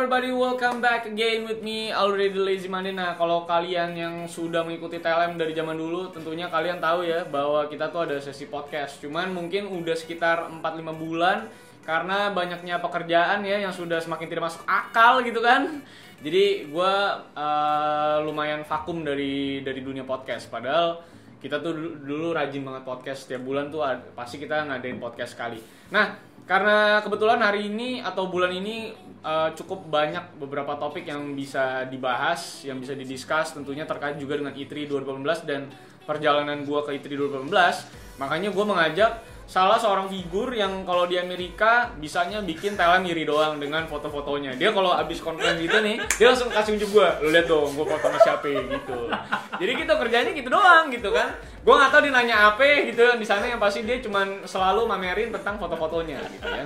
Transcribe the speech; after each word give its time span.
Everybody 0.00 0.32
welcome 0.32 0.80
back 0.80 1.04
again 1.04 1.44
with 1.44 1.60
me 1.60 1.92
already 1.92 2.32
lazy 2.32 2.72
Monday. 2.72 2.88
Nah 2.88 3.20
kalau 3.20 3.44
kalian 3.44 3.92
yang 3.92 4.24
sudah 4.24 4.64
mengikuti 4.64 4.96
TLM 4.96 5.36
dari 5.36 5.52
zaman 5.52 5.76
dulu 5.76 6.08
tentunya 6.08 6.48
kalian 6.48 6.80
tahu 6.80 7.04
ya 7.04 7.20
bahwa 7.28 7.68
kita 7.68 7.92
tuh 7.92 8.08
ada 8.08 8.16
sesi 8.16 8.48
podcast. 8.48 8.96
Cuman 9.04 9.28
mungkin 9.28 9.68
udah 9.68 9.92
sekitar 9.92 10.48
4-5 10.56 10.96
bulan 10.96 11.52
karena 11.84 12.32
banyaknya 12.32 12.80
pekerjaan 12.80 13.44
ya 13.44 13.60
yang 13.60 13.76
sudah 13.76 14.00
semakin 14.00 14.24
tidak 14.32 14.48
masuk 14.48 14.64
akal 14.64 15.20
gitu 15.20 15.44
kan. 15.44 15.84
Jadi 16.24 16.72
gue 16.72 16.94
uh, 17.36 18.16
lumayan 18.24 18.64
vakum 18.64 19.04
dari 19.04 19.60
dari 19.60 19.84
dunia 19.84 20.08
podcast. 20.08 20.48
Padahal 20.48 21.04
kita 21.44 21.60
tuh 21.60 21.76
dulu, 21.76 21.92
dulu 22.00 22.26
rajin 22.32 22.64
banget 22.64 22.88
podcast 22.88 23.28
setiap 23.28 23.44
bulan 23.44 23.68
tuh 23.68 23.84
pasti 24.16 24.40
kita 24.40 24.64
ngadain 24.64 24.96
podcast 24.96 25.36
sekali. 25.36 25.60
Nah 25.92 26.29
karena 26.44 27.00
kebetulan 27.04 27.40
hari 27.40 27.68
ini 27.72 28.04
atau 28.04 28.28
bulan 28.28 28.50
ini 28.52 28.92
uh, 29.24 29.52
cukup 29.54 29.86
banyak 29.88 30.36
beberapa 30.40 30.76
topik 30.76 31.06
yang 31.06 31.36
bisa 31.36 31.86
dibahas, 31.86 32.64
yang 32.66 32.80
bisa 32.80 32.96
didiskus 32.96 33.54
tentunya 33.54 33.84
terkait 33.86 34.16
juga 34.16 34.40
dengan 34.40 34.52
ITRI 34.56 34.88
2018 34.88 35.48
dan 35.48 35.70
perjalanan 36.04 36.64
gua 36.66 36.82
ke 36.84 36.96
ITRI 36.98 37.16
2018. 37.16 38.20
Makanya 38.20 38.48
gua 38.52 38.64
mengajak 38.66 39.20
salah 39.50 39.74
seorang 39.74 40.06
figur 40.06 40.54
yang 40.54 40.86
kalau 40.86 41.10
di 41.10 41.18
Amerika 41.18 41.90
bisanya 41.98 42.38
bikin 42.38 42.78
talent 42.78 43.02
iri 43.02 43.26
doang 43.26 43.58
dengan 43.58 43.82
foto-fotonya. 43.90 44.54
Dia 44.54 44.70
kalau 44.70 44.94
abis 44.94 45.18
konten 45.18 45.58
gitu 45.58 45.74
nih, 45.82 45.98
dia 46.14 46.30
langsung 46.30 46.54
kasih 46.54 46.78
unjuk 46.78 46.94
gua. 46.94 47.18
Lu 47.18 47.34
lihat 47.34 47.50
dong, 47.50 47.74
gua 47.74 47.98
foto 47.98 48.14
sama 48.14 48.18
siapa 48.22 48.46
gitu. 48.46 49.10
Jadi 49.58 49.72
kita 49.74 49.98
kerjanya 49.98 50.30
gitu 50.38 50.54
doang 50.54 50.86
gitu 50.94 51.10
kan. 51.10 51.34
Gua 51.66 51.82
nggak 51.82 51.90
tahu 51.90 52.00
dia 52.06 52.12
nanya 52.14 52.36
apa 52.54 52.62
gitu 52.62 53.02
di 53.18 53.26
sana 53.26 53.50
yang 53.50 53.58
pasti 53.58 53.82
dia 53.82 53.98
cuman 53.98 54.46
selalu 54.46 54.86
mamerin 54.86 55.34
tentang 55.34 55.58
foto-fotonya 55.58 56.22
gitu 56.30 56.46
ya. 56.46 56.64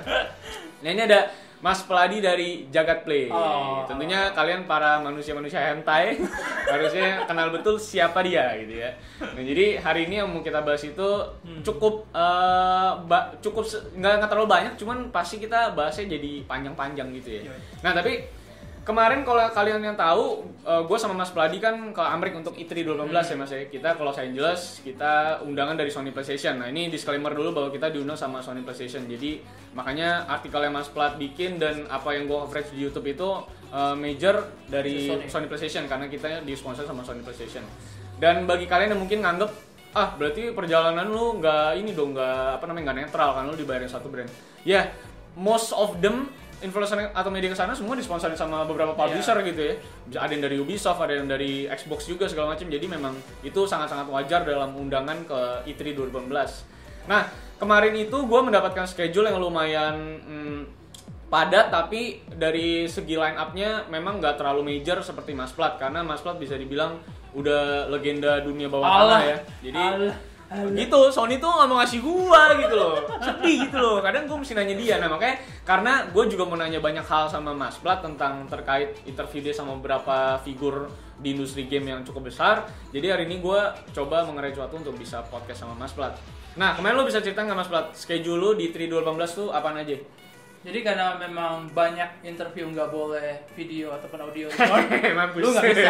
Nah 0.85 0.89
ini 0.93 1.01
ada 1.09 1.33
Mas 1.65 1.81
Peladi 1.81 2.21
dari 2.21 2.69
Jagat 2.69 3.01
Play. 3.01 3.25
Oh. 3.25 3.81
Tentunya 3.89 4.29
kalian 4.29 4.69
para 4.69 5.01
manusia-manusia 5.01 5.73
hentai 5.73 6.13
harusnya 6.71 7.25
kenal 7.25 7.49
betul 7.49 7.81
siapa 7.81 8.21
dia 8.21 8.53
gitu 8.61 8.85
ya. 8.85 8.93
Nah, 9.17 9.41
jadi 9.41 9.81
hari 9.81 10.05
ini 10.05 10.21
yang 10.21 10.29
mau 10.29 10.45
kita 10.45 10.61
bahas 10.61 10.85
itu 10.85 11.09
cukup 11.65 12.05
eh, 12.13 12.91
ba- 13.09 13.33
cukup 13.41 13.65
se- 13.65 13.81
nggak 13.91 14.13
nggak 14.21 14.29
terlalu 14.29 14.45
banyak, 14.47 14.73
cuman 14.77 15.09
pasti 15.09 15.41
kita 15.41 15.73
bahasnya 15.73 16.13
jadi 16.13 16.45
panjang-panjang 16.45 17.09
gitu 17.17 17.29
ya. 17.33 17.49
Iya. 17.49 17.53
Nah, 17.81 17.91
tapi 17.97 18.13
kemarin 18.85 19.25
kalau 19.25 19.41
kalian 19.49 19.81
yang 19.81 19.97
tahu, 19.97 20.45
gue 20.61 20.97
sama 21.01 21.17
Mas 21.17 21.33
Peladi 21.33 21.57
kan 21.57 21.73
ke 21.89 22.03
Amerika 22.05 22.39
untuk 22.45 22.53
ITRI 22.53 22.85
2018 22.85 23.33
ya 23.33 23.35
Mas 23.35 23.51
ya. 23.51 23.65
Kita 23.65 23.97
ke 23.97 24.01
Los 24.05 24.21
Angeles, 24.21 24.79
kita 24.85 25.41
undangan 25.41 25.73
dari 25.73 25.89
Sony 25.89 26.13
PlayStation. 26.13 26.61
Nah 26.61 26.69
ini 26.69 26.93
disclaimer 26.93 27.33
dulu 27.33 27.51
bahwa 27.51 27.69
kita 27.73 27.89
diundang 27.89 28.15
sama 28.15 28.45
Sony 28.45 28.61
PlayStation. 28.61 29.09
Jadi 29.09 29.41
makanya 29.73 30.29
artikel 30.29 30.61
yang 30.61 30.77
Mas 30.77 30.87
Plat 30.93 31.17
bikin 31.17 31.57
dan 31.57 31.89
apa 31.89 32.13
yang 32.13 32.29
gue 32.29 32.37
coverage 32.45 32.71
di 32.71 32.85
YouTube 32.85 33.09
itu 33.09 33.29
uh, 33.73 33.97
major 33.97 34.53
dari 34.69 35.09
Sony. 35.09 35.25
Sony. 35.27 35.45
PlayStation 35.49 35.89
karena 35.89 36.05
kita 36.05 36.45
disponsor 36.45 36.85
sama 36.85 37.01
Sony 37.01 37.25
PlayStation. 37.25 37.65
Dan 38.21 38.45
bagi 38.45 38.69
kalian 38.69 38.93
yang 38.93 39.01
mungkin 39.01 39.25
nganggep 39.25 39.51
ah 39.95 40.11
berarti 40.13 40.51
perjalanan 40.51 41.07
lu 41.07 41.39
nggak 41.39 41.79
ini 41.79 41.95
dong 41.95 42.11
nggak 42.13 42.59
apa 42.59 42.63
namanya 42.67 42.91
nggak 42.91 42.97
netral 43.07 43.29
kan 43.33 43.43
lu 43.49 43.57
dibayarin 43.57 43.89
satu 43.89 44.13
brand. 44.13 44.29
Ya 44.61 44.93
most 45.35 45.75
of 45.75 45.99
them 45.99 46.31
influencer 46.65 47.13
atau 47.13 47.29
media 47.29 47.53
ke 47.53 47.57
sana 47.57 47.77
semua 47.77 47.93
disponsorin 47.93 48.33
sama 48.33 48.65
beberapa 48.65 48.97
publisher 48.97 49.37
gitu 49.45 49.61
ya. 49.61 49.73
Ada 50.17 50.31
yang 50.33 50.43
dari 50.49 50.57
Ubisoft, 50.57 50.97
ada 50.97 51.13
yang 51.13 51.29
dari 51.29 51.69
Xbox 51.69 52.09
juga 52.09 52.25
segala 52.25 52.57
macam. 52.57 52.65
Jadi 52.65 52.85
memang 52.89 53.13
itu 53.45 53.61
sangat-sangat 53.69 54.09
wajar 54.09 54.41
dalam 54.41 54.73
undangan 54.73 55.21
ke 55.23 55.39
E 55.69 55.77
E3 55.77 55.93
2018. 55.93 57.05
Nah, 57.05 57.29
kemarin 57.61 57.93
itu 57.93 58.17
gue 58.17 58.41
mendapatkan 58.41 58.89
schedule 58.89 59.29
yang 59.29 59.37
lumayan 59.37 59.95
hmm, 60.25 60.61
padat 61.29 61.69
tapi 61.69 62.21
dari 62.25 62.89
segi 62.89 63.17
line 63.17 63.37
up-nya 63.37 63.85
memang 63.89 64.17
nggak 64.21 64.41
terlalu 64.41 64.77
major 64.77 65.01
seperti 65.05 65.37
Mas 65.37 65.53
Plat 65.53 65.77
karena 65.77 66.01
Mas 66.01 66.21
Plat 66.21 66.37
bisa 66.37 66.57
dibilang 66.57 67.01
udah 67.35 67.91
legenda 67.91 68.39
dunia 68.39 68.71
bawah 68.71 68.87
tanah 68.87 69.21
ya. 69.21 69.37
Jadi 69.61 69.77
Allah. 69.77 70.15
Gitu 70.75 70.99
Sony 71.11 71.35
tuh 71.37 71.51
nggak 71.51 71.67
mau 71.67 71.77
ngasih 71.79 71.99
gua 71.99 72.41
gitu 72.55 72.75
loh. 72.75 72.93
Sedih 73.19 73.67
gitu 73.67 73.77
loh. 73.77 73.97
Kadang 73.99 74.23
gua 74.29 74.37
mesti 74.39 74.53
nanya 74.55 74.75
dia. 74.75 74.95
Nah 74.99 75.09
makanya 75.11 75.35
karena 75.65 75.93
gue 76.13 76.23
juga 76.29 76.43
mau 76.45 76.55
nanya 76.55 76.77
banyak 76.77 77.03
hal 77.03 77.25
sama 77.25 77.51
Mas 77.51 77.81
Plat 77.81 77.99
tentang 77.99 78.45
terkait 78.45 79.01
interview 79.03 79.41
dia 79.41 79.53
sama 79.55 79.73
beberapa 79.81 80.37
figur 80.45 80.87
di 81.17 81.33
industri 81.33 81.65
game 81.65 81.89
yang 81.89 82.01
cukup 82.05 82.29
besar. 82.29 82.69
Jadi 82.93 83.07
hari 83.09 83.23
ini 83.25 83.41
gua 83.41 83.73
coba 83.91 84.23
mengerai 84.23 84.53
suatu 84.53 84.77
untuk 84.77 84.95
bisa 84.95 85.25
podcast 85.27 85.65
sama 85.65 85.73
Mas 85.73 85.91
Plat. 85.91 86.13
Nah 86.55 86.75
kemarin 86.75 86.95
lo 86.95 87.03
bisa 87.03 87.19
cerita 87.19 87.43
nggak 87.43 87.57
Mas 87.57 87.67
Plat? 87.67 87.91
Schedule 87.91 88.39
lo 88.39 88.49
di 88.55 88.71
3 88.71 88.87
2018 88.87 89.39
tuh 89.39 89.47
apaan 89.51 89.75
aja? 89.81 89.97
Jadi 90.65 90.81
karena 90.81 91.13
memang 91.21 91.69
banyak 91.69 92.25
interview 92.25 92.65
nggak 92.73 92.89
boleh 92.89 93.37
video 93.53 93.93
ataupun 93.93 94.17
audio 94.17 94.49
lu 95.45 95.47
nggak 95.53 95.65
bisa, 95.69 95.89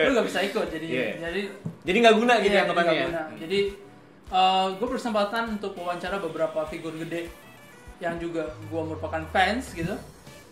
lu 0.00 0.10
nggak 0.16 0.26
bisa 0.32 0.40
ikut. 0.40 0.66
Jadi 0.72 0.86
Iya. 0.88 1.08
jadi 1.28 1.42
jadi 1.84 1.96
nggak 2.08 2.16
guna 2.16 2.34
gitu 2.40 2.56
iya, 2.56 2.64
ya 2.64 2.72
jadi 2.72 2.96
ya? 2.96 3.06
guna. 3.12 3.22
Jadi 3.36 3.58
gue 4.80 4.88
bersempatan 4.88 5.60
untuk 5.60 5.76
wawancara 5.76 6.20
beberapa 6.20 6.64
figur 6.68 6.96
gede 6.96 7.28
yang 8.02 8.18
juga 8.18 8.50
gue 8.68 8.82
merupakan 8.82 9.22
fans 9.30 9.72
gitu. 9.72 9.94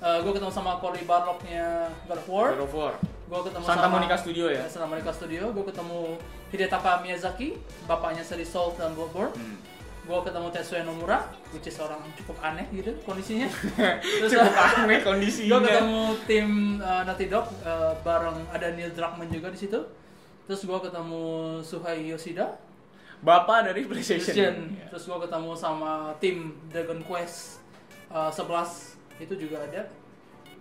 gue 0.02 0.32
ketemu 0.34 0.50
sama 0.50 0.82
Cory 0.82 1.06
Barlocknya 1.06 1.88
God 2.10 2.18
of 2.18 2.26
War. 2.26 2.48
God 2.58 2.64
of 2.66 2.74
War 2.74 2.94
Gue 3.32 3.48
ketemu 3.48 3.64
Santa 3.64 3.88
sama 3.88 3.96
Monica 3.96 4.16
Studio 4.20 4.44
ya 4.52 4.68
Santa 4.68 4.84
Monica 4.84 5.08
Studio. 5.08 5.42
Gue 5.56 5.64
ketemu 5.64 6.20
Hidetaka 6.52 7.00
Miyazaki, 7.00 7.56
bapaknya 7.88 8.20
seri 8.20 8.44
Soul 8.44 8.76
dan 8.76 8.92
Bloodborne. 8.92 9.32
Hmm. 9.32 9.56
Gue 10.04 10.18
ketemu 10.20 10.52
Tetsuya 10.52 10.84
Nomura, 10.84 11.32
which 11.56 11.64
is 11.64 11.78
orang 11.80 12.04
cukup 12.20 12.36
aneh 12.44 12.68
gitu 12.76 12.92
kondisinya. 13.08 13.48
Terus 14.20 14.36
cukup 14.36 14.52
aneh 14.52 15.00
kondisinya 15.00 15.48
gue 15.48 15.60
ketemu 15.64 16.02
tim 16.28 16.48
uh, 16.84 17.02
Naughty 17.08 17.26
Dog 17.32 17.48
uh, 17.64 17.96
bareng 18.04 18.36
ada 18.52 18.68
Neil 18.76 18.92
Druckmann 18.92 19.32
juga 19.32 19.48
di 19.48 19.64
situ. 19.64 19.80
Terus 20.44 20.60
gue 20.68 20.78
ketemu 20.84 21.24
Suhei 21.64 22.12
Yoshida, 22.12 22.52
bapak 23.22 23.70
dari 23.70 23.86
PlayStation, 23.86 24.18
Christian. 24.20 24.54
Ya. 24.74 24.86
Terus 24.88 25.06
gue 25.06 25.18
ketemu 25.20 25.50
sama 25.54 25.92
tim 26.18 26.36
Dragon 26.68 27.00
Quest 27.00 27.62
uh, 28.08 28.28
11 28.28 28.44
itu 29.20 29.34
juga 29.38 29.62
ada. 29.62 29.86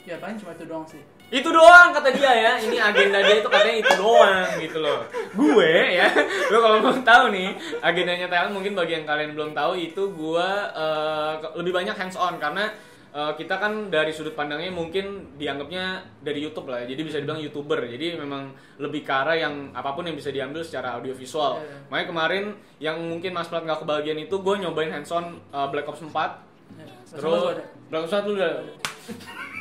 Ya 0.01 0.17
paling 0.17 0.37
cuma 0.37 0.53
itu 0.53 0.65
doang 0.65 0.85
sih. 0.85 1.01
itu 1.31 1.47
doang 1.47 1.95
kata 1.95 2.11
dia 2.11 2.27
ya 2.27 2.53
ini 2.59 2.75
agenda 2.75 3.23
dia 3.23 3.39
itu 3.39 3.47
katanya 3.47 3.75
itu 3.79 3.93
doang 3.95 4.51
gitu 4.59 4.83
loh 4.83 5.07
gue 5.31 5.71
ya 5.95 6.11
lo 6.51 6.59
kalau 6.59 6.83
mau 6.83 6.91
tahu 6.91 7.31
nih 7.31 7.55
agendanya 7.79 8.27
Thailand 8.27 8.51
mungkin 8.51 8.75
bagi 8.75 8.99
yang 8.99 9.07
kalian 9.07 9.31
belum 9.31 9.55
tahu 9.55 9.79
itu 9.79 10.11
gue 10.11 10.47
eh, 10.75 11.33
ke- 11.39 11.55
lebih 11.55 11.71
banyak 11.71 11.95
hands 11.95 12.19
on 12.19 12.35
karena 12.35 12.75
eh, 13.11 13.33
kita 13.35 13.55
kan 13.55 13.73
dari 13.87 14.09
sudut 14.09 14.31
pandangnya 14.31 14.69
mungkin 14.69 15.35
dianggapnya 15.35 15.85
dari 16.19 16.39
YouTube 16.39 16.67
lah 16.67 16.81
ya. 16.81 16.89
jadi 16.89 17.01
bisa 17.01 17.17
dibilang 17.17 17.39
youtuber 17.39 17.79
jadi 17.81 18.15
memang 18.15 18.49
lebih 18.77 19.01
ke 19.01 19.11
arah 19.11 19.35
yang 19.35 19.69
apa 19.71 19.91
pun 19.91 20.03
yang 20.03 20.15
bisa 20.15 20.29
diambil 20.29 20.61
secara 20.61 20.95
audiovisual 20.95 21.59
Iya. 21.59 21.77
makanya 21.87 22.07
kemarin 22.07 22.43
yang 22.77 22.97
mungkin 22.97 23.31
Mas 23.31 23.45
Plat 23.45 23.61
nggak 23.61 23.81
kebagian 23.81 24.17
itu 24.17 24.35
gue 24.35 24.55
nyobain 24.57 24.89
hands 24.89 25.11
on 25.11 25.25
eh, 25.49 25.67
Black 25.67 25.85
Ops 25.85 26.01
4 26.01 26.49
Ya, 26.71 26.87
Terus. 27.19 27.59
Black 27.91 28.07
Ops 28.07 28.15
1 28.15 28.23
lu 28.23 28.39
udah. 28.39 28.63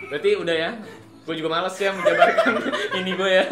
Berarti 0.07 0.31
udah 0.39 0.55
ya. 0.55 0.71
Gue 1.25 1.35
juga 1.37 1.49
males 1.53 1.77
ya 1.77 1.91
menjabarkan 1.93 2.53
ini 3.01 3.11
gue 3.15 3.31
ya. 3.31 3.45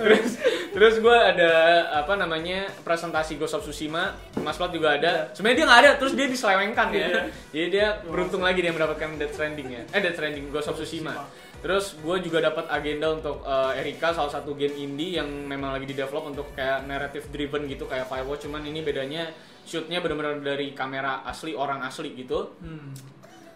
terus 0.00 0.40
terus 0.70 0.94
gue 1.02 1.12
ada 1.12 1.52
apa 2.00 2.16
namanya 2.16 2.70
presentasi 2.86 3.36
Ghost 3.36 3.58
of 3.58 3.62
Tsushima. 3.66 4.16
Mas 4.40 4.56
Plat 4.56 4.72
juga 4.72 4.96
ada. 4.96 5.28
Sebenarnya 5.36 5.56
dia 5.56 5.66
nggak 5.66 5.80
ada, 5.84 5.90
terus 6.00 6.12
dia 6.16 6.26
diselewengkan 6.30 6.88
ya. 6.92 6.98
Iya. 6.98 7.22
Jadi 7.52 7.66
dia 7.68 7.86
beruntung 8.06 8.40
lagi 8.40 8.60
dia 8.64 8.72
mendapatkan 8.72 9.18
Death 9.20 9.34
Stranding 9.36 9.68
ya. 9.68 9.82
Eh 9.92 10.00
Death 10.00 10.16
Stranding 10.16 10.48
Ghost 10.48 10.68
of 10.72 10.76
Tsushima. 10.78 11.14
Terus 11.60 11.92
gue 12.00 12.16
juga 12.24 12.40
dapat 12.40 12.72
agenda 12.72 13.12
untuk 13.12 13.44
eh, 13.44 13.80
Erika 13.84 14.16
salah 14.16 14.32
satu 14.32 14.56
game 14.56 14.72
indie 14.80 15.20
yang 15.20 15.28
memang 15.28 15.76
lagi 15.76 15.84
di 15.84 15.92
develop 15.92 16.32
untuk 16.32 16.56
kayak 16.56 16.88
narrative 16.88 17.28
driven 17.28 17.68
gitu 17.68 17.84
kayak 17.84 18.08
Firewatch 18.08 18.48
cuman 18.48 18.64
ini 18.64 18.80
bedanya 18.80 19.28
shootnya 19.68 20.00
benar-benar 20.00 20.40
dari 20.40 20.72
kamera 20.72 21.20
asli 21.28 21.52
orang 21.52 21.84
asli 21.84 22.16
gitu. 22.16 22.56
Hmm. 22.64 22.96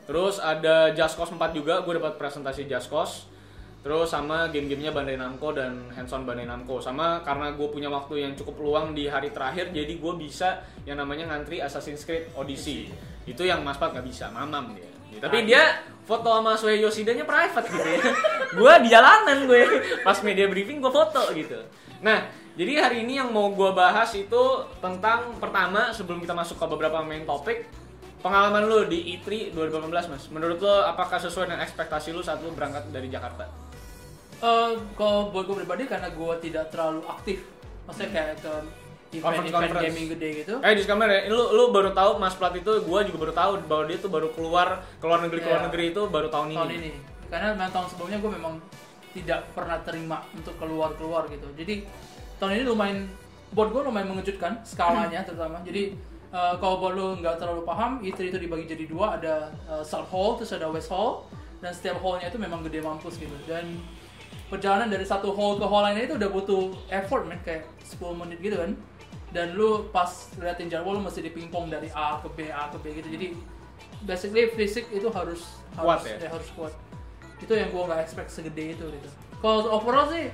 Terus 0.04 0.36
ada 0.36 0.92
Just 0.92 1.16
Cause 1.16 1.32
4 1.32 1.56
juga, 1.56 1.80
gue 1.80 1.96
dapat 1.96 2.20
presentasi 2.20 2.68
Just 2.68 2.92
Cause. 2.92 3.28
Terus 3.84 4.08
sama 4.08 4.48
game-gamenya 4.48 4.96
Bandai 4.96 5.20
Namco 5.20 5.52
dan 5.52 5.92
hands-on 5.92 6.24
Bandai 6.24 6.48
Namco. 6.48 6.80
Sama 6.80 7.20
karena 7.20 7.52
gue 7.52 7.68
punya 7.68 7.92
waktu 7.92 8.24
yang 8.24 8.32
cukup 8.32 8.56
luang 8.64 8.96
di 8.96 9.04
hari 9.08 9.28
terakhir, 9.28 9.76
jadi 9.76 10.00
gue 10.00 10.12
bisa 10.16 10.64
yang 10.88 10.96
namanya 10.96 11.28
ngantri 11.28 11.60
Assassin's 11.60 12.04
Creed 12.08 12.32
Odyssey. 12.32 12.88
Itu 13.28 13.44
yang 13.44 13.60
Mas 13.60 13.76
Pat 13.76 13.92
nggak 13.92 14.08
bisa, 14.08 14.32
mamam 14.32 14.72
dia. 14.72 14.88
Ya, 15.12 15.20
Tapi 15.28 15.38
dia 15.44 15.62
foto 16.08 16.26
sama 16.26 16.56
Suhei 16.56 16.80
Yoshida-nya 16.80 17.28
private 17.28 17.66
gitu 17.68 17.88
ya. 17.88 18.02
gue 18.58 18.72
di 18.84 18.88
jalanan 18.88 19.38
gue, 19.44 19.62
pas 20.00 20.16
media 20.24 20.48
briefing 20.48 20.80
gue 20.80 20.92
foto 20.92 21.20
gitu. 21.36 21.60
Nah, 22.00 22.24
jadi 22.56 22.88
hari 22.88 23.04
ini 23.04 23.20
yang 23.20 23.30
mau 23.30 23.52
gue 23.52 23.70
bahas 23.76 24.10
itu 24.16 24.42
tentang 24.80 25.36
pertama 25.36 25.92
sebelum 25.92 26.24
kita 26.24 26.32
masuk 26.32 26.56
ke 26.56 26.66
beberapa 26.72 27.04
main 27.04 27.28
topik, 27.28 27.68
Pengalaman 28.24 28.64
lu 28.64 28.88
di 28.88 29.04
E3 29.14 29.52
2018 29.52 30.08
mas, 30.08 30.24
menurut 30.32 30.56
lo 30.56 30.80
apakah 30.82 31.20
sesuai 31.20 31.44
dengan 31.44 31.60
ekspektasi 31.60 32.08
lu 32.08 32.24
saat 32.24 32.40
lu 32.40 32.56
berangkat 32.56 32.88
dari 32.88 33.12
Jakarta? 33.12 33.44
Eh, 34.40 34.72
kalau 34.96 35.28
buat 35.28 35.44
gue 35.44 35.60
pribadi 35.60 35.84
karena 35.84 36.08
gue 36.08 36.32
tidak 36.40 36.72
terlalu 36.72 37.04
aktif, 37.04 37.44
maksudnya 37.84 38.10
kayak 38.10 38.40
ke 38.40 38.52
event-event 39.14 39.76
gaming 39.78 40.06
gede 40.10 40.28
gitu. 40.40 40.54
Eh 40.58 40.72
disclaimer 40.72 41.06
ya, 41.06 41.28
lu 41.28 41.52
lu 41.52 41.68
baru 41.68 41.92
tahu 41.92 42.16
Mas 42.16 42.32
Plat 42.32 42.50
itu, 42.52 42.66
gua 42.82 43.04
juga 43.04 43.28
baru 43.28 43.32
tahu 43.32 43.52
bahwa 43.62 43.84
dia 43.84 43.98
tuh 44.00 44.08
baru 44.08 44.32
keluar 44.32 44.80
keluar 44.98 45.20
negeri 45.20 45.38
keluar 45.38 45.60
Iya. 45.60 45.66
negeri 45.68 45.84
itu 45.92 46.02
baru 46.08 46.28
tahun 46.28 46.48
ini. 46.48 46.56
tahun 46.56 46.72
ini. 46.74 46.90
karena 47.24 47.46
memang 47.52 47.70
tahun 47.72 47.86
sebelumnya 47.88 48.18
gue 48.20 48.30
memang 48.30 48.54
tidak 49.10 49.40
pernah 49.52 49.78
terima 49.82 50.18
untuk 50.30 50.54
keluar 50.54 50.94
keluar 50.94 51.26
gitu 51.26 51.46
jadi 51.52 51.82
tahun 52.38 52.50
ini 52.52 52.62
lumayan 52.64 52.98
buat 53.50 53.68
gue 53.68 53.82
lumayan 53.82 54.06
mengejutkan 54.08 54.62
skalanya 54.62 55.22
terutama 55.22 55.58
jadi 55.62 55.98
uh, 56.34 56.54
kalau 56.58 56.82
buat 56.82 56.92
lo 56.98 57.06
nggak 57.22 57.38
terlalu 57.38 57.62
paham 57.62 58.02
E3 58.02 58.34
itu 58.34 58.38
dibagi 58.42 58.66
jadi 58.66 58.84
dua. 58.90 59.16
Ada 59.16 59.54
uh, 59.70 59.84
South 59.86 60.10
Hall 60.10 60.34
terus 60.34 60.50
ada 60.50 60.66
West 60.68 60.90
Hall. 60.90 61.30
Dan 61.62 61.72
setiap 61.72 62.02
hallnya 62.02 62.28
itu 62.28 62.36
memang 62.36 62.60
gede 62.66 62.82
mampus 62.82 63.16
gitu. 63.16 63.32
Dan 63.48 63.80
perjalanan 64.52 64.92
dari 64.92 65.06
satu 65.06 65.32
hall 65.32 65.56
ke 65.56 65.64
hall 65.64 65.80
lainnya 65.80 66.04
itu 66.04 66.14
udah 66.20 66.28
butuh 66.28 66.76
effort 66.92 67.24
man 67.24 67.40
kayak 67.40 67.64
10 67.80 68.20
menit 68.20 68.38
gitu 68.42 68.58
kan. 68.60 68.76
Dan 69.32 69.56
lu 69.56 69.88
pas 69.88 70.10
liatin 70.36 70.68
jadwal 70.68 71.00
lu 71.00 71.02
mesti 71.06 71.24
dipingpong 71.24 71.72
dari 71.72 71.88
A 71.96 72.20
ke 72.20 72.28
B 72.36 72.52
A 72.52 72.68
ke 72.68 72.76
B 72.84 73.00
gitu. 73.00 73.08
Jadi 73.08 73.26
basically 74.04 74.52
fisik 74.52 74.92
itu 74.92 75.08
harus 75.08 75.64
Kuat 75.74 76.04
harus 76.04 76.20
ya? 76.20 76.28
harus 76.28 76.48
kuat. 76.54 76.74
Itu 77.40 77.52
yang 77.56 77.72
gua 77.72 77.90
nggak 77.90 78.00
expect 78.04 78.30
segede 78.30 78.76
itu 78.76 78.84
gitu. 78.84 79.08
Kalau 79.40 79.66
overall 79.72 80.06
sih 80.12 80.30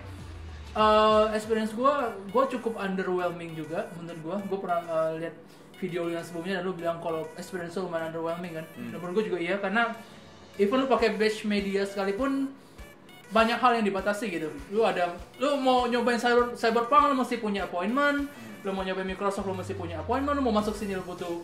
uh, 0.74 1.30
experience 1.32 1.72
gua 1.72 2.12
gua 2.34 2.44
cukup 2.50 2.76
underwhelming 2.76 3.54
juga 3.54 3.88
menurut 3.96 4.20
gua. 4.20 4.36
Gua 4.50 4.58
pernah 4.60 4.80
uh, 4.90 5.10
lihat 5.16 5.32
video 5.80 6.04
lu 6.04 6.12
yang 6.12 6.22
sebelumnya 6.22 6.60
dan 6.60 6.64
lu 6.64 6.72
bilang 6.72 7.00
kalau 7.00 7.24
experience 7.34 7.74
lu 7.74 7.88
lumayan 7.88 8.12
underwhelming 8.12 8.52
kan 8.54 8.66
Hmm. 8.76 8.92
dan 8.92 8.98
menurut 9.00 9.14
gua 9.16 9.24
juga 9.26 9.38
iya 9.40 9.56
karena 9.56 9.82
even 10.56 10.78
lu 10.78 10.86
pakai 10.86 11.16
batch 11.16 11.42
media 11.44 11.82
sekalipun 11.82 12.52
banyak 13.30 13.56
hal 13.56 13.78
yang 13.78 13.86
dibatasi 13.86 14.26
gitu. 14.28 14.50
Lu 14.68 14.82
ada, 14.82 15.14
lu 15.38 15.54
mau 15.54 15.86
nyobain 15.86 16.18
cyber, 16.18 16.50
cyberpunk 16.52 17.08
lu 17.08 17.16
mesti 17.16 17.38
punya 17.38 17.62
appointment. 17.62 18.26
Lu 18.60 18.74
mau 18.74 18.82
nyobain 18.82 19.06
Microsoft 19.06 19.46
lu 19.46 19.54
mesti 19.54 19.72
punya 19.72 19.96
appointment. 19.96 20.34
Lu 20.34 20.42
mau 20.42 20.50
masuk 20.50 20.74
sini 20.74 20.98
lu 20.98 21.04
butuh 21.06 21.38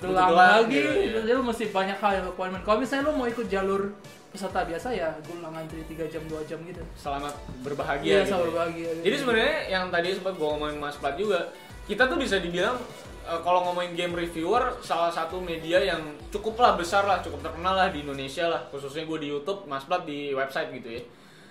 gelang 0.00 0.32
lagi. 0.32 0.80
gitu, 0.80 1.20
Jadi 1.20 1.30
lu 1.30 1.44
mesti 1.44 1.68
banyak 1.68 2.00
hal 2.00 2.12
yang 2.14 2.26
appointment. 2.26 2.64
Kalau 2.64 2.80
misalnya 2.80 3.04
lu 3.06 3.14
mau 3.14 3.28
ikut 3.28 3.46
jalur 3.46 3.92
peserta 4.32 4.64
biasa 4.64 4.92
ya 4.92 5.12
gue 5.16 5.36
ngantri 5.38 5.80
3 5.86 6.08
jam 6.08 6.22
2 6.24 6.40
jam 6.44 6.58
gitu. 6.64 6.80
Selamat 6.96 7.32
berbahagia. 7.60 8.04
Iya, 8.04 8.18
gitu 8.18 8.28
sama 8.28 8.40
ya. 8.40 8.46
berbahagia. 8.48 8.88
gitu. 8.90 9.02
Jadi 9.04 9.16
sebenarnya 9.20 9.56
yang 9.68 9.84
tadi 9.92 10.08
sempat 10.10 10.34
gue 10.34 10.46
ngomongin 10.46 10.76
Mas 10.76 10.96
Plat 10.96 11.16
juga, 11.16 11.52
kita 11.84 12.08
tuh 12.08 12.16
bisa 12.16 12.40
dibilang 12.40 12.80
eh, 13.26 13.40
kalau 13.42 13.66
ngomongin 13.66 13.98
game 13.98 14.14
reviewer 14.14 14.78
salah 14.80 15.10
satu 15.10 15.42
media 15.42 15.82
yang 15.82 16.14
cukup 16.30 16.56
lah 16.62 16.78
besar 16.78 17.02
lah, 17.04 17.18
cukup 17.20 17.42
terkenal 17.42 17.74
lah 17.74 17.90
di 17.90 18.06
Indonesia 18.06 18.46
lah, 18.46 18.62
khususnya 18.70 19.02
gue 19.02 19.18
di 19.20 19.28
YouTube, 19.34 19.66
Mas 19.66 19.82
Plat 19.84 20.06
di 20.06 20.30
website 20.30 20.70
gitu 20.70 20.88
ya. 20.96 21.02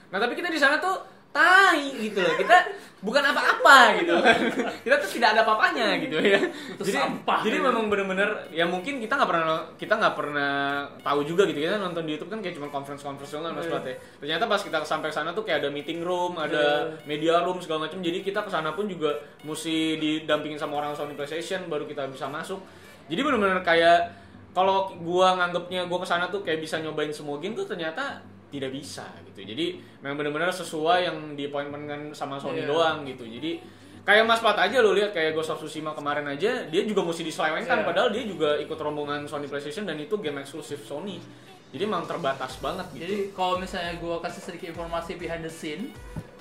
Nah 0.09 0.17
tapi 0.23 0.39
kita 0.39 0.47
di 0.47 0.59
sana 0.61 0.79
tuh 0.79 1.14
tai 1.35 1.83
gitu 1.99 2.23
loh, 2.23 2.31
kita 2.33 2.57
bukan 3.03 3.21
apa-apa 3.21 3.99
gitu 3.99 4.15
kita 4.87 4.95
tuh 4.97 5.09
tidak 5.11 5.35
ada 5.35 5.43
apa-apanya 5.43 5.99
gitu 5.99 6.15
ya. 6.15 6.39
Itu 6.73 6.81
Jadi 6.81 6.95
sampah. 6.95 7.43
jadi 7.43 7.59
memang 7.59 7.85
bener-bener 7.85 8.49
ya 8.49 8.63
mungkin 8.63 8.97
kita 8.97 9.13
nggak 9.13 9.29
pernah 9.29 9.45
kita 9.75 9.93
nggak 9.93 10.15
pernah 10.15 10.53
tahu 11.03 11.21
juga 11.21 11.43
gitu 11.43 11.59
kita 11.59 11.75
nonton 11.75 12.07
di 12.07 12.15
YouTube 12.15 12.31
kan 12.31 12.39
kayak 12.39 12.55
cuma 12.55 12.71
conference 12.71 13.03
conference 13.03 13.35
doang 13.35 13.45
kan 13.45 13.59
Mas. 13.59 13.67
Plat 13.67 13.83
ya. 13.83 13.95
Ternyata 14.17 14.43
pas 14.47 14.61
kita 14.63 14.77
sampai 14.81 15.11
sana 15.11 15.29
tuh 15.29 15.43
kayak 15.43 15.61
ada 15.61 15.69
meeting 15.69 16.01
room, 16.01 16.39
ada 16.39 16.55
Iya. 16.55 17.03
media 17.03 17.43
room 17.43 17.59
segala 17.59 17.85
macam. 17.85 17.99
Jadi 17.99 18.23
kita 18.23 18.39
ke 18.39 18.49
sana 18.49 18.71
pun 18.71 18.87
juga 18.87 19.11
mesti 19.43 19.99
didampingin 19.99 20.57
sama 20.57 20.79
orang 20.79 20.95
Sony 20.95 21.13
PlayStation 21.13 21.67
baru 21.67 21.83
kita 21.83 22.07
bisa 22.07 22.25
masuk. 22.25 22.63
Jadi 23.05 23.21
benar-benar 23.21 23.59
kayak 23.61 23.99
kalau 24.49 24.95
gua 24.97 25.35
nganggapnya 25.35 25.83
gua 25.85 25.99
ke 25.99 26.07
sana 26.07 26.25
tuh 26.25 26.41
kayak 26.41 26.57
bisa 26.57 26.79
nyobain 26.79 27.11
semua 27.11 27.37
game 27.37 27.53
tuh 27.53 27.67
ternyata 27.67 28.23
tidak 28.47 28.71
bisa 28.71 29.05
gitu. 29.25 29.41
Jadi 29.43 29.65
memang 29.99 30.17
benar-benar 30.17 30.49
sesuai 30.49 30.99
yang 31.05 31.17
di 31.33 31.47
appointment 31.47 32.13
sama 32.13 32.37
Sony 32.37 32.63
Iya. 32.63 32.69
doang 32.69 32.97
gitu. 33.03 33.25
Jadi 33.25 33.59
kayak 34.01 34.23
Mas 34.23 34.39
Pat 34.39 34.55
aja 34.55 34.79
lo 34.79 34.93
lihat 34.93 35.11
kayak 35.11 35.33
Ghost 35.33 35.49
of 35.49 35.59
Tsushima 35.59 35.91
kemarin 35.91 36.23
aja 36.25 36.63
dia 36.63 36.81
juga 36.85 37.01
mesti 37.01 37.21
diselewengkan 37.21 37.81
Iya. 37.81 37.85
padahal 37.85 38.09
dia 38.13 38.23
juga 38.23 38.55
ikut 38.55 38.77
rombongan 38.77 39.25
Sony 39.25 39.49
PlayStation 39.49 39.83
dan 39.83 39.97
itu 39.97 40.15
game 40.17 40.39
eksklusif 40.39 40.85
Sony. 40.85 41.17
Jadi 41.73 41.83
memang 41.83 42.05
terbatas 42.05 42.55
banget 42.57 42.85
gitu. 42.95 43.01
Jadi 43.03 43.17
kalau 43.35 43.59
misalnya 43.59 43.97
gue 43.97 44.15
kasih 44.21 44.41
sedikit 44.41 44.67
informasi 44.71 45.19
behind 45.19 45.43
the 45.43 45.51
scene, 45.51 45.91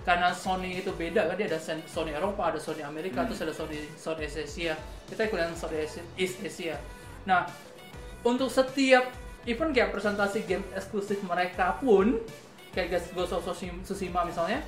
karena 0.04 0.30
Sony 0.30 0.78
itu 0.78 0.92
beda 0.92 1.26
kan 1.26 1.34
dia 1.34 1.48
ada 1.48 1.58
Sony 1.88 2.12
Eropa, 2.12 2.52
ada 2.52 2.60
Sony 2.60 2.84
Amerika, 2.84 3.24
Hmm. 3.24 3.32
terus 3.32 3.40
ada 3.42 3.50
Sony 3.50 3.82
Sony 3.96 4.28
Asia. 4.28 4.76
Kita 5.08 5.26
ikut 5.26 5.34
yang 5.34 5.56
Sony 5.56 5.82
Asia- 5.82 6.06
East 6.14 6.38
Asia. 6.38 6.76
Nah, 7.24 7.48
untuk 8.22 8.46
setiap 8.46 9.08
event 9.44 9.70
kayak 9.72 9.90
presentasi 9.92 10.44
game 10.48 10.64
eksklusif 10.72 11.20
mereka 11.24 11.76
pun 11.80 12.20
kayak 12.74 13.00
Ghost 13.14 13.32
of 13.36 13.46
Tsushima 13.46 14.26
misalnya, 14.26 14.64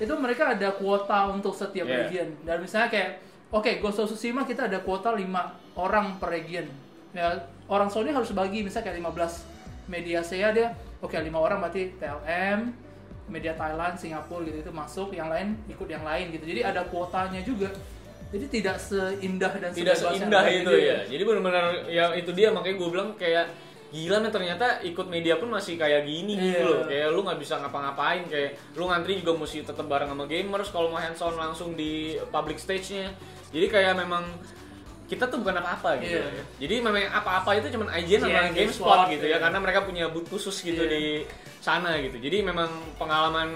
itu 0.00 0.12
mereka 0.16 0.56
ada 0.56 0.72
kuota 0.72 1.28
untuk 1.28 1.52
setiap 1.52 1.84
Yeah. 1.84 2.08
region. 2.08 2.28
Dan 2.48 2.64
misalnya 2.64 2.88
kayak 2.88 3.10
oke 3.52 3.70
Ghost 3.84 4.00
of 4.00 4.08
Tsushima 4.08 4.48
kita 4.48 4.66
ada 4.70 4.80
kuota 4.80 5.12
5 5.12 5.76
orang 5.76 6.16
per 6.16 6.32
region. 6.32 6.64
Ya, 7.12 7.44
orang 7.68 7.92
Sony 7.92 8.08
harus 8.08 8.32
bagi 8.32 8.64
misalnya 8.64 8.88
kayak 8.88 9.04
15 9.04 9.44
media 9.90 10.24
saya 10.24 10.48
dia 10.54 10.72
oke 11.02 11.12
lima 11.18 11.42
orang 11.42 11.58
berarti 11.60 11.92
TLM 11.98 12.70
media 13.28 13.52
Thailand 13.58 13.98
Singapura 13.98 14.46
gitu 14.46 14.62
itu 14.62 14.72
masuk 14.72 15.08
yang 15.12 15.28
lain 15.28 15.58
ikut 15.66 15.88
yang 15.90 16.06
lain 16.06 16.30
gitu 16.30 16.44
jadi 16.46 16.70
ada 16.70 16.86
kuotanya 16.86 17.42
juga 17.42 17.68
jadi 18.32 18.46
tidak 18.48 18.76
seindah 18.80 19.52
dan 19.60 19.70
tidak 19.76 19.92
seindah 19.92 20.40
itu 20.48 20.72
ya. 20.72 21.04
Jadi 21.04 21.20
benar-benar 21.20 21.84
ya 21.92 22.16
itu 22.16 22.32
dia 22.32 22.48
makanya 22.48 22.80
gue 22.80 22.88
bilang 22.88 23.12
kayak 23.20 23.44
gila 23.92 24.16
nih 24.18 24.32
ternyata 24.32 24.80
ikut 24.82 25.06
media 25.06 25.36
pun 25.36 25.52
masih 25.52 25.76
kayak 25.76 26.02
gini 26.02 26.32
gitu 26.32 26.58
Iya. 26.58 26.64
loh. 26.64 26.82
Kayak 26.88 27.08
lu 27.12 27.20
nggak 27.22 27.38
bisa 27.38 27.54
ngapa-ngapain 27.60 28.24
kayak 28.24 28.50
lu 28.72 28.88
ngantri 28.88 29.20
juga 29.20 29.32
mesti 29.36 29.58
tetap 29.60 29.84
bareng 29.84 30.08
sama 30.08 30.24
gamers 30.24 30.68
kalau 30.72 30.88
mau 30.88 30.96
hands 30.96 31.20
on 31.20 31.36
langsung 31.36 31.76
di 31.76 31.92
public 32.28 32.56
stage-nya. 32.56 33.12
Jadi 33.52 33.66
kayak 33.68 33.92
memang 33.94 34.24
kita 35.04 35.28
tuh 35.28 35.44
bukan 35.44 35.60
apa-apa 35.60 36.00
gitu 36.00 36.16
ya. 36.16 36.24
Jadi 36.56 36.74
memang 36.80 37.04
apa-apa 37.06 37.60
itu 37.60 37.68
cuman 37.68 37.92
IGN 37.92 38.20
sama 38.22 38.32
Iya, 38.32 38.50
GameSpot 38.50 38.98
gitu 39.12 39.24
ya 39.24 39.30
iya. 39.30 39.38
karena 39.38 39.58
mereka 39.60 39.84
punya 39.84 40.08
booth 40.08 40.24
khusus 40.26 40.56
gitu 40.58 40.82
Iya. 40.82 40.92
di 40.92 41.02
sana 41.60 42.00
gitu. 42.00 42.16
Jadi 42.16 42.40
memang 42.40 42.72
pengalaman 42.96 43.48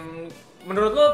menurut 0.62 0.93
lu 0.93 1.06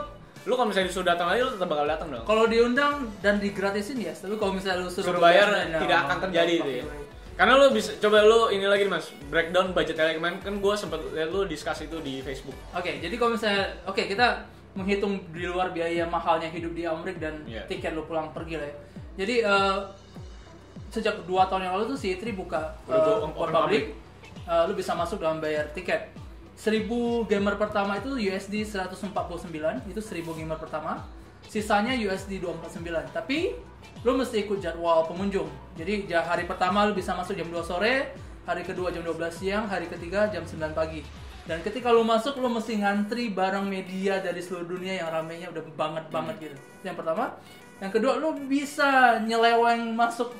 lu 0.42 0.58
kalau 0.58 0.66
misalnya 0.66 0.90
disuruh 0.90 1.06
datang 1.06 1.30
lagi 1.30 1.38
lu 1.38 1.54
tetap 1.54 1.70
bakal 1.70 1.86
datang 1.86 2.08
dong. 2.10 2.26
kalau 2.26 2.50
diundang 2.50 3.06
dan 3.22 3.38
digratisin 3.38 3.94
ya 3.94 4.10
tapi 4.10 4.34
kalau 4.34 4.50
misalnya 4.50 4.82
lu 4.82 4.90
suruh, 4.90 5.14
Suruh 5.14 5.22
bayar 5.22 5.46
nah, 5.70 5.78
tidak 5.78 5.98
akan 6.02 6.16
terjadi 6.26 6.52
itu 6.58 6.70
ya. 6.82 6.84
Karena 7.32 7.56
lu 7.56 7.72
bisa 7.72 7.96
coba 7.96 8.22
lu 8.22 8.52
ini 8.52 8.68
lagi 8.68 8.84
Mas, 8.84 9.08
breakdown 9.26 9.72
budget 9.72 9.96
kemarin 9.96 10.36
kan 10.38 10.60
gua 10.60 10.76
sempat 10.76 11.00
lihat 11.10 11.32
lu 11.32 11.48
discuss 11.48 11.80
itu 11.80 11.96
di 12.00 12.20
Facebook. 12.20 12.54
Oke, 12.76 13.00
jadi 13.00 13.14
kalau 13.16 13.32
misalnya 13.32 13.72
oke 13.84 14.04
kita 14.04 14.44
menghitung 14.72 15.20
di 15.32 15.44
luar 15.44 15.72
biaya 15.72 16.04
mahalnya 16.04 16.48
hidup 16.48 16.72
di 16.72 16.84
Amerika 16.84 17.28
dan 17.28 17.44
Iya. 17.44 17.64
tiket 17.68 17.92
lu 17.92 18.04
pulang 18.04 18.32
pergi 18.32 18.56
lah 18.56 18.68
ya. 18.68 18.76
Jadi 19.16 19.34
eh, 19.40 19.76
sejak 20.88 21.24
dua 21.24 21.48
tahun 21.48 21.68
yang 21.68 21.74
lalu 21.80 21.96
tuh 21.96 21.98
si 21.98 22.12
E3 22.12 22.32
buka 22.32 22.76
go 22.84 22.92
open 23.24 23.32
open 23.32 23.48
public, 23.50 23.82
eh, 24.44 24.62
lu 24.68 24.72
bisa 24.72 24.92
masuk 24.92 25.20
dengan 25.20 25.40
bayar 25.40 25.68
tiket. 25.72 26.12
1000 26.52 26.84
gamer 27.26 27.56
pertama 27.56 27.96
itu 27.96 28.14
USD 28.14 28.62
149, 28.62 29.82
itu 29.88 29.98
1000 29.98 30.36
gamer 30.36 30.60
pertama. 30.60 31.00
Sisanya 31.52 31.92
USD 31.92 32.40
249. 32.40 33.12
Tapi 33.12 33.52
lu 34.08 34.16
mesti 34.16 34.48
ikut 34.48 34.56
jadwal 34.56 35.04
pengunjung. 35.04 35.52
Jadi 35.76 36.08
ja- 36.08 36.24
hari 36.24 36.48
pertama 36.48 36.88
lu 36.88 36.96
bisa 36.96 37.12
masuk 37.12 37.36
jam 37.36 37.44
2 37.52 37.60
sore, 37.60 38.16
hari 38.48 38.64
kedua 38.64 38.88
jam 38.88 39.04
12 39.04 39.36
siang, 39.36 39.68
hari 39.68 39.84
ketiga 39.84 40.32
jam 40.32 40.48
9 40.48 40.72
pagi. 40.72 41.04
Dan 41.44 41.60
ketika 41.60 41.92
lu 41.92 42.08
masuk 42.08 42.40
lu 42.40 42.48
mesti 42.48 42.80
ngantri 42.80 43.28
barang 43.28 43.68
media 43.68 44.16
dari 44.24 44.40
seluruh 44.40 44.64
dunia 44.64 45.04
yang 45.04 45.12
ramenya 45.12 45.52
udah 45.52 45.60
banget 45.76 46.04
banget 46.08 46.34
gitu. 46.40 46.56
Itu 46.56 46.84
Yang 46.88 46.96
pertama. 47.04 47.24
Yang 47.84 47.92
kedua 48.00 48.12
lu 48.16 48.28
bisa 48.48 49.20
nyeleweng 49.20 49.92
masuk 49.92 50.32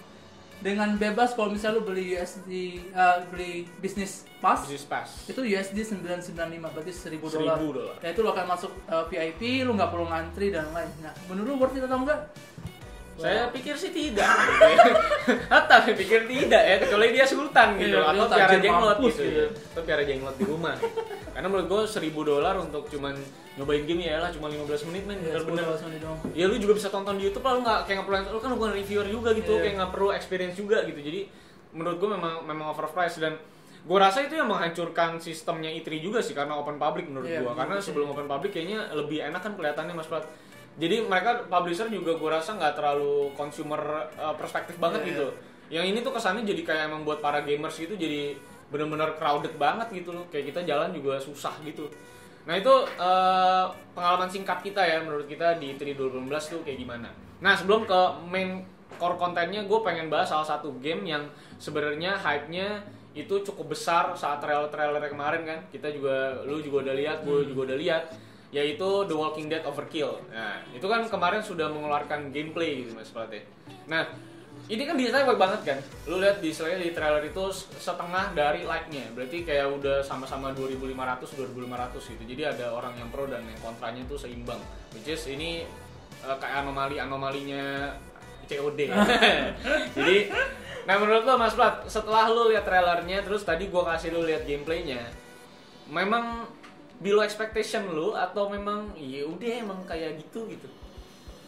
dengan 0.63 0.95
bebas 0.95 1.35
kalau 1.35 1.51
misalnya 1.51 1.83
lu 1.83 1.85
beli 1.85 2.15
USD 2.15 2.51
uh, 2.95 3.27
beli 3.35 3.67
bisnis 3.83 4.23
pass 4.39 4.63
Business 4.67 4.87
Pass. 4.87 5.27
itu 5.27 5.43
USD 5.43 5.99
995 5.99 6.75
berarti 6.75 6.93
1000 6.95 7.19
dolar. 7.19 7.57
1000 7.59 7.79
dolar. 7.79 7.95
Ya 7.99 8.09
itu 8.15 8.21
lo 8.23 8.31
akan 8.31 8.47
masuk 8.47 8.71
uh, 8.87 9.05
VIP, 9.11 9.67
lu 9.67 9.75
nggak 9.75 9.91
perlu 9.91 10.07
ngantri 10.07 10.55
dan 10.55 10.71
lain. 10.71 10.91
Nah, 11.03 11.15
menurut 11.31 11.47
lu 11.47 11.55
worth 11.59 11.77
it 11.79 11.83
atau 11.87 11.99
enggak? 12.03 12.21
Saya 13.23 13.43
pikir 13.49 13.75
sih 13.75 13.91
tidak. 13.91 14.27
Hatta 15.53 15.77
saya 15.79 15.95
pikir 15.95 16.27
tidak 16.27 16.63
ya, 16.63 16.77
kecuali 16.79 17.07
dia 17.11 17.25
sultan 17.25 17.69
gitu 17.77 17.95
Iya, 17.95 18.03
atau 18.05 18.27
piara 18.29 18.57
jenglot 18.59 18.99
gitu, 19.01 19.23
gitu. 19.23 19.45
Atau 19.71 19.83
piara 19.83 20.03
jenglot 20.03 20.35
di 20.35 20.45
rumah. 20.45 20.75
Karena 21.35 21.47
menurut 21.47 21.67
gua 21.67 21.81
1000 21.83 22.03
dolar 22.13 22.55
untuk 22.59 22.85
cuman 22.89 23.15
nyobain 23.53 23.85
game 23.85 24.03
ya 24.03 24.19
lah 24.19 24.29
cuma 24.29 24.49
15 24.49 24.65
menit 24.89 25.05
men 25.05 25.19
Ya, 25.21 25.37
bener-bener. 25.39 25.77
10 25.77 25.87
menit 25.87 26.01
doang. 26.01 26.19
ya 26.33 26.45
lu 26.45 26.57
juga 26.57 26.73
bisa 26.73 26.89
tonton 26.89 27.15
di 27.15 27.27
YouTube 27.27 27.43
lah 27.43 27.53
lu 27.53 27.61
nggak 27.61 27.79
kayak 27.83 27.97
nggak 27.99 28.09
perlu 28.09 28.33
lu 28.33 28.39
kan 28.39 28.51
bukan 28.53 28.71
reviewer 28.73 29.07
juga 29.07 29.31
gitu 29.33 29.53
Iya. 29.53 29.61
kayak 29.63 29.75
nggak 29.77 29.91
perlu 29.93 30.09
experience 30.11 30.57
juga 30.57 30.81
gitu 30.83 30.97
jadi 30.97 31.21
menurut 31.71 31.97
gue 31.97 32.11
memang 32.11 32.35
memang 32.43 32.67
overpriced 32.71 33.19
dan 33.19 33.37
gue 33.79 33.99
rasa 33.99 34.23
itu 34.23 34.35
yang 34.35 34.47
menghancurkan 34.47 35.19
sistemnya 35.19 35.69
E3 35.71 36.01
juga 36.01 36.19
sih 36.19 36.33
karena 36.33 36.55
open 36.55 36.77
public 36.77 37.05
menurut 37.07 37.29
Iya, 37.29 37.41
gue 37.41 37.53
karena 37.53 37.77
sebelum 37.77 38.09
open 38.09 38.25
public 38.25 38.51
kayaknya 38.51 38.89
lebih 38.91 39.21
enak 39.23 39.41
kan 39.41 39.53
kelihatannya 39.53 39.93
mas 39.93 40.07
Prat 40.07 40.25
jadi 40.81 41.05
mereka 41.05 41.45
publisher 41.53 41.93
juga 41.93 42.17
gue 42.17 42.31
rasa 42.33 42.57
nggak 42.57 42.75
terlalu 42.81 43.29
consumer 43.37 44.09
uh, 44.17 44.33
perspektif 44.33 44.81
banget 44.81 45.05
Iya, 45.05 45.09
gitu. 45.13 45.27
Yang 45.69 45.85
ini 45.93 45.99
tuh 46.01 46.13
kesannya 46.17 46.45
jadi 46.49 46.63
kayak 46.65 46.83
emang 46.89 47.03
buat 47.05 47.21
para 47.21 47.45
gamers 47.45 47.77
gitu 47.77 47.93
jadi 47.97 48.37
bener-bener 48.73 49.13
crowded 49.21 49.53
banget 49.61 49.89
gitu 49.93 50.17
loh. 50.17 50.25
Kayak 50.33 50.53
kita 50.53 50.61
jalan 50.65 50.93
juga 50.97 51.21
susah 51.21 51.53
gitu. 51.65 51.89
Nah 52.49 52.57
itu 52.57 52.73
eh, 52.89 53.65
pengalaman 53.93 54.29
singkat 54.33 54.65
kita 54.65 54.81
ya 54.81 55.05
menurut 55.05 55.29
kita 55.29 55.61
di 55.61 55.77
3 55.77 55.93
2019 55.93 56.29
tuh 56.29 56.61
kayak 56.65 56.79
gimana. 56.81 57.09
Nah 57.45 57.53
sebelum 57.53 57.85
ke 57.85 58.01
main 58.29 58.65
core 58.97 59.17
kontennya 59.21 59.65
gue 59.65 59.79
pengen 59.85 60.09
bahas 60.09 60.33
salah 60.33 60.45
satu 60.45 60.73
game 60.81 61.05
yang 61.05 61.25
sebenarnya 61.61 62.17
hype-nya 62.17 62.85
itu 63.13 63.45
cukup 63.45 63.77
besar 63.77 64.17
saat 64.17 64.41
trailer-trailer 64.41 65.05
kemarin 65.09 65.45
kan. 65.45 65.59
Kita 65.69 65.93
juga 65.93 66.41
lu 66.49 66.65
juga 66.65 66.89
udah 66.89 66.97
lihat, 66.97 67.19
gue 67.29 67.45
juga 67.45 67.73
udah 67.73 67.79
lihat 67.81 68.05
yaitu 68.53 69.09
The 69.09 69.17
Walking 69.17 69.49
Dead 69.49 69.65
Overkill. 69.65 70.21
Nah, 70.29 70.61
itu 70.77 70.85
kan 70.85 71.09
kemarin 71.09 71.41
sudah 71.41 71.73
mengeluarkan 71.73 72.29
gameplay 72.31 72.85
gitu 72.85 72.93
Mas 72.93 73.09
Plat 73.09 73.33
ya. 73.33 73.41
Nah, 73.89 74.05
ini 74.69 74.85
kan 74.85 74.95
desainnya 74.95 75.27
baik 75.33 75.41
banget 75.41 75.61
kan. 75.65 75.79
Lu 76.05 76.21
lihat 76.21 76.45
di 76.45 76.53
di 76.53 76.91
trailer 76.93 77.25
itu 77.25 77.45
setengah 77.81 78.37
dari 78.37 78.69
like-nya. 78.69 79.09
Berarti 79.17 79.43
kayak 79.43 79.73
udah 79.81 80.05
sama-sama 80.05 80.53
2500 80.53 81.33
2500 81.33 82.13
gitu. 82.13 82.23
Jadi 82.37 82.43
ada 82.45 82.77
orang 82.77 82.93
yang 83.01 83.09
pro 83.09 83.25
dan 83.25 83.41
yang 83.43 83.59
kontranya 83.65 84.05
itu 84.05 84.21
seimbang. 84.21 84.61
Which 84.93 85.09
is 85.09 85.25
ini 85.27 85.65
uh, 86.23 86.37
kayak 86.37 86.63
anomali-anomalinya 86.63 87.97
COD. 88.47 88.81
Jadi 89.97 90.17
nah 90.83 90.99
menurut 90.99 91.23
lo 91.23 91.39
Mas 91.39 91.55
Plat, 91.55 91.87
setelah 91.87 92.27
lu 92.27 92.51
lihat 92.51 92.67
trailernya 92.67 93.23
terus 93.23 93.47
tadi 93.47 93.71
gua 93.71 93.87
kasih 93.95 94.19
lu 94.19 94.27
lihat 94.27 94.43
gameplaynya, 94.43 94.99
memang 95.87 96.51
below 97.03 97.21
expectation 97.21 97.91
lu 97.91 98.15
atau 98.15 98.49
memang 98.49 98.95
ya 98.97 99.27
udah 99.27 99.51
emang 99.61 99.81
kayak 99.85 100.23
gitu 100.23 100.47
gitu 100.49 100.71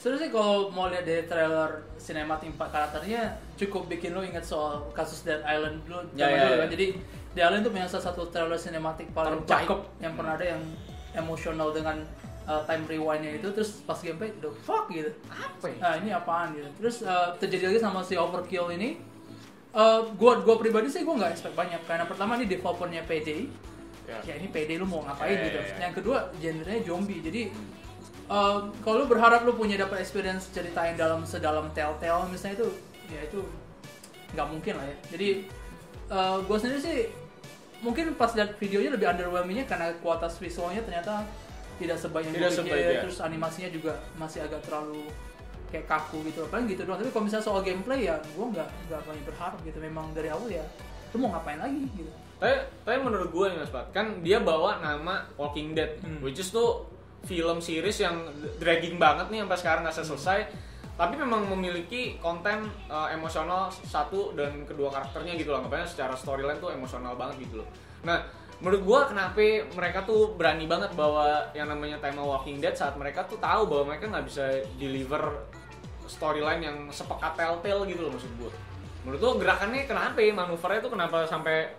Sebenarnya 0.04 0.28
sih 0.28 0.32
kalau 0.36 0.68
mau 0.68 0.92
lihat 0.92 1.08
dari 1.08 1.24
trailer 1.24 1.80
sinematik 1.96 2.52
empat 2.52 2.68
karakternya 2.76 3.40
cukup 3.56 3.88
bikin 3.88 4.12
lo 4.12 4.20
ingat 4.20 4.44
soal 4.44 4.84
kasus 4.92 5.24
Dead 5.24 5.40
Island 5.40 5.80
dulu 5.88 6.04
zaman 6.12 6.28
ya, 6.28 6.44
dulu 6.44 6.52
ya. 6.52 6.60
kan. 6.60 6.68
Jadi 6.76 6.86
Dead 7.32 7.44
Island 7.48 7.62
itu 7.64 7.70
punya 7.72 7.88
salah 7.88 8.04
satu 8.12 8.28
trailer 8.28 8.60
sinematik 8.60 9.08
paling 9.16 9.40
Terbaik. 9.48 9.64
cakep 9.64 9.80
yang 10.04 10.12
pernah 10.12 10.36
ada 10.36 10.44
yang 10.44 10.60
emosional 11.16 11.72
dengan 11.72 12.04
uh, 12.44 12.60
time 12.68 12.84
rewind-nya 12.84 13.40
itu 13.40 13.48
terus 13.56 13.80
pas 13.88 13.96
gameplay 13.96 14.28
the 14.44 14.52
fuck 14.68 14.92
gitu. 14.92 15.08
apa 15.32 15.72
ya? 15.72 15.76
Nah, 15.80 15.94
ini 15.96 16.10
apaan 16.12 16.52
gitu. 16.52 16.68
Terus 16.84 16.96
uh, 17.08 17.32
terjadi 17.40 17.72
lagi 17.72 17.80
sama 17.80 18.04
si 18.04 18.20
Overkill 18.20 18.76
ini. 18.76 19.00
Uh, 19.72 20.04
gua 20.20 20.36
gua 20.44 20.60
pribadi 20.60 20.92
sih 20.92 21.00
gua 21.00 21.16
nggak 21.16 21.32
expect 21.32 21.56
banyak 21.56 21.80
karena 21.88 22.04
pertama 22.04 22.36
ini 22.36 22.44
developernya 22.44 23.08
PD. 23.08 23.48
Ya. 24.04 24.20
Ya 24.24 24.34
ini 24.36 24.52
PD 24.52 24.76
lu 24.76 24.84
mau 24.84 25.00
ngapain 25.04 25.36
gitu. 25.48 25.58
ya. 25.58 25.88
Yang 25.88 25.94
kedua 26.02 26.18
genrenya 26.36 26.80
zombie. 26.84 27.20
Jadi 27.24 27.42
uh, 28.28 28.68
kalau 28.84 29.04
lu 29.04 29.06
berharap 29.08 29.44
lu 29.48 29.56
punya 29.56 29.80
dapat 29.80 30.04
experience 30.04 30.52
cerita 30.52 30.84
yang 30.84 30.96
dalam 31.00 31.24
sedalam 31.24 31.72
Telltale 31.72 32.28
misalnya 32.28 32.60
itu 32.60 32.68
ya 33.08 33.20
itu 33.24 33.40
nggak 34.36 34.48
mungkin 34.48 34.72
lah 34.76 34.86
ya. 34.86 34.96
Jadi 35.16 35.28
uh, 36.12 36.38
gue 36.44 36.56
sendiri 36.60 36.80
sih 36.80 36.98
mungkin 37.84 38.16
pas 38.16 38.32
lihat 38.32 38.56
videonya 38.56 38.96
lebih 38.96 39.06
underwhelmingnya 39.08 39.68
karena 39.68 39.92
kualitas 40.00 40.40
visualnya 40.40 40.80
ternyata 40.80 41.24
tidak 41.76 41.98
sebaik 41.98 42.24
yang 42.30 42.34
Tidak 42.38 42.52
sebaik, 42.54 42.84
ya. 42.86 43.00
terus 43.02 43.18
animasinya 43.20 43.70
juga 43.74 43.92
masih 44.14 44.46
agak 44.46 44.62
terlalu 44.64 45.04
kayak 45.74 45.90
kaku 45.90 46.22
gitu 46.30 46.46
paling 46.46 46.70
gitu 46.70 46.86
doang 46.86 47.02
tapi 47.02 47.10
kalau 47.10 47.26
misalnya 47.26 47.44
soal 47.50 47.60
gameplay 47.66 48.06
ya 48.06 48.14
gue 48.22 48.46
nggak 48.46 48.68
nggak 48.86 49.00
banyak 49.10 49.24
berharap 49.26 49.58
gitu 49.66 49.78
memang 49.82 50.06
dari 50.14 50.30
awal 50.30 50.46
ya 50.46 50.62
lu 51.10 51.16
mau 51.18 51.34
ngapain 51.34 51.58
lagi 51.58 51.82
gitu 51.98 52.12
Tapi, 52.44 52.60
tapi 52.84 53.00
menurut 53.00 53.32
gue 53.32 53.46
nih 53.56 53.58
Mas 53.64 53.72
Pat, 53.72 53.88
kan 53.88 54.20
dia 54.20 54.36
bawa 54.36 54.76
nama 54.84 55.24
Walking 55.40 55.72
Dead, 55.72 55.96
Hmm. 56.04 56.20
which 56.20 56.36
is 56.36 56.52
tuh 56.52 56.84
film 57.24 57.56
series 57.56 58.04
yang 58.04 58.20
dragging 58.60 59.00
banget 59.00 59.32
nih 59.32 59.40
sampai 59.40 59.56
sekarang 59.56 59.80
nggak 59.88 59.96
selesai. 59.96 60.38
Tapi 60.94 61.16
memang 61.16 61.48
memiliki 61.48 62.20
konten 62.20 62.68
uh, 62.92 63.08
emosional 63.08 63.72
satu 63.72 64.36
dan 64.36 64.68
kedua 64.68 64.92
karakternya 64.92 65.40
gitu 65.40 65.56
loh. 65.56 65.64
Makanya 65.64 65.88
secara 65.88 66.12
storyline 66.12 66.60
tuh 66.60 66.68
emosional 66.68 67.16
banget 67.16 67.48
gitu 67.48 67.64
loh. 67.64 67.68
Nah, 68.04 68.20
menurut 68.60 68.84
gue 68.84 69.00
kenapa 69.16 69.40
mereka 69.72 70.04
tuh 70.04 70.36
berani 70.36 70.68
banget 70.68 70.92
bawa 70.92 71.48
yang 71.56 71.72
namanya 71.72 71.96
tema 71.96 72.20
Walking 72.20 72.60
Dead 72.60 72.76
saat 72.76 72.92
mereka 73.00 73.24
tuh 73.24 73.40
tahu 73.40 73.72
bahwa 73.72 73.96
mereka 73.96 74.12
nggak 74.12 74.26
bisa 74.28 74.44
deliver 74.76 75.48
storyline 76.04 76.60
yang 76.60 76.76
sepekat 76.92 77.40
Telltale 77.40 77.88
gitu 77.88 78.04
loh 78.04 78.12
maksud 78.12 78.30
gue. 78.36 78.52
Menurut 79.04 79.20
lo 79.20 79.30
gerakannya 79.36 79.84
kenapa 79.84 80.16
ya? 80.20 80.32
Manuvernya 80.32 80.80
tuh 80.80 80.92
kenapa 80.92 81.28
sampai 81.28 81.76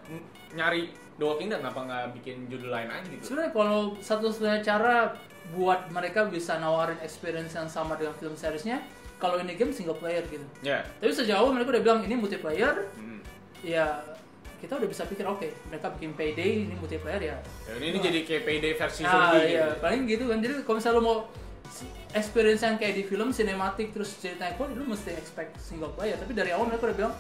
nyari 0.56 0.88
The 1.16 1.24
Walking 1.24 1.48
Dead? 1.48 1.60
Kenapa 1.60 1.80
nggak 1.82 2.06
bikin 2.14 2.48
judul 2.48 2.70
lain 2.70 2.88
aja 2.88 3.06
gitu? 3.06 3.22
sebenarnya 3.26 3.52
kalau 3.52 3.80
satu-satunya 3.98 4.60
cara 4.62 5.14
buat 5.52 5.88
mereka 5.90 6.26
bisa 6.26 6.58
nawarin 6.58 6.98
experience 7.00 7.54
yang 7.54 7.68
sama 7.68 7.94
dengan 7.94 8.12
film 8.14 8.34
seriesnya 8.34 8.82
kalau 9.16 9.38
ini 9.38 9.54
game 9.54 9.70
single 9.70 9.94
player 9.94 10.26
gitu 10.26 10.44
Ya. 10.60 10.82
tapi 10.98 11.12
sejauh 11.12 11.48
mereka 11.50 11.72
udah 11.72 11.84
bilang 11.84 12.00
ini 12.02 12.16
multiplayer 12.16 12.90
Hmm. 12.92 13.22
ya 13.62 14.02
kita 14.58 14.76
udah 14.76 14.88
bisa 14.88 15.04
pikir 15.04 15.24
oke 15.24 15.46
mereka 15.66 15.92
bikin 15.92 16.12
payday 16.14 16.64
ini 16.64 16.74
multiplayer 16.74 17.22
ya 17.22 17.38
Ya, 17.64 17.74
ini, 17.78 17.86
ini 17.90 18.00
jadi 18.02 18.20
kayak 18.24 18.44
payday 18.44 18.74
versi 18.74 19.02
ah 19.02 19.12
zombie 19.30 19.54
iya 19.54 19.70
gitu. 19.70 19.80
paling 19.80 20.02
gitu 20.06 20.24
kan 20.26 20.38
jadi 20.40 20.54
kalau 20.60 20.76
misalnya 20.76 20.98
lo 20.98 21.04
mau 21.04 21.18
experience 22.12 22.62
yang 22.62 22.76
kayak 22.76 22.96
di 22.96 23.04
film 23.04 23.30
sinematik 23.30 23.92
terus 23.92 24.16
ceritanya 24.18 24.56
kuat 24.56 24.72
lu 24.72 24.84
mesti 24.84 25.12
expect 25.14 25.60
single 25.60 25.92
player 25.92 26.16
tapi 26.16 26.32
dari 26.32 26.50
awal 26.50 26.66
mereka 26.66 26.88
udah 26.88 26.98
bilang 26.98 27.14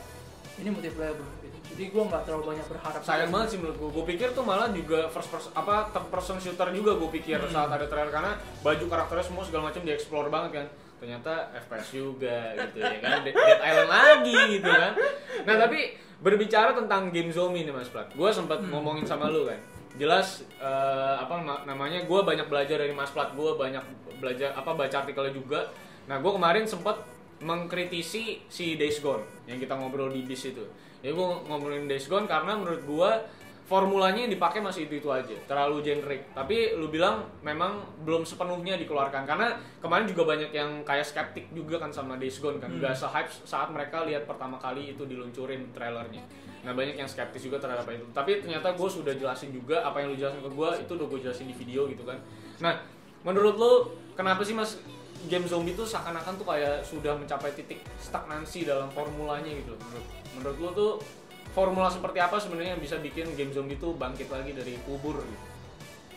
ini 0.55 0.69
multiplayer 0.69 1.13
bro. 1.13 1.27
Jadi 1.67 1.83
gue 1.87 2.03
nggak 2.03 2.23
terlalu 2.23 2.43
banyak 2.49 2.65
berharap 2.67 3.01
Sayang 3.01 3.29
banget 3.29 3.47
sih 3.47 3.57
menurut 3.57 3.77
gue. 3.77 3.89
Gue 3.91 4.05
pikir 4.07 4.27
tuh 4.31 4.41
malah 4.41 4.69
juga 4.69 5.07
first 5.07 5.27
person 5.27 5.51
apa 5.51 5.89
third 5.89 6.07
person 6.07 6.37
shooter 6.37 6.69
juga 6.69 6.93
gue 6.93 7.09
pikir 7.11 7.37
Hmm. 7.37 7.49
saat 7.49 7.69
ada 7.69 7.85
trailer 7.85 8.09
karena 8.09 8.31
baju 8.59 8.85
karakternya 8.85 9.25
semua 9.25 9.41
segala 9.41 9.63
macam 9.65 9.81
dieksplor 9.81 10.27
banget 10.27 10.51
kan. 10.53 10.67
Ternyata 10.95 11.33
FPS 11.53 11.87
juga 11.91 12.37
gitu 12.55 12.77
ya 12.77 12.97
kan. 12.99 13.19
Dead, 13.21 13.35
Island 13.35 13.91
lagi 13.91 14.35
gitu 14.53 14.69
kan. 14.69 14.91
Nah, 15.43 15.55
tapi 15.59 15.79
berbicara 16.17 16.71
tentang 16.73 17.09
game 17.09 17.29
zombie 17.29 17.61
nih 17.61 17.71
Mas 17.71 17.87
Plat. 17.87 18.07
Gue 18.09 18.29
sempat 18.29 18.59
Hmm. 18.59 18.71
ngomongin 18.71 19.03
sama 19.03 19.27
lu 19.27 19.43
kan. 19.43 19.59
Jelas 19.95 20.41
eh, 20.55 21.15
apa 21.17 21.39
nama- 21.39 21.63
namanya 21.65 22.01
gue 22.01 22.19
banyak 22.21 22.45
belajar 22.45 22.77
dari 22.77 22.91
Mas 22.91 23.09
Plat. 23.09 23.31
Gue 23.31 23.53
banyak 23.53 23.83
belajar 24.17 24.53
apa 24.53 24.71
baca 24.71 24.95
artikelnya 24.97 25.31
juga. 25.31 25.67
Nah, 26.05 26.17
gue 26.17 26.31
kemarin 26.31 26.63
sempat 26.63 27.03
mengkritisi 27.37 28.23
si 28.45 28.65
Days 28.73 28.99
Gone 28.99 29.23
yang 29.43 29.57
kita 29.57 29.73
ngobrol 29.73 30.07
di 30.07 30.21
bis 30.21 30.43
itu. 30.45 30.63
Ya 31.05 31.13
gue 31.13 31.27
ngobrolin 31.45 31.85
Days 31.85 32.09
Gone 32.09 32.25
karena 32.25 32.57
menurut 32.57 32.81
gue 32.81 33.11
formulanya 33.65 34.25
yang 34.25 34.33
dipakai 34.33 34.61
masih 34.61 34.85
itu 34.89 35.01
itu 35.01 35.09
aja, 35.09 35.33
terlalu 35.45 35.85
generik. 35.85 36.33
Tapi 36.33 36.77
lu 36.77 36.89
bilang 36.89 37.29
memang 37.45 37.81
belum 38.05 38.25
sepenuhnya 38.25 38.77
dikeluarkan 38.81 39.25
karena 39.25 39.53
kemarin 39.81 40.09
juga 40.09 40.25
banyak 40.25 40.49
yang 40.53 40.81
kayak 40.81 41.05
skeptik 41.05 41.49
juga 41.53 41.81
kan 41.81 41.93
sama 41.93 42.17
Days 42.17 42.41
Gone 42.41 42.57
kan, 42.57 42.73
nggak 42.73 42.93
se-hype 42.97 43.29
saat 43.45 43.69
mereka 43.69 44.05
lihat 44.05 44.25
pertama 44.25 44.57
kali 44.57 44.93
itu 44.97 45.05
diluncurin 45.05 45.69
trailernya. 45.73 46.25
Nah 46.65 46.73
banyak 46.73 46.97
yang 46.97 47.09
skeptis 47.09 47.45
juga 47.45 47.61
terhadap 47.61 47.85
itu. 47.89 48.05
Tapi 48.09 48.41
ternyata 48.41 48.73
gue 48.73 48.89
sudah 48.89 49.13
jelasin 49.13 49.53
juga 49.53 49.85
apa 49.85 50.01
yang 50.01 50.13
lu 50.13 50.17
jelasin 50.17 50.41
ke 50.41 50.49
gue 50.49 50.69
itu 50.81 50.91
udah 50.97 51.07
gue 51.09 51.19
jelasin 51.21 51.45
di 51.45 51.53
video 51.53 51.85
gitu 51.85 52.01
kan. 52.01 52.17
Nah 52.61 52.81
menurut 53.21 53.57
lu 53.57 53.73
kenapa 54.17 54.41
sih 54.41 54.57
mas 54.57 54.81
game 55.25 55.45
zombie 55.49 55.73
itu 55.73 55.81
seakan-akan 55.81 56.37
tuh 56.37 56.45
kayak 56.45 56.85
sudah 56.85 57.17
mencapai 57.17 57.49
titik 57.57 57.81
stagnansi 57.97 58.61
dalam 58.65 58.93
formulanya 58.93 59.49
gitu 59.49 59.73
menurut 59.73 60.05
menurut 60.35 60.57
lu 60.59 60.69
tuh 60.75 60.91
formula 61.55 61.87
seperti 61.87 62.19
apa 62.19 62.35
sebenarnya 62.37 62.75
yang 62.75 62.83
bisa 62.83 62.99
bikin 62.99 63.31
game 63.39 63.51
zombie 63.55 63.79
itu 63.79 63.89
bangkit 63.95 64.27
lagi 64.27 64.51
dari 64.51 64.75
kubur? 64.83 65.19
Gitu 65.23 65.55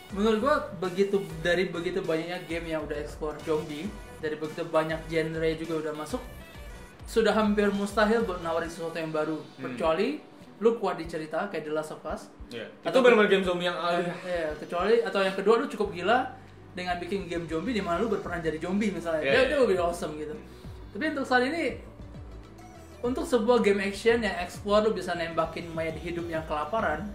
menurut 0.09 0.39
gua 0.41 0.55
begitu 0.81 1.21
dari 1.45 1.69
begitu 1.69 2.01
banyaknya 2.01 2.41
game 2.49 2.65
yang 2.73 2.81
udah 2.81 2.97
explore 2.97 3.37
zombie 3.45 3.85
dari 4.17 4.35
begitu 4.41 4.65
banyak 4.65 4.97
genre 5.05 5.49
juga 5.53 5.73
udah 5.85 5.93
masuk 5.93 6.21
sudah 7.05 7.33
hampir 7.33 7.69
mustahil 7.73 8.21
buat 8.25 8.41
nawarin 8.45 8.69
sesuatu 8.69 8.97
yang 8.97 9.09
baru. 9.09 9.37
Hmm. 9.37 9.73
kecuali 9.73 10.21
lu 10.59 10.75
kuat 10.77 10.99
di 10.99 11.07
cerita 11.07 11.47
kayak 11.47 11.65
The 11.65 11.73
Last 11.73 11.95
of 11.95 12.03
Us. 12.03 12.27
Itu 12.51 12.59
Atau- 12.83 12.99
benar-benar 12.99 13.31
game 13.31 13.45
zombie 13.47 13.65
yang 13.65 13.79
ah, 13.79 13.95
ya, 14.27 14.51
kecuali 14.59 14.99
atau 15.01 15.23
yang 15.23 15.33
kedua 15.33 15.55
lu 15.55 15.65
cukup 15.71 15.95
gila 15.95 16.35
dengan 16.75 16.99
bikin 16.99 17.25
game 17.31 17.47
zombie 17.47 17.71
di 17.71 17.81
mana 17.81 18.03
lu 18.03 18.11
berperan 18.11 18.43
jadi 18.43 18.59
zombie 18.59 18.91
misalnya. 18.91 19.23
Iya, 19.23 19.31
dia 19.31 19.39
iya. 19.39 19.49
itu 19.49 19.55
lebih 19.63 19.77
awesome 19.79 20.19
gitu. 20.19 20.35
Tapi 20.93 21.03
untuk 21.15 21.25
saat 21.25 21.47
ini 21.47 21.79
untuk 22.99 23.23
sebuah 23.23 23.63
game 23.63 23.79
action 23.79 24.19
yang 24.19 24.35
explore 24.43 24.83
lu 24.83 24.91
bisa 24.91 25.15
nembakin 25.15 25.71
mayat 25.71 25.95
hidup 25.99 26.27
yang 26.27 26.43
kelaparan 26.43 27.07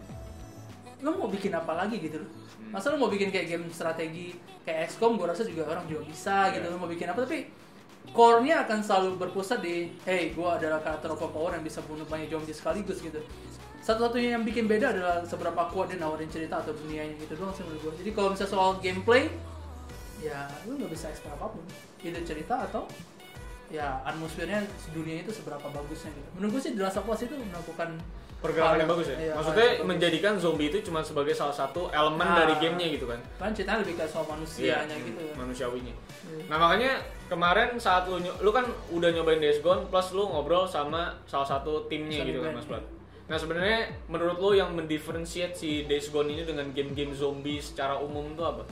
lu 1.04 1.12
mau 1.20 1.28
bikin 1.28 1.52
apa 1.52 1.76
lagi 1.76 2.00
gitu 2.00 2.24
loh. 2.24 2.30
Hmm. 2.32 2.72
masa 2.72 2.88
lu 2.88 2.96
mau 2.96 3.12
bikin 3.12 3.28
kayak 3.28 3.46
game 3.52 3.66
strategi 3.68 4.32
kayak 4.64 4.88
XCOM 4.88 5.20
gue 5.20 5.26
rasa 5.28 5.44
juga 5.44 5.68
orang 5.68 5.84
juga 5.84 6.08
bisa 6.08 6.48
gitu 6.56 6.64
Iya. 6.64 6.72
lu 6.72 6.80
mau 6.80 6.88
bikin 6.88 7.12
apa. 7.12 7.28
Tapi 7.28 7.38
core-nya 8.16 8.64
akan 8.64 8.78
selalu 8.80 9.08
berpusat 9.20 9.60
di 9.60 9.92
hey 10.08 10.32
gue 10.32 10.48
adalah 10.48 10.80
karakter 10.80 11.12
overpower 11.12 11.52
yang 11.52 11.64
bisa 11.64 11.84
bunuh 11.84 12.08
banyak 12.08 12.32
zombie 12.32 12.56
sekaligus 12.56 13.04
gitu. 13.04 13.20
Satu-satunya 13.84 14.40
yang 14.40 14.48
bikin 14.48 14.64
beda 14.64 14.96
adalah 14.96 15.20
seberapa 15.28 15.68
kuat 15.68 15.92
dia 15.92 16.00
nawarin 16.00 16.32
cerita 16.32 16.64
atau 16.64 16.72
dunianya 16.72 17.20
gitu 17.20 17.36
doang 17.36 17.52
sih 17.52 17.60
menurut 17.68 17.84
gue 17.84 17.92
jadi 18.00 18.10
kalau 18.16 18.32
misalnya 18.32 18.52
soal 18.56 18.70
gameplay 18.80 19.28
ya 20.24 20.48
lu 20.64 20.80
nggak 20.80 20.88
bisa 20.88 21.12
expect 21.12 21.36
apa 21.36 21.52
pun. 21.52 21.60
Itu 22.00 22.16
cerita 22.24 22.64
atau 22.64 22.88
ya 23.75 23.99
atmosfernya 24.04 24.62
dunia 24.90 25.21
itu 25.21 25.31
seberapa 25.31 25.66
bagusnya 25.66 26.11
gitu 26.11 26.28
menurut 26.33 26.50
gue 26.52 26.62
sih 26.62 26.73
The 26.73 26.83
Last 26.83 26.97
of 26.97 27.07
Us 27.07 27.21
itu 27.21 27.35
melakukan 27.35 27.99
pergerakan 28.38 28.76
yang 28.78 28.90
bagus 28.90 29.07
ya 29.09 29.16
iya, 29.19 29.33
maksudnya 29.33 29.69
bagus. 29.73 29.88
menjadikan 29.88 30.33
zombie 30.37 30.69
itu 30.69 30.78
cuma 30.83 31.00
sebagai 31.00 31.33
salah 31.33 31.52
satu 31.52 31.88
elemen 31.90 32.23
Ah. 32.23 32.37
dari 32.38 32.54
gamenya 32.59 32.88
gitu 32.93 33.07
kan 33.07 33.16
kan 33.35 33.50
ceritanya 33.50 33.81
lebih 33.81 33.97
kayak 33.97 34.07
soal 34.07 34.26
manusianya 34.26 34.85
Iya, 34.87 35.00
gitu 35.02 35.23
kan. 35.23 35.35
manusiawinya 35.40 35.95
Iya. 36.25 36.45
Nah 36.47 36.57
makanya 36.59 36.93
kemarin 37.26 37.69
saat 37.76 38.04
lu 38.04 38.16
lu 38.21 38.50
kan 38.50 38.64
udah 38.90 39.11
nyobain 39.11 39.38
Days 39.38 39.59
Gone 39.59 39.85
plus 39.87 40.12
lu 40.12 40.25
ngobrol 40.26 40.64
sama 40.64 41.12
salah 41.25 41.45
satu 41.47 41.85
timnya 41.87 42.21
Sony 42.21 42.28
gitu 42.31 42.40
kan. 42.40 42.52
Mas 42.52 42.64
Plat. 42.64 42.85
Nah 43.25 43.37
sebenarnya 43.37 43.78
menurut 44.07 44.37
lu 44.38 44.50
yang 44.52 44.73
mendiferensiate 44.73 45.52
si 45.52 45.71
Days 45.85 46.09
Gone 46.09 46.28
ini 46.28 46.43
dengan 46.43 46.69
game-game 46.71 47.12
zombie 47.12 47.57
secara 47.59 47.97
umum 47.97 48.33
tuh 48.33 48.45
apa? 48.47 48.62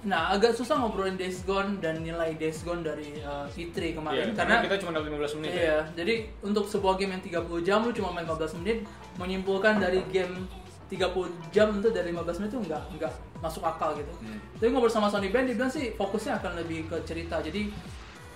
Nah, 0.00 0.32
agak 0.32 0.56
susah 0.56 0.80
ngobrolin 0.80 1.20
Days 1.20 1.44
Gone 1.44 1.76
dan 1.76 2.00
nilai 2.00 2.32
Days 2.32 2.64
Gone 2.64 2.80
dari 2.80 3.20
uh, 3.20 3.44
E3 3.52 3.76
Iya, 3.76 3.92
kemarin 3.92 4.26
karena 4.32 4.32
karena 4.32 4.64
kita 4.64 4.76
cuma 4.80 4.90
dapat 4.96 5.12
15 5.12 5.36
menit 5.36 5.50
ya. 5.52 5.60
Iya, 5.60 5.78
jadi 5.92 6.14
untuk 6.40 6.64
sebuah 6.72 6.96
game 6.96 7.20
yang 7.20 7.24
30 7.44 7.66
jam 7.68 7.78
lu 7.84 7.92
cuma 7.92 8.08
main 8.16 8.24
15 8.24 8.64
menit, 8.64 8.88
menyimpulkan 9.20 9.76
dari 9.76 10.00
game 10.08 10.48
30 10.88 11.52
jam 11.52 11.68
itu 11.76 11.88
dari 11.92 12.16
15 12.16 12.40
menit 12.40 12.50
itu 12.50 12.60
nggak 12.64 12.82
nggak 12.96 13.12
masuk 13.44 13.60
akal 13.60 13.92
gitu. 13.92 14.12
Hmm. 14.24 14.40
Tapi 14.56 14.68
ngobrol 14.72 14.88
sama 14.88 15.12
Sony 15.12 15.28
Band, 15.28 15.52
dia 15.52 15.56
bilang 15.56 15.72
sih 15.72 15.92
fokusnya 15.92 16.40
akan 16.40 16.64
lebih 16.64 16.88
ke 16.88 16.96
cerita. 17.04 17.44
Jadi 17.44 17.68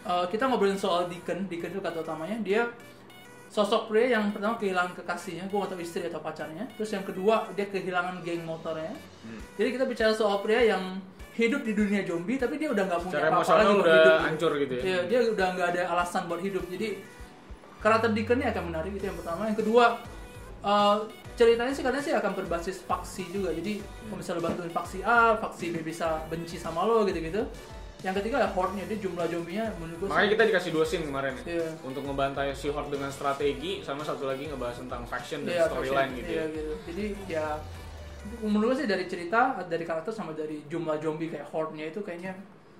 uh, 0.04 0.28
kita 0.28 0.44
ngobrolin 0.44 0.76
soal 0.76 1.08
Deacon, 1.08 1.48
Deacon 1.48 1.72
itu 1.72 1.80
kata 1.80 2.04
utamanya, 2.04 2.36
dia 2.44 2.68
sosok 3.48 3.88
pria 3.88 4.18
yang 4.18 4.34
pertama 4.34 4.58
kehilangan 4.58 4.98
kekasihnya, 4.98 5.46
gue 5.46 5.56
gak 5.62 5.70
tahu 5.72 5.80
istri 5.80 6.04
atau 6.04 6.20
pacarnya. 6.20 6.68
Terus 6.76 6.90
yang 6.92 7.04
kedua 7.08 7.48
dia 7.56 7.64
kehilangan 7.72 8.20
geng 8.20 8.44
motornya. 8.44 8.92
Hmm. 9.24 9.40
Jadi 9.56 9.68
kita 9.80 9.84
bicara 9.88 10.12
soal 10.12 10.44
pria 10.44 10.60
yang 10.76 11.00
hidup 11.34 11.66
di 11.66 11.72
dunia 11.74 12.00
zombie, 12.06 12.38
tapi 12.38 12.54
dia 12.56 12.70
udah 12.70 12.84
nggak 12.86 13.00
punya 13.02 13.18
apa-apa 13.26 13.52
lagi 13.58 13.72
buat 13.74 13.82
udah 13.82 13.96
hidup. 13.98 14.18
hancur 14.22 14.52
gitu 14.58 14.72
ya. 14.78 14.82
Iya, 14.86 14.98
dia 15.10 15.18
udah 15.34 15.46
nggak 15.58 15.68
ada 15.74 15.82
alasan 15.90 16.22
buat 16.30 16.40
hidup. 16.40 16.64
Jadi 16.70 16.88
karakter 17.82 18.10
Deacon 18.14 18.38
ini 18.40 18.46
akan 18.48 18.62
menarik 18.70 18.92
itu 18.94 19.04
yang 19.04 19.18
pertama. 19.18 19.42
Yang 19.50 19.58
kedua 19.66 19.84
eh, 20.64 20.96
ceritanya 21.34 21.72
sih 21.74 21.82
katanya 21.82 22.04
sih 22.06 22.14
akan 22.14 22.32
berbasis 22.38 22.76
faksi 22.86 23.26
juga. 23.28 23.50
Jadi 23.50 23.82
kalau 23.82 24.16
misalnya 24.22 24.42
bantuin 24.46 24.70
faksi 24.70 24.98
A, 25.02 25.34
faksi 25.36 25.74
B 25.74 25.82
bisa 25.82 26.22
benci 26.30 26.56
sama 26.56 26.86
lo 26.86 27.02
gitu-gitu. 27.04 27.42
Yang 28.04 28.20
ketiga 28.20 28.36
ya 28.44 28.48
horde-nya 28.52 28.84
dia 28.84 29.00
jumlah 29.00 29.24
zombinya 29.32 29.64
menurut 29.80 29.96
gue 29.96 30.06
Makanya 30.12 30.30
kita 30.36 30.44
dikasih 30.52 30.70
dua 30.76 30.84
scene 30.84 31.08
kemarin 31.08 31.32
ya. 31.40 31.56
Iya. 31.56 31.68
Untuk 31.82 32.04
ngebantai 32.04 32.52
si 32.52 32.68
Horde 32.68 32.92
dengan 32.92 33.08
strategi 33.08 33.80
sama 33.80 34.04
satu 34.04 34.28
lagi 34.28 34.44
ngebahas 34.44 34.76
tentang 34.76 35.08
faction 35.08 35.48
dan 35.48 35.56
Iya, 35.56 35.64
storyline 35.72 36.12
gitu. 36.20 36.30
Iya, 36.30 36.36
ya. 36.36 36.44
gitu. 36.52 36.72
Jadi 36.92 37.04
ya 37.26 37.46
menurut 38.42 38.66
gue 38.70 38.76
sih 38.76 38.86
dari 38.86 39.04
cerita, 39.04 39.40
dari 39.62 39.82
karakter 39.82 40.10
sama 40.10 40.32
dari 40.32 40.62
jumlah 40.64 40.98
zombie 40.98 41.28
kayak 41.28 41.48
horde-nya 41.48 41.88
itu 41.88 42.00
kayaknya 42.00 42.32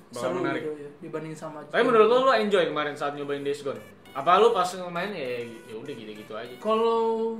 Bakal 0.06 0.20
seru 0.22 0.38
menarik. 0.40 0.60
gitu 0.60 0.70
ya 0.76 0.90
dibanding 1.00 1.34
sama 1.34 1.58
Tapi 1.64 1.82
menurut 1.82 2.06
lo 2.06 2.16
lo 2.22 2.32
enjoy 2.32 2.64
kemarin 2.64 2.92
saat 2.92 3.12
nyobain 3.12 3.40
Days 3.40 3.60
Gone? 3.60 3.80
Apa 4.12 4.36
lo 4.36 4.50
pas 4.50 4.68
main 4.88 5.10
ya 5.10 5.42
ya 5.64 5.74
udah 5.74 5.92
gitu-gitu 5.92 6.32
aja. 6.32 6.54
Kalau 6.56 7.34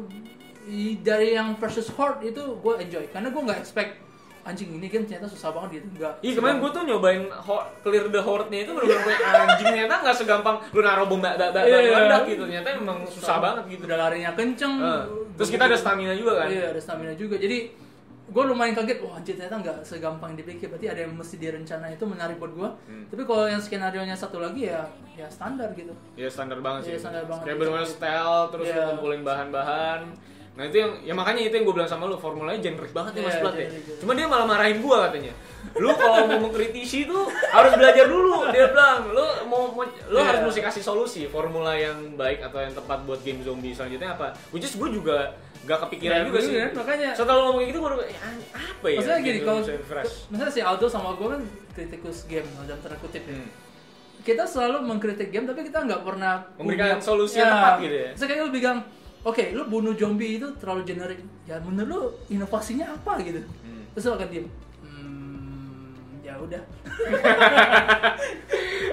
dari 0.98 1.28
yang 1.32 1.54
versus 1.54 1.86
Horde 1.90 2.24
itu 2.24 2.40
gue 2.40 2.74
enjoy 2.78 3.04
karena 3.08 3.28
gue 3.28 3.42
nggak 3.42 3.60
expect 3.60 4.00
anjing 4.44 4.68
ini 4.70 4.88
game 4.88 5.04
ternyata 5.04 5.24
susah 5.24 5.48
banget 5.50 5.80
gitu 5.80 5.86
nggak 5.94 6.20
Iya 6.20 6.32
kemarin 6.34 6.56
gue 6.58 6.70
tuh 6.70 6.82
nyobain 6.84 7.22
clear 7.80 8.08
the 8.08 8.20
horde-nya 8.20 8.60
itu 8.60 8.72
bener-bener 8.72 9.00
kayak 9.06 9.20
anjing 9.46 9.66
ternyata 9.66 9.94
nggak 10.00 10.16
segampang 10.16 10.56
lu 10.68 10.80
naruh 10.80 11.06
bom 11.06 11.16
bak 11.16 11.36
bak 11.36 11.52
Iya. 11.62 11.78
meledak 11.86 12.22
gitu 12.26 12.42
ternyata 12.42 12.68
emang 12.74 12.98
susah 13.06 13.36
banget 13.40 13.64
gitu. 13.70 13.82
udah 13.84 13.98
larinya 13.98 14.32
kenceng 14.32 14.74
Eh, 14.76 15.02
Terus 15.34 15.48
kita 15.48 15.64
ada 15.64 15.76
stamina 15.76 16.12
juga 16.12 16.44
kan? 16.44 16.48
iya 16.48 16.70
ada 16.70 16.80
stamina 16.80 17.12
juga 17.12 17.36
jadi 17.36 17.72
gue 18.24 18.42
lumayan 18.42 18.72
kaget 18.72 18.98
wah 18.98 19.14
anjir 19.14 19.34
ternyata 19.34 19.56
nggak 19.58 19.76
segampang 19.82 20.32
yang 20.32 20.40
dipikir 20.40 20.66
berarti 20.66 20.86
ada 20.86 21.00
yang 21.02 21.12
mesti 21.12 21.36
direncana 21.36 21.86
itu 21.88 22.04
menarik 22.04 22.36
buat 22.36 22.52
gue 22.52 22.68
Hmm. 22.84 23.04
tapi 23.06 23.22
kalau 23.22 23.44
yang 23.44 23.60
skenario 23.60 24.00
nya 24.00 24.14
satu 24.14 24.38
lagi 24.38 24.66
ya 24.66 24.80
ya 25.12 25.28
standar 25.28 25.68
gitu 25.72 25.92
Iya 26.14 26.26
standar 26.26 26.58
banget 26.58 26.80
sih. 26.82 26.90
Iya, 26.90 26.98
standar 27.00 27.24
banget. 27.24 27.44
Kayak 27.44 27.56
bener-bener 27.58 27.86
style 27.86 28.40
terus 28.48 28.66
Iya. 28.66 28.74
lu 28.74 28.90
kumpulin 28.90 29.22
bahan-bahan. 29.22 30.00
Nah 30.54 30.64
itu 30.64 30.76
yang 30.76 30.92
ya 31.02 31.12
makanya 31.12 31.42
itu 31.42 31.52
yang 31.52 31.64
gue 31.64 31.74
bilang 31.74 31.86
sama 31.86 32.06
lu 32.06 32.16
formulanya 32.16 32.60
generik 32.60 32.90
banget 32.90 33.12
ya 33.12 33.22
Mas 33.22 33.34
Iya, 33.34 33.42
Plat 33.42 33.54
ya. 33.54 33.66
generik. 33.68 33.84
Cuma 33.98 34.12
dia 34.12 34.26
malah 34.26 34.46
marahin 34.48 34.78
gua 34.80 34.96
katanya. 35.04 35.32
Lu 35.74 35.90
kalau 35.92 36.20
mau 36.24 36.38
mengkritisi 36.40 37.04
tuh 37.04 37.24
harus 37.28 37.72
belajar 37.74 38.06
dulu. 38.06 38.46
Dia 38.48 38.66
bilang, 38.68 39.10
lu 39.10 39.22
mau, 39.44 39.62
mau 39.68 39.82
lu 39.82 40.16
Iya. 40.16 40.24
harus 40.24 40.40
mesti 40.46 40.60
kasih 40.62 40.82
solusi 40.82 41.26
formula 41.26 41.74
yang 41.74 42.14
baik 42.14 42.40
atau 42.40 42.58
yang 42.58 42.70
tepat 42.70 43.02
buat 43.02 43.20
game 43.20 43.40
zombie 43.40 43.70
selanjutnya 43.70 44.14
apa. 44.14 44.32
Which 44.48 44.62
is 44.62 44.72
gue 44.72 44.88
juga 44.88 45.34
gak 45.64 45.78
kepikiran 45.82 46.16
Ya, 46.16 46.24
juga 46.24 46.38
sih. 46.38 46.52
juga, 46.52 46.64
makanya 46.74 47.08
Setelah 47.12 47.34
lu 47.34 47.42
ngomong 47.42 47.58
kayak 47.58 47.70
gitu 47.70 47.78
udah, 47.80 47.96
"Ya, 48.02 48.20
apa 48.54 48.86
ya? 48.86 48.96
maksudnya 48.96 49.18
gini 49.18 49.32
game 49.34 49.44
kalau 49.44 49.60
misalnya 50.28 50.52
si 50.52 50.60
Aldo 50.60 50.86
sama 50.86 51.08
gue 51.14 51.28
kan 51.30 51.42
kritikus 51.70 52.18
game 52.24 52.48
dalam 52.60 52.78
tanda 52.78 52.96
kutip 52.98 53.22
ya 53.22 53.34
Hmm. 53.34 53.48
kita 54.22 54.44
selalu 54.44 54.76
mengkritik 54.82 55.28
game 55.28 55.44
tapi 55.44 55.60
kita 55.62 55.78
nggak 55.80 56.00
pernah 56.00 56.32
Memberikan 56.54 56.86
punya- 56.90 57.02
solusi 57.02 57.36
yang 57.36 57.50
tepat 57.50 57.74
gitu 57.78 57.94
ya? 57.94 58.08
Misalnya 58.10 58.30
kayak 58.30 58.40
lu 58.40 58.50
bilang, 58.50 58.78
oke 59.22 59.44
lu 59.50 59.62
bunuh 59.66 59.94
zombie 59.94 60.30
itu 60.34 60.48
terlalu 60.54 60.82
generik. 60.84 61.18
Ya 61.42 61.56
menurut 61.58 61.86
lu 61.86 62.00
inovasinya 62.30 62.86
apa 62.90 63.20
gitu? 63.20 63.40
Hmm. 63.60 63.84
Terus 63.92 64.04
lu 64.06 64.12
akan 64.14 64.28
diem. 64.28 64.46
Ya 66.34 66.42
udah. 66.42 66.62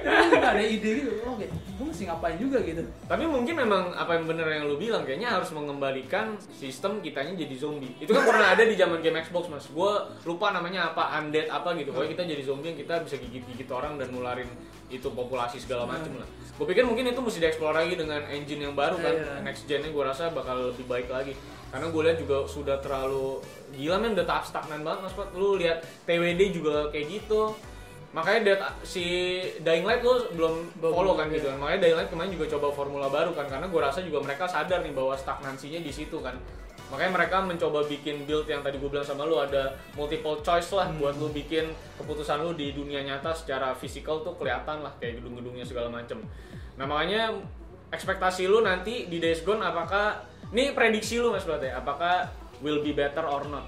Nggak 0.30 0.52
ada 0.54 0.62
ide 0.62 0.90
gitu. 1.02 1.10
Oke, 1.26 1.50
gue 1.50 1.86
mesti 1.86 2.06
ngapain 2.06 2.38
juga 2.38 2.62
gitu. 2.62 2.86
Tapi 3.10 3.24
mungkin 3.26 3.54
memang 3.58 3.90
apa 3.98 4.14
yang 4.14 4.30
bener 4.30 4.46
yang 4.46 4.70
lu 4.70 4.78
bilang 4.78 5.02
kayaknya 5.02 5.34
harus 5.34 5.50
mengembalikan 5.50 6.38
sistem 6.54 7.02
kitanya 7.02 7.34
jadi 7.34 7.54
zombie. 7.58 7.98
Itu 7.98 8.14
kan 8.14 8.22
pernah 8.30 8.54
ada 8.54 8.62
di 8.62 8.78
zaman 8.78 9.02
game 9.02 9.18
Xbox 9.26 9.50
mas. 9.50 9.66
Gue 9.74 9.90
lupa 10.22 10.54
namanya 10.54 10.94
apa 10.94 11.18
undead 11.18 11.50
apa 11.50 11.74
gitu. 11.74 11.90
Pokoknya 11.90 12.10
kita 12.14 12.22
jadi 12.30 12.42
zombie 12.46 12.70
yang 12.70 12.78
kita 12.78 12.94
bisa 13.02 13.18
gigit-gigit 13.18 13.66
orang 13.74 13.98
dan 13.98 14.14
nularin 14.14 14.46
itu 14.92 15.08
populasi 15.08 15.56
segala 15.56 15.88
macem 15.88 16.12
lah. 16.20 16.28
Gue 16.52 16.68
pikir 16.68 16.84
mungkin 16.84 17.08
itu 17.08 17.16
mesti 17.16 17.40
dieksplor 17.40 17.72
lagi 17.72 17.96
dengan 17.96 18.20
engine 18.28 18.68
yang 18.68 18.76
baru 18.76 19.00
kan. 19.00 19.14
Iya. 19.16 19.40
Next 19.40 19.64
gen-nya 19.64 19.88
gue 19.88 20.04
rasa 20.04 20.28
bakal 20.28 20.76
lebih 20.76 20.84
baik 20.84 21.08
lagi. 21.08 21.32
Karena 21.72 21.88
gue 21.88 22.02
lihat 22.04 22.18
juga 22.20 22.44
sudah 22.44 22.76
terlalu 22.84 23.40
gila 23.72 23.96
men 23.96 24.12
udah 24.12 24.28
tahap 24.28 24.44
stagnan 24.44 24.84
banget 24.84 25.08
mas 25.08 25.16
Pat. 25.16 25.32
Lu 25.32 25.56
lihat 25.56 25.80
TWD 26.04 26.40
juga 26.52 26.92
kayak 26.92 27.08
gitu. 27.08 27.56
Makanya 28.12 28.40
Dead- 28.44 28.76
si 28.84 29.04
Dying 29.64 29.88
Light 29.88 30.04
lu 30.04 30.12
belum 30.36 30.54
Belum, 30.76 30.92
follow 30.92 31.16
kan 31.16 31.32
iya. 31.32 31.40
gitu 31.40 31.48
kan. 31.48 31.56
Makanya 31.56 31.80
Dying 31.88 31.96
Light 31.96 32.10
kemarin 32.12 32.30
juga 32.36 32.46
coba 32.52 32.66
formula 32.76 33.08
baru 33.08 33.32
kan 33.32 33.48
karena 33.48 33.66
gue 33.72 33.80
rasa 33.80 34.04
juga 34.04 34.20
mereka 34.20 34.44
sadar 34.44 34.84
nih 34.84 34.92
bahwa 34.92 35.16
stagnansinya 35.16 35.80
di 35.80 35.88
situ 35.88 36.20
kan. 36.20 36.36
Makanya 36.92 37.12
mereka 37.16 37.40
mencoba 37.40 37.88
bikin 37.88 38.28
build 38.28 38.44
yang 38.44 38.60
tadi 38.60 38.76
gue 38.76 38.84
bilang 38.84 39.00
sama 39.00 39.24
lu 39.24 39.40
ada 39.40 39.72
multiple 39.96 40.44
choice 40.44 40.76
lah 40.76 40.92
buat 41.00 41.16
lu 41.16 41.32
bikin 41.32 41.72
keputusan 41.96 42.44
lu 42.44 42.52
di 42.52 42.76
dunia 42.76 43.00
nyata 43.00 43.32
secara 43.32 43.72
fisikal 43.72 44.20
tuh 44.20 44.36
kelihatan 44.36 44.84
lah 44.84 44.92
kayak 45.00 45.24
gedung-gedungnya 45.24 45.64
segala 45.64 45.88
macem. 45.88 46.20
Nah 46.76 46.84
makanya 46.84 47.32
ekspektasi 47.88 48.44
lu 48.44 48.60
nanti 48.60 49.08
di 49.08 49.16
Days 49.24 49.40
Gone 49.40 49.64
apakah 49.64 50.20
ini 50.52 50.76
prediksi 50.76 51.16
lu 51.16 51.32
mas 51.32 51.48
berarti 51.48 51.72
apakah 51.72 52.28
will 52.60 52.84
be 52.84 52.92
better 52.92 53.24
or 53.24 53.48
not? 53.48 53.64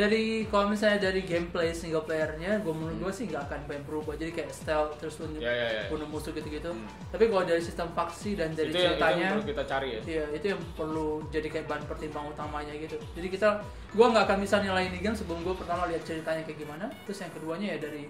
Dari 0.00 0.48
kalau 0.48 0.72
misalnya 0.72 1.12
dari 1.12 1.20
gameplay 1.28 1.76
single 1.76 2.00
playernya, 2.08 2.64
gue 2.64 2.72
menurut 2.72 2.96
gue 2.96 3.12
sih 3.12 3.28
nggak 3.28 3.52
akan 3.52 3.60
banyak 3.68 3.84
berubah. 3.84 4.16
Jadi 4.16 4.32
kayak 4.32 4.48
stealth 4.48 4.96
terus 4.96 5.20
Ya, 5.36 5.52
ya, 5.52 5.68
ya. 5.68 5.82
bunuh 5.92 6.08
musuh 6.08 6.32
gitu-gitu. 6.32 6.72
Hmm. 6.72 6.88
Tapi 7.12 7.28
kalau 7.28 7.44
dari 7.44 7.60
sistem 7.60 7.92
faksi 7.92 8.32
dan 8.32 8.56
dari 8.56 8.72
itu, 8.72 8.80
yang, 8.80 8.96
itu 8.96 8.96
yang 8.96 8.96
ceritanya, 8.96 9.28
perlu 9.36 9.44
kita 9.52 9.64
cari 9.68 9.88
ya. 9.92 10.00
Iya, 10.08 10.24
itu 10.32 10.46
yang 10.56 10.60
perlu 10.72 11.08
jadi 11.28 11.48
kayak 11.52 11.66
bahan 11.68 11.84
pertimbangan 11.84 12.28
utamanya 12.32 12.72
gitu. 12.80 12.96
Jadi 13.12 13.28
kita, 13.28 13.48
gua 13.92 14.06
nggak 14.16 14.24
akan 14.24 14.38
bisa 14.40 14.56
nilai 14.64 14.88
ini 14.88 14.98
game 15.04 15.12
sebelum 15.12 15.44
gua 15.44 15.52
pertama 15.52 15.84
lihat 15.92 16.02
ceritanya 16.08 16.42
kayak 16.48 16.58
gimana, 16.64 16.88
terus 17.04 17.20
yang 17.20 17.32
keduanya 17.36 17.66
ya 17.76 17.78
dari 17.84 18.08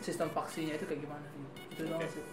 sistem 0.00 0.32
faksinya 0.32 0.72
itu 0.72 0.88
kayak 0.88 1.04
gimana. 1.04 1.26
Itu 1.68 1.84
doang 1.84 2.00
Oke. 2.00 2.08
sih. 2.08 2.24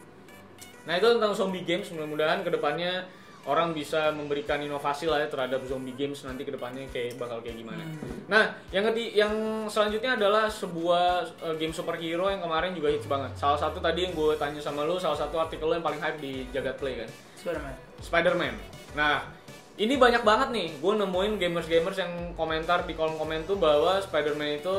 Nah 0.87 0.93
itu 0.95 1.07
tentang 1.19 1.33
zombie 1.35 1.67
games 1.67 1.91
mudah-mudahan 1.91 2.47
ke 2.47 2.49
depannya 2.55 3.03
orang 3.47 3.71
bisa 3.71 4.11
memberikan 4.11 4.59
inovasi 4.59 5.07
lah 5.07 5.23
ya 5.23 5.31
terhadap 5.31 5.63
zombie 5.63 5.95
games 5.95 6.19
nanti 6.27 6.43
ke 6.43 6.51
depannya 6.51 6.83
kayak 6.91 7.15
bakal 7.15 7.39
kayak 7.39 7.55
gimana. 7.63 7.79
Hmm. 7.79 8.27
Nah 8.27 8.43
yang 8.75 8.83
keti 8.91 9.15
yang 9.15 9.33
selanjutnya 9.71 10.19
adalah 10.19 10.51
sebuah 10.51 11.23
uh, 11.39 11.55
game 11.55 11.71
superhero 11.71 12.27
yang 12.27 12.43
kemarin 12.43 12.75
juga 12.75 12.91
hits 12.91 13.07
banget. 13.07 13.31
Salah 13.39 13.55
satu 13.55 13.79
tadi 13.79 14.03
yang 14.03 14.11
gue 14.11 14.35
tanya 14.35 14.59
sama 14.59 14.83
lu, 14.83 14.99
salah 14.99 15.15
satu 15.15 15.39
artikel 15.39 15.63
lo 15.63 15.79
yang 15.79 15.85
paling 15.87 16.03
hype 16.03 16.19
di 16.19 16.43
Jagat 16.51 16.75
Play 16.75 16.99
kan, 16.99 17.09
Spiderman. 17.39 17.75
Spider-Man. 18.03 18.53
Nah 18.99 19.23
ini 19.79 19.95
banyak 19.95 20.27
banget 20.27 20.49
nih, 20.51 20.67
gue 20.83 20.93
nemuin 20.99 21.33
gamers-gamers 21.39 21.97
yang 22.01 22.11
komentar 22.35 22.83
di 22.83 22.97
kolom 22.97 23.15
komen 23.15 23.47
tuh 23.47 23.55
bahwa 23.55 24.03
Spider-Man 24.03 24.59
itu 24.59 24.75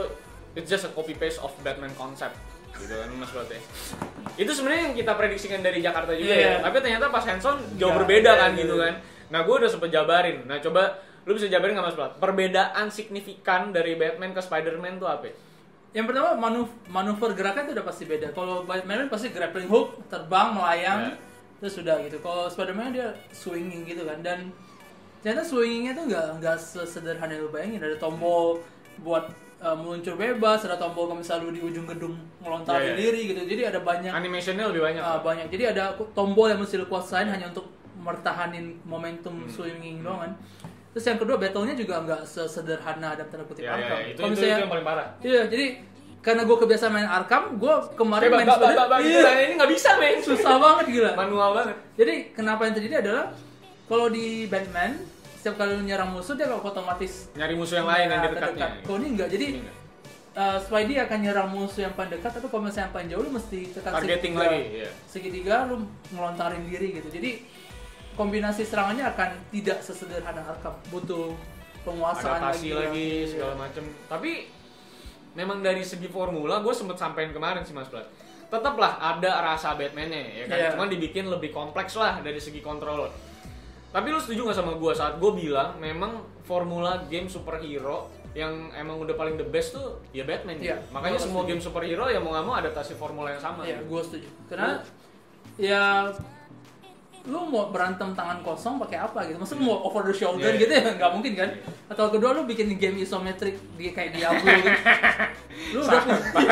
it's 0.59 0.69
just 0.69 0.85
a 0.85 0.93
copy 0.93 1.17
paste 1.17 1.41
of 1.41 1.55
Batman 1.65 1.95
concept 1.97 2.37
gitu 2.81 2.95
kan 2.95 3.09
mas 3.19 3.33
ya. 3.35 3.61
Itu 4.39 4.51
sebenarnya 4.55 4.83
yang 4.91 4.97
kita 4.97 5.13
prediksikan 5.19 5.61
dari 5.61 5.83
Jakarta 5.83 6.15
juga 6.15 6.35
ya. 6.35 6.41
Iya. 6.41 6.55
Tapi 6.63 6.77
ternyata 6.81 7.07
pas 7.11 7.25
hands-on 7.27 7.59
jauh 7.77 7.91
Iya, 7.93 7.99
berbeda 8.03 8.31
iya, 8.35 8.41
kan 8.41 8.51
iya. 8.55 8.61
gitu 8.63 8.75
kan. 8.79 8.95
Nah 9.29 9.41
gue 9.45 9.55
udah 9.59 9.71
sempet 9.71 9.91
jabarin. 9.93 10.37
Nah 10.47 10.57
coba 10.63 10.83
lu 11.29 11.37
bisa 11.37 11.47
jabarin 11.51 11.77
nggak 11.77 11.87
mas 11.93 11.97
Plat? 11.99 12.13
Perbedaan 12.17 12.87
signifikan 12.89 13.75
dari 13.75 13.99
Batman 13.99 14.33
ke 14.33 14.41
Spider-Man 14.41 14.97
tuh 15.03 15.09
apa? 15.11 15.29
Yang 15.93 16.05
pertama 16.13 16.37
manuf 16.37 16.69
manuver 16.89 17.33
gerakan 17.33 17.69
itu 17.69 17.73
udah 17.77 17.87
pasti 17.87 18.05
beda. 18.05 18.33
Kalau 18.33 18.65
Batman 18.65 19.09
pasti 19.09 19.33
grappling 19.33 19.69
hook, 19.69 20.09
terbang, 20.13 20.53
melayang, 20.53 21.01
Ya. 21.11 21.17
terus 21.61 21.75
sudah 21.81 21.97
gitu. 22.05 22.21
Kalau 22.21 22.47
Spiderman 22.49 22.93
dia 22.93 23.13
swinging 23.33 23.89
gitu 23.89 24.05
kan 24.05 24.21
dan 24.21 24.53
ternyata 25.25 25.43
swingingnya 25.43 25.93
tuh 25.99 26.05
nggak 26.07 26.27
nggak 26.39 26.57
sesederhana 26.61 27.35
yang 27.35 27.49
lu 27.49 27.51
bayangin. 27.51 27.81
Ada 27.83 27.97
tombol 27.99 28.63
buat 29.03 29.33
uh, 29.61 29.75
meluncur 29.75 30.15
bebas, 30.15 30.63
ada 30.63 30.75
tombol 30.75 31.07
kalau 31.07 31.19
misalnya 31.19 31.45
lu 31.45 31.53
di 31.53 31.61
ujung 31.61 31.85
gedung 31.85 32.15
melontar 32.39 32.79
ya. 32.79 32.95
diri 32.95 33.29
gitu. 33.29 33.43
Jadi 33.45 33.63
ada 33.65 33.81
banyak 33.81 34.11
Animationnya 34.11 34.67
lebih 34.67 34.83
banyak. 34.83 35.01
uh, 35.01 35.21
banyak. 35.21 35.47
Jadi 35.49 35.65
ada 35.69 35.85
tombol 36.13 36.47
yang 36.47 36.59
mesti 36.59 36.77
lu 36.77 36.87
kuasain 36.87 37.27
hanya 37.27 37.49
untuk 37.49 37.67
mertahanin 37.99 38.79
momentum 38.83 39.35
Hmm. 39.35 39.51
swinging 39.51 40.01
doang 40.01 40.23
kan. 40.23 40.33
Terus 40.89 41.05
yang 41.05 41.19
kedua 41.19 41.37
battle-nya 41.37 41.75
juga 41.75 42.01
nggak 42.01 42.23
sesederhana 42.25 43.13
dalam 43.13 43.29
tanda 43.29 43.45
kutip 43.45 43.63
ya, 43.63 43.69
ya, 43.69 43.75
Arkham. 43.77 43.91
ya. 43.93 44.07
Itu, 44.07 44.17
Kalau 44.17 44.29
itu, 44.29 44.33
misalnya- 44.33 44.49
itu 44.51 44.63
yang 44.63 44.73
paling 44.73 44.87
parah. 44.87 45.07
Iya, 45.21 45.43
jadi 45.47 45.67
karena 46.19 46.43
gue 46.43 46.57
kebiasaan 46.59 46.93
main 46.93 47.09
Arkham, 47.09 47.43
gue 47.55 47.75
kemarin 47.95 48.27
Coba, 48.27 48.37
main 48.37 48.47
bak, 48.47 48.59
bak, 48.59 48.69
Spider- 48.73 48.89
bak, 48.89 48.99
Iya, 49.03 49.31
ini 49.45 49.53
nggak 49.55 49.71
bisa 49.71 49.91
men. 49.97 50.17
susah 50.21 50.55
banget 50.57 50.87
gila. 50.91 51.11
Manual 51.15 51.51
banget. 51.55 51.77
Jadi 51.95 52.15
kenapa 52.33 52.61
yang 52.65 52.75
terjadi 52.75 52.97
adalah 53.03 53.25
kalau 53.87 54.07
di 54.09 54.27
Batman 54.47 54.91
setiap 55.39 55.55
kali 55.55 55.79
lu 55.79 55.87
nyerang 55.87 56.11
musuh 56.11 56.35
dia 56.35 56.51
otomatis 56.51 57.31
Nyari 57.39 57.55
musuh 57.55 57.79
yang 57.79 57.87
lain 57.87 58.07
yang 58.11 58.21
di 58.21 58.27
ya, 58.27 58.33
dekatnya. 58.35 58.69
Kalau 58.83 58.99
ini 58.99 59.09
enggak, 59.15 59.29
jadi 59.31 59.47
Ini 59.47 59.59
enggak. 59.63 59.77
uh, 60.35 60.59
Spidey 60.59 60.97
akan 60.99 61.19
nyerang 61.23 61.49
musuh 61.49 61.81
yang 61.81 61.95
paling 61.95 62.11
dekat, 62.11 62.31
tapi 62.35 62.47
kalau 62.47 62.63
misalnya 62.67 62.85
yang 62.85 62.95
paling 62.95 63.09
jauh 63.09 63.23
lu 63.23 63.31
mesti 63.31 63.59
tekan 63.71 63.91
Targeting 63.95 64.35
segitiga. 64.35 64.43
lagi, 64.43 64.63
iya. 64.75 64.91
Segitiga 65.07 65.55
lu 65.65 65.77
ngelontarin 66.11 66.63
diri 66.67 66.89
gitu. 66.93 67.09
Jadi 67.09 67.31
kombinasi 68.13 68.67
serangannya 68.67 69.07
akan 69.07 69.31
tidak 69.49 69.79
sesederhana 69.79 70.43
Arkham. 70.43 70.75
Butuh 70.91 71.39
penguasaan 71.79 72.43
adaptasi 72.43 72.69
lagi 72.75 73.07
Iya. 73.23 73.31
segala 73.33 73.55
macem 73.57 73.81
tapi 74.05 74.51
memang 75.33 75.63
dari 75.63 75.81
segi 75.81 76.11
formula 76.11 76.61
gue 76.61 76.75
sempet 76.75 76.99
sampein 76.99 77.31
kemarin 77.31 77.63
sih 77.63 77.73
mas 77.73 77.89
Plat 77.89 78.05
tetaplah 78.49 78.99
ada 78.99 79.41
rasa 79.47 79.73
Batman-nya 79.73 80.21
ya 80.35 80.45
kan 80.45 80.57
Iya. 80.59 80.69
cuman 80.75 80.89
dibikin 80.91 81.31
lebih 81.31 81.49
kompleks 81.49 81.95
lah 81.95 82.21
dari 82.21 82.37
segi 82.37 82.61
controller 82.61 83.09
tapi 83.89 84.07
lu 84.07 84.19
setuju 84.19 84.41
gak 84.47 84.59
sama 84.59 84.73
gue 84.75 84.93
saat 84.93 85.17
gue 85.17 85.33
bilang 85.33 85.77
memang 85.77 86.13
formula 86.43 87.03
game 87.07 87.27
superhero 87.27 88.07
yang 88.33 88.53
emang 88.73 88.99
udah 88.99 89.15
paling 89.15 89.35
the 89.35 89.45
best 89.45 89.73
tuh 89.73 90.05
ya 90.11 90.23
Batman 90.23 90.57
Iya, 90.57 90.77
gitu. 90.77 90.93
makanya 90.93 91.19
semua 91.19 91.43
setuju. 91.43 91.51
game 91.51 91.63
superhero 91.63 92.05
ya 92.07 92.19
mau 92.19 92.31
gak 92.31 92.45
mau 92.45 92.55
adaptasi 92.55 92.93
formula 92.95 93.29
yang 93.29 93.41
sama 93.41 93.65
Iya, 93.65 93.79
gitu. 93.79 93.89
gue 93.89 94.01
setuju. 94.03 94.29
Karena 94.47 94.71
ya 95.57 95.83
lu 97.25 97.45
mau 97.45 97.69
berantem 97.69 98.09
tangan 98.11 98.41
kosong 98.41 98.79
pakai 98.79 99.01
apa 99.03 99.21
gitu? 99.27 99.37
Maksudnya 99.37 99.61
mau 99.63 99.83
over 99.83 100.01
the 100.03 100.15
shoulder 100.15 100.49
Iya. 100.49 100.61
gitu 100.63 100.73
ya 100.73 100.83
nggak 100.97 101.11
mungkin 101.11 101.33
kan? 101.35 101.51
Atau 101.87 102.09
kedua 102.09 102.31
lu 102.33 102.45
bikin 102.45 102.73
game 102.77 102.97
isometrik 102.99 103.57
di 103.75 103.91
kayak 103.91 104.15
Diablo 104.15 104.49
gitu. 104.49 104.71
lu 105.75 105.81
udah 105.83 106.01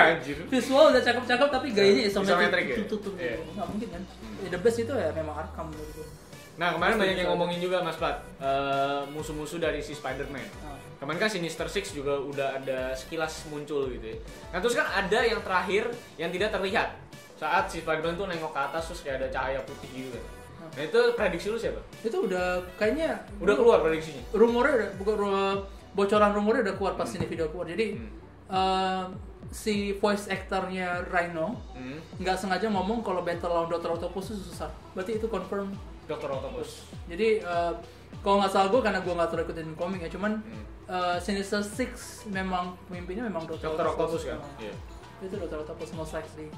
visual 0.53 0.85
udah 0.91 1.01
cakep-cakep 1.01 1.49
tapi 1.49 1.67
gayanya 1.71 2.03
isometrik, 2.05 2.37
Isometrik 2.37 2.67
ya? 2.67 2.77
Tuh, 2.77 2.87
tuh, 2.89 2.99
tuh, 2.99 3.13
Iya. 3.17 3.37
nggak 3.47 3.67
mungkin 3.69 3.89
kan? 3.91 4.03
Ya, 4.43 4.49
the 4.51 4.59
best 4.59 4.79
itu 4.79 4.93
ya 4.93 5.09
memang 5.13 5.37
Arkham 5.39 5.69
menurut 5.71 5.91
gue. 5.95 6.07
Nah 6.57 6.73
kemarin 6.73 6.95
Setuju, 6.95 7.05
banyak 7.05 7.17
yang 7.19 7.29
ngomongin 7.31 7.59
juga 7.59 7.77
Mas 7.81 7.97
Plat 7.97 8.17
eh, 8.39 9.01
musuh-musuh 9.09 9.59
dari 9.59 9.79
si 9.79 9.93
Spider-Man. 9.93 10.49
Nah. 10.59 10.77
Kemarin 10.97 11.19
kan 11.19 11.29
Sinister 11.29 11.67
Six 11.67 11.93
juga 11.93 12.17
udah 12.17 12.57
ada 12.57 12.93
sekilas 12.93 13.45
muncul 13.47 13.85
gitu 13.91 14.07
ya. 14.07 14.17
Nah 14.49 14.59
terus 14.59 14.73
kan 14.73 14.89
ada 14.89 15.21
yang 15.21 15.41
terakhir 15.41 15.85
yang 16.17 16.31
tidak 16.31 16.49
terlihat 16.51 16.97
saat 17.35 17.69
si 17.69 17.79
Spider-Man 17.79 18.17
tuh 18.17 18.25
nengok 18.27 18.51
ke 18.51 18.61
atas 18.63 18.83
terus 18.87 19.01
kayak 19.03 19.17
ada 19.19 19.29
cahaya 19.31 19.61
putih 19.63 19.89
gitu 19.93 20.11
kan. 20.11 20.25
Nah 20.67 20.83
itu 20.83 20.99
prediksi 21.13 21.47
lu 21.47 21.57
siapa? 21.57 21.85
Itu 22.01 22.25
udah 22.25 22.47
kayaknya 22.75 23.21
Udah 23.39 23.55
keluar 23.55 23.79
prediksinya? 23.81 24.25
rumornya 24.33 24.73
udah 24.75 24.89
bukan 24.97 25.15
ru- 25.15 25.61
bocoran 25.93 26.33
rumornya 26.33 26.63
udah 26.65 26.75
keluar 26.75 26.95
pas 26.95 27.09
ini 27.11 27.25
video 27.25 27.47
keluar. 27.47 27.65
Jadi 27.67 27.87
Hmm. 27.93 28.09
eh, 28.49 29.05
si 29.47 29.75
voice 29.95 30.27
actornya 30.27 31.05
Rhino 31.07 31.61
Hmm. 31.71 32.01
nggak 32.17 32.35
sengaja 32.35 32.67
ngomong 32.67 33.01
kalau 33.01 33.21
battle 33.21 33.47
lawan 33.47 33.69
Dr. 33.69 33.93
Octopus 33.95 34.33
itu 34.33 34.43
susah. 34.47 34.73
Berarti 34.93 35.21
itu 35.21 35.29
confirm. 35.29 35.77
Dr. 36.07 36.29
Octopus. 36.31 36.71
Jadi 37.07 37.39
eh, 37.39 37.73
kalau 38.23 38.39
nggak 38.39 38.51
salah 38.51 38.69
gue 38.69 38.81
karena 38.81 38.99
gue 38.99 39.13
nggak 39.13 39.29
terlalu 39.29 39.47
ikutin 39.47 39.71
komik 39.75 40.01
ya, 40.01 40.11
cuman 40.11 40.33
Hmm. 40.39 40.65
eh, 40.87 41.17
Sinister 41.19 41.61
Six 41.61 41.91
memang 42.27 42.79
pemimpinnya 42.87 43.27
memang 43.27 43.45
Dr. 43.45 43.75
Dr. 43.75 43.87
Octopus 43.93 44.23
kan? 44.25 44.39
Iya. 44.57 44.75
Itu 45.19 45.35
Dr. 45.37 45.63
Octopus 45.63 45.91
most 45.93 46.13
likely. 46.13 46.49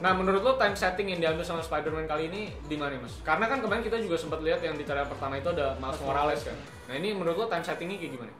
Nah 0.00 0.16
menurut 0.16 0.40
lo 0.40 0.56
time 0.56 0.72
setting 0.72 1.08
yang 1.08 1.20
diambil 1.20 1.44
sama 1.44 1.60
Spider-Man 1.60 2.08
kali 2.08 2.28
ini 2.28 2.48
di 2.64 2.72
mana 2.74 2.96
mas? 2.96 3.20
Karena 3.20 3.44
kan 3.44 3.60
kemarin 3.60 3.84
kita 3.84 4.00
juga 4.00 4.16
sempat 4.16 4.40
lihat 4.40 4.60
yang 4.60 4.72
di 4.72 4.82
trailer 4.82 5.04
pertama 5.04 5.36
itu 5.36 5.48
ada 5.48 5.76
Miles 5.76 6.00
Morales 6.00 6.40
kan. 6.40 6.56
Nah 6.88 6.94
ini 6.94 7.12
menurut 7.12 7.36
lo 7.36 7.46
time 7.46 7.60
settingnya 7.60 7.96
kayak 7.96 8.16
gimana? 8.16 8.32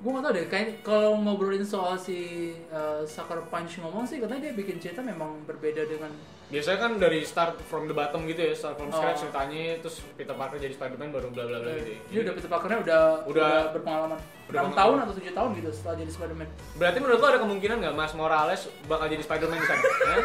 Gue 0.00 0.10
nggak 0.10 0.24
tahu 0.24 0.32
deh, 0.32 0.46
kayak 0.48 0.66
kalau 0.80 1.14
ngobrolin 1.14 1.62
soal 1.62 1.94
si 1.94 2.16
eh, 2.56 3.00
Sucker 3.04 3.44
Punch 3.46 3.78
ngomong 3.78 4.02
sih 4.02 4.16
katanya 4.16 4.48
dia 4.48 4.52
bikin 4.52 4.80
cerita 4.80 4.98
memang 4.98 5.44
berbeda 5.44 5.84
dengan 5.84 6.08
Biasanya 6.52 6.78
kan 6.78 6.92
dari 7.00 7.24
start 7.24 7.56
from 7.64 7.88
the 7.88 7.96
bottom 7.96 8.28
gitu 8.28 8.44
ya, 8.44 8.52
start 8.52 8.76
from 8.76 8.92
scratch 8.92 9.18
Oh. 9.18 9.22
ceritanya, 9.24 9.80
terus 9.80 10.04
Peter 10.12 10.36
Parker 10.36 10.60
jadi 10.60 10.76
Spider-Man 10.76 11.08
baru 11.08 11.32
bla 11.32 11.48
bla 11.48 11.58
bla 11.58 11.72
gitu. 11.74 11.90
ya. 11.90 12.00
Ini 12.06 12.18
udah 12.20 12.32
Peter 12.36 12.50
Parker-nya 12.52 12.78
udah, 12.78 13.02
udah, 13.24 13.24
Udah- 13.24 13.68
berpengalaman. 13.72 14.18
udah 14.44 14.60
6 14.60 14.76
tahun 14.76 14.96
atau 15.00 15.14
7 15.16 15.32
tahun 15.32 15.50
gitu 15.56 15.68
setelah 15.72 15.96
jadi 15.96 16.10
Spider-Man. 16.12 16.48
Berarti 16.76 16.98
menurut 17.00 17.18
lo 17.18 17.26
ada 17.26 17.40
kemungkinan 17.40 17.76
nggak 17.80 17.94
Mas 17.96 18.12
Morales 18.12 18.60
bakal 18.84 19.06
jadi 19.08 19.22
Spider-Man 19.24 19.56
di 19.56 19.66
sana? 19.66 19.80
Hah? 20.04 20.20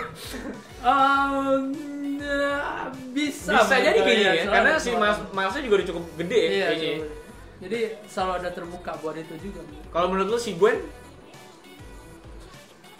Um, 0.83 1.63
eh, 2.19 2.85
bisa. 3.15 3.51
Bisa 3.55 3.75
jadi 3.77 3.95
menurut 3.95 4.07
kayaknya 4.11 4.31
ya, 4.35 4.43
karena 4.51 4.71
si. 4.75 4.89
Miles 4.91 5.19
Milesnya 5.31 5.63
juga 5.63 5.75
udah 5.79 5.87
cukup 5.87 6.03
gede 6.17 6.35
ya 6.37 6.49
Iya, 6.49 6.67
kayaknya. 6.67 7.07
Jadi 7.57 7.79
selalu 8.05 8.31
ada 8.35 8.49
terbuka 8.51 8.91
buat 8.99 9.15
itu 9.15 9.33
juga. 9.39 9.63
Kalau 9.89 10.07
menurut 10.11 10.27
lo 10.27 10.37
si 10.37 10.51
Gwen? 10.53 10.77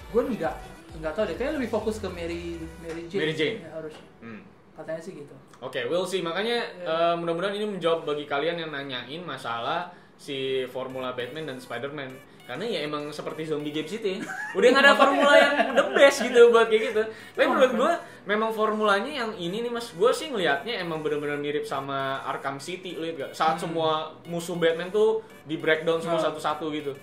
Gue 0.08 0.24
nggak 0.26 0.56
nggak 0.98 1.14
tahu 1.14 1.24
deh, 1.26 1.36
kayaknya 1.36 1.56
lebih 1.58 1.70
fokus 1.70 1.96
ke 1.98 2.08
Mary 2.08 2.58
Mary 2.80 3.04
Jane. 3.06 3.20
Mary 3.20 3.34
Jane. 3.34 3.58
Ya, 3.60 3.70
harusnya. 3.74 4.06
Hmm. 4.20 4.42
Katanya 4.74 5.02
sih 5.02 5.14
gitu. 5.16 5.34
Oke, 5.58 5.80
we'll 5.86 6.06
see. 6.06 6.22
Makanya 6.22 6.58
Iya. 6.78 6.86
eh, 6.86 7.16
mudah-mudahan 7.18 7.54
ini 7.54 7.66
menjawab 7.68 8.06
bagi 8.06 8.26
kalian 8.26 8.58
yang 8.58 8.70
nanyain 8.70 9.22
masalah 9.22 9.90
si 10.16 10.66
formula 10.68 11.12
Batman 11.12 11.46
dan 11.46 11.58
Spider-Man. 11.58 12.14
Karena 12.48 12.64
ya 12.64 12.80
emang 12.80 13.12
seperti 13.12 13.44
zombie 13.44 13.76
games 13.76 13.92
itu 13.92 14.08
ya. 14.08 14.20
Udah 14.56 14.68
nggak 14.72 14.80
ada 14.82 14.96
formula 14.96 15.34
yang 15.36 15.54
the 15.76 15.86
best 15.92 16.24
gitu 16.24 16.48
buat 16.48 16.72
kayak 16.72 16.84
gitu. 16.90 17.04
Tapi 17.36 17.44
menurut 17.44 17.74
gue 17.76 17.92
memang 18.24 18.56
formulanya 18.56 19.12
yang 19.12 19.36
ini 19.36 19.60
nih 19.60 19.72
mas, 19.74 19.92
gue 19.92 20.12
sih 20.16 20.32
ngelihatnya 20.32 20.80
emang 20.80 21.04
bener-bener 21.04 21.36
mirip 21.36 21.68
sama 21.68 22.24
Arkham 22.24 22.56
City 22.58 22.96
lihat 22.96 23.16
gak? 23.20 23.32
Saat 23.36 23.60
semua 23.60 24.16
musuh 24.24 24.56
Batman 24.56 24.88
tuh 24.88 25.20
di 25.44 25.60
breakdown 25.60 26.00
semua 26.00 26.24
Hmm. 26.24 26.32
satu-satu 26.32 26.72
gitu. 26.72 26.96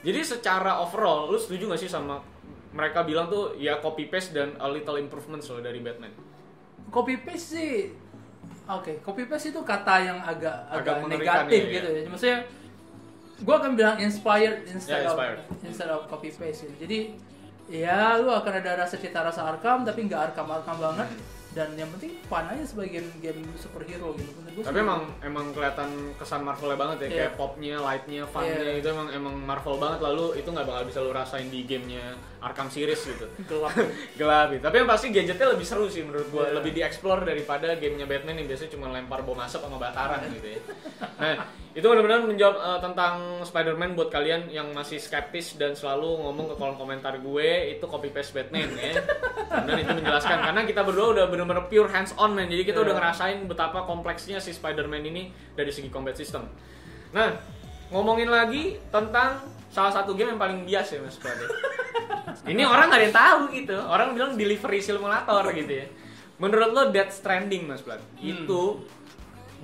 Jadi 0.00 0.20
secara 0.22 0.80
overall, 0.80 1.28
lu 1.28 1.36
setuju 1.36 1.68
gak 1.68 1.82
sih 1.82 1.92
sama 1.92 2.16
mereka 2.76 3.00
bilang 3.00 3.26
tuh 3.26 3.56
ya 3.56 3.80
copy 3.80 4.06
paste 4.06 4.30
dan 4.30 4.52
a 4.56 4.68
little 4.68 4.94
improvements 4.94 5.48
loh 5.48 5.58
dari 5.58 5.80
Batman? 5.80 6.12
Copy 6.86 7.16
paste 7.18 7.48
sih 7.50 7.72
Oke, 8.66 8.98
copy 9.00 9.24
paste 9.24 9.48
itu 9.48 9.62
kata 9.62 9.94
yang 10.02 10.18
agak 10.20 10.54
Agak 10.68 10.98
agak, 10.98 11.08
negatif 11.08 11.62
ya, 11.62 11.72
gitu 11.72 11.88
ya. 11.88 12.02
Maksudnya 12.04 12.38
gue 13.36 13.54
akan 13.54 13.70
bilang 13.72 13.96
inspired 13.96 14.66
instead 14.66 15.00
Ya, 15.00 15.08
inspired. 15.08 15.38
of 15.40 15.62
instead 15.62 15.88
of 15.88 16.02
copy 16.06 16.28
paste 16.28 16.66
gitu. 16.66 16.74
Jadi 16.82 16.98
ya 17.66 18.18
lu 18.18 18.28
akan 18.28 18.52
ada 18.58 18.78
rasa 18.78 18.94
cita 18.94 19.22
rasa 19.22 19.46
Arkham 19.46 19.82
tapi 19.82 20.06
nggak 20.06 20.30
Arkham 20.30 20.46
Arkham 20.46 20.78
banget 20.78 21.08
dan 21.50 21.72
yang 21.72 21.88
penting 21.88 22.20
fun 22.22 22.44
aja 22.44 22.60
sebagai 22.62 23.00
game, 23.00 23.10
game 23.18 23.40
superhero 23.56 24.12
gitu. 24.12 24.28
Gua 24.52 24.60
Tapi 24.62 24.76
emang 24.76 25.08
emang 25.20 25.46
kelihatan 25.50 25.88
kesan 26.14 26.44
Marvelnya 26.44 26.76
banget 26.76 26.96
ya, 26.98 27.06
Iya. 27.06 27.16
kayak 27.16 27.32
popnya, 27.34 27.76
lightnya, 27.80 28.22
funnya 28.28 28.60
Iya. 28.60 28.72
itu 28.76 28.88
emang 28.90 29.08
emang 29.08 29.34
Marvel 29.40 29.80
banget 29.80 30.00
lalu 30.02 30.36
itu 30.36 30.48
nggak 30.48 30.66
bakal 30.66 30.82
bisa 30.84 30.98
lu 31.00 31.10
rasain 31.10 31.48
di 31.48 31.64
gamenya 31.64 32.12
Arkham 32.38 32.68
series 32.68 33.00
gitu. 33.02 33.26
gelap. 33.44 33.72
Gelap 34.20 34.48
gitu. 34.50 34.62
Tapi 34.62 34.76
yang 34.76 34.88
pasti 34.88 35.06
gadgetnya 35.08 35.48
lebih 35.52 35.64
seru 35.64 35.86
sih 35.86 36.00
menurut 36.00 36.28
gua, 36.28 36.44
Iya. 36.46 36.58
lebih 36.58 36.72
dieksplor 36.72 37.22
daripada 37.22 37.74
gamenya 37.74 38.04
Batman 38.04 38.36
yang 38.36 38.46
biasanya 38.46 38.70
cuma 38.70 38.86
lempar 38.88 39.20
bom 39.20 39.36
asap 39.36 39.60
sama 39.62 39.76
bataran 39.76 40.20
gitu 40.30 40.48
ya. 40.52 40.60
Nah, 41.16 41.34
itu 41.72 41.84
benar-benar 41.84 42.24
menjawab 42.24 42.56
eh, 42.56 42.80
tentang 42.80 43.14
Spider-Man 43.42 43.92
buat 43.92 44.08
kalian 44.08 44.48
yang 44.48 44.72
masih 44.72 44.96
skeptis 44.96 45.56
dan 45.56 45.72
selalu 45.72 46.08
ngomong 46.22 46.52
ke 46.52 46.54
kolom 46.54 46.76
komentar 46.76 47.16
gue 47.16 47.48
itu 47.70 47.84
copy 47.84 48.08
paste 48.08 48.32
Batman 48.32 48.68
ya. 48.72 49.00
Dan 49.64 49.76
itu 49.76 49.92
menjelaskan 49.94 50.38
karena 50.42 50.60
kita 50.64 50.80
berdua 50.80 51.06
udah 51.12 51.24
benar-benar 51.26 51.66
pure 51.66 51.88
hands 51.88 52.12
on 52.16 52.32
man. 52.32 52.48
Jadi 52.48 52.64
kita 52.64 52.80
Iya. 52.80 52.84
udah 52.84 52.94
ngerasain 52.94 53.38
betapa 53.44 53.84
kompleksnya 53.84 54.38
si 54.38 54.52
Spider-Man 54.52 55.04
ini 55.04 55.22
dari 55.52 55.68
segi 55.68 55.88
combat 55.88 56.16
system. 56.16 56.48
Nah, 57.12 57.32
ngomongin 57.90 58.28
lagi 58.28 58.76
tentang 58.90 59.42
salah 59.70 59.92
satu 59.92 60.16
game 60.16 60.34
yang 60.34 60.40
paling 60.40 60.64
bias 60.64 60.88
ya 60.90 60.98
Mas 61.04 61.18
Prade. 61.20 61.46
Ini 62.46 62.62
orang 62.66 62.90
nggak 62.90 63.00
ada 63.00 63.06
yang 63.06 63.16
tahu 63.16 63.40
gitu. 63.54 63.76
Orang 63.76 64.08
bilang 64.14 64.32
delivery 64.34 64.80
simulator 64.80 65.44
gitu 65.52 65.72
ya. 65.72 65.86
Menurut 66.36 66.70
lo 66.72 66.82
Death 66.92 67.16
Stranding 67.16 67.64
Mas 67.64 67.80
Plat, 67.80 67.96
Hmm. 67.96 68.20
itu 68.20 68.62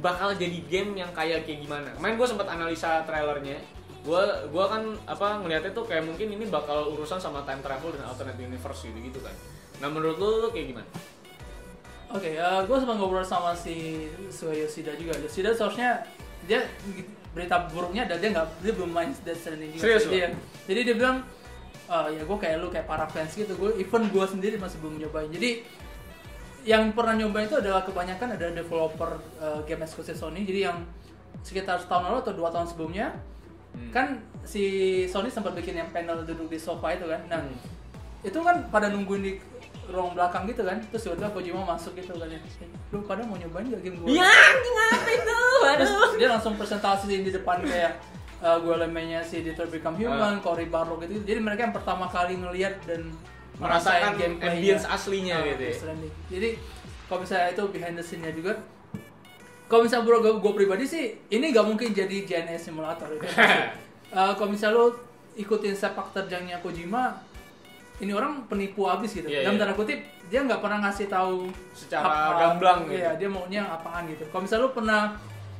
bakal 0.00 0.32
jadi 0.32 0.56
game 0.64 0.96
yang 0.96 1.12
kayak 1.12 1.44
kayak 1.44 1.68
gimana? 1.68 1.92
Kemarin 2.00 2.16
gue 2.16 2.28
sempat 2.28 2.48
analisa 2.48 3.04
trailernya. 3.04 3.60
Gue 4.02 4.18
gua 4.50 4.66
kan 4.66 4.82
apa 5.06 5.38
ngelihatnya 5.44 5.76
tuh 5.76 5.86
kayak 5.86 6.02
mungkin 6.02 6.32
ini 6.32 6.48
bakal 6.48 6.90
urusan 6.96 7.22
sama 7.22 7.44
time 7.46 7.62
travel 7.62 7.92
dan 7.94 8.02
alternate 8.08 8.40
universe 8.40 8.88
gitu 8.88 8.98
gitu 8.98 9.20
kan. 9.22 9.36
Nah 9.84 9.88
menurut 9.92 10.16
lo, 10.16 10.28
lo 10.42 10.48
kayak 10.50 10.74
gimana? 10.74 10.88
Oke, 12.12 12.36
gue 12.40 12.76
sempat 12.76 12.96
ngobrol 12.98 13.24
sama 13.24 13.56
si 13.56 14.08
Sue 14.28 14.52
Yoshida 14.58 14.96
juga. 14.96 15.16
Yoshida 15.16 15.54
seharusnya 15.54 16.02
dia 16.44 16.66
berita 17.32 17.64
buruknya 17.72 18.04
ada 18.04 18.20
dia 18.20 18.28
nggak 18.30 18.46
dia 18.60 18.72
belum 18.76 18.90
main 18.92 19.10
Death 19.24 19.40
Stranding 19.40 19.72
juga. 19.72 19.82
Serius, 19.82 20.04
jadi, 20.04 20.12
dia, 20.12 20.26
jadi 20.68 20.80
dia 20.84 20.94
bilang 20.96 21.16
"Ah, 21.88 22.08
ya 22.08 22.22
gue 22.24 22.38
kayak 22.38 22.56
lu 22.60 22.68
kayak 22.68 22.86
para 22.86 23.04
fans 23.08 23.32
gitu. 23.32 23.52
Gue 23.56 23.76
even 23.76 24.08
gue 24.08 24.24
sendiri 24.24 24.56
masih 24.56 24.80
belum 24.80 25.00
nyobain. 25.00 25.28
Jadi 25.28 25.64
yang 26.62 26.94
pernah 26.94 27.12
nyobain 27.12 27.50
itu 27.50 27.58
adalah 27.58 27.82
kebanyakan 27.82 28.38
ada 28.38 28.46
developer 28.48 29.18
uh, 29.42 29.60
game 29.66 29.82
eksklusif 29.82 30.14
Sony. 30.14 30.46
Jadi 30.46 30.60
yang 30.62 30.84
sekitar 31.42 31.82
setahun 31.82 32.06
lalu 32.06 32.18
atau 32.22 32.32
dua 32.32 32.48
tahun 32.48 32.68
sebelumnya 32.68 33.08
Hmm. 33.72 33.88
kan 33.88 34.20
si 34.44 34.64
Sony 35.08 35.32
sempat 35.32 35.56
bikin 35.56 35.72
yang 35.72 35.88
panel 35.88 36.20
duduk 36.22 36.44
di 36.46 36.60
sofa 36.60 36.92
itu 36.92 37.08
kan. 37.08 37.24
Nah 37.24 37.40
Hmm. 37.40 37.56
itu 38.20 38.36
kan 38.36 38.68
pada 38.68 38.92
nungguin 38.92 39.24
di 39.24 39.32
ruang 39.84 40.12
belakang 40.12 40.44
gitu 40.44 40.62
kan 40.62 40.78
terus 40.84 41.02
tiba-tiba 41.02 41.30
Kojima 41.30 41.60
masuk 41.64 41.92
gitu 41.94 42.14
kan 42.14 42.26
ya 42.26 42.38
lu 42.90 43.02
pada 43.02 43.22
mau 43.22 43.34
nyobain 43.34 43.66
gak 43.66 43.80
game 43.80 43.96
gue 43.98 44.14
Ya 44.14 44.26
anjing 44.26 44.76
apa 44.78 45.10
itu? 45.10 45.38
terus 45.74 45.90
dia 46.14 46.28
langsung 46.28 46.54
presentasi 46.54 47.04
di 47.08 47.30
depan 47.30 47.58
kayak 47.60 47.98
uh, 48.38 48.56
gue 48.56 48.74
lemenya 48.76 49.18
si 49.20 49.40
Detroit 49.40 49.70
Become 49.70 49.98
Human, 49.98 50.36
Ah. 50.36 50.40
Cory 50.40 50.66
Barlog 50.66 51.02
gitu 51.02 51.18
jadi 51.22 51.38
mereka 51.38 51.66
yang 51.66 51.74
pertama 51.74 52.06
kali 52.06 52.36
ngelihat 52.36 52.78
dan 52.84 53.10
Merasakan 53.54 54.16
gameplaynya. 54.16 54.48
ambience 54.50 54.84
aslinya 54.86 55.36
Ah, 55.36 55.46
gitu 55.46 55.62
ya. 55.62 55.74
Jadi 56.30 56.48
kalau 57.04 57.20
misalnya 57.20 57.48
itu 57.50 57.62
behind 57.68 57.94
the 57.94 58.02
scene-nya 58.02 58.32
juga 58.32 58.52
kalau 59.64 59.82
misalnya 59.82 60.04
bro 60.04 60.18
gue, 60.20 60.52
pribadi 60.52 60.84
sih 60.84 61.04
ini 61.28 61.48
gak 61.48 61.64
mungkin 61.64 61.90
jadi 61.90 62.16
JNS 62.22 62.68
simulator 62.68 63.08
gitu. 63.10 63.24
Uh, 64.12 64.32
kalau 64.36 64.48
misalnya 64.48 64.76
lo 64.78 64.86
ikutin 65.32 65.72
sepak 65.72 66.12
terjangnya 66.12 66.60
Kojima 66.60 67.16
ini 68.02 68.12
orang 68.12 68.44
penipu 68.44 68.84
abis 68.84 69.14
gitu 69.14 69.26
Iya, 69.26 69.46
dalam 69.46 69.54
iya. 69.54 69.60
tanda 69.62 69.74
kutip 69.74 69.98
dia 70.26 70.40
nggak 70.40 70.58
pernah 70.58 70.78
ngasih 70.82 71.06
tahu 71.06 71.46
Secara 71.70 72.10
gamblang 72.36 72.84
gitu. 72.84 72.98
iya 72.98 73.14
dia 73.14 73.28
maunya 73.28 73.62
apaan 73.64 74.06
gitu 74.06 74.26
kalau 74.28 74.42
misalnya 74.42 74.64
lu 74.64 74.72
pernah 74.72 75.02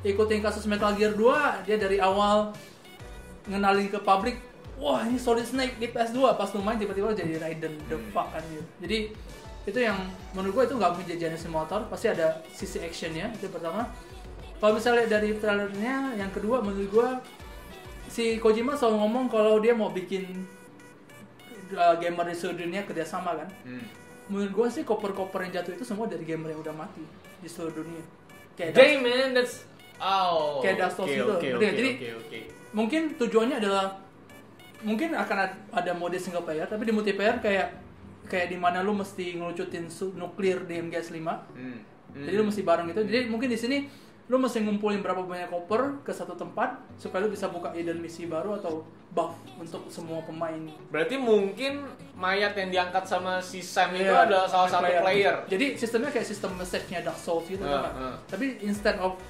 ikutin 0.03 0.41
kasus 0.41 0.67
Metal 0.67 0.91
Gear 0.93 1.15
2 1.15 1.63
dia 1.63 1.77
dari 1.77 1.97
awal 1.97 2.51
ngenalin 3.45 3.87
ke 3.87 3.99
publik 3.99 4.43
wah 4.75 5.01
ini 5.01 5.15
Solid 5.17 5.45
Snake 5.45 5.79
di 5.79 5.87
PS2 5.87 6.19
pas 6.33 6.51
lu 6.51 6.61
main 6.61 6.75
tiba-tiba 6.75 7.11
jadi 7.13 7.39
Raiden 7.39 7.79
the 7.87 7.95
Hmm. 7.95 8.11
fuck 8.11 8.29
kan 8.29 8.43
gitu 8.45 8.67
jadi 8.81 8.99
itu 9.63 9.79
yang 9.79 9.95
menurut 10.33 10.53
gua 10.53 10.65
itu 10.65 10.75
nggak 10.75 10.91
jadi 11.01 11.31
jenis 11.31 11.47
motor 11.47 11.87
pasti 11.87 12.11
ada 12.11 12.43
sisi 12.51 12.81
actionnya 12.81 13.31
itu 13.31 13.47
pertama 13.47 13.87
kalau 14.59 14.75
misalnya 14.75 15.07
dari 15.09 15.35
trailernya 15.37 16.17
yang 16.17 16.31
kedua 16.31 16.59
menurut 16.59 16.89
gua 16.89 17.09
si 18.09 18.37
Kojima 18.37 18.75
selalu 18.75 18.97
ngomong 18.99 19.25
kalau 19.27 19.57
dia 19.57 19.71
mau 19.71 19.89
bikin 19.89 20.27
uh, 21.73 21.97
gamer 21.97 22.25
di 22.25 22.35
seluruh 22.35 22.59
dunia 22.61 22.83
kerjasama 22.83 23.35
kan 23.35 23.49
Hmm. 23.63 23.85
menurut 24.25 24.51
gua 24.51 24.67
sih 24.67 24.83
koper-koper 24.83 25.43
yang 25.43 25.53
jatuh 25.55 25.73
itu 25.73 25.83
semua 25.83 26.07
dari 26.07 26.23
gamer 26.23 26.51
yang 26.51 26.61
udah 26.61 26.75
mati 26.75 27.03
di 27.37 27.47
seluruh 27.47 27.79
dunia 27.79 28.05
kayak 28.53 28.73
Damn 28.73 29.01
man, 29.01 29.29
that's 29.33 29.65
oh. 29.97 30.61
Kayak 30.61 30.77
Dust 30.83 30.97
Souls 30.97 31.09
oke. 31.09 31.19
Oke, 31.33 31.47
Ngerti 31.47 31.49
oke, 31.49 31.57
nggak? 31.59 31.75
Jadi- 31.75 31.95
oke, 31.95 32.09
oke. 32.19 32.39
mungkin 32.73 33.03
tujuannya 33.17 33.57
adalah 33.59 33.87
mungkin 34.83 35.13
akan 35.13 35.37
ad- 35.39 35.61
ada 35.71 35.93
mode 35.93 36.17
single 36.17 36.43
player 36.43 36.65
tapi 36.65 36.83
di 36.83 36.91
multiplayer 36.91 37.39
kayak 37.39 37.69
kayak 38.25 38.49
di 38.49 38.57
mana 38.57 38.81
lu 38.81 38.93
mesti 38.93 39.35
ngelucutin 39.35 39.87
nuklir 40.13 40.65
di 40.65 40.75
MGS 40.81 41.11
5 41.11 41.23
Hmm. 41.53 41.79
Hmm. 42.13 42.25
jadi 42.25 42.35
lu 42.35 42.45
mesti 42.45 42.63
bareng 42.63 42.87
gitu 42.89 43.03
jadi 43.03 43.27
mungkin 43.27 43.47
di 43.47 43.57
sini 43.57 43.87
lu 44.33 44.41
mesti 44.41 44.65
ngumpulin 44.65 45.05
berapa 45.05 45.21
banyak 45.21 45.53
koper 45.53 46.01
ke 46.01 46.09
satu 46.09 46.33
tempat 46.33 46.81
supaya 46.97 47.21
lu 47.21 47.29
bisa 47.29 47.53
buka 47.53 47.69
either 47.77 47.93
misi 47.93 48.25
baru 48.25 48.57
atau 48.57 48.81
buff 49.13 49.37
untuk 49.61 49.85
semua 49.87 50.25
pemain 50.25 50.57
Berarti 50.89 51.21
mungkin 51.21 51.85
mayat 52.17 52.57
yang 52.57 52.73
diangkat 52.73 53.05
sama 53.05 53.37
si 53.39 53.61
Sam 53.61 53.93
itu 53.93 54.09
Iya, 54.09 54.25
adalah 54.25 54.49
salah 54.49 54.73
satu 54.73 54.89
player. 55.05 55.37
Jadi 55.47 55.77
sistemnya 55.77 56.09
kayak 56.09 56.25
sistem 56.25 56.57
message-nya 56.57 57.05
Dark 57.05 57.21
Souls 57.21 57.45
gitu 57.45 57.61
Ah, 57.61 57.85
kan. 57.85 57.93
ah. 57.93 58.17
Tapi 58.25 58.57
instead 58.65 58.97
of 58.97 59.21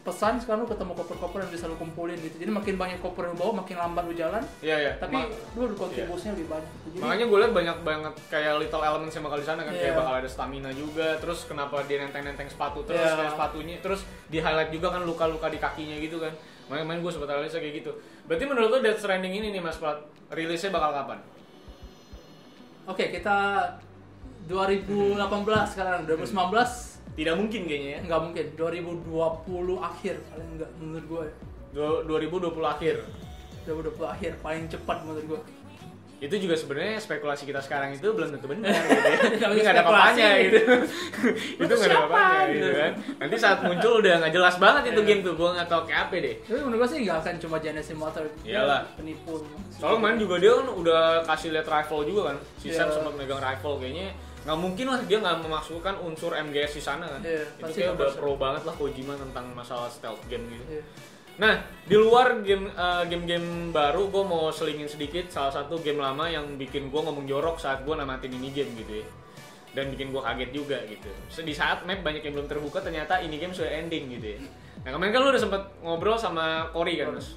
pesan 0.00 0.40
sekarang 0.40 0.64
lu 0.64 0.68
ketemu 0.68 0.96
koper-koper 0.96 1.44
yang 1.44 1.52
bisa 1.52 1.68
lu 1.68 1.76
kumpulin 1.76 2.16
gitu. 2.16 2.32
Jadi 2.34 2.48
makin 2.48 2.74
banyak 2.74 2.98
koper 2.98 3.28
yang 3.28 3.32
lu 3.32 3.38
bawa 3.38 3.52
makin 3.60 3.76
lambat 3.76 4.04
lu 4.08 4.14
jalan. 4.14 4.40
Iya, 4.58 4.76
iya. 4.78 4.92
Tapi 4.96 5.12
Ma- 5.12 5.28
lu 5.54 5.76
kontribusinya 5.76 6.32
lebih 6.32 6.48
banyak. 6.48 6.70
gitu. 6.72 6.86
Jadi 6.90 7.02
Makanya 7.04 7.24
gue 7.28 7.38
liat 7.38 7.52
banyak 7.52 7.78
banget 7.80 8.14
kayak 8.26 8.52
little 8.56 8.80
elements 8.80 9.12
yang 9.12 9.24
bakal 9.24 9.38
di 9.38 9.44
sana 9.44 9.60
kan 9.60 9.72
kayak 9.72 9.92
Iya. 9.92 10.00
bakal 10.00 10.14
ada 10.16 10.28
stamina 10.28 10.70
juga, 10.72 11.20
terus 11.20 11.44
kenapa 11.44 11.84
dia 11.84 12.00
nenteng-nenteng 12.00 12.48
sepatu 12.48 12.80
terus 12.82 12.96
Iya. 12.98 13.12
kayak 13.14 13.32
sepatunya, 13.34 13.76
terus 13.78 14.00
di 14.26 14.38
highlight 14.38 14.70
juga 14.70 14.88
kan 14.90 15.02
luka-luka 15.02 15.46
di 15.46 15.58
kakinya 15.58 15.96
gitu 15.98 16.16
kan. 16.16 16.32
Makanya 16.66 16.86
main 16.86 17.00
gue 17.00 17.12
sempat 17.12 17.28
rilisnya 17.30 17.60
kayak 17.60 17.74
gitu. 17.76 17.92
Berarti 18.24 18.44
menurut 18.46 18.68
lo 18.68 18.78
Death 18.78 19.00
Stranding 19.00 19.34
ini 19.34 19.50
nih 19.50 19.60
Mas 19.60 19.76
Prat, 19.76 20.00
rilisnya 20.28 20.70
bakal 20.70 20.90
kapan? 20.94 21.18
Oke, 22.86 23.12
kita 23.12 23.36
2018 24.46 25.20
sekarang 25.68 26.08
2019 26.08 26.89
Tidak 27.20 27.34
mungkin 27.34 27.60
kayaknya 27.62 27.90
ya. 27.90 28.00
nggak 28.02 28.20
mungkin 28.22 28.46
2020 28.56 29.12
akhir 29.82 30.14
paling 30.26 30.48
enggak 30.50 30.70
menurut 30.74 31.04
gue 31.06 31.24
Du- 31.70 32.02
2020 32.08 32.48
akhir. 32.66 32.96
2020 33.62 33.92
akhir 34.08 34.32
paling 34.40 34.64
cepat 34.66 35.04
menurut 35.04 35.26
gue 35.28 35.40
Itu 36.18 36.36
juga 36.36 36.52
sebenarnya 36.52 36.96
spekulasi 36.98 37.44
kita 37.44 37.60
sekarang 37.60 37.92
itu 37.94 38.04
belum 38.06 38.28
tentu 38.30 38.44
benar 38.46 38.68
gitu 38.82 38.92
ya. 39.02 39.18
Nggak 39.30 39.48
Ini 39.48 39.60
nggak 39.62 39.72
ada 39.74 39.82
apa-apanya 39.82 40.28
gitu. 40.38 40.58
itu 41.56 41.64
nggak 41.70 41.80
ada 41.82 41.96
siapa? 41.96 42.04
apa-apanya 42.06 42.44
gitu 42.46 42.60
Gitu. 42.60 42.68
kan. 42.74 42.92
Nanti 43.18 43.36
saat 43.36 43.58
muncul 43.62 43.92
udah 43.98 44.14
nggak 44.18 44.32
jelas 44.34 44.54
banget 44.56 44.82
itu 44.86 45.00
Iya. 45.00 45.08
game 45.10 45.22
tuh. 45.22 45.34
Gue 45.34 45.48
nggak 45.50 45.68
tahu 45.70 45.80
kayak 45.82 46.00
apa 46.02 46.14
deh. 46.18 46.34
tapi 46.42 46.58
menurut 46.58 46.78
gue 46.78 46.88
sih 46.88 46.98
nggak 47.02 47.18
akan 47.18 47.34
cuma 47.38 47.56
Genesis 47.58 47.94
Motor 47.94 48.22
Iyalah. 48.42 48.80
penipu 48.94 49.34
Soalnya 49.72 49.96
kemarin 49.96 50.18
juga 50.18 50.34
dia 50.36 50.52
kan 50.54 50.66
udah 50.70 51.02
kasih 51.24 51.48
lihat 51.50 51.66
rifle 51.66 52.02
juga 52.02 52.22
kan. 52.26 52.36
Si 52.54 52.68
Sam 52.68 52.86
Iya. 52.86 52.94
sempat 52.94 53.12
megang 53.14 53.40
rifle 53.40 53.76
kayaknya 53.76 54.08
nggak 54.50 54.58
mungkin 54.58 54.86
lah 54.90 54.98
dia 55.06 55.22
nggak 55.22 55.46
memasukkan 55.46 55.94
unsur 56.02 56.34
MGS 56.34 56.74
di 56.74 56.82
sana 56.82 57.06
kan. 57.06 57.22
Iya, 57.22 57.46
itu 57.62 57.70
kayak 57.70 57.94
udah 57.94 58.10
pro 58.18 58.34
banget 58.34 58.66
lah 58.66 58.74
Kojima 58.74 59.14
tentang 59.14 59.54
masalah 59.54 59.86
stealth 59.86 60.26
game 60.26 60.42
gitu. 60.50 60.66
Iya. 60.66 60.82
Nah, 61.38 61.62
di 61.86 61.94
luar 61.94 62.42
game 62.42 62.66
eh, 62.66 63.04
game-game 63.06 63.70
baru, 63.70 64.10
gue 64.10 64.24
mau 64.26 64.50
selingin 64.50 64.90
sedikit 64.90 65.30
salah 65.30 65.54
satu 65.54 65.78
game 65.78 66.02
lama 66.02 66.26
yang 66.26 66.58
bikin 66.58 66.90
gue 66.90 66.98
ngomong 66.98 67.30
jorok 67.30 67.62
saat 67.62 67.86
gue 67.86 67.94
namatin 67.94 68.34
ini 68.34 68.50
game 68.50 68.74
gitu 68.74 69.00
ya. 69.00 69.06
Dan 69.70 69.94
bikin 69.94 70.10
gue 70.10 70.18
kaget 70.18 70.50
juga 70.50 70.82
gitu. 70.82 71.06
So, 71.30 71.46
Di 71.46 71.54
saat 71.54 71.86
map 71.86 72.02
banyak 72.02 72.26
yang 72.26 72.34
belum 72.34 72.50
terbuka, 72.50 72.82
ternyata 72.82 73.22
ini 73.22 73.38
game 73.38 73.54
sudah 73.54 73.70
ending 73.70 74.10
gitu 74.18 74.34
ya. 74.34 74.40
Nah 74.82 74.90
kemarin 74.96 75.12
kan 75.12 75.20
lu 75.22 75.28
udah 75.30 75.42
sempet 75.42 75.62
ngobrol 75.84 76.16
sama 76.16 76.72
Cory 76.72 76.96
kan 76.96 77.12
mas? 77.12 77.36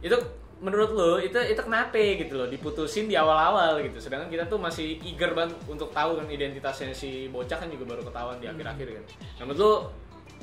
Itu 0.00 0.16
menurut 0.62 0.90
lu 0.94 1.10
itu 1.18 1.36
itu 1.38 1.60
kenapa 1.60 1.98
gitu 1.98 2.34
loh 2.38 2.46
diputusin 2.46 3.10
di 3.10 3.18
awal-awal 3.18 3.82
gitu 3.82 3.98
sedangkan 3.98 4.30
kita 4.30 4.44
tuh 4.46 4.58
masih 4.58 4.98
eager 5.02 5.34
banget 5.34 5.58
untuk 5.66 5.90
tahu 5.90 6.18
kan 6.20 6.26
identitasnya 6.30 6.94
si 6.94 7.26
bocah 7.28 7.58
kan 7.58 7.68
juga 7.68 7.84
baru 7.96 8.02
ketahuan 8.06 8.38
di 8.38 8.46
akhir-akhir 8.46 8.88
kan 9.00 9.04
nah 9.40 9.44
menurut 9.50 9.60
lu 9.60 9.72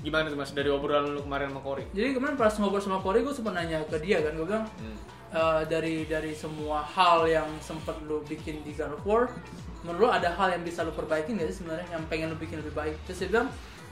gimana 0.01 0.33
tuh 0.33 0.39
mas 0.39 0.51
dari 0.51 0.69
obrolan 0.73 1.13
lu 1.13 1.21
kemarin 1.21 1.53
sama 1.53 1.61
Cory? 1.61 1.85
Jadi 1.93 2.17
kemarin 2.17 2.33
pas 2.33 2.49
ngobrol 2.57 2.81
sama 2.81 2.97
Corey 3.05 3.21
gue 3.21 3.33
sempat 3.37 3.53
nanya 3.53 3.85
ke 3.85 4.01
dia 4.01 4.17
kan, 4.25 4.33
gue 4.33 4.47
bilang 4.49 4.65
Hmm. 4.81 4.97
"Eh, 5.29 5.61
dari 5.69 6.09
dari 6.09 6.33
semua 6.33 6.81
hal 6.81 7.29
yang 7.29 7.45
sempat 7.61 8.01
lu 8.09 8.25
bikin 8.25 8.65
di 8.65 8.73
God 8.73 8.97
of 8.97 9.05
War, 9.05 9.29
menurut 9.85 9.99
lu 10.01 10.09
ada 10.09 10.33
hal 10.33 10.57
yang 10.57 10.65
bisa 10.65 10.81
lu 10.81 10.89
perbaiki 10.89 11.37
nggak 11.37 11.53
sih 11.53 11.61
sebenarnya 11.61 11.85
yang 11.93 12.01
pengen 12.09 12.33
lu 12.33 12.37
bikin 12.41 12.65
lebih 12.65 12.73
baik? 12.73 12.97
Terus 13.05 13.17
dia 13.21 13.29
bilang 13.29 13.47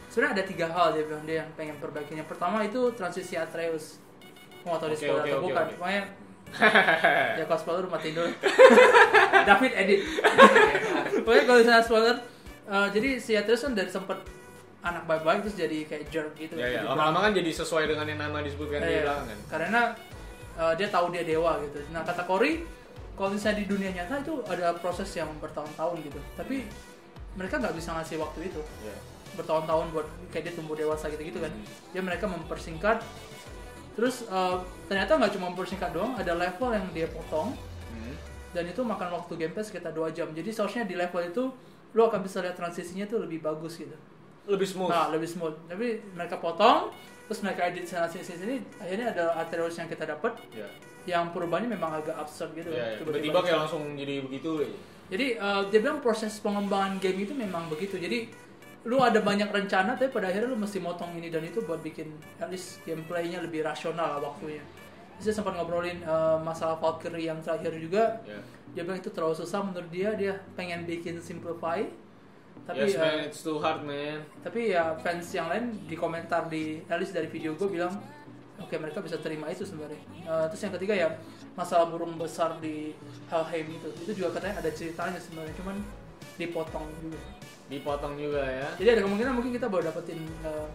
sebenarnya 0.10 0.34
ada 0.42 0.44
tiga 0.50 0.66
hal 0.74 0.88
dia 0.98 1.04
bilang 1.06 1.24
dia 1.30 1.36
yang 1.46 1.50
pengen 1.54 1.78
perbaiki. 1.78 2.12
Yang 2.18 2.30
pertama 2.34 2.66
itu 2.66 2.90
transisi 2.98 3.38
Atreus. 3.38 4.02
Nggak 4.70 4.80
tahu 4.80 4.90
di 4.90 4.96
Oke, 4.96 5.04
spoiler 5.04 5.20
oke, 5.20 5.30
atau 5.30 5.42
bukan. 5.42 5.66
oke. 5.66 5.76
Pokoknya 5.76 6.04
ya 7.40 7.44
kalau 7.46 7.60
spoiler 7.62 7.82
lu 7.82 7.90
matiin 7.90 8.14
dulu. 8.16 8.30
David 9.50 9.72
edit. 9.76 10.00
Pokoknya 11.26 11.44
kalau 11.46 11.58
misalnya 11.60 11.84
spoiler, 11.84 12.16
eh, 12.66 12.88
jadi 12.90 13.10
si 13.18 13.32
Atreus 13.34 13.62
kan 13.62 13.74
dari 13.74 13.90
sempat 13.90 14.18
anak 14.80 15.04
baik-baik 15.06 15.44
terus 15.44 15.58
jadi 15.60 15.78
kayak 15.86 16.04
jerk 16.08 16.32
gitu. 16.40 16.56
Ya 16.56 16.66
ya, 16.66 16.82
Jadi 16.82 16.88
lama-lama 16.88 17.20
kan 17.28 17.32
jadi 17.36 17.52
sesuai 17.52 17.84
dengan 17.86 18.06
yang 18.08 18.20
nama 18.20 18.40
disebutkan 18.40 18.80
di 18.80 18.90
Iya, 18.90 19.02
belakang 19.04 19.28
kan. 19.28 19.40
Karena 19.52 19.82
uh, 20.56 20.74
dia 20.74 20.88
tahu 20.88 21.06
dia 21.12 21.24
dewa 21.28 21.60
gitu. 21.62 21.78
Nah 21.92 22.02
kata 22.02 22.24
Cory, 22.24 22.64
kalau 23.14 23.30
misalnya 23.30 23.60
di 23.60 23.66
dunia 23.68 23.92
nyata 23.92 24.24
itu 24.24 24.40
ada 24.48 24.72
proses 24.80 25.12
yang 25.12 25.28
bertahun-tahun 25.38 26.00
gitu. 26.02 26.20
Tapi 26.34 26.64
mereka 27.36 27.60
nggak 27.60 27.76
bisa 27.76 27.92
ngasih 27.94 28.18
waktu 28.18 28.50
itu 28.50 28.62
Iya. 28.82 28.96
bertahun-tahun 29.36 29.86
buat 29.92 30.08
kayak 30.32 30.44
dia 30.48 30.54
tumbuh 30.56 30.74
dewasa 30.74 31.12
gitu-gitu 31.12 31.44
kan. 31.44 31.52
Dia 31.92 32.02
mereka 32.02 32.26
mempersingkat. 32.26 33.04
Terus 34.00 34.24
uh, 34.26 34.56
ternyata 34.88 35.20
nggak 35.20 35.36
cuma 35.36 35.52
mempersingkat 35.52 35.92
doang, 35.92 36.16
ada 36.16 36.32
level 36.32 36.72
yang 36.72 36.88
dia 36.96 37.08
potong 37.12 37.52
Hmm. 37.90 38.16
dan 38.54 38.64
itu 38.64 38.80
makan 38.80 39.12
waktu 39.12 39.34
gameplay 39.36 39.60
sekitar 39.60 39.92
2 39.92 40.16
jam. 40.16 40.32
Jadi 40.32 40.50
seharusnya 40.50 40.88
di 40.88 40.96
level 40.96 41.20
itu 41.20 41.44
lo 41.92 42.08
akan 42.08 42.24
bisa 42.24 42.40
lihat 42.40 42.56
transisinya 42.56 43.04
tuh 43.04 43.20
lebih 43.20 43.44
bagus 43.44 43.76
gitu. 43.76 43.98
Lebih 44.48 44.64
smooth. 44.64 44.88
Nah, 44.88 45.12
lebih 45.12 45.28
smooth. 45.28 45.58
Tapi 45.68 46.00
mereka 46.14 46.38
potong, 46.38 46.94
terus 47.28 47.44
mereka 47.44 47.68
edit 47.68 47.84
sana 47.86 48.08
sini 48.08 48.24
sini. 48.24 48.56
Akhirnya 48.78 49.12
ada 49.12 49.36
Atreus 49.36 49.76
yang 49.76 49.90
kita 49.90 50.06
dapat 50.06 50.38
Ya. 50.54 50.70
yang 51.10 51.34
perubahannya 51.34 51.70
memang 51.70 51.98
agak 51.98 52.14
absurd 52.16 52.54
gitu. 52.54 52.70
Ya, 52.72 52.94
ya. 52.94 53.02
Tiba-tiba 53.02 53.42
kayak 53.42 53.58
langsung 53.68 53.84
jadi 53.98 54.22
begitu 54.24 54.62
aja. 54.64 54.78
Jadi 55.10 55.28
eh, 55.36 55.62
dia 55.74 55.80
bilang 55.82 56.00
proses 56.00 56.38
pengembangan 56.38 57.02
game 57.02 57.26
itu 57.26 57.34
memang 57.34 57.66
begitu. 57.68 57.98
Jadi 57.98 58.30
lu 58.88 58.96
ada 59.04 59.20
banyak 59.20 59.52
rencana 59.52 60.00
tapi 60.00 60.08
pada 60.08 60.32
akhirnya 60.32 60.48
lu 60.52 60.60
mesti 60.60 60.80
motong 60.80 61.12
ini 61.20 61.28
dan 61.28 61.44
itu 61.44 61.60
buat 61.68 61.84
bikin 61.84 62.16
at 62.40 62.48
least 62.48 62.80
gameplaynya 62.88 63.44
lebih 63.44 63.64
rasional 63.64 64.18
lah 64.18 64.20
waktunya. 64.24 64.64
Dia 65.20 65.36
sempat 65.36 65.52
ngobrolin 65.60 66.00
eh, 66.00 66.38
masalah 66.40 66.80
Valkyrie 66.80 67.28
yang 67.28 67.44
terakhir 67.44 67.76
juga. 67.76 68.24
Ya. 68.24 68.40
Dia 68.72 68.82
bilang 68.88 69.04
itu 69.04 69.12
terlalu 69.12 69.36
susah 69.36 69.60
menurut 69.68 69.92
dia. 69.92 70.16
Dia 70.16 70.40
pengen 70.56 70.88
bikin 70.88 71.20
simplify. 71.20 71.84
Tapi 72.64 72.88
yes, 72.88 72.96
eh, 72.96 73.02
man, 73.02 73.18
it's 73.28 73.42
too 73.44 73.58
hard, 73.60 73.82
man. 73.82 74.22
tapi 74.46 74.76
ya 74.76 74.94
fans 75.02 75.26
yang 75.34 75.50
lain 75.50 75.74
di 75.90 75.96
komentar 75.98 76.46
di 76.48 76.84
at 76.86 77.02
least 77.02 77.18
dari 77.18 77.26
video 77.26 77.58
gue 77.58 77.66
bilang 77.66 77.90
oke 78.62 78.76
mereka 78.78 79.02
bisa 79.02 79.18
terima 79.18 79.50
itu 79.50 79.66
sebenarnya 79.66 79.98
Eh, 80.30 80.46
terus 80.54 80.62
yang 80.62 80.74
ketiga 80.78 80.94
ya 80.94 81.10
masalah 81.58 81.90
burung 81.90 82.14
besar 82.22 82.62
di 82.62 82.94
Helheim 83.34 83.66
itu 83.74 83.90
itu 84.06 84.22
juga 84.22 84.38
katanya 84.38 84.62
ada 84.62 84.70
ceritanya 84.70 85.18
sebenarnya 85.18 85.58
cuman 85.58 85.82
dipotong 86.38 86.86
juga 87.02 87.18
Dipotong 87.70 88.18
juga 88.18 88.42
ya. 88.44 88.68
jadi 88.76 88.90
ada 88.94 89.02
kemungkinan 89.06 89.32
mungkin 89.32 89.52
kita 89.54 89.66
baru 89.66 89.88
dapetin 89.88 90.18
eh, 90.42 90.68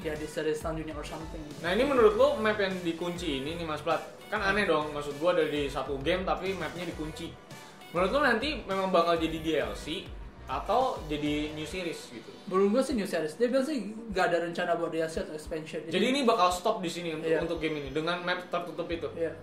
ya 0.00 0.12
di 0.12 0.26
seri 0.26 0.50
selanjutnya 0.52 0.92
or 0.92 1.02
something 1.02 1.42
Nah 1.58 1.70
ini 1.70 1.82
menurut 1.82 2.14
lo 2.14 2.34
map 2.36 2.54
yang 2.56 2.74
dikunci 2.82 3.38
ini 3.38 3.54
nih 3.54 3.64
Mas 3.64 3.80
Plat 3.80 4.02
kan 4.26 4.42
aneh 4.44 4.62
dong 4.62 4.90
maksud 4.90 5.16
gua 5.16 5.32
dari 5.32 5.66
satu 5.66 5.96
game 5.98 6.20
tapi 6.20 6.52
mapnya 6.52 6.84
dikunci. 6.84 7.32
Menurut 7.90 8.10
lo 8.10 8.20
nanti 8.20 8.60
memang 8.62 8.90
bakal 8.90 9.16
jadi 9.16 9.38
DLC 9.38 10.04
atau 10.44 10.96
jadi 11.04 11.52
new 11.52 11.64
series 11.64 12.08
gitu. 12.08 12.30
belum 12.46 12.72
gue 12.72 12.80
sih 12.80 12.92
new 12.92 13.04
series 13.04 13.36
dia 13.36 13.46
bilang 13.46 13.60
sih 13.62 13.84
gak 14.08 14.32
ada 14.32 14.40
rencana 14.42 14.74
buat 14.74 14.88
DLC 14.88 15.20
atau 15.20 15.32
expansion 15.32 15.84
Jadi 15.84 16.06
ini 16.08 16.24
bakal 16.24 16.48
stop 16.48 16.80
di 16.80 16.88
sini 16.88 17.12
untuk 17.12 17.28
Iya. 17.28 17.44
untuk 17.44 17.58
game 17.58 17.76
ini 17.78 17.92
dengan 17.92 18.20
map 18.22 18.48
tertutup 18.48 18.88
itu. 18.88 19.08
Iya. 19.12 19.36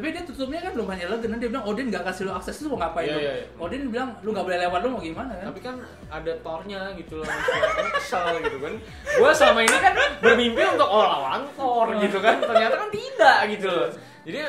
Tapi 0.00 0.16
dia 0.16 0.24
tutupnya 0.24 0.64
kan 0.64 0.72
lumayan 0.72 1.12
elegan. 1.12 1.36
Dia 1.36 1.48
bilang 1.52 1.64
Odin 1.68 1.92
gak 1.92 2.08
kasih 2.08 2.24
lu 2.24 2.32
akses 2.32 2.56
lu 2.64 2.72
mau 2.72 2.80
ngapain 2.80 3.04
Iya, 3.04 3.12
lu? 3.12 3.20
iya, 3.20 3.32
iya. 3.36 3.46
Odin 3.60 3.92
bilang 3.92 4.16
lu 4.24 4.32
gak 4.32 4.44
boleh 4.48 4.58
lewat 4.64 4.80
lu 4.80 4.88
mau 4.96 5.00
gimana 5.04 5.32
kan? 5.36 5.46
Tapi 5.52 5.60
kan 5.60 5.76
ada 6.08 6.32
tornya 6.40 6.80
gitu 6.96 7.20
loh, 7.20 7.28
kan 7.28 7.88
kesel 8.00 8.40
gitu 8.40 8.56
kan. 8.64 8.72
Gua 9.20 9.30
selama 9.36 9.60
ini 9.60 9.76
kan 9.76 9.92
bermimpi 10.24 10.62
untuk 10.72 10.88
oh 10.88 11.04
lawan 11.04 11.44
Thor 11.52 11.92
gitu 12.00 12.16
kan. 12.24 12.40
Ternyata 12.40 12.74
kan 12.80 12.88
tidak 12.88 13.38
gitu 13.52 13.68
loh. 13.68 13.88
Jadi 14.24 14.40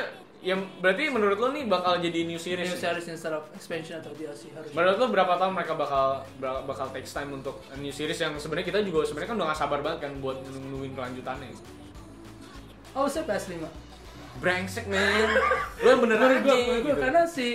yang 0.42 0.58
berarti 0.80 1.06
menurut 1.12 1.36
lo 1.36 1.52
nih 1.52 1.68
bakal 1.68 2.00
jadi 2.00 2.24
new 2.24 2.40
series. 2.40 2.66
New 2.66 2.74
nih? 2.74 2.82
series 2.88 3.06
instead 3.12 3.30
of 3.36 3.44
expansion 3.52 4.00
atau 4.00 4.10
DLC 4.16 4.50
harus. 4.56 4.72
Menurut 4.72 4.96
lo 4.96 5.06
berapa 5.12 5.36
tahun 5.36 5.52
mereka 5.52 5.76
bakal 5.76 6.24
bakal, 6.40 6.64
bakal 6.64 6.86
takes 6.96 7.12
time 7.12 7.28
untuk 7.30 7.60
new 7.76 7.92
series 7.92 8.16
yang 8.16 8.32
sebenarnya 8.40 8.72
kita 8.72 8.80
juga 8.80 9.04
sebenarnya 9.04 9.28
kan 9.28 9.36
udah 9.36 9.48
gak 9.52 9.60
sabar 9.60 9.78
banget 9.84 10.08
kan 10.08 10.12
buat 10.18 10.40
nungguin 10.48 10.96
kelanjutannya. 10.96 11.52
Oh, 12.96 13.04
saya 13.04 13.24
PS5. 13.28 13.91
Brengsek 14.38 14.86
men. 14.86 15.28
lo 15.78 15.88
yang 15.88 16.00
bener 16.00 16.16
Menurut 16.16 16.32
aja 16.34 16.42
gua, 16.42 16.54
menurut 16.54 16.82
gua, 16.82 16.88
gitu. 16.88 17.00
karena 17.00 17.22
si 17.24 17.48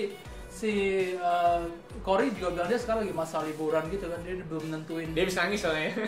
si 0.48 0.72
uh, 1.16 1.62
Cory 2.02 2.30
juga 2.32 2.50
bilang 2.52 2.68
dia 2.68 2.78
sekarang 2.78 3.06
lagi 3.06 3.14
masa 3.14 3.42
liburan 3.42 3.84
gitu 3.88 4.06
kan 4.06 4.20
dia 4.22 4.36
belum 4.42 4.66
nentuin 4.70 5.08
Dia 5.12 5.24
bisa 5.24 5.44
nangis 5.44 5.62
soalnya. 5.62 5.92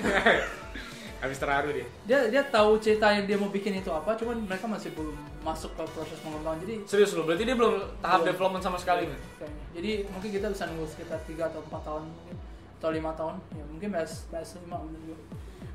Habis 1.20 1.36
terharu 1.36 1.76
dia. 1.76 1.84
dia 2.08 2.20
dia 2.32 2.44
tahu 2.48 2.80
cerita 2.80 3.12
yang 3.12 3.28
dia 3.28 3.36
mau 3.36 3.52
bikin 3.52 3.76
itu 3.76 3.92
apa 3.92 4.16
cuman 4.16 4.40
mereka 4.40 4.64
masih 4.66 4.96
belum 4.96 5.12
masuk 5.44 5.76
ke 5.76 5.84
proses 5.92 6.16
pengembangan 6.24 6.64
jadi 6.64 6.80
Serius 6.88 7.12
lo, 7.12 7.28
berarti 7.28 7.44
dia 7.44 7.60
belum 7.60 7.76
tahap 8.00 8.24
Belum. 8.24 8.30
development 8.32 8.64
sama 8.64 8.78
sekali 8.80 9.04
kayaknya. 9.04 9.52
jadi 9.76 9.92
mungkin 10.08 10.30
kita 10.32 10.48
bisa 10.48 10.64
nunggu 10.66 10.88
sekitar 10.88 11.20
3 11.20 11.52
atau 11.52 11.60
4 11.62 11.76
tahun 11.84 12.04
mungkin 12.08 12.36
atau 12.80 12.90
lima 12.90 13.12
tahun 13.12 13.36
ya 13.52 13.64
mungkin 13.68 13.88
PS 13.92 14.32
PS5 14.32 14.64
menurut 14.72 15.04
gua 15.06 15.20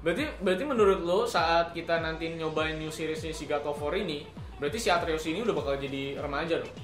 Berarti 0.00 0.24
berarti 0.38 0.64
menurut 0.64 1.00
lo 1.00 1.18
saat 1.24 1.72
kita 1.72 1.96
nanti 1.98 2.24
nyobain 2.30 2.76
new 2.76 2.88
seriesnya 2.88 3.32
si 3.32 3.44
God 3.44 3.64
of 3.64 3.76
War 3.78 3.92
ini, 3.94 4.24
berarti 4.56 4.78
si 4.78 4.88
Atreus 4.88 5.24
ini 5.24 5.40
udah 5.40 5.52
bakal 5.52 5.74
jadi 5.76 6.16
remaja 6.16 6.58
dong? 6.58 6.74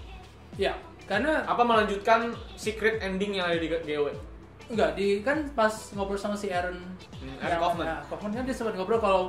ya 0.56 0.74
karena 1.04 1.42
Apa 1.42 1.62
melanjutkan 1.62 2.28
secret 2.54 2.98
ending 3.00 3.34
yang 3.34 3.46
ada 3.46 3.56
di 3.56 3.66
GW? 3.66 4.06
enggak 4.68 4.94
di 4.94 5.18
kan 5.20 5.50
pas 5.50 5.70
ngobrol 5.92 6.14
sama 6.14 6.34
si 6.34 6.46
Aaron 6.48 6.78
Hmm, 7.18 7.36
Aaron 7.38 7.58
Kaufman. 7.60 7.84
ya, 7.84 7.96
Kaufman 8.06 8.30
kan 8.32 8.44
dia 8.44 8.54
sempat 8.54 8.74
ngobrol 8.74 8.98
kalau 8.98 9.22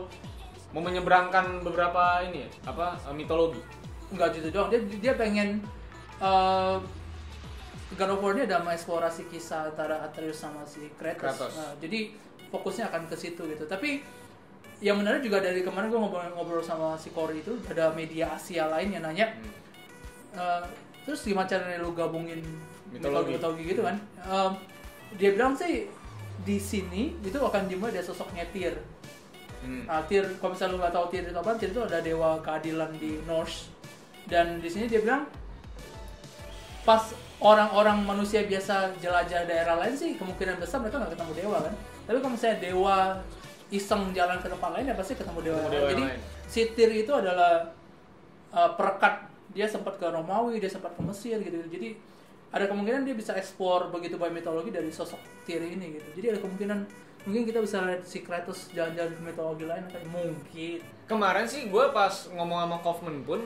Mau 0.72 0.80
menyeberangkan 0.80 1.60
beberapa 1.62 2.24
ini 2.24 2.46
ya, 2.46 2.50
apa 2.66 2.96
eh, 2.96 3.12
mitologi? 3.12 3.60
enggak 4.08 4.38
gitu 4.38 4.48
doang 4.50 4.70
dia 4.70 4.80
dia 4.80 5.14
pengen 5.14 5.60
uh, 6.18 6.80
God 7.92 8.10
of 8.10 8.24
War 8.24 8.32
ini 8.32 8.46
ada 8.46 8.62
mengeksplorasi 8.62 9.28
kisah 9.28 9.68
antara 9.68 10.00
Atreus 10.00 10.40
sama 10.40 10.64
si 10.64 10.88
Kratos. 10.96 11.20
Kratos. 11.20 11.54
Nah, 11.54 11.76
jadi 11.76 12.16
fokusnya 12.48 12.88
akan 12.88 13.04
ke 13.04 13.16
situ 13.16 13.44
gitu. 13.44 13.68
Tapi 13.68 14.00
yang 14.82 14.98
menarik 14.98 15.22
juga 15.22 15.39
dari 15.39 15.62
kemarin 15.62 15.94
gue 15.94 16.00
ngobrol-ngobrol 16.02 16.65
sama 16.65 16.98
si 16.98 17.13
Cory 17.13 17.46
itu 17.46 17.54
ada 17.70 17.94
media 17.94 18.34
Asia 18.34 18.65
lain 18.65 18.89
yang 18.91 19.06
nanya 19.06 19.30
Hmm. 20.32 20.41
"Eh, 20.41 20.63
terus 21.06 21.22
gimana 21.22 21.46
caranya 21.46 21.78
lu 21.80 21.94
gabungin 21.94 22.41
Mitologi. 22.89 23.38
mitologi 23.38 23.63
gitu 23.70 23.82
kan? 23.86 23.96
Em, 24.26 24.52
dia 25.15 25.32
bilang 25.38 25.54
sih 25.54 25.88
di 26.41 26.58
sini 26.58 27.13
itu 27.22 27.38
akan 27.38 27.70
dimulai 27.70 27.94
dari 27.94 28.04
sosoknya 28.04 28.44
Tyr. 28.50 28.74
Hmm. 29.62 29.86
Nah, 29.86 30.02
Tyr, 30.10 30.26
kalau 30.41 30.58
misalnya 30.58 30.74
lu 30.74 30.80
nggak 30.82 30.94
tahu 30.98 31.06
Tyr 31.13 31.24
itu 31.30 31.38
apa, 31.38 31.52
Tyr 31.56 31.70
itu 31.70 31.82
ada 31.86 31.98
dewa 32.02 32.30
keadilan 32.41 32.89
di 32.98 33.22
Norse. 33.30 33.70
Dan 34.26 34.58
di 34.58 34.70
sini 34.72 34.89
dia 34.89 35.04
bilang 35.06 35.30
pas 36.82 37.13
orang-orang 37.38 38.02
manusia 38.02 38.41
biasa 38.41 38.98
jelajah 38.98 39.46
daerah 39.46 39.78
lain 39.78 39.94
sih 39.94 40.17
kemungkinan 40.17 40.58
besar 40.58 40.82
mereka 40.82 40.98
nggak 40.98 41.13
ketemu 41.13 41.34
dewa 41.46 41.58
kan. 41.62 41.74
Tapi 42.10 42.17
kalau 42.17 42.34
misalnya 42.34 42.58
dewa 42.58 42.98
iseng 43.72 44.12
jalan 44.12 44.38
ke 44.44 44.48
tempat 44.52 44.70
lain 44.76 44.92
ya 44.92 44.96
pasti 44.96 45.16
ketemu 45.16 45.40
dewa. 45.42 45.58
Ketemu 45.64 45.72
dewa 45.72 45.82
lain. 45.82 45.92
Jadi 45.96 46.04
lain. 46.06 46.20
si 46.46 46.62
Tyr 46.76 46.92
itu 46.92 47.12
adalah 47.16 47.72
uh, 48.52 48.72
perekat. 48.76 49.32
Dia 49.52 49.68
sempat 49.68 50.00
ke 50.00 50.08
Romawi, 50.08 50.64
dia 50.64 50.72
sempat 50.72 50.96
ke 50.96 51.02
Mesir 51.04 51.40
gitu. 51.44 51.56
Jadi 51.68 51.96
ada 52.52 52.68
kemungkinan 52.68 53.08
dia 53.08 53.16
bisa 53.16 53.32
eksplor 53.36 53.92
begitu 53.96 54.20
banyak 54.20 54.44
mitologi 54.44 54.72
dari 54.76 54.92
sosok 54.92 55.20
Tyr 55.48 55.64
ini 55.64 55.96
gitu. 56.00 56.08
Jadi 56.20 56.26
ada 56.36 56.40
kemungkinan 56.44 56.80
mungkin 57.24 57.44
kita 57.48 57.60
bisa 57.64 57.86
lihat 57.86 58.04
si 58.04 58.26
Kratos 58.26 58.74
jalan-jalan 58.76 59.14
ke 59.16 59.22
mitologi 59.24 59.66
lain 59.66 59.86
kayak 59.88 60.08
mungkin. 60.12 60.80
Kemarin 61.08 61.48
sih 61.48 61.72
gue 61.72 61.86
pas 61.96 62.12
ngomong 62.32 62.60
sama 62.68 62.78
Kaufman 62.84 63.24
pun 63.24 63.40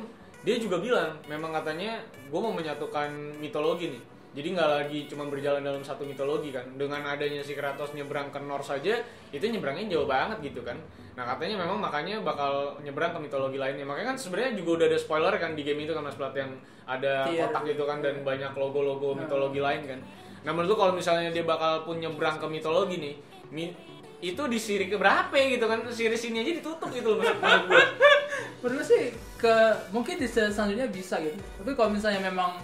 dia 0.46 0.58
juga 0.62 0.78
bilang 0.78 1.18
memang 1.26 1.54
katanya 1.54 2.02
gue 2.30 2.40
mau 2.40 2.54
menyatukan 2.54 3.38
mitologi 3.38 3.94
nih. 3.94 4.04
Jadi 4.36 4.52
nggak 4.52 4.68
lagi 4.70 5.00
cuma 5.08 5.24
berjalan 5.26 5.64
dalam 5.64 5.80
satu 5.80 6.04
mitologi 6.04 6.52
kan. 6.52 6.68
Dengan 6.76 7.02
adanya 7.02 7.40
si 7.40 7.56
Kratos 7.56 7.96
nyebrang 7.96 8.28
ke 8.30 8.38
Norse 8.38 8.76
saja 8.76 9.00
itu 9.32 9.42
nyebrangnya 9.42 9.88
jauh 9.90 10.04
banget 10.04 10.44
gitu 10.44 10.60
kan. 10.60 10.76
Nah 11.16 11.24
katanya 11.26 11.64
memang 11.64 11.80
makanya 11.80 12.20
bakal 12.20 12.76
nyebrang 12.84 13.16
ke 13.16 13.20
mitologi 13.22 13.56
lainnya. 13.56 13.88
Makanya 13.88 14.12
kan 14.12 14.18
sebenarnya 14.20 14.52
juga 14.54 14.84
udah 14.84 14.88
ada 14.88 15.00
spoiler 15.00 15.34
kan 15.34 15.56
di 15.56 15.64
game 15.64 15.82
itu 15.82 15.96
kan 15.96 16.04
Mas 16.04 16.14
Plat 16.14 16.36
yang 16.36 16.52
ada 16.84 17.26
Iya. 17.26 17.48
kotak 17.48 17.64
gitu 17.66 17.88
kan 17.88 18.04
dan 18.04 18.20
banyak 18.22 18.52
logo-logo 18.54 19.16
Nah. 19.16 19.24
mitologi 19.24 19.58
lain 19.58 19.82
kan. 19.88 20.00
Nah 20.44 20.52
menurut 20.52 20.70
lu 20.70 20.78
kalau 20.78 20.94
misalnya 20.94 21.32
dia 21.32 21.42
bakal 21.42 21.82
pun 21.82 21.96
nyebrang 21.96 22.36
ke 22.36 22.46
mitologi 22.46 23.00
nih, 23.00 23.16
mi- 23.50 23.76
itu 24.18 24.44
di 24.44 24.60
siri 24.60 24.86
ke 24.86 25.00
berapa 25.00 25.32
gitu 25.32 25.64
kan? 25.64 25.80
Siri 25.88 26.14
sini 26.14 26.42
aja 26.42 26.52
ditutup 26.54 26.92
gitu 26.92 27.14
loh 27.14 27.24
menurut 27.24 27.40
gue. 27.66 27.84
Menurut 28.62 28.84
sih 28.84 29.04
ke 29.38 29.54
mungkin 29.90 30.18
di 30.18 30.26
selanjutnya 30.26 30.86
bisa 30.86 31.22
gitu. 31.22 31.38
Tapi 31.56 31.72
kalau 31.72 31.90
misalnya 31.90 32.20
memang 32.20 32.58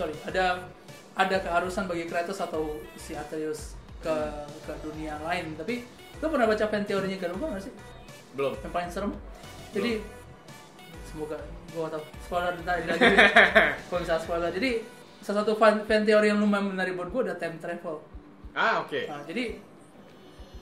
sorry 0.00 0.16
ada 0.24 0.64
ada 1.12 1.36
keharusan 1.44 1.84
bagi 1.84 2.08
Kratos 2.08 2.40
atau 2.40 2.80
si 2.96 3.12
Atreus 3.12 3.76
ke 4.00 4.14
ke 4.64 4.72
dunia 4.80 5.20
lain. 5.20 5.52
Tapi 5.60 5.84
lo 6.24 6.32
pernah 6.32 6.48
baca 6.48 6.64
fan 6.64 6.88
teorinya 6.88 7.20
Garuba 7.20 7.52
nggak 7.52 7.64
sih? 7.68 7.74
Belum. 8.32 8.56
Yang 8.64 8.72
paling 8.72 8.88
serem. 8.88 9.12
Jadi 9.76 10.00
semoga 11.04 11.36
gue 11.44 11.86
tau 11.92 12.02
spoiler 12.24 12.56
ntar 12.64 12.80
lagi. 12.88 13.04
kalau 13.92 14.00
misalnya 14.00 14.22
spoiler. 14.24 14.50
Jadi 14.56 14.70
salah 15.20 15.44
satu 15.44 15.52
fan, 15.60 15.84
fan 15.84 16.08
teori 16.08 16.32
yang 16.32 16.40
lumayan 16.40 16.72
menarik 16.72 16.96
buat 16.96 17.12
gue 17.12 17.20
ada 17.28 17.36
time 17.36 17.60
travel. 17.60 18.00
Ah 18.56 18.80
oke. 18.80 19.00
Nah, 19.04 19.20
jadi 19.28 19.60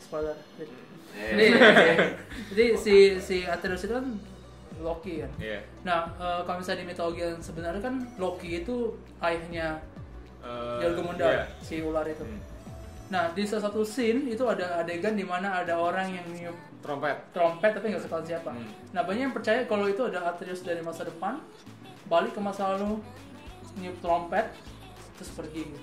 spoiler. 0.02 0.34
Jadi, 0.58 0.74
Eh. 1.18 1.34
jadi 2.52 2.76
si 2.76 3.16
si 3.16 3.36
Atreus 3.48 3.80
itu 3.80 3.96
kan 3.96 4.06
Loki 4.78 5.20
kan. 5.20 5.30
Iya. 5.36 5.58
Nah, 5.82 6.10
eh, 6.16 6.40
kalau 6.42 6.58
misalnya 6.58 6.82
di 6.82 6.88
mitologi 6.88 7.20
yang 7.20 7.38
sebenarnya 7.38 7.82
kan 7.82 7.94
Loki 8.16 8.62
itu 8.62 8.94
ayahnya 9.18 9.78
Eh, 10.38 10.78
Jormungandr, 10.80 11.34
iya. 11.34 11.44
si 11.58 11.82
ular 11.82 12.06
itu. 12.06 12.22
Hmm. 12.22 12.38
Nah, 13.10 13.26
di 13.34 13.42
salah 13.42 13.68
satu 13.68 13.82
scene 13.82 14.30
itu 14.30 14.46
ada 14.46 14.78
adegan 14.78 15.18
di 15.18 15.26
mana 15.26 15.50
ada 15.60 15.74
orang 15.74 16.14
yang 16.14 16.24
niup 16.30 16.54
Trompet. 16.78 17.18
trompet 17.34 17.74
tapi 17.74 17.90
nggak 17.90 18.06
ketahuan 18.06 18.22
siapa. 18.24 18.50
Hmm. 18.54 18.70
Nah, 18.94 19.02
banyak 19.02 19.22
yang 19.28 19.34
percaya 19.34 19.66
kalau 19.66 19.90
itu 19.90 19.98
ada 20.06 20.30
Atreus 20.30 20.62
dari 20.62 20.78
masa 20.78 21.02
depan 21.02 21.42
balik 22.06 22.38
ke 22.38 22.40
masa 22.40 22.70
lalu 22.78 23.02
niup 23.76 23.98
trompet 23.98 24.46
terus 25.18 25.34
pergi 25.34 25.74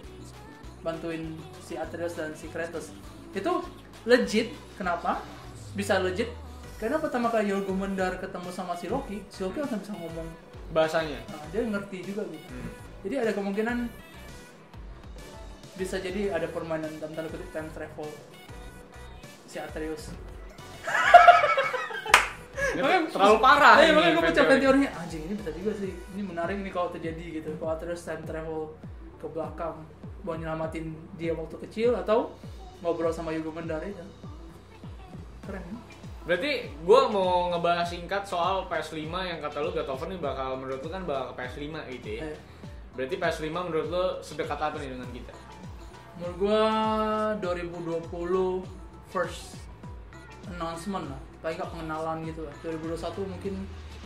bantuin 0.79 1.36
si 1.60 1.75
Atreus 1.75 2.15
dan 2.15 2.31
si 2.31 2.47
Kratos. 2.47 2.95
Itu 3.36 3.60
legit. 4.08 4.55
Kenapa? 4.79 5.19
Bisa 5.75 5.99
legit 5.99 6.31
karena 6.75 6.97
pertama 6.99 7.31
kali 7.31 7.49
Jormungandr 7.49 8.19
ketemu 8.19 8.49
sama 8.51 8.75
si 8.75 8.91
Loki, 8.91 9.23
si 9.31 9.43
Loki 9.43 9.63
langsung 9.63 9.79
bisa 9.79 9.93
ngomong. 9.95 10.27
Bahasanya. 10.75 11.19
Nah, 11.31 11.43
dia 11.53 11.61
ngerti 11.63 11.97
juga 12.03 12.27
gitu. 12.27 12.47
Hmm. 12.51 12.69
Jadi 13.05 13.15
ada 13.21 13.31
kemungkinan 13.31 13.77
bisa 15.75 15.99
jadi 15.99 16.31
ada 16.31 16.47
permainan 16.51 16.91
dalam 16.99 17.11
tanda 17.15 17.29
kutip 17.31 17.47
time 17.51 17.69
travel 17.71 18.07
si 19.45 19.59
Atreus. 19.59 20.11
Makanya- 22.75 23.07
terlalu 23.07 23.38
parah 23.39 23.75
ini 23.79 23.91
makanya 23.95 24.13
gue 24.19 24.31
teori. 24.35 24.59
teorinya 24.59 24.89
anjing 24.99 25.21
ini 25.31 25.33
bisa 25.39 25.51
juga 25.55 25.71
sih. 25.79 25.91
Ini 26.15 26.21
menarik 26.27 26.59
nih 26.59 26.71
kalau 26.75 26.91
terjadi 26.91 27.39
gitu. 27.39 27.49
Kalau 27.55 27.71
Atreus 27.71 28.03
time 28.03 28.23
travel 28.27 28.75
ke 29.15 29.27
belakang 29.31 29.79
mau 30.27 30.35
nyelamatin 30.35 30.91
dia 31.15 31.31
waktu 31.31 31.55
kecil 31.67 31.95
atau 31.95 32.35
ngobrol 32.83 33.13
sama 33.15 33.31
Yugo 33.31 33.53
Mendar 33.55 33.79
itu. 33.85 34.03
Keren 35.45 35.61
kan? 35.61 35.77
Berarti 36.25 36.51
gue 36.73 37.01
mau 37.13 37.53
ngebahas 37.53 37.85
singkat 37.85 38.25
soal 38.25 38.65
PS5 38.65 38.97
yang 39.05 39.39
kata 39.39 39.61
lu 39.61 39.69
War 39.69 40.07
nih 40.09 40.17
bakal 40.17 40.57
menurut 40.57 40.81
lu 40.81 40.89
kan 40.89 41.05
bakal 41.05 41.25
ke 41.31 41.33
PS5 41.38 41.65
gitu 42.01 42.09
ya. 42.17 42.21
Eh, 42.33 42.38
Berarti 42.97 43.15
PS5 43.21 43.45
menurut 43.53 43.88
lu 43.93 44.05
sedekat 44.25 44.57
apa 44.57 44.75
nih 44.81 44.89
dengan 44.93 45.09
kita? 45.13 45.33
menurut 46.15 46.38
gua 46.39 46.63
2020 47.43 48.63
first 49.11 49.59
announcement 50.47 51.12
lah 51.12 51.19
paling 51.43 51.60
nggak 51.60 51.71
pengenalan 51.75 52.17
gitu 52.23 52.47
lah 52.47 52.56
2021 52.63 53.33
mungkin 53.35 53.54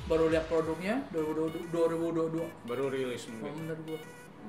baru 0.09 0.25
lihat 0.33 0.49
produknya 0.49 1.05
2022 1.13 1.69
2022 1.69 2.65
Baru 2.65 2.89
rilis 2.89 3.29
mungkin. 3.29 3.53
menurut 3.61 3.81
gua 3.85 3.99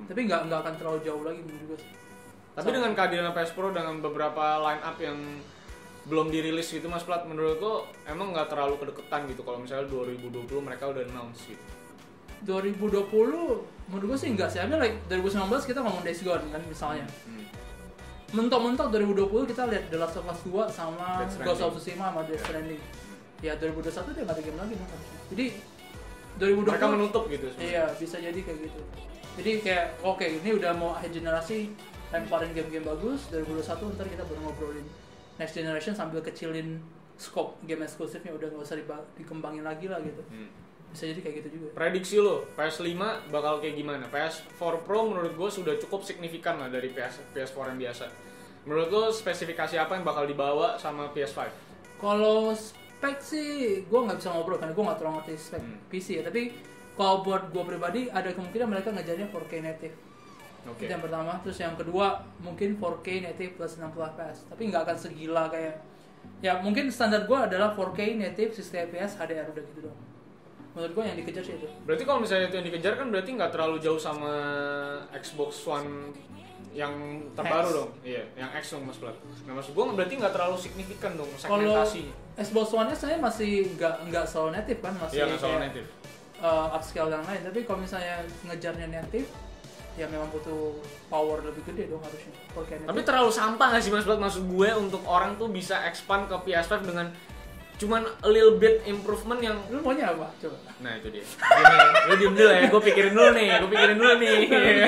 tapi 0.08 0.20
nggak 0.24 0.40
nggak 0.48 0.60
akan 0.64 0.74
terlalu 0.80 0.98
jauh 1.04 1.20
lagi 1.20 1.40
menurut 1.44 1.76
sih. 1.76 1.92
Tapi 2.50 2.68
dengan 2.72 2.90
kehadiran 2.96 3.30
PS 3.36 3.52
Pro 3.52 3.68
dengan 3.68 4.00
beberapa 4.00 4.44
line 4.64 4.80
up 4.80 4.96
yang 4.96 5.18
belum 6.10 6.26
dirilis 6.28 6.66
gitu 6.66 6.90
Mas 6.90 7.06
Plat, 7.06 7.22
menurut 7.22 7.56
lu 7.56 7.74
emang 8.04 8.34
nggak 8.34 8.50
terlalu 8.50 8.74
kedekatan 8.76 9.30
gitu 9.30 9.46
kalau 9.46 9.62
misalnya 9.62 9.86
2020 9.86 10.50
mereka 10.58 10.90
udah 10.90 11.06
announce 11.06 11.46
gitu. 11.46 11.62
2020 12.42 13.06
menurut 13.92 14.06
gua 14.08 14.18
sih 14.18 14.32
enggak 14.32 14.48
sih 14.48 14.58
I 14.58 14.66
mean 14.66 14.80
like 14.80 14.96
2019 15.06 15.44
kita 15.60 15.78
ngomong 15.84 16.00
Days 16.00 16.24
Gone 16.24 16.40
kan 16.48 16.62
misalnya 16.64 17.04
Hmm. 17.28 17.44
mentok-mentok 18.32 18.88
2020 18.90 19.50
kita 19.50 19.68
lihat 19.68 19.84
The 19.92 19.98
Last 20.00 20.16
of 20.16 20.24
Us 20.24 20.40
2 20.46 20.70
sama. 20.72 21.26
Ghost 21.42 21.60
of 21.60 21.76
Tsushima 21.76 22.08
sama 22.08 22.24
Death 22.24 22.40
Yeah. 22.40 22.44
Stranding 22.46 22.82
ya 23.40 23.52
2021 23.56 24.14
dia 24.16 24.22
nggak 24.24 24.36
ada 24.36 24.42
game 24.44 24.58
lagi 24.60 24.74
kan 24.76 24.88
jadi 25.32 25.46
2020 26.38 26.64
Mereka 26.72 26.88
menutup 26.88 27.24
gitu 27.28 27.46
sebenarnya. 27.52 27.68
Iya, 27.68 27.84
bisa 28.00 28.16
jadi 28.16 28.40
kayak 28.40 28.58
gitu. 28.64 28.80
Jadi 29.36 29.50
kayak 29.60 29.86
oke, 30.00 30.24
ini 30.24 30.50
udah 30.56 30.72
mau 30.72 30.96
akhir 30.96 31.10
generasi, 31.12 31.68
lemparin 32.08 32.50
game-game 32.56 32.86
bagus. 32.86 33.28
2021 33.28 33.92
ntar 33.92 34.06
kita 34.08 34.22
baru 34.24 34.40
ngobrolin 34.48 34.86
next 35.40 35.56
generation 35.56 35.96
sambil 35.96 36.20
kecilin 36.20 36.76
scope 37.16 37.56
game 37.64 37.80
eksklusifnya 37.80 38.30
udah 38.30 38.48
nggak 38.48 38.60
usah 38.60 38.76
dikembangin 39.16 39.64
lagi 39.64 39.88
lah 39.88 40.00
gitu. 40.00 40.20
Hmm. 40.28 40.48
bisa 40.90 41.06
jadi 41.06 41.22
kayak 41.22 41.34
gitu 41.38 41.48
juga 41.54 41.66
Prediksi 41.72 42.18
lo, 42.18 42.42
PS5 42.58 42.98
bakal 43.30 43.62
kayak 43.62 43.78
gimana? 43.78 44.10
PS4 44.10 44.58
Pro 44.82 45.06
menurut 45.06 45.32
gue 45.32 45.46
sudah 45.48 45.78
cukup 45.78 46.02
signifikan 46.02 46.58
lah 46.58 46.66
dari 46.66 46.90
PS, 46.90 47.22
PS4 47.30 47.58
yang 47.70 47.78
biasa. 47.78 48.04
Menurut 48.66 48.88
lo 48.90 49.02
spesifikasi 49.08 49.78
apa 49.78 49.94
yang 49.94 50.02
bakal 50.02 50.26
dibawa 50.26 50.74
sama 50.76 51.06
PS5? 51.14 51.46
kalau 51.96 52.50
spek 52.50 53.20
sih 53.20 53.48
gue 53.84 54.00
nggak 54.00 54.18
bisa 54.18 54.32
ngobrol 54.32 54.56
karena 54.56 54.72
gue 54.72 54.84
nggak 54.84 54.98
terlalu 54.98 55.14
ngerti 55.20 55.34
spek 55.36 55.62
Hmm. 55.62 55.76
PC 55.86 56.06
ya 56.16 56.22
tapi 56.24 56.52
kalau 56.96 57.20
buat 57.20 57.48
gue 57.48 57.62
pribadi 57.62 58.08
ada 58.08 58.32
kemungkinan 58.32 58.66
mereka 58.66 58.88
ngejarnya 58.90 59.28
4K 59.28 59.52
native 59.60 59.94
Oke. 60.68 60.84
itu 60.84 60.92
yang 60.92 61.00
pertama 61.00 61.40
terus 61.40 61.56
yang 61.56 61.72
kedua 61.72 62.20
mungkin 62.38 62.76
4K 62.76 63.06
native 63.24 63.52
plus 63.56 63.80
60 63.80 63.90
fps 63.92 64.38
tapi 64.46 64.62
nggak 64.68 64.82
akan 64.84 64.96
segila 64.96 65.48
kayak 65.48 65.80
ya 66.40 66.60
mungkin 66.60 66.92
standar 66.92 67.24
gue 67.24 67.38
adalah 67.38 67.72
4K 67.72 68.00
native 68.16 68.50
60 68.52 68.92
fps 68.92 69.10
HDR 69.16 69.48
udah 69.48 69.64
gitu 69.64 69.80
dong 69.88 69.98
menurut 70.70 70.92
gue 70.94 71.02
yang 71.02 71.16
dikejar 71.18 71.42
sih 71.42 71.54
itu 71.56 71.66
Berarti 71.82 72.02
kalau 72.04 72.20
misalnya 72.22 72.46
itu 72.46 72.56
yang 72.56 72.66
dikejar 72.68 72.94
kan 72.94 73.06
berarti 73.10 73.30
nggak 73.34 73.50
terlalu 73.50 73.76
jauh 73.80 73.98
sama 73.98 74.32
Xbox 75.12 75.66
One 75.66 76.14
yang 76.70 76.94
terbaru 77.34 77.66
X. 77.66 77.74
dong. 77.74 77.90
Iya, 78.06 78.22
yang 78.38 78.50
X 78.54 78.64
dong 78.70 78.86
Mas 78.86 78.94
Plat. 78.94 79.16
Nah 79.42 79.58
maksud 79.58 79.74
gue 79.74 79.82
berarti 79.90 80.14
nggak 80.14 80.30
terlalu 80.30 80.54
signifikan 80.54 81.18
dong 81.18 81.26
kalau 81.42 81.58
segmentasinya. 81.58 82.14
Xbox 82.38 82.66
One-nya 82.70 82.94
saya 82.94 83.16
masih 83.18 83.74
nggak 83.74 83.94
nggak 84.06 84.24
selalu 84.24 84.48
native 84.54 84.78
kan 84.78 84.94
masih 84.94 85.16
Iya 85.18 85.24
nggak 85.26 85.40
soal 85.42 85.50
kayak, 85.50 85.64
native. 85.66 85.86
uh, 86.38 86.66
upscale 86.70 87.10
dan 87.10 87.22
lain 87.26 87.42
tapi 87.42 87.58
kalau 87.66 87.78
misalnya 87.82 88.14
ngejarnya 88.46 88.88
native 88.94 89.26
ya 89.92 90.06
memang 90.06 90.28
butuh 90.28 90.76
power 91.06 91.42
lebih 91.42 91.62
gede 91.64 91.88
dong 91.88 92.00
harusnya 92.00 92.32
4K 92.50 92.70
native. 92.74 92.88
Tapi 92.88 93.00
terlalu 93.02 93.30
sampah 93.30 93.66
nggak 93.68 93.80
sih 93.80 93.90
Mas 93.90 94.02
Plat 94.02 94.18
maksud 94.18 94.42
gue 94.44 94.68
untuk 94.74 95.02
orang 95.04 95.34
tuh 95.34 95.48
bisa 95.48 95.82
expand 95.84 96.24
ke 96.24 96.36
PS5 96.40 96.72
dengan 96.84 97.08
cuman 97.76 98.04
a 98.04 98.28
little 98.28 98.54
bit 98.54 98.84
improvement 98.84 99.40
yang 99.40 99.56
lu 99.66 99.80
maunya 99.80 100.04
apa 100.06 100.28
coba 100.36 100.56
Nah 100.78 100.92
itu 100.94 101.08
dia. 101.10 101.24
Gini, 101.24 101.76
lu 102.04 102.14
diem 102.14 102.34
dulu 102.34 102.50
ya, 102.50 102.60
gue 102.66 102.82
pikirin 102.82 103.12
dulu 103.14 103.28
nih, 103.32 103.48
gue 103.54 103.68
pikirin 103.68 103.96
dulu 103.96 104.12
nih. 104.18 104.36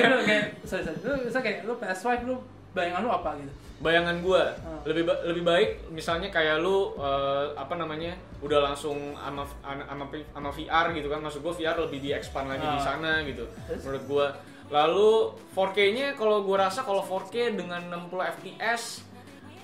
lu 0.07 0.23
kayak 0.23 0.43
sorry 0.61 0.83
sorry 0.83 0.97
lu 1.01 1.25
bisa 1.25 1.39
kayak 1.39 1.57
lu 1.63 1.73
PS5 1.75 2.05
lu 2.23 2.35
bayangan 2.71 3.01
lu 3.01 3.11
apa 3.11 3.31
gitu 3.35 3.53
Bayangan 3.79 4.15
gue 4.17 4.43
Hmm. 4.63 4.79
lebih 4.85 5.03
ba- 5.03 5.21
lebih 5.25 5.43
baik 5.43 5.69
misalnya 5.89 6.29
kayak 6.29 6.57
lu 6.57 6.95
eh, 6.95 7.45
apa 7.53 7.75
namanya 7.75 8.13
udah 8.39 8.63
langsung 8.63 8.95
sama 9.13 9.43
sama 9.59 10.05
sama 10.31 10.49
VR 10.49 10.85
gitu 10.91 11.07
kan, 11.07 11.19
maksud 11.19 11.41
gue 11.41 11.53
VR 11.55 11.75
lebih 11.81 11.99
di 11.99 12.09
expand 12.09 12.47
lagi 12.47 12.63
di 12.63 12.77
Ah. 12.77 12.85
sana 12.85 13.19
gitu. 13.23 13.43
Menurut 13.81 14.03
gue. 14.05 14.27
Lalu 14.73 15.37
4K-nya 15.53 16.17
kalau 16.17 16.41
gue 16.41 16.57
rasa 16.57 16.81
kalau 16.81 17.05
4K 17.05 17.53
dengan 17.53 18.09
60 18.09 18.09
FPS 18.41 19.05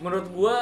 menurut 0.05 0.30
gue 0.30 0.57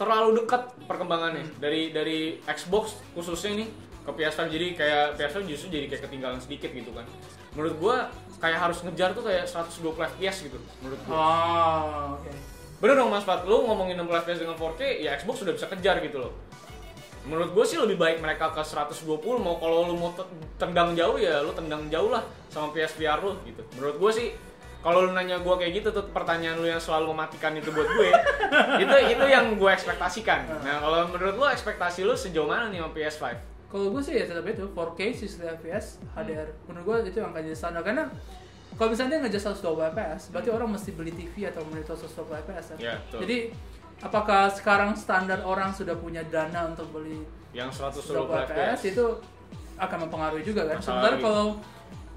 terlalu 0.00 0.40
dekat 0.40 0.72
perkembangannya. 0.88 1.44
Dari 1.60 1.92
dari 1.92 2.40
Xbox 2.48 2.96
khususnya 3.12 3.60
nih 3.60 3.68
ke 4.08 4.10
PS5 4.16 4.40
jadi 4.48 4.66
kayak 4.72 5.04
PS5 5.20 5.38
justru 5.44 5.68
jadi 5.68 5.86
kayak 5.92 6.02
ketinggalan 6.08 6.40
sedikit 6.40 6.72
gitu 6.72 6.88
kan. 6.96 7.04
Menurut 7.52 7.74
gua 7.76 7.96
kayak 8.40 8.56
harus 8.56 8.80
ngejar 8.86 9.12
tuh 9.12 9.26
kayak 9.26 9.44
120 9.44 9.84
FPS 10.16 10.48
gitu 10.48 10.58
menurut 10.80 11.00
gua. 11.04 11.18
Oh 11.18 12.16
oke. 12.16 12.30
Bener 12.78 12.94
dong 12.94 13.10
Mas 13.12 13.26
Pat 13.26 13.44
lu 13.44 13.68
ngomongin 13.68 14.00
60 14.00 14.22
FPS 14.24 14.38
dengan 14.48 14.56
4K 14.56 14.80
ya 15.04 15.10
Xbox 15.18 15.44
sudah 15.44 15.52
bisa 15.52 15.66
kejar 15.68 16.00
gitu 16.00 16.24
loh 16.24 16.32
menurut 17.26 17.50
gue 17.56 17.64
sih 17.66 17.78
lebih 17.80 17.98
baik 17.98 18.22
mereka 18.22 18.52
ke 18.54 18.62
120 18.62 19.18
mau 19.40 19.58
kalau 19.58 19.88
lu 19.90 19.94
mau 19.98 20.12
te- 20.14 20.28
tendang 20.60 20.94
jauh 20.94 21.18
ya 21.18 21.42
lu 21.42 21.50
tendang 21.56 21.88
jauh 21.90 22.12
lah 22.12 22.22
sama 22.52 22.70
PSVR 22.70 23.18
lu 23.24 23.34
gitu. 23.48 23.62
Menurut 23.80 23.96
gue 23.98 24.10
sih 24.14 24.28
kalau 24.78 25.08
lu 25.08 25.10
nanya 25.10 25.42
gue 25.42 25.54
kayak 25.58 25.72
gitu 25.82 25.88
tuh 25.90 26.06
pertanyaan 26.14 26.60
lu 26.62 26.70
yang 26.70 26.78
selalu 26.78 27.10
mematikan 27.10 27.50
itu 27.58 27.74
buat 27.74 27.88
gue 27.90 28.08
itu 28.86 28.94
itu 29.18 29.24
yang 29.26 29.58
gue 29.58 29.70
ekspektasikan. 29.72 30.62
Nah 30.62 30.78
kalau 30.78 31.10
menurut 31.10 31.34
lu 31.34 31.46
ekspektasi 31.50 32.06
lu 32.06 32.14
sejauh 32.14 32.46
mana 32.46 32.70
nih 32.70 32.78
sama 32.84 32.92
PS5 32.94 33.24
kalau 33.68 33.92
gue 33.92 34.00
sih 34.00 34.16
ya 34.16 34.24
tetap 34.24 34.48
itu 34.48 34.64
4K 34.72 35.00
60 35.12 35.60
fps 35.60 36.00
HDR 36.16 36.48
menurut 36.64 36.84
gue 37.04 37.12
itu 37.12 37.20
yang 37.20 37.30
akan 37.36 37.42
jadi 37.44 37.56
standar 37.56 37.84
karena 37.84 38.08
kalau 38.80 38.88
misalnya 38.96 39.20
dia 39.20 39.20
ngejar 39.28 39.52
120 39.52 39.92
fps 39.92 40.22
berarti 40.32 40.48
orang 40.48 40.68
mesti 40.72 40.90
beli 40.96 41.12
TV 41.12 41.34
atau 41.52 41.60
monitor 41.68 41.92
120 41.92 42.44
fps? 42.48 42.66
Ya, 42.80 42.96
betul. 42.96 43.18
jadi 43.28 43.36
apakah 43.98 44.46
sekarang 44.50 44.94
standar 44.94 45.42
orang 45.42 45.74
sudah 45.74 45.98
punya 45.98 46.22
dana 46.30 46.70
untuk 46.70 46.86
beli 46.94 47.26
yang 47.50 47.66
120 47.66 48.14
120 48.14 48.46
FPS 48.46 48.80
itu 48.94 49.04
akan 49.78 49.98
mempengaruhi 50.06 50.42
juga 50.42 50.66
kan 50.70 50.78
sementara 50.78 51.14
lagi. 51.18 51.24
kalau 51.24 51.46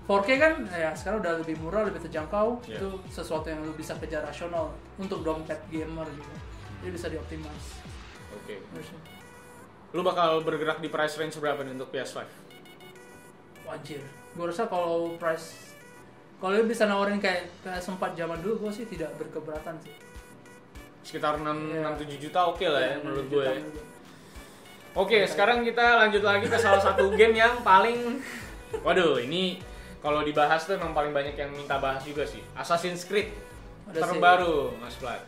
4K 0.02 0.30
kan 0.38 0.54
ya 0.70 0.92
sekarang 0.92 1.24
udah 1.24 1.34
lebih 1.42 1.56
murah 1.62 1.82
lebih 1.88 2.02
terjangkau 2.04 2.60
Ya. 2.68 2.78
itu 2.78 2.90
sesuatu 3.08 3.48
yang 3.48 3.62
lu 3.64 3.74
bisa 3.74 3.96
kejar 3.98 4.22
rasional 4.22 4.74
untuk 4.98 5.22
dompet 5.22 5.58
gamer 5.70 6.06
gitu 6.10 6.34
jadi 6.82 6.92
bisa 6.92 7.08
dioptimize 7.10 7.68
oke 8.34 8.54
harusnya. 8.74 9.00
lu 9.94 10.02
bakal 10.02 10.42
bergerak 10.42 10.78
di 10.82 10.90
price 10.90 11.16
range 11.18 11.38
berapa 11.38 11.62
nih 11.64 11.74
untuk 11.76 11.90
PS5 11.90 12.22
Wajir. 13.62 14.04
Gue 14.36 14.46
rasa 14.52 14.68
kalau 14.68 15.16
price 15.16 15.72
kalau 16.42 16.58
bisa 16.66 16.90
nawarin 16.90 17.22
kayak 17.22 17.48
kayak 17.62 17.80
sempat 17.80 18.18
zaman 18.18 18.36
dulu 18.42 18.68
gue 18.68 18.72
sih 18.74 18.86
tidak 18.90 19.14
berkeberatan 19.16 19.78
sih. 19.80 19.94
Sekitar 21.02 21.36
6 21.36 21.44
Iya. 21.44 21.90
6 21.90 22.02
7 22.02 22.18
juta 22.20 22.40
oke 22.46 22.64
lah 22.64 22.82
ya 22.82 22.96
menurut 23.00 23.26
gue. 23.28 23.46
Oke, 24.92 25.24
sekarang 25.24 25.64
kita 25.64 25.96
lanjut 25.98 26.20
lagi 26.20 26.46
ke 26.46 26.58
salah 26.58 26.80
satu 26.80 27.12
game 27.12 27.32
yang 27.34 27.60
paling 27.62 28.20
Waduh, 28.78 29.20
ini 29.20 29.60
kalau 30.00 30.20
dibahas 30.22 30.64
tuh 30.64 30.76
emang 30.76 30.92
paling 30.92 31.12
banyak 31.12 31.34
yang 31.34 31.52
minta 31.52 31.76
bahas 31.78 32.02
juga 32.02 32.24
sih. 32.24 32.40
Assassin's 32.54 33.04
Creed 33.04 33.32
Ada 33.86 34.00
sih. 34.02 34.08
terbaru, 34.10 34.76
Mas 34.78 34.96
Plat. 34.96 35.20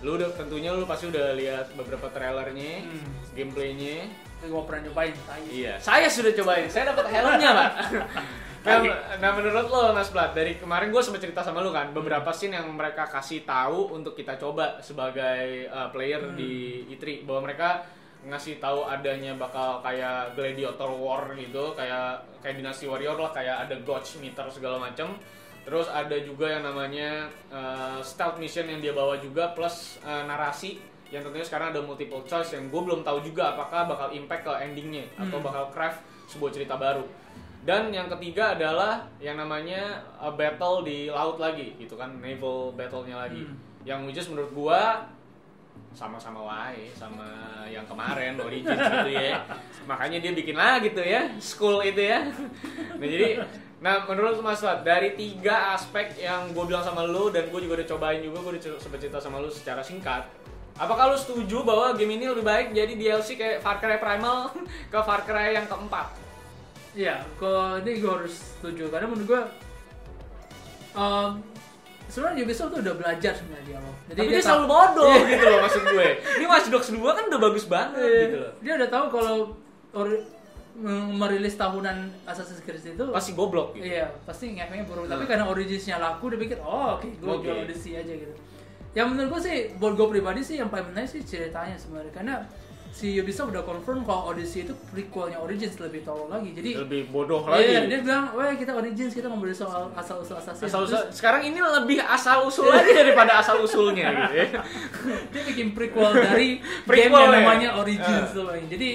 Lu 0.00 0.16
udah 0.16 0.28
tentunya 0.32 0.70
lu 0.70 0.84
pasti 0.84 1.06
udah 1.06 1.32
lihat 1.32 1.72
beberapa 1.72 2.08
trailernya, 2.08 2.80
Hmm. 2.82 3.04
gameplaynya. 3.32 4.08
Gue 4.38 4.62
pernah 4.62 4.82
nyobain. 4.84 5.12
Iya, 5.46 5.76
saya 5.78 6.04
sudah 6.06 6.32
cobain. 6.32 6.68
Saya 6.68 6.92
dapat 6.92 7.08
helmnya, 7.08 7.50
Pak. 7.50 7.72
Nah, 8.66 8.82
nah, 9.22 9.30
menurut 9.30 9.70
lo 9.70 9.94
Mas 9.94 10.10
Plat, 10.10 10.34
dari 10.34 10.58
kemarin 10.58 10.90
gue 10.90 10.98
sempat 10.98 11.22
cerita 11.22 11.38
sama 11.46 11.62
lu 11.62 11.70
kan, 11.70 11.94
beberapa 11.94 12.34
scene 12.34 12.58
yang 12.58 12.66
mereka 12.74 13.06
kasih 13.06 13.46
tahu 13.46 13.94
untuk 13.94 14.18
kita 14.18 14.34
coba 14.34 14.82
sebagai 14.82 15.70
uh, 15.70 15.86
player 15.94 16.34
di 16.34 16.82
E3 16.90 17.22
bahwa 17.22 17.46
mereka 17.46 17.86
ngasih 18.26 18.58
tahu 18.58 18.82
adanya 18.90 19.38
bakal 19.38 19.78
kayak 19.86 20.34
gladiator 20.34 20.90
war 20.90 21.30
gitu, 21.38 21.78
kayak 21.78 22.26
kayak 22.42 22.58
dinasti 22.58 22.90
warrior 22.90 23.14
lah, 23.14 23.30
kayak 23.30 23.70
ada 23.70 23.78
gauge 23.86 24.18
meter 24.18 24.50
segala 24.50 24.82
macam. 24.82 25.14
Terus 25.62 25.86
ada 25.86 26.18
juga 26.18 26.50
yang 26.50 26.66
namanya 26.66 27.30
uh, 27.54 27.98
stealth 28.02 28.42
mission 28.42 28.66
yang 28.66 28.82
dia 28.82 28.90
bawa 28.90 29.18
juga 29.22 29.54
plus 29.54 30.02
uh, 30.02 30.26
narasi 30.26 30.78
yang 31.06 31.22
tentunya 31.22 31.46
sekarang 31.46 31.70
ada 31.70 31.78
multiple 31.86 32.26
choice 32.26 32.50
yang 32.50 32.66
gue 32.66 32.82
belum 32.82 33.06
tahu 33.06 33.22
juga 33.22 33.54
apakah 33.54 33.86
bakal 33.86 34.08
impact 34.10 34.42
ke 34.42 34.52
endingnya 34.58 35.06
atau 35.14 35.38
Hmm. 35.38 35.46
bakal 35.46 35.70
craft 35.70 36.02
sebuah 36.26 36.50
cerita 36.50 36.74
baru. 36.74 37.06
Dan 37.66 37.90
yang 37.90 38.06
ketiga 38.06 38.54
adalah 38.54 39.02
yang 39.18 39.34
namanya 39.34 40.06
uh, 40.22 40.30
battle 40.30 40.86
di 40.86 41.10
laut 41.10 41.42
lagi 41.42 41.74
gitu 41.76 41.98
kan, 41.98 42.22
naval 42.22 42.70
battle-nya 42.78 43.26
lagi. 43.26 43.42
Hmm. 43.42 43.58
Yang 43.82 44.00
which 44.06 44.20
is 44.22 44.28
menurut 44.30 44.52
gua 44.54 44.82
sama-sama 45.96 46.44
wae 46.44 46.92
sama 46.92 47.26
yang 47.66 47.82
kemarin 47.90 48.38
Origins 48.46 48.78
gitu 48.78 49.10
ya. 49.10 49.42
Makanya 49.90 50.22
dia 50.22 50.30
bikin 50.30 50.54
lagi 50.54 50.94
gitu 50.94 51.02
ya, 51.02 51.26
school 51.42 51.82
itu 51.82 52.06
ya. 52.06 52.22
Nah 53.00 53.06
jadi 53.06 53.42
Nah, 53.76 54.08
menurut 54.08 54.40
Mas 54.40 54.64
Fat, 54.64 54.80
dari 54.88 55.12
tiga 55.20 55.76
aspek 55.76 56.16
yang 56.16 56.48
gue 56.56 56.64
bilang 56.64 56.80
sama 56.80 57.04
lu 57.04 57.28
dan 57.28 57.52
gue 57.52 57.60
juga 57.60 57.76
udah 57.76 57.88
cobain 57.92 58.24
juga, 58.24 58.40
gue 58.40 58.52
udah 58.56 58.80
sempat 58.80 58.98
cerita 59.04 59.20
sama 59.20 59.36
lu 59.36 59.52
secara 59.52 59.84
singkat. 59.84 60.24
Apakah 60.80 61.12
lu 61.12 61.16
setuju 61.20 61.60
bahwa 61.60 61.92
game 61.92 62.16
ini 62.16 62.24
lebih 62.28 62.44
baik 62.44 62.72
jadi 62.72 62.92
DLC 62.96 63.36
kayak 63.36 63.60
Far 63.60 63.76
Cry 63.76 64.00
Primal 64.00 64.48
ke 64.92 64.98
Far 65.04 65.28
Cry 65.28 65.60
yang 65.60 65.68
keempat? 65.68 66.25
Iya, 66.96 67.20
kalau 67.36 67.76
ini 67.78 68.00
gue 68.00 68.08
harus 68.08 68.34
setuju 68.56 68.88
karena 68.88 69.06
menurut 69.06 69.28
gue 69.28 69.42
um, 70.96 71.30
sebenarnya 72.08 72.42
Ubisoft 72.42 72.72
tuh 72.72 72.80
udah 72.80 72.94
belajar 72.96 73.32
sebenarnya 73.36 73.66
di 73.68 73.72
awal. 73.76 73.92
Jadi 74.08 74.16
Tapi 74.16 74.26
dia, 74.26 74.40
tahu- 74.40 74.46
selalu 74.48 74.64
bodoh 74.66 75.12
Iya. 75.12 75.28
gitu 75.28 75.44
loh 75.44 75.58
maksud 75.60 75.82
gue. 75.84 76.06
Ini 76.40 76.44
Watch 76.48 76.68
Dogs 76.72 76.88
2 76.88 76.96
kan 77.04 77.24
udah 77.28 77.40
bagus 77.42 77.64
banget 77.68 78.00
Iya, 78.00 78.20
gitu 78.24 78.36
loh. 78.40 78.52
Dia 78.64 78.72
udah 78.80 78.88
tahu 78.88 79.04
kalau 79.12 79.34
merilis 81.16 81.56
tahunan 81.56 81.96
Assassin's 82.28 82.60
Creed 82.60 82.84
itu 82.84 83.04
Pasti 83.08 83.32
goblok 83.32 83.76
gitu. 83.76 83.88
Iya, 83.88 84.12
pasti 84.24 84.52
ngefeknya 84.52 84.84
buruk. 84.84 85.04
Tapi 85.04 85.24
Hmm. 85.24 85.30
karena 85.30 85.44
Originsnya 85.46 85.96
laku, 85.96 86.32
dia 86.32 86.40
pikir, 86.40 86.58
oh 86.60 86.96
oke, 86.96 87.08
gue 87.12 87.28
Oke. 87.28 87.44
jual 87.44 87.64
aja 87.96 88.12
gitu. 88.12 88.34
Yang 88.92 89.06
menurut 89.12 89.28
gue 89.36 89.40
sih, 89.42 89.56
buat 89.76 89.92
gue 89.92 90.08
pribadi 90.10 90.40
sih 90.40 90.56
yang 90.56 90.68
paling 90.68 90.88
menarik 90.88 91.08
sih 91.08 91.20
ceritanya 91.20 91.76
sebenarnya. 91.76 92.12
Karena 92.12 92.34
si 92.88 93.16
Ubisoft 93.16 93.50
udah 93.50 93.60
confirm 93.60 94.02
kalau 94.02 94.30
Odyssey 94.30 94.62
itu 94.62 94.72
prequelnya 94.86 95.36
Origins 95.36 95.76
lebih 95.76 96.00
tolol 96.00 96.26
lagi. 96.26 96.50
Jadi, 96.50 96.70
Lebih 96.76 97.08
bodoh 97.08 97.44
iya, 97.50 97.80
lagi. 97.80 97.88
dia 97.88 98.00
bilang, 98.00 98.24
wah 98.32 98.48
kita 98.50 98.72
Origins, 98.72 99.12
kita 99.12 99.26
ngobrol 99.26 99.52
soal 99.52 99.92
asal-usul 99.92 100.34
Assassin. 100.34 100.64
Asal 100.64 100.84
Terus 100.84 101.12
sekarang 101.12 101.42
ini 101.42 101.58
lebih 101.58 102.00
asal 102.00 102.42
usul 102.42 102.66
lagi 102.66 102.90
daripada 102.90 103.38
asal 103.38 103.60
usulnya 103.60 104.08
gitu 104.12 104.34
ya. 104.34 104.46
dia 105.32 105.42
bikin 105.44 105.70
prequel 105.70 106.10
dari 106.14 106.48
game 106.60 106.86
Prequel 106.86 107.12
yang 107.12 107.28
ya? 107.28 107.36
namanya 107.38 107.68
Origins 107.76 108.28
Ah. 108.28 108.34
tuh. 108.34 108.48
Jadi, 108.66 108.88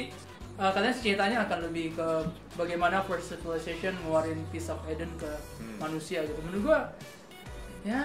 uh, 0.56 0.72
katanya 0.72 0.96
ceritanya 0.96 1.38
akan 1.44 1.60
lebih 1.66 1.86
ke 1.94 2.08
bagaimana 2.54 3.02
First 3.02 3.32
Civilization 3.32 3.94
ngeluarin 4.00 4.40
Piece 4.50 4.68
of 4.68 4.82
Eden 4.86 5.10
ke 5.16 5.30
Hmm. 5.58 5.78
manusia 5.80 6.22
gitu. 6.22 6.42
Menurut 6.42 6.64
gua 6.64 6.80
ya 7.82 8.02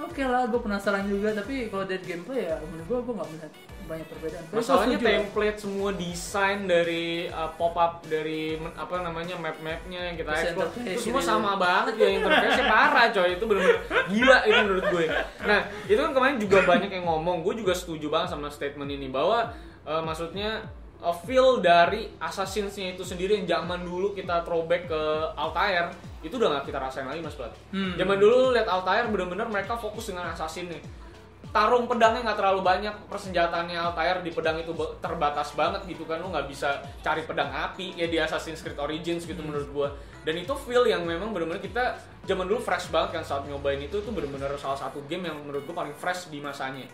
oke 0.00 0.20
lah, 0.20 0.44
gue 0.46 0.58
penasaran 0.58 1.04
juga. 1.04 1.32
Tapi 1.32 1.68
kalau 1.68 1.84
dari 1.84 2.00
gameplay 2.00 2.44
ya 2.44 2.60
menurut 2.62 2.86
gua 2.86 2.98
gue 3.02 3.14
nggak 3.14 3.28
melihat 3.30 3.52
banyak 3.84 4.06
perbedaan. 4.08 4.44
Tapi 4.48 4.56
Masalahnya 4.56 4.98
template 4.98 5.58
semua 5.60 5.90
desain 5.92 6.58
dari 6.64 7.28
uh, 7.28 7.50
pop 7.54 7.74
up 7.76 8.00
dari 8.08 8.56
men- 8.56 8.76
apa 8.76 9.04
namanya 9.04 9.36
map-mapnya 9.36 10.00
yang 10.12 10.16
kita 10.16 10.30
explore 10.32 10.70
itu 10.84 11.00
semua 11.00 11.20
gitu. 11.20 11.30
sama 11.30 11.50
banget 11.60 11.94
ya 12.00 12.08
interface 12.16 12.62
parah 12.64 13.06
coy 13.12 13.30
itu 13.36 13.44
bener-bener 13.44 13.78
gila 14.08 14.38
itu 14.44 14.58
menurut 14.64 14.86
gue. 14.90 15.04
Nah 15.44 15.60
itu 15.84 16.00
kan 16.00 16.12
kemarin 16.12 16.36
juga 16.40 16.58
banyak 16.64 16.90
yang 16.90 17.04
ngomong 17.06 17.44
gue 17.44 17.54
juga 17.60 17.72
setuju 17.76 18.06
banget 18.08 18.34
sama 18.34 18.48
statement 18.48 18.90
ini 18.90 19.12
bahwa 19.12 19.52
uh, 19.84 20.02
maksudnya 20.02 20.64
uh, 21.04 21.16
feel 21.24 21.60
dari 21.60 22.08
Assassin's-nya 22.16 22.96
itu 22.96 23.04
sendiri 23.04 23.44
yang 23.44 23.46
zaman 23.46 23.84
dulu 23.84 24.16
kita 24.16 24.40
throwback 24.42 24.88
ke 24.88 25.02
Altair 25.36 25.92
itu 26.24 26.40
udah 26.40 26.56
gak 26.56 26.72
kita 26.72 26.80
rasain 26.80 27.04
lagi 27.04 27.20
mas 27.20 27.36
Plat. 27.36 27.52
Hmm. 27.68 28.00
Zaman 28.00 28.16
dulu 28.16 28.56
lihat 28.56 28.64
Altair 28.64 29.12
bener-bener 29.12 29.44
mereka 29.44 29.76
fokus 29.76 30.08
dengan 30.08 30.32
Assassin 30.32 30.72
nih 30.72 31.03
tarung 31.50 31.84
pedangnya 31.90 32.24
nggak 32.24 32.38
terlalu 32.40 32.60
banyak 32.64 32.94
persenjataannya 33.10 33.76
Altair 33.76 34.22
di 34.24 34.30
pedang 34.32 34.56
itu 34.56 34.72
terbatas 35.02 35.52
banget 35.52 35.84
gitu 35.84 36.08
kan. 36.08 36.22
Lu 36.22 36.30
nggak 36.30 36.46
bisa 36.48 36.80
cari 37.04 37.26
pedang 37.26 37.50
api 37.50 37.98
ya 37.98 38.06
di 38.08 38.16
Assassin's 38.16 38.62
Creed 38.64 38.78
Origins 38.78 39.28
gitu 39.28 39.42
menurut 39.44 39.68
gua. 39.74 39.88
Dan 40.24 40.40
itu 40.40 40.56
feel 40.64 40.88
yang 40.88 41.04
memang 41.04 41.36
benar-benar 41.36 41.60
kita 41.60 42.00
zaman 42.24 42.48
dulu 42.48 42.62
fresh 42.64 42.88
banget 42.88 43.20
kan 43.20 43.24
saat 43.26 43.44
nyobain 43.44 43.76
itu 43.82 44.00
itu 44.00 44.10
benar-benar 44.14 44.56
salah 44.56 44.78
satu 44.78 45.04
game 45.04 45.28
yang 45.28 45.36
menurut 45.36 45.68
gua 45.68 45.84
paling 45.84 45.96
fresh 45.98 46.32
di 46.32 46.40
masanya. 46.40 46.88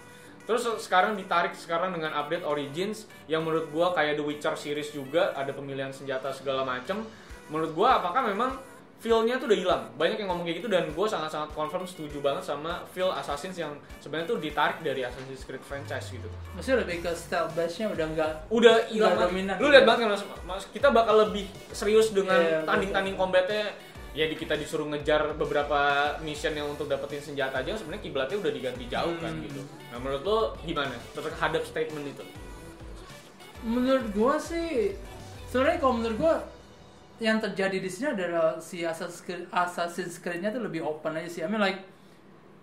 Terus 0.49 0.67
sekarang 0.83 1.15
ditarik 1.15 1.55
sekarang 1.55 1.95
dengan 1.95 2.11
update 2.17 2.43
Origins 2.43 3.07
yang 3.31 3.47
menurut 3.47 3.71
gua 3.71 3.95
kayak 3.95 4.19
The 4.19 4.25
Witcher 4.25 4.57
series 4.59 4.91
juga 4.91 5.31
ada 5.37 5.55
pemilihan 5.55 5.95
senjata 5.95 6.35
segala 6.35 6.67
macem. 6.67 7.07
Menurut 7.53 7.71
gua 7.77 8.03
apakah 8.03 8.27
memang 8.27 8.59
feel-nya 9.01 9.41
tuh 9.41 9.49
udah 9.49 9.59
hilang. 9.59 9.83
Banyak 9.97 10.17
yang 10.19 10.29
ngomong 10.29 10.45
kayak 10.45 10.61
gitu 10.61 10.69
dan 10.69 10.85
gue 10.87 11.07
sangat-sangat 11.09 11.51
confirm 11.51 11.83
setuju 11.83 12.21
banget 12.21 12.45
sama 12.45 12.85
feel 12.93 13.09
Assassin's 13.09 13.57
yang 13.57 13.73
sebenarnya 13.97 14.29
tuh 14.29 14.39
ditarik 14.39 14.79
dari 14.81 15.03
Assassin's 15.03 15.41
Creed 15.43 15.61
franchise 15.61 16.13
gitu. 16.13 16.29
Maksudnya 16.53 16.85
lebih 16.85 17.01
ke 17.01 17.11
style 17.13 17.49
base-nya 17.51 17.89
udah 17.89 18.07
enggak 18.07 18.33
Udah 18.49 18.77
hilang 18.87 19.17
dominan 19.17 19.57
Lu 19.57 19.67
gitu. 19.67 19.73
lihat 19.73 19.85
banget 19.85 20.01
kan 20.05 20.09
mas, 20.13 20.23
Mas, 20.45 20.65
kita 20.69 20.89
bakal 20.91 21.27
lebih 21.27 21.45
serius 21.71 22.13
dengan 22.13 22.37
Iya, 22.37 22.61
tanding-tanding 22.63 23.17
combatnya 23.17 23.73
ya 24.11 24.27
di 24.27 24.35
kita 24.35 24.53
disuruh 24.55 24.85
ngejar 24.87 25.33
beberapa 25.33 25.81
mission 26.21 26.51
yang 26.51 26.67
untuk 26.67 26.85
dapetin 26.85 27.23
senjata 27.23 27.59
aja 27.59 27.73
sebenarnya 27.73 28.03
kiblatnya 28.03 28.37
udah 28.37 28.53
diganti 28.53 28.85
jauh 28.85 29.17
kan 29.17 29.33
Hmm. 29.33 29.47
gitu. 29.47 29.63
Nah 29.89 29.97
menurut 29.97 30.23
lo 30.23 30.39
gimana 30.61 30.93
terhadap 31.13 31.63
statement 31.63 32.05
itu? 32.11 32.25
menurut 33.61 34.09
gua 34.11 34.35
sih 34.37 34.97
sebenarnya 35.47 35.79
kalau 35.79 35.95
menurut 35.95 36.17
gua 36.17 36.35
yang 37.21 37.37
terjadi 37.37 37.77
di 37.77 37.87
sini 37.87 38.07
adalah 38.11 38.57
si 38.59 38.81
Assassin's 38.81 39.21
Creed, 39.21 39.45
Assassin's 39.51 40.17
Creed-nya 40.17 40.51
tuh 40.51 40.61
lebih 40.61 40.81
open 40.81 41.15
aja 41.15 41.29
sih. 41.29 41.41
I 41.41 41.47
mean 41.47 41.61
like 41.61 41.85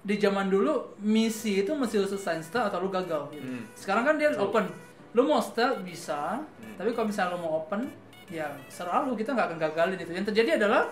di 0.02 0.16
zaman 0.16 0.48
dulu 0.48 0.98
misi 1.00 1.62
itu 1.62 1.72
mesti 1.72 1.96
lu 1.96 2.08
selesai 2.08 2.42
stealth 2.42 2.68
atau 2.68 2.80
lu 2.80 2.90
gagal 2.90 3.30
gitu. 3.30 3.46
Hmm. 3.46 3.64
Sekarang 3.72 4.04
kan 4.04 4.16
dia 4.16 4.34
open. 4.36 4.66
Lu 5.14 5.24
mau 5.24 5.40
stealth 5.40 5.82
bisa, 5.82 6.42
Hmm. 6.42 6.74
tapi 6.76 6.90
kalau 6.92 7.08
misalnya 7.08 7.34
lu 7.34 7.42
mau 7.42 7.62
open 7.62 7.86
ya 8.28 8.50
selalu 8.68 9.16
kita 9.16 9.32
nggak 9.32 9.48
akan 9.48 9.58
gagalin 9.62 9.96
itu. 9.96 10.12
Yang 10.12 10.26
terjadi 10.32 10.50
adalah 10.58 10.90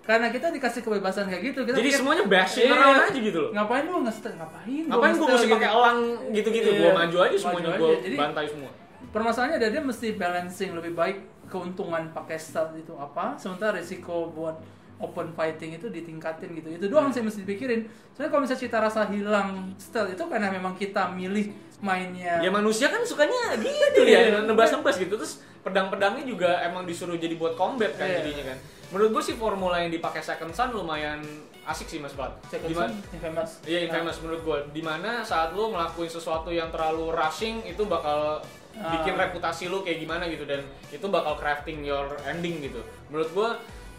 karena 0.00 0.30
kita 0.30 0.48
dikasih 0.48 0.80
kebebasan 0.80 1.28
kayak 1.28 1.42
gitu, 1.44 1.60
kita 1.62 1.76
Jadi 1.76 1.84
pikir, 1.86 2.00
semuanya 2.00 2.24
bashing 2.24 2.64
Iya. 2.64 2.74
around 2.74 3.00
aja 3.02 3.18
gitu 3.20 3.38
loh. 3.38 3.50
ngapain 3.52 3.84
lu 3.84 3.98
nge-stealth? 4.00 4.36
Ngapain? 4.36 4.64
gua 4.80 4.88
Ngapain 4.88 5.12
gue 5.12 5.18
nge-stealth 5.18 5.32
mesti 5.34 5.44
gitu? 5.44 5.54
pakai 5.54 5.70
elang 5.70 5.98
gitu-gitu? 6.32 6.68
Iya, 6.68 6.80
Gue 6.80 6.92
maju 6.94 7.16
aja 7.18 7.28
maju 7.28 7.38
semuanya 7.38 7.68
aja. 7.68 7.78
gue 7.78 8.16
bantai 8.16 8.46
semua. 8.46 8.70
permasalahannya 9.08 9.58
dia 9.62 9.82
mesti 9.82 10.08
balancing 10.14 10.70
lebih 10.74 10.92
baik 10.92 11.16
keuntungan 11.48 12.08
pakai 12.08 12.36
stealth 12.36 12.72
itu 12.74 12.92
apa 12.94 13.34
sementara 13.34 13.74
risiko 13.74 14.28
buat 14.28 14.56
open 14.98 15.30
fighting 15.30 15.72
itu 15.72 15.86
ditingkatin 15.88 16.52
gitu 16.52 16.68
itu 16.70 16.86
doang 16.86 17.08
sih 17.08 17.20
mesti 17.20 17.42
dipikirin 17.42 17.86
soalnya 18.10 18.28
kalau 18.28 18.42
misalnya 18.42 18.62
cita 18.62 18.78
rasa 18.78 19.06
hilang 19.06 19.48
stealth 19.76 20.10
itu 20.10 20.22
karena 20.22 20.48
memang 20.48 20.74
kita 20.74 21.08
milih 21.08 21.48
mainnya 21.78 22.42
Ya 22.42 22.50
manusia 22.50 22.86
kan 22.86 23.00
sukanya 23.00 23.54
gitu 23.62 24.02
Iya. 24.02 24.20
ya, 24.28 24.38
nebas-nebas 24.42 24.98
gitu. 24.98 25.14
Terus 25.14 25.38
pedang-pedangnya 25.62 26.26
juga 26.26 26.58
emang 26.60 26.82
disuruh 26.82 27.14
jadi 27.14 27.34
buat 27.34 27.54
combat 27.54 27.94
kan 27.94 28.02
Iya. 28.04 28.18
jadinya 28.18 28.44
kan. 28.50 28.58
Menurut 28.90 29.10
gue 29.12 29.22
sih 29.22 29.36
formula 29.36 29.78
yang 29.78 29.86
dipakai 29.88 30.18
Second 30.18 30.50
Son 30.50 30.74
lumayan 30.74 31.22
asik 31.62 31.86
sih 31.86 32.02
Mas 32.02 32.10
Plat. 32.10 32.34
Second 32.50 32.66
Dimana- 32.66 32.90
Son, 32.90 33.14
infamous 33.14 33.50
Iya 33.62 33.78
infamous 33.86 34.18
menurut 34.18 34.40
gue. 34.42 34.58
Di 34.72 34.82
mana 34.82 35.22
saat 35.22 35.54
lu 35.54 35.70
ngelakuin 35.70 36.10
sesuatu 36.10 36.50
yang 36.50 36.66
terlalu 36.68 37.14
rushing 37.14 37.62
itu 37.62 37.86
bakal 37.86 38.42
Ah. 38.78 38.94
bikin 38.94 39.18
reputasi 39.18 39.66
lu 39.66 39.82
kayak 39.82 40.06
gimana 40.06 40.30
gitu 40.30 40.46
dan 40.46 40.62
itu 40.94 41.06
bakal 41.10 41.34
crafting 41.34 41.82
your 41.82 42.14
ending 42.24 42.62
gitu. 42.62 42.78
Menurut 43.10 43.30
gue 43.34 43.50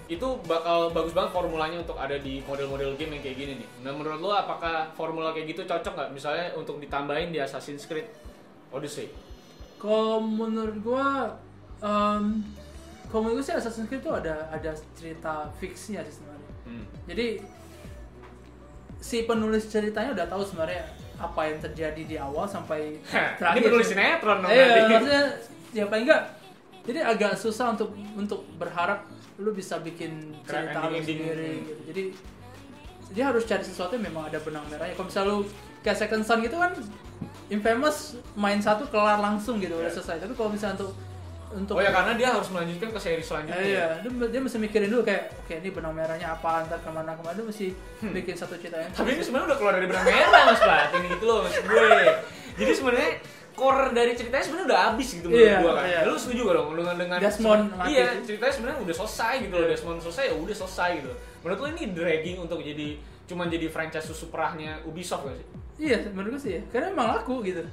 itu 0.10 0.28
bakal 0.50 0.90
bagus 0.90 1.14
banget 1.14 1.32
formulanya 1.36 1.78
untuk 1.84 2.00
ada 2.00 2.18
di 2.18 2.42
model-model 2.48 2.98
game 2.98 3.20
yang 3.20 3.24
kayak 3.24 3.38
gini 3.38 3.54
nih. 3.62 3.70
Nah 3.86 3.92
menurut 3.94 4.20
lo 4.24 4.32
apakah 4.34 4.90
formula 4.98 5.36
kayak 5.36 5.54
gitu 5.54 5.68
cocok 5.70 5.94
nggak 5.94 6.10
misalnya 6.16 6.50
untuk 6.58 6.82
ditambahin 6.82 7.30
di 7.30 7.38
Assassin's 7.38 7.86
Creed 7.86 8.10
Odyssey? 8.74 9.30
kalau 9.80 10.20
menurut 10.20 10.76
gua 10.84 11.40
um, 11.80 12.44
kalau 13.08 13.22
menurut 13.24 13.42
gua 13.42 13.46
sih 13.48 13.56
Assassin's 13.56 13.88
Creed 13.88 14.04
itu 14.04 14.12
ada 14.12 14.52
ada 14.52 14.76
cerita 14.94 15.48
fixnya 15.58 16.04
sih 16.04 16.20
sebenarnya 16.20 16.40
Hmm. 16.70 16.86
Jadi 17.10 17.42
si 19.02 19.26
penulis 19.26 19.66
ceritanya 19.74 20.14
udah 20.14 20.28
tahu 20.30 20.46
sebenarnya 20.46 20.86
apa 21.20 21.42
yang 21.46 21.60
terjadi 21.60 22.02
di 22.02 22.16
awal 22.16 22.48
sampai 22.48 22.96
Ini 23.56 23.60
penulis 23.60 23.88
sinetron 23.88 24.40
dong 24.40 24.50
Iya, 24.50 24.88
maksudnya 24.88 25.24
ya 25.70 25.84
paling 25.86 26.08
enggak. 26.08 26.24
Jadi 26.88 27.00
agak 27.04 27.34
susah 27.36 27.76
untuk 27.76 27.92
untuk 28.16 28.42
berharap 28.56 29.04
lu 29.38 29.52
bisa 29.52 29.78
bikin 29.80 30.34
cerita 30.44 30.88
lu 30.88 30.98
sendiri 30.98 31.62
gitu. 31.62 31.82
Jadi 31.92 32.04
dia 33.10 33.24
harus 33.28 33.44
cari 33.44 33.62
sesuatu 33.62 33.94
yang 33.94 34.08
memang 34.08 34.32
ada 34.32 34.40
benang 34.40 34.64
merahnya. 34.68 34.96
Kalau 34.96 35.08
misalnya 35.08 35.30
lu 35.30 35.40
kayak 35.80 35.98
Second 35.98 36.24
Son 36.24 36.40
gitu 36.40 36.56
kan 36.56 36.72
Infamous 37.50 38.14
main 38.38 38.62
satu 38.62 38.86
kelar 38.88 39.18
langsung 39.18 39.58
gitu 39.58 39.74
udah 39.74 39.90
Iya. 39.90 39.96
selesai. 39.96 40.22
Tapi 40.22 40.34
kalau 40.34 40.50
misalnya 40.50 40.80
untuk 40.82 40.94
untuk 41.50 41.74
Oh 41.74 41.82
ya 41.82 41.90
karena 41.90 42.14
dia 42.14 42.30
harus 42.30 42.46
melanjutkan 42.48 42.90
ke 42.90 43.00
seri 43.00 43.20
selanjutnya. 43.20 43.58
Eh, 43.58 43.70
iya, 43.72 43.86
dia, 44.00 44.12
dia 44.30 44.40
mesti 44.40 44.58
mikirin 44.58 44.86
dulu 44.88 45.02
kayak, 45.02 45.34
oke 45.36 45.54
ini 45.56 45.70
benang 45.70 45.94
merahnya 45.94 46.28
apa, 46.32 46.64
ntar 46.64 46.78
ke 46.78 46.90
mana 46.90 47.12
ke 47.12 47.22
mana, 47.22 47.34
dia 47.34 47.46
mesti 47.46 47.68
Hmm. 48.00 48.14
bikin 48.14 48.32
satu 48.32 48.56
cerita 48.56 48.78
yang 48.78 48.92
Tapi 48.92 49.10
ini 49.12 49.20
sebenarnya 49.20 49.48
udah 49.50 49.58
keluar 49.58 49.74
dari 49.76 49.88
benang 49.88 50.06
merah 50.06 50.42
mas 50.46 50.60
Plat, 50.60 50.90
ini 50.94 51.08
gitu 51.10 51.26
loh 51.26 51.38
maksud 51.44 51.64
gue. 51.66 51.90
Jadi 52.56 52.72
sebenarnya 52.72 53.12
core 53.52 53.92
dari 53.92 54.12
ceritanya 54.14 54.40
sebenarnya 54.42 54.68
udah 54.68 54.80
habis 54.86 55.08
gitu 55.12 55.28
menurut 55.28 55.44
Iya, 55.44 55.58
gue 55.58 55.72
kan. 55.74 55.84
iya. 55.84 56.00
Lu 56.06 56.16
setuju 56.16 56.42
gak 56.44 56.56
dong 56.56 56.70
dengan 56.74 56.96
dengan 56.96 57.18
Desmond 57.20 57.64
mati. 57.74 57.90
Iya, 57.92 58.08
ceritanya 58.24 58.54
sebenarnya 58.54 58.80
udah 58.80 58.96
selesai 58.96 59.34
gitu 59.42 59.54
loh. 59.54 59.68
Desmond 59.68 60.00
selesai 60.00 60.24
ya 60.26 60.36
udah 60.38 60.56
selesai 60.56 60.90
gitu. 60.96 61.12
Menurut 61.40 61.60
lu 61.60 61.68
ini 61.74 61.84
dragging 61.92 62.38
untuk 62.40 62.60
jadi 62.62 62.88
cuman 63.26 63.46
jadi 63.48 63.68
franchise 63.68 64.06
susu 64.06 64.26
perahnya 64.28 64.80
Ubisoft 64.84 65.26
gak 65.26 65.36
sih? 65.36 65.48
Iya, 65.82 65.98
menurut 66.10 66.36
gue 66.36 66.42
sih 66.42 66.52
ya. 66.56 66.62
Karena 66.70 66.88
emang 66.90 67.08
laku 67.12 67.42
gitu. 67.42 67.64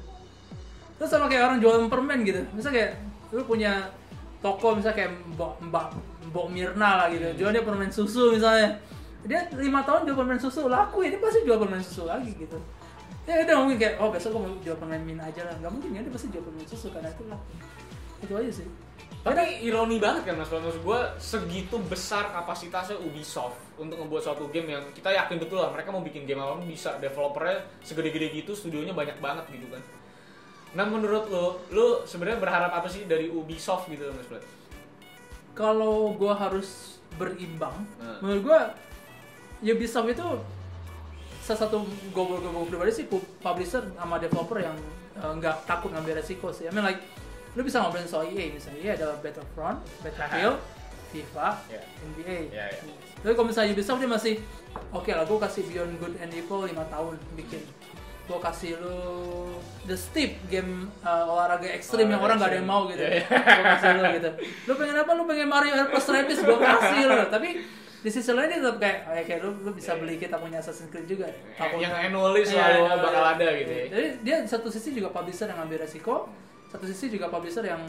Terus 0.97 1.07
sama 1.09 1.29
kayak 1.29 1.45
orang 1.45 1.59
jualan 1.61 1.87
permen 1.87 2.18
gitu. 2.24 2.41
Misal 2.51 2.72
kayak 2.72 2.99
lu 3.37 3.45
punya 3.45 3.93
toko 4.41 4.72
misalnya 4.72 4.97
kayak 5.05 5.12
Mbak 5.37 5.53
Mbak 5.68 5.87
Mbok 6.32 6.47
Mirna 6.49 7.05
lah 7.05 7.07
gitu. 7.12 7.45
Jual 7.45 7.53
dia 7.53 7.61
permen 7.61 7.93
susu 7.93 8.32
misalnya. 8.32 8.80
Dia 9.26 9.45
lima 9.59 9.84
tahun 9.84 10.09
jual 10.09 10.16
permen 10.16 10.41
susu 10.41 10.70
laku 10.72 11.05
ya 11.05 11.12
dia 11.12 11.20
pasti 11.20 11.45
jual 11.45 11.61
permen 11.61 11.82
susu 11.84 12.09
lagi 12.09 12.32
gitu. 12.32 12.57
Ya 13.26 13.43
udah 13.43 13.57
mungkin 13.61 13.76
kayak 13.76 13.99
oh 13.99 14.09
besok 14.09 14.39
gue 14.39 14.41
mau 14.41 14.51
jual 14.64 14.76
permen 14.80 15.03
min 15.05 15.18
aja 15.20 15.45
lah. 15.45 15.55
Gak 15.61 15.72
mungkin 15.72 15.93
ya 15.93 16.01
dia 16.01 16.12
pasti 16.14 16.32
jual 16.32 16.45
permen 16.47 16.64
susu 16.64 16.89
karena 16.89 17.12
itu 17.12 17.24
lah. 17.28 17.41
Itu 18.24 18.32
aja 18.32 18.51
sih. 18.51 18.68
Tapi 19.26 19.66
ironi 19.66 19.99
banget 19.99 20.30
kan 20.30 20.39
mas, 20.39 20.47
maksud 20.47 20.87
gue 20.87 21.01
segitu 21.18 21.82
besar 21.91 22.30
kapasitasnya 22.30 22.95
Ubisoft 23.03 23.59
untuk 23.74 23.99
ngebuat 23.99 24.22
suatu 24.22 24.47
game 24.55 24.78
yang 24.78 24.87
kita 24.95 25.11
yakin 25.11 25.43
betul 25.43 25.59
lah 25.59 25.74
mereka 25.74 25.91
mau 25.91 25.99
bikin 25.99 26.30
game 26.30 26.39
apa 26.39 26.55
pun 26.55 26.62
bisa, 26.62 26.95
developernya 27.03 27.66
segede-gede 27.82 28.30
gitu, 28.30 28.55
studionya 28.55 28.95
banyak 28.95 29.18
banget 29.18 29.51
gitu 29.51 29.66
kan. 29.66 29.82
Nah 30.72 30.84
menurut 30.84 31.28
lo, 31.28 31.44
lo 31.70 31.86
sebenarnya 32.02 32.38
berharap 32.38 32.72
apa 32.72 32.86
sih 32.86 33.04
dari 33.04 33.28
Ubisoft 33.28 33.86
gitu 33.86 34.10
mas 34.10 34.26
Plat? 34.26 34.42
Kalau 35.52 36.12
gua 36.12 36.34
harus 36.34 36.98
berimbang, 37.14 37.72
Nah. 37.96 38.20
menurut 38.20 38.42
gua 38.44 38.60
Ubisoft 39.58 40.04
itu 40.06 40.26
salah 41.40 41.60
satu 41.62 41.80
gue 41.80 42.24
gue 42.26 42.66
pribadi 42.66 42.90
sih 42.92 43.06
pu- 43.06 43.22
publisher 43.38 43.78
sama 43.94 44.18
developer 44.18 44.58
yang 44.58 44.74
eh, 45.14 45.32
nggak 45.32 45.64
takut 45.64 45.88
ngambil 45.88 46.18
resiko 46.18 46.50
sih. 46.50 46.66
I 46.66 46.72
mean 46.72 46.82
like 46.82 47.00
lu 47.54 47.62
bisa 47.62 47.78
ngobrolin 47.78 48.04
soal 48.04 48.26
EA 48.26 48.50
misalnya 48.50 48.80
EA 48.82 48.92
adalah 48.94 49.16
Battlefront, 49.16 49.78
Battlefield, 50.02 50.58
FIFA, 51.08 51.48
Ya. 51.70 51.80
NBA. 52.04 52.38
Ya, 52.50 52.64
ya. 52.68 52.80
Tapi 53.16 53.32
kalau 53.32 53.48
misalnya 53.48 53.72
Ubisoft 53.72 53.96
dia 53.96 54.10
masih 54.10 54.34
oke 54.90 55.08
lah 55.08 55.24
gue 55.24 55.38
kasih 55.40 55.62
Beyond 55.64 55.92
Good 55.96 56.14
and 56.18 56.30
Evil 56.30 56.60
5 56.62 56.76
tahun 56.84 57.14
bikin 57.34 57.62
gue 58.27 58.39
kasih 58.43 58.72
lu 58.83 58.99
The 59.87 59.95
Steep 59.95 60.51
game 60.51 60.91
uh, 61.01 61.31
olahraga 61.31 61.70
ekstrim 61.70 62.11
yang 62.11 62.18
orang 62.18 62.37
gak 62.37 62.51
ada 62.51 62.59
yang 62.59 62.66
mau 62.66 62.91
gitu. 62.91 62.99
Iya, 62.99 63.22
iya. 63.22 63.27
gue 63.31 63.64
kasih 63.72 63.89
lu 63.89 64.03
gitu. 64.18 64.31
Lu 64.66 64.72
pengen 64.74 64.97
apa? 64.99 65.11
Lu 65.14 65.22
pengen 65.24 65.47
Mario 65.47 65.72
plus 65.87 66.07
Rabbids 66.07 66.43
gue 66.43 66.59
kasih 66.59 67.03
lu. 67.07 67.18
Tapi 67.31 67.49
di 67.97 68.11
sisi 68.11 68.31
lain 68.31 68.47
dia 68.47 68.59
tetap 68.61 68.79
kayak 68.79 68.99
"Oh, 69.03 69.14
kayak 69.18 69.41
lu, 69.43 69.51
lu 69.62 69.70
bisa 69.72 69.95
Iya, 69.95 70.01
beli 70.03 70.14
kita 70.16 70.37
punya 70.39 70.59
Assassin's 70.59 70.91
Creed 70.91 71.07
juga. 71.07 71.27
Yang- 71.57 71.81
yang 71.81 71.95
annually 71.97 72.43
selalu 72.43 72.83
Iya, 72.83 72.95
bakal 72.99 73.22
iya. 73.22 73.35
ada 73.35 73.47
gitu 73.57 73.72
ya. 73.72 73.85
jadi 73.91 74.09
dia 74.22 74.37
satu 74.47 74.68
sisi 74.70 74.91
juga 74.91 75.11
publisher 75.11 75.47
yang 75.47 75.59
ambil 75.59 75.83
resiko 75.83 76.31
satu 76.66 76.87
sisi 76.87 77.11
juga 77.11 77.27
publisher 77.27 77.62
yang 77.62 77.83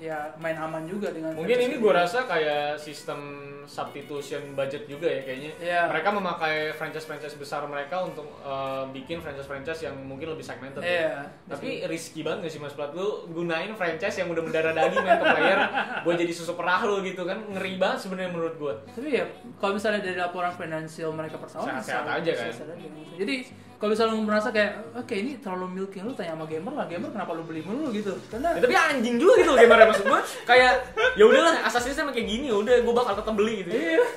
ya 0.00 0.32
main 0.36 0.56
aman 0.56 0.88
juga 0.88 1.12
dengan 1.12 1.36
Mungkin 1.36 1.58
ini 1.60 1.76
gue 1.76 1.92
rasa 1.92 2.24
kayak 2.24 2.80
sistem 2.80 3.20
substitution 3.68 4.52
budget 4.52 4.84
juga 4.84 5.06
ya 5.06 5.20
kayaknya. 5.20 5.52
Iya. 5.56 5.80
Mereka 5.86 6.08
memakai 6.10 6.56
franchise-franchise 6.72 7.36
besar 7.36 7.62
mereka 7.64 8.02
untuk 8.02 8.24
eh, 8.40 8.84
bikin 8.90 9.20
franchise-franchise 9.20 9.84
yang 9.84 9.96
mungkin 10.00 10.32
lebih 10.32 10.42
segmented. 10.42 10.80
ya. 10.80 10.88
Iya. 10.88 11.12
Tapi 11.46 11.84
risky 11.84 12.20
banget 12.20 12.48
gak 12.48 12.52
sih 12.52 12.60
Mas 12.60 12.72
Plat 12.72 12.90
lu 12.90 13.28
gunain 13.30 13.70
franchise 13.74 14.16
yang 14.16 14.28
udah 14.28 14.40
mendarah 14.40 14.72
daging 14.72 15.00
main 15.00 15.16
ke 15.16 15.26
player 15.28 15.58
buat 16.04 16.16
jadi 16.16 16.32
susu 16.32 16.56
perah 16.56 16.80
lu 16.82 17.04
gitu 17.04 17.22
kan 17.22 17.38
ngeri 17.46 17.76
banget 17.76 17.98
sebenarnya 18.00 18.30
menurut 18.32 18.54
gua. 18.56 18.74
Tapi 18.88 19.08
ya 19.12 19.28
kalau 19.60 19.76
misalnya 19.76 20.00
dari 20.00 20.16
laporan 20.16 20.50
finansial 20.50 21.12
mereka 21.12 21.36
pertama 21.36 21.68
Sehat-sehat 21.68 22.04
bisa- 22.04 22.16
aja 22.16 22.30
kan? 22.32 22.40
sehat-sehat 22.48 22.70
aja. 22.74 22.88
Jadi 23.20 23.34
kalau 23.80 23.96
misalnya 23.96 24.12
lu 24.12 24.28
merasa 24.28 24.52
kayak 24.52 24.92
oke 24.92 25.14
ini 25.16 25.40
terlalu 25.40 25.80
milking 25.80 26.04
lu 26.04 26.12
tanya 26.12 26.36
sama 26.36 26.44
gamer 26.44 26.68
lah 26.76 26.84
gamer 26.84 27.08
kenapa 27.08 27.32
lu 27.32 27.48
beli 27.48 27.64
mulu 27.64 27.88
gitu 27.90 28.12
karena 28.28 28.52
Ya, 28.52 28.60
tapi 28.60 28.74
anjing 28.76 29.16
juga 29.16 29.40
gitu 29.40 29.50
loh 29.56 29.58
gamernya 29.58 29.86
maksud 29.88 30.04
gua 30.04 30.20
kayak 30.44 30.72
ya 31.16 31.24
udahlah 31.24 31.64
Assassin's 31.64 31.96
Creed 31.96 32.04
emang 32.04 32.12
kayak 32.12 32.28
gini 32.28 32.52
ya 32.52 32.56
udah 32.60 32.74
gua 32.84 32.94
bakal 33.00 33.14
tetap 33.24 33.32
beli 33.32 33.64
gitu. 33.64 33.70
iya 33.72 34.04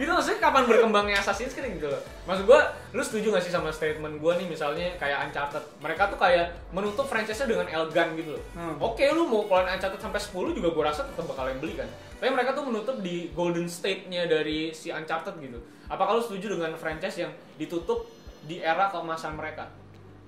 Gitu 0.00 0.08
maksudnya 0.08 0.40
kapan 0.40 0.64
berkembangnya 0.64 1.20
Assassin's 1.20 1.52
Creed 1.52 1.76
gitu 1.76 1.84
loh. 1.84 2.00
Maksud 2.24 2.48
gua, 2.48 2.72
lu 2.96 3.04
setuju 3.04 3.36
gak 3.36 3.44
sih 3.44 3.52
sama 3.52 3.68
statement 3.68 4.16
gua 4.16 4.32
nih 4.40 4.48
misalnya 4.48 4.96
kayak 4.96 5.28
Uncharted. 5.28 5.60
Mereka 5.76 6.08
tuh 6.08 6.16
kayak 6.16 6.56
menutup 6.72 7.04
franchise-nya 7.04 7.44
dengan 7.44 7.68
elegan 7.68 8.16
gitu 8.16 8.32
loh. 8.32 8.44
Hmm. 8.56 8.80
Oke, 8.80 9.04
lu 9.12 9.28
mau 9.28 9.44
keluarin 9.44 9.76
Uncharted 9.76 10.00
sampai 10.00 10.16
10 10.16 10.56
juga 10.56 10.72
gua 10.72 10.88
rasa 10.88 11.04
tetap 11.04 11.28
bakal 11.28 11.52
yang 11.52 11.60
beli 11.60 11.76
kan. 11.76 11.84
Tapi 12.16 12.32
mereka 12.32 12.56
tuh 12.56 12.64
menutup 12.64 12.96
di 13.04 13.28
golden 13.36 13.68
state-nya 13.68 14.24
dari 14.24 14.72
si 14.72 14.88
Uncharted 14.88 15.36
gitu. 15.36 15.60
Apakah 15.92 16.16
lu 16.16 16.24
setuju 16.24 16.56
dengan 16.56 16.72
franchise 16.80 17.20
yang 17.20 17.32
ditutup 17.60 18.08
di 18.42 18.58
era 18.58 18.88
keemasan 18.88 19.34
mereka? 19.34 19.68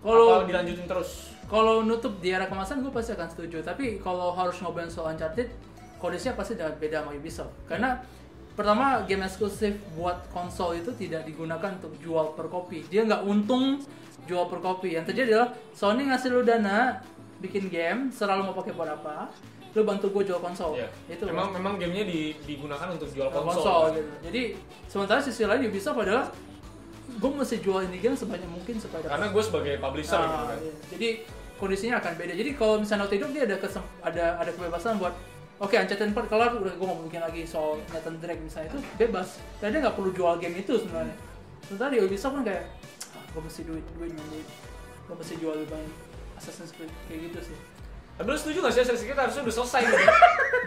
Kalau- 0.03 0.43
dilanjutin 0.45 0.85
terus? 0.85 1.31
kalau 1.45 1.85
nutup 1.85 2.17
di 2.19 2.33
era 2.33 2.49
kemasan 2.49 2.81
gue 2.81 2.89
pasti 2.89 3.13
akan 3.13 3.29
setuju 3.29 3.61
tapi 3.61 4.01
kalau 4.01 4.33
harus 4.33 4.57
ngobrolin 4.57 4.89
soal 4.89 5.13
Uncharted 5.13 5.53
kondisinya 5.99 6.33
pasti 6.35 6.57
sangat 6.57 6.81
beda 6.81 7.05
sama 7.05 7.13
Ubisoft 7.13 7.53
karena 7.67 8.01
pertama 8.53 9.05
game 9.05 9.21
eksklusif 9.23 9.77
buat 9.93 10.33
konsol 10.33 10.77
itu 10.77 10.91
tidak 10.93 11.23
digunakan 11.23 11.77
untuk 11.77 11.93
jual 11.99 12.33
per 12.33 12.49
kopi 12.49 12.89
dia 12.89 13.05
nggak 13.05 13.23
untung 13.23 13.85
jual 14.25 14.49
per 14.49 14.61
kopi 14.61 14.97
yang 14.97 15.05
terjadi 15.05 15.29
adalah 15.31 15.49
Sony 15.71 16.09
ngasih 16.09 16.29
lu 16.31 16.41
dana 16.41 17.05
bikin 17.37 17.69
game 17.69 18.09
selalu 18.09 18.49
mau 18.49 18.55
pakai 18.55 18.73
buat 18.73 18.89
apa 18.89 19.29
lu 19.71 19.85
bantu 19.85 20.09
gue 20.11 20.25
jual 20.27 20.41
konsol 20.41 20.73
Iya. 20.75 20.89
itu 21.07 21.23
memang 21.27 21.53
memang 21.53 21.77
gamenya 21.77 22.05
di- 22.05 22.33
digunakan 22.43 22.89
untuk 22.89 23.09
jual 23.09 23.29
konsol, 23.29 23.61
konsol. 23.61 23.83
gitu 23.93 24.13
jadi 24.25 24.43
sementara 24.89 25.21
sisi 25.21 25.45
lain 25.45 25.69
Ubisoft 25.69 26.01
adalah 26.01 26.33
gue 27.23 27.31
mesti 27.33 27.57
jual 27.57 27.81
ini 27.83 27.97
game 27.97 28.13
sebanyak 28.13 28.51
mungkin 28.51 28.75
supaya 28.77 29.07
Karena 29.07 29.31
gue 29.31 29.39
sebagai 29.41 29.79
publisher 29.79 30.19
Ah, 30.19 30.27
gitu 30.27 30.45
kan. 30.45 30.59
iya. 30.59 30.75
Jadi 30.91 31.09
kondisinya 31.55 31.95
akan 31.97 32.13
beda. 32.13 32.35
Jadi 32.35 32.51
kalau 32.53 32.75
misalnya 32.77 33.01
Naughty 33.01 33.17
Dog 33.17 33.31
dia 33.31 33.45
ada 33.45 33.57
kesem- 33.57 33.91
ada 34.03 34.25
ada 34.37 34.51
kebebasan 34.51 34.99
buat 34.99 35.15
Oke, 35.57 35.79
Uncharted 35.79 36.11
4 36.11 36.27
kelar 36.27 36.51
udah 36.53 36.75
gue 36.75 36.83
ngomong 36.83 37.07
bikin 37.07 37.23
lagi 37.23 37.47
soal 37.47 37.79
Nathan 37.89 38.19
Drake 38.19 38.43
misalnya 38.43 38.67
itu 38.69 38.83
bebas. 38.99 39.39
Dan 39.57 39.71
dia 39.71 39.79
nggak 39.81 39.95
perlu 39.95 40.11
jual 40.11 40.35
game 40.37 40.59
itu 40.59 40.75
sebenarnya. 40.75 41.15
Sementara 41.63 41.89
di 41.89 42.03
Ubisoft 42.03 42.35
kan 42.35 42.43
kayak 42.43 42.67
ah, 43.15 43.23
gue 43.31 43.43
mesti 43.47 43.63
duit, 43.63 43.85
duit, 43.95 44.11
duit. 44.11 44.47
Gue 45.07 45.15
mesti 45.15 45.35
jual 45.39 45.55
lebih 45.55 45.71
banyak 45.71 45.95
Assassin's 46.35 46.75
Creed 46.75 46.91
kayak 47.07 47.31
gitu 47.31 47.39
sih. 47.47 47.57
Tapi 48.19 48.29
lu 48.29 48.39
setuju 48.39 48.59
gak 48.63 48.73
sih 48.77 48.81
Assassin's 48.85 49.05
Creed 49.09 49.19
harusnya 49.19 49.43
udah 49.43 49.55
selesai 49.57 49.81
gitu? 49.89 50.05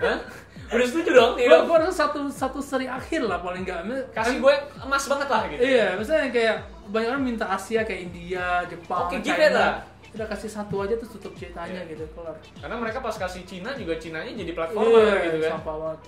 Hah? 0.05 0.17
Udah 0.65 0.87
setuju 0.89 1.09
dong? 1.13 1.33
Iya 1.37 1.61
Gue 1.61 1.77
rasa 1.77 1.93
satu 2.09 2.19
satu 2.33 2.59
seri 2.59 2.89
akhir 2.89 3.21
lah 3.29 3.37
paling 3.37 3.61
nggak. 3.61 3.85
Kasih 4.11 4.41
gue 4.41 4.53
emas 4.81 5.03
banget 5.05 5.27
lah 5.29 5.43
gitu. 5.53 5.61
Iya, 5.61 5.87
misalnya 5.95 6.29
kayak 6.33 6.55
banyak 6.89 7.09
orang 7.13 7.23
minta 7.25 7.45
Asia 7.49 7.81
kayak 7.85 8.01
India, 8.09 8.65
Jepang, 8.65 9.09
Oke, 9.09 9.21
give 9.21 9.37
it 9.37 9.53
lah. 9.53 9.81
Udah 10.15 10.27
kasih 10.27 10.47
satu 10.47 10.75
aja 10.79 10.95
terus 10.95 11.11
tutup 11.11 11.35
ceritanya 11.35 11.81
Iya. 11.81 11.91
gitu 11.91 12.03
kelar. 12.11 12.35
Karena 12.55 12.75
mereka 12.75 12.99
pas 12.99 13.13
kasih 13.13 13.43
Cina 13.43 13.75
juga 13.75 13.93
Cinanya 13.95 14.31
jadi 14.31 14.51
platformer 14.51 15.03
Iya, 15.03 15.15
gitu 15.25 15.37
kan. 15.41 15.51
Sampah 15.59 15.75
banget. 15.77 15.99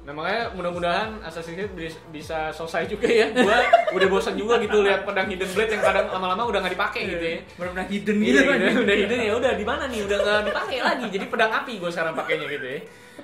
Nah 0.00 0.12
makanya 0.12 0.42
mudah-mudahan 0.52 1.08
Assassin's 1.20 1.56
Creed 1.56 1.72
bis- 1.72 2.00
bisa 2.10 2.48
selesai 2.50 2.88
juga 2.88 3.04
ya. 3.04 3.28
Gua 3.30 3.56
udah 3.90 4.08
bosan 4.08 4.34
juga 4.34 4.56
gitu 4.58 4.80
lihat 4.80 5.04
pedang 5.04 5.28
Hidden 5.28 5.50
Blade 5.50 5.70
yang 5.70 5.82
kadang 5.82 6.06
lama-lama 6.08 6.42
udah 6.46 6.58
nggak 6.60 6.74
dipakai 6.74 7.02
gitu 7.06 7.24
ya. 7.26 7.38
Benar-benar 7.54 7.86
hidden 7.86 8.16
Iya, 8.16 8.24
gitu 8.26 8.40
kan. 8.42 8.56
udah, 8.58 8.72
udah 8.80 8.96
hidden 8.96 9.20
ya 9.20 9.32
udah 9.36 9.52
di 9.54 9.64
mana 9.64 9.84
nih 9.86 10.00
udah 10.02 10.18
nggak 10.18 10.40
dipakai 10.46 10.78
lagi 10.80 11.04
jadi 11.10 11.24
pedang 11.26 11.52
api 11.54 11.72
gue 11.76 11.90
sekarang 11.90 12.14
pakainya 12.14 12.46
gitu 12.48 12.66
ya. 12.66 12.80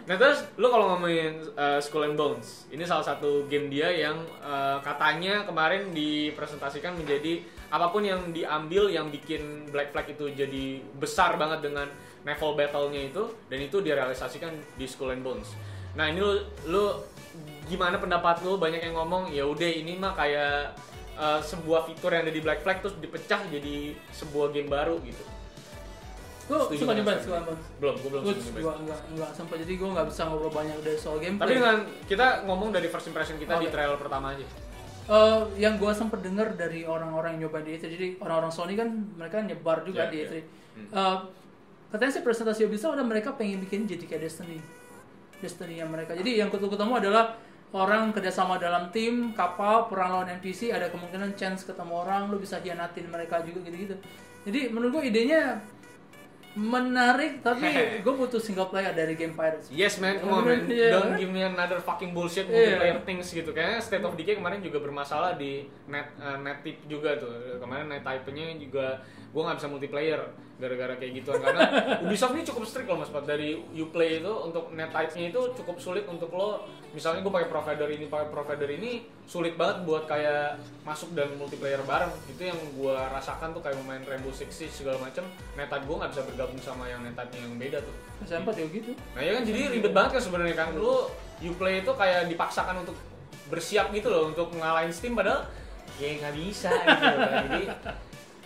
Nah 0.06 0.14
terus 0.14 0.38
lu 0.54 0.68
kalau 0.68 0.86
ngomongin 0.92 1.32
uh, 1.54 1.80
Skull 1.80 2.04
and 2.06 2.14
Bones 2.14 2.68
ini 2.68 2.84
salah 2.84 3.02
satu 3.02 3.48
game 3.48 3.66
dia 3.66 3.88
yang 3.88 4.14
uh, 4.38 4.76
katanya 4.80 5.42
kemarin 5.42 5.90
dipresentasikan 5.90 6.92
menjadi 6.94 7.40
apa 7.76 7.92
pun 7.92 8.02
yang 8.02 8.32
diambil 8.32 8.88
yang 8.88 9.12
bikin 9.12 9.68
Black 9.68 9.92
Flag 9.92 10.08
itu 10.08 10.32
jadi 10.32 10.80
besar 10.96 11.36
banget 11.36 11.68
dengan 11.68 11.86
naval 12.24 12.56
battle-nya 12.56 13.12
itu 13.12 13.22
dan 13.52 13.58
itu 13.60 13.78
direalisasikan 13.84 14.56
di 14.74 14.88
Skull 14.88 15.14
and 15.14 15.22
Bones. 15.22 15.52
Nah 15.94 16.08
ini 16.08 16.18
lu, 16.18 16.32
lu 16.66 16.84
gimana 17.68 18.00
pendapat 18.00 18.40
lu 18.42 18.56
banyak 18.56 18.80
yang 18.80 18.96
ngomong 18.96 19.28
ya 19.30 19.44
udah 19.44 19.70
ini 19.70 19.94
mah 20.00 20.16
kayak 20.16 20.74
uh, 21.20 21.40
sebuah 21.44 21.86
fitur 21.86 22.16
yang 22.16 22.24
ada 22.26 22.34
di 22.34 22.42
Black 22.42 22.64
Flag 22.64 22.80
terus 22.80 22.96
dipecah 22.98 23.44
jadi 23.52 23.94
sebuah 24.10 24.56
game 24.56 24.72
baru 24.72 24.96
gitu. 25.04 25.24
Gue 26.46 26.78
suka 26.78 26.94
nggak, 26.94 27.02
nyobain 27.02 27.18
suka 27.18 27.36
nyobain. 27.42 27.58
Belum, 27.82 27.94
gue 27.98 28.10
belum 28.10 28.22
Gue 28.22 28.34
sempat 28.38 28.62
nyobain. 28.62 28.78
enggak 28.86 29.00
enggak 29.10 29.30
sampai 29.34 29.56
jadi 29.66 29.72
gue 29.82 29.88
nggak 29.98 30.06
bisa 30.06 30.20
ngobrol 30.30 30.52
banyak 30.54 30.76
dari 30.78 30.98
soal 30.98 31.18
gameplay. 31.18 31.42
Tapi 31.42 31.52
dengan 31.58 31.78
kita 32.06 32.26
ngomong 32.46 32.68
dari 32.70 32.86
first 32.86 33.06
impression 33.10 33.36
kita 33.38 33.58
di 33.58 33.66
Oke. 33.66 33.74
trailer 33.74 33.98
pertama 33.98 34.30
aja. 34.34 34.46
Eh, 35.06 35.40
yang 35.62 35.78
gue 35.78 35.92
sempat 35.94 36.18
dengar 36.18 36.58
dari 36.58 36.82
orang-orang 36.82 37.38
yang 37.38 37.46
nyobain 37.46 37.62
di 37.62 37.78
E3 37.78 37.84
jadi 37.86 38.06
orang-orang 38.18 38.50
Sony 38.50 38.74
kan 38.74 38.90
mereka 39.14 39.38
nyebar 39.38 39.86
juga 39.86 40.06
Iya, 40.06 40.10
di 40.10 40.16
iya. 40.18 40.26
E3 40.26 40.34
Hmm. 40.76 40.92
Eh, 40.92 41.16
katanya 41.88 42.12
sih 42.12 42.20
presentasi 42.20 42.68
Ubisoft 42.68 42.92
ada 42.92 43.06
mereka 43.06 43.32
pengen 43.32 43.64
bikin 43.64 43.86
jadi 43.86 44.02
kayak 44.02 44.28
Destiny 44.28 44.60
Destiny 45.38 45.80
yang 45.80 45.88
mereka 45.88 46.12
jadi 46.12 46.42
yang 46.42 46.50
ketemu 46.52 46.74
ketemu 46.74 46.92
adalah 47.00 47.24
orang 47.70 48.12
kerjasama 48.12 48.58
dalam 48.58 48.90
tim 48.90 49.32
kapal 49.32 49.88
perang 49.88 50.12
lawan 50.12 50.28
NPC 50.36 50.68
ada 50.68 50.92
kemungkinan 50.92 51.32
chance 51.32 51.64
ketemu 51.64 51.96
orang 51.96 52.28
lu 52.28 52.36
bisa 52.36 52.60
hianatin 52.60 53.08
mereka 53.08 53.40
juga 53.40 53.64
gitu-gitu 53.64 53.96
jadi 54.44 54.68
menurut 54.68 55.00
gue 55.00 55.04
idenya 55.08 55.64
menarik 56.56 57.44
tapi 57.44 57.68
gue 58.04 58.14
butuh 58.16 58.40
single 58.40 58.72
player 58.72 58.90
dari 58.90 59.12
game 59.12 59.36
Pirates 59.36 59.68
Yes 59.68 60.00
man, 60.00 60.16
come 60.18 60.32
on 60.32 60.42
man. 60.42 60.64
Iya. 60.72 60.88
Don't 60.96 61.14
give 61.14 61.28
me 61.28 61.44
another 61.44 61.78
fucking 61.78 62.10
bullshit 62.10 62.48
Iya. 62.48 62.80
multiplayer 62.80 62.98
things 63.04 63.28
gitu. 63.28 63.52
Kayaknya 63.52 63.78
State 63.78 64.04
of 64.04 64.16
Decay 64.16 64.40
kemarin 64.40 64.64
juga 64.64 64.80
bermasalah 64.80 65.36
di 65.36 65.68
net 65.86 66.08
eh, 66.16 66.38
net 66.40 66.64
tip 66.64 66.80
juga 66.88 67.14
tuh. 67.20 67.60
Kemarin 67.60 67.92
net 67.92 68.02
type-nya 68.02 68.56
juga 68.56 69.04
gue 69.30 69.42
nggak 69.44 69.56
bisa 69.60 69.68
multiplayer 69.68 70.20
gara-gara 70.56 70.96
kayak 70.96 71.20
gituan 71.20 71.44
karena 71.44 71.68
Ubisoft 72.00 72.32
ini 72.32 72.44
cukup 72.48 72.64
strict 72.64 72.88
loh 72.88 72.96
mas 72.96 73.12
Pat 73.12 73.28
dari 73.28 73.60
Uplay 73.76 74.24
itu 74.24 74.32
untuk 74.32 74.72
net 74.72 74.88
type-nya 74.88 75.28
itu 75.28 75.40
cukup 75.52 75.76
sulit 75.76 76.08
untuk 76.08 76.32
lo. 76.32 76.64
Misalnya 76.96 77.20
gue 77.20 77.28
pakai 77.28 77.48
provider 77.52 77.88
ini 77.92 78.08
pakai 78.08 78.32
provider 78.32 78.68
ini 78.72 79.04
sulit 79.28 79.60
banget 79.60 79.84
buat 79.84 80.08
kayak 80.08 80.56
masuk 80.80 81.12
dan 81.12 81.28
multiplayer 81.36 81.76
bareng. 81.84 82.08
Itu 82.32 82.48
yang 82.48 82.56
gue 82.72 82.96
rasakan 82.96 83.52
tuh 83.52 83.60
kayak 83.60 83.76
main 83.84 84.00
Rainbow 84.08 84.32
Six 84.32 84.48
Siege 84.56 84.72
segala 84.72 84.96
macam 84.96 85.28
net 85.60 85.68
type 85.68 85.84
gue 85.84 85.96
nggak 86.00 86.10
bisa 86.16 86.22
bergabung 86.24 86.60
sama 86.64 86.88
yang 86.88 87.04
net 87.04 87.12
type-nya 87.12 87.40
yang 87.44 87.56
beda 87.60 87.78
tuh. 87.84 87.94
SMP 88.24 88.48
juga 88.56 88.68
gitu 88.72 88.96
Nah 89.12 89.20
ya 89.20 89.30
kan 89.36 89.42
jadi 89.44 89.60
ribet 89.76 89.92
banget 89.92 90.10
kan 90.16 90.22
sebenarnya 90.24 90.56
kan. 90.56 90.68
Lu 90.72 91.12
Uplay 91.44 91.84
itu 91.84 91.92
kayak 91.92 92.32
dipaksakan 92.32 92.80
untuk 92.80 92.96
bersiap 93.52 93.92
gitu 93.92 94.08
loh 94.08 94.32
untuk 94.32 94.56
ngalahin 94.56 94.88
Steam 94.88 95.12
padahal 95.12 95.44
ya 96.00 96.16
nggak 96.16 96.32
bisa 96.32 96.72
gitu 96.72 97.04
loh. 97.12 97.28
Jadi 97.44 97.62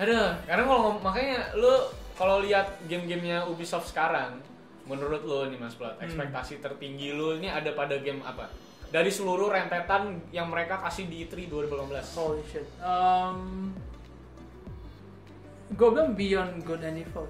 aduh, 0.00 0.32
karena 0.48 0.64
kalau 0.64 0.96
makanya 1.04 1.38
lu 1.60 1.99
kalau 2.20 2.44
lihat 2.44 2.84
game-gamenya 2.84 3.48
Ubisoft 3.48 3.88
sekarang 3.88 4.44
menurut 4.84 5.24
lu 5.24 5.48
nih 5.48 5.56
Mas 5.56 5.72
Plat, 5.72 5.96
ekspektasi 5.96 6.60
tertinggi 6.60 7.16
lu 7.16 7.40
ini 7.40 7.48
ada 7.48 7.72
pada 7.72 7.96
game 7.96 8.20
apa? 8.20 8.52
Dari 8.90 9.08
seluruh 9.08 9.48
rentetan 9.48 10.18
yang 10.28 10.50
mereka 10.50 10.76
kasih 10.76 11.06
di 11.06 11.22
E 11.22 11.26
E3 11.26 11.46
2018. 11.46 12.18
Holy 12.18 12.42
shit. 12.44 12.66
Um, 12.82 13.70
gue 15.70 15.88
bilang 15.88 16.12
Beyond 16.12 16.52
Good 16.60 16.82
and 16.82 16.98
Evil. 16.98 17.26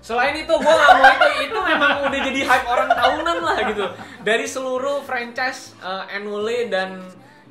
Selain 0.00 0.32
itu 0.32 0.48
gue 0.50 0.64
gak 0.64 0.90
mau 0.90 1.08
itu 1.08 1.28
itu 1.44 1.58
memang 1.60 1.92
udah 2.04 2.20
jadi 2.24 2.40
hype 2.44 2.66
orang 2.66 2.88
tahunan 2.90 3.38
lah 3.40 3.56
gitu. 3.68 3.84
Dari 4.20 4.46
seluruh 4.48 5.00
franchise 5.00 5.76
uh, 5.78 6.08
Anule 6.08 6.68
dan 6.68 7.04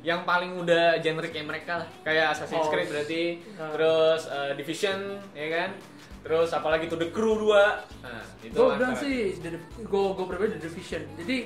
yang 0.04 0.22
paling 0.22 0.58
udah 0.58 0.98
generik 0.98 1.32
kayak 1.32 1.48
mereka 1.48 1.72
lah. 1.82 1.88
Kayak 2.02 2.36
Assassin's 2.36 2.60
Oh. 2.60 2.70
Creed 2.70 2.90
berarti, 2.90 3.22
Ah. 3.56 3.70
terus 3.72 4.22
uh, 4.28 4.52
Division 4.52 4.98
ya 5.32 5.46
kan. 5.48 5.70
Terus 6.24 6.50
apalagi 6.50 6.88
tuh 6.88 6.96
The 6.96 7.12
Crew 7.12 7.36
2. 7.36 7.52
Nah, 8.00 8.24
itu 8.40 8.56
Gue 8.56 8.68
bilang 8.80 8.96
sih, 8.96 9.36
gue 9.84 10.04
gue 10.16 10.26
pribadi 10.26 10.56
The 10.56 10.62
Division. 10.64 11.02
Jadi 11.20 11.36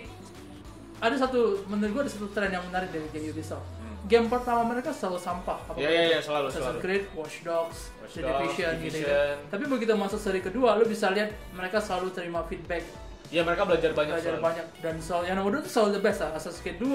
ada 0.99 1.15
satu, 1.19 1.67
menurut 1.67 1.91
gue 1.95 2.03
ada 2.07 2.13
satu 2.15 2.27
tren 2.31 2.51
yang 2.51 2.63
menarik 2.67 2.91
dari 2.91 3.07
game 3.11 3.31
Ubisoft. 3.31 3.67
Game 4.07 4.31
pertama 4.31 4.63
mereka 4.65 4.95
selalu 4.95 5.19
sampah. 5.21 5.59
Hmm. 5.69 5.77
Iya, 5.77 5.91
iya, 5.91 6.03
iya, 6.17 6.21
selalu, 6.23 6.49
Assassin's 6.49 6.79
selalu. 6.79 6.81
Creed, 6.81 7.05
Watch 7.13 7.37
Dogs, 7.43 7.79
Watch 8.01 8.15
The 8.17 8.23
Dogs, 8.25 8.33
Division, 8.41 8.73
gitu, 8.79 8.85
gitu. 8.87 8.99
Division. 9.05 9.35
Tapi 9.51 9.65
begitu 9.69 9.93
masuk 9.99 10.21
seri 10.23 10.41
kedua, 10.41 10.79
lu 10.79 10.87
bisa 10.87 11.07
lihat 11.13 11.35
mereka 11.53 11.83
selalu 11.83 12.15
terima 12.15 12.41
feedback, 12.47 12.87
Ya 13.29 13.45
mereka 13.45 13.69
belajar 13.69 13.93
banyak 13.93 14.17
belajar 14.17 14.41
selalu. 14.41 14.47
banyak 14.49 14.67
dan 14.81 14.95
selalu 15.05 15.25
yang 15.29 15.37
nomor 15.37 15.51
dua 15.53 15.61
itu 15.61 15.69
selalu 15.69 15.91
the 15.93 16.03
best 16.09 16.19
lah. 16.25 16.31
Assassin's 16.33 16.65
Creed 16.65 16.81
2, 16.81 16.89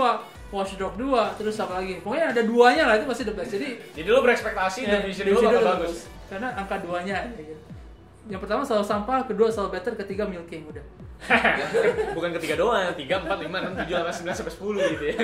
Watch 0.49 0.73
Dogs 0.81 0.97
2, 0.97 1.38
terus 1.38 1.55
apa 1.61 1.73
lagi? 1.77 1.93
Pokoknya 2.01 2.25
ada 2.34 2.41
duanya 2.41 2.84
lah 2.89 2.95
itu 2.97 3.05
pasti 3.05 3.23
the 3.29 3.36
best. 3.38 3.53
Jadi 3.53 3.69
Jadi 3.93 4.07
lu 4.09 4.19
berekspektasi 4.25 4.79
Ya, 4.81 4.97
Division 4.97 5.25
2 5.25 5.29
Division 5.29 5.49
bakal 5.53 5.61
dua 5.61 5.73
bagus. 5.77 5.97
Karena 6.34 6.47
angka 6.57 6.75
duanya 6.81 7.15
gitu. 7.38 7.53
Yang 8.24 8.39
pertama 8.39 8.61
selalu 8.63 8.86
sampah, 8.86 9.19
kedua 9.28 9.51
selalu 9.51 9.69
better, 9.74 9.93
ketiga 9.99 10.24
milking 10.24 10.63
udah. 10.65 10.86
Bukan 12.15 12.36
ketiga 12.36 12.55
doang, 12.55 12.91
tiga, 12.95 13.19
empat, 13.19 13.39
lima, 13.39 13.63
enam, 13.63 13.74
tujuh, 13.80 13.95
delapan, 13.95 14.11
sembilan, 14.11 14.36
sampai 14.36 14.53
sepuluh 14.53 14.82
gitu 14.91 15.03
ya. 15.07 15.15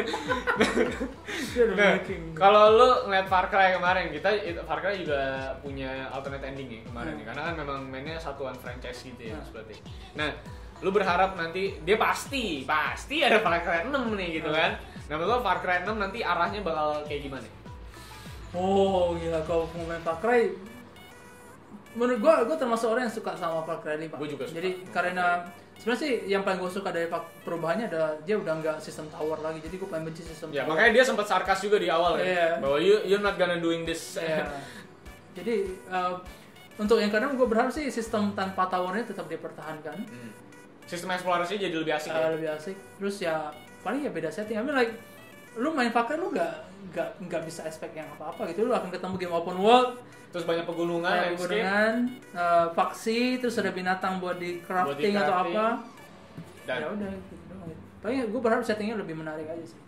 Nah, 1.75 1.91
kalau 2.33 2.63
lu 2.75 2.89
ngeliat 3.07 3.27
Far 3.27 3.47
Cry 3.47 3.75
kemarin, 3.75 4.07
kita 4.09 4.29
Far 4.63 4.79
Cry 4.79 4.99
juga 4.99 5.19
punya 5.59 6.07
alternate 6.09 6.43
ending 6.45 6.67
ya 6.69 6.81
kemarin 6.85 7.13
ya. 7.19 7.25
Karena 7.27 7.41
kan 7.41 7.55
memang 7.55 7.79
mainnya 7.83 8.15
satuan 8.15 8.55
franchise 8.55 8.99
gitu 9.01 9.31
ya 9.31 9.35
Hmm. 9.35 9.43
seperti. 9.43 9.75
Nah, 10.15 10.31
lu 10.79 10.89
berharap 10.91 11.35
nanti 11.35 11.75
dia 11.83 11.99
pasti 11.99 12.63
pasti 12.63 13.19
ada 13.19 13.39
Far 13.39 13.59
Cry 13.59 13.83
6 13.83 13.91
nih 14.15 14.39
gitu 14.39 14.49
kan. 14.49 14.79
Nah, 15.07 15.15
menurut 15.15 15.43
Far 15.43 15.59
Cry 15.59 15.83
6 15.83 15.95
nanti 15.95 16.19
arahnya 16.19 16.63
bakal 16.63 17.03
kayak 17.03 17.27
gimana? 17.27 17.47
Oh 18.49 19.13
gila 19.13 19.43
kalau 19.43 19.67
mau 19.75 19.83
main 19.85 20.01
Far 20.01 20.17
Cry 20.17 20.49
Menurut 21.91 22.19
gua, 22.19 22.33
gua 22.43 22.53
termasuk 22.55 22.87
orang 22.87 23.05
yang 23.05 23.15
suka 23.15 23.33
sama 23.33 23.61
Far 23.61 23.79
Cry 23.79 23.97
5 23.99 24.13
Gua 24.13 24.27
juga 24.27 24.43
suka. 24.43 24.55
Jadi 24.55 24.69
karena 24.87 25.41
sebenarnya 25.75 25.99
sih 25.99 26.11
yang 26.25 26.41
paling 26.41 26.57
gua 26.57 26.69
suka 26.69 26.89
dari 26.89 27.05
pak- 27.05 27.41
perubahannya 27.41 27.85
ada 27.85 28.01
dia 28.21 28.35
udah 28.35 28.53
nggak 28.55 28.77
sistem 28.77 29.07
tower 29.07 29.37
lagi 29.37 29.57
Jadi 29.59 29.75
gua 29.75 29.89
paling 29.89 30.05
benci 30.05 30.21
sistem 30.21 30.49
Ya, 30.49 30.61
tower 30.61 30.69
makanya 30.71 30.91
dia 30.93 31.03
sempat 31.03 31.25
sarkas 31.25 31.59
juga 31.59 31.77
di 31.77 31.87
awal 31.87 32.17
ya. 32.17 32.23
Iya. 32.23 32.47
Bahwa 32.59 32.77
you 32.77 32.95
you're 33.03 33.19
not 33.19 33.35
gonna 33.35 33.57
doing 33.57 33.83
this. 33.83 34.15
Iya. 34.15 34.45
Jadi 35.31 35.55
eh, 35.71 36.13
untuk 36.75 36.97
yang 36.97 37.09
kadang 37.09 37.33
gua 37.33 37.45
berharap 37.45 37.69
sih 37.69 37.89
sistem 37.89 38.31
tanpa 38.31 38.65
towernya 38.65 39.05
tetap 39.05 39.25
dipertahankan 39.25 39.97
Hmm. 39.99 40.31
Sistem 40.85 41.09
eksplorasi 41.11 41.57
jadi 41.57 41.73
lebih 41.75 41.93
asik 41.93 42.09
Eh, 42.09 42.15
ya. 42.15 42.27
lebih 42.31 42.49
asik 42.51 42.75
terus 42.95 43.15
ya 43.19 43.49
paling 43.79 44.01
ya 44.01 44.09
beda 44.09 44.27
setting 44.27 44.55
I 44.55 44.61
mean 44.61 44.73
like 44.73 44.93
lu 45.53 45.69
main 45.69 45.89
Cry 45.89 46.17
lu 46.17 46.29
nggak 46.29 46.68
nggak 46.89 47.09
nggak 47.25 47.41
bisa 47.45 47.61
expect 47.65 47.93
yang 47.93 48.07
apa 48.09 48.33
apa 48.33 48.41
gitu. 48.53 48.65
Lu 48.67 48.73
akan 48.73 48.89
ketemu 48.89 49.15
game 49.17 49.35
open 49.35 49.57
world. 49.61 50.01
Terus 50.29 50.45
banyak 50.45 50.61
pegunungan, 50.69 51.09
landscape. 51.09 51.41
pegunungan 51.41 51.93
eh, 52.37 52.67
faksi 52.77 53.41
terus 53.41 53.57
ada 53.57 53.73
binatang 53.73 54.21
buat 54.21 54.37
di 54.37 54.61
crafting, 54.61 55.17
atau 55.17 55.35
apa. 55.41 55.65
Dan 56.69 56.77
ya 56.85 56.87
udah 56.93 57.11
gitu 57.17 57.43
doang. 57.49 57.73
Paling 58.05 58.17
gue 58.29 58.41
berharap 58.41 58.61
settingnya 58.61 59.01
lebih 59.01 59.17
menarik 59.17 59.49
aja 59.49 59.65
sih. 59.65 59.81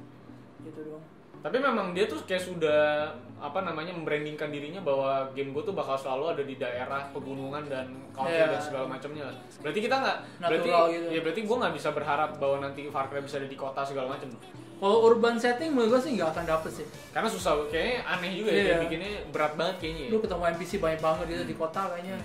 Gitu 0.66 0.82
doang 0.82 1.11
Tapi 1.42 1.58
memang 1.58 1.92
dia 1.92 2.06
tuh 2.06 2.22
kayak 2.22 2.44
sudah 2.44 3.10
apa 3.42 3.66
namanya 3.66 3.90
membrandingkan 3.90 4.54
dirinya 4.54 4.78
bahwa 4.80 5.26
game 5.34 5.50
gue 5.50 5.64
tuh 5.64 5.74
bakal 5.74 5.98
selalu 5.98 6.38
ada 6.38 6.44
di 6.46 6.56
daerah 6.56 7.10
pegunungan 7.10 7.66
dan 7.66 7.90
country 8.14 8.38
Iya. 8.38 8.54
dan 8.54 8.62
segala 8.62 8.86
macamnya 8.86 9.24
lah. 9.26 9.36
Berarti 9.58 9.80
kita 9.82 9.96
nggak 9.98 10.18
berarti 10.40 10.70
gitu. 10.70 11.08
ya 11.10 11.20
berarti 11.20 11.42
gue 11.42 11.58
nggak 11.58 11.74
bisa 11.74 11.90
berharap 11.90 12.30
bahwa 12.38 12.58
nanti 12.62 12.86
Far 12.88 13.10
Cry 13.10 13.20
bisa 13.20 13.42
ada 13.42 13.50
di 13.50 13.58
kota 13.58 13.82
segala 13.82 14.14
macam. 14.14 14.30
kalau 14.78 14.98
urban 15.04 15.38
setting 15.38 15.70
menurut 15.72 15.94
gue 15.94 16.02
sih 16.02 16.18
nggak 16.18 16.30
akan 16.32 16.46
dapet 16.48 16.72
sih 16.74 16.86
Karena 17.10 17.30
susah 17.30 17.54
kayaknya 17.70 18.02
aneh 18.04 18.32
juga 18.34 18.50
ya 18.50 18.56
Iya. 18.56 18.66
dia 18.66 18.78
bikinnya 18.80 19.12
berat 19.30 19.54
banget 19.56 19.76
kayaknya. 19.78 20.04
Ya. 20.04 20.10
lu 20.10 20.18
ketemu 20.20 20.44
NPC 20.52 20.72
banyak 20.78 21.00
banget 21.00 21.26
gitu 21.28 21.44
di 21.46 21.56
kota 21.56 21.82
kayaknya 21.88 22.18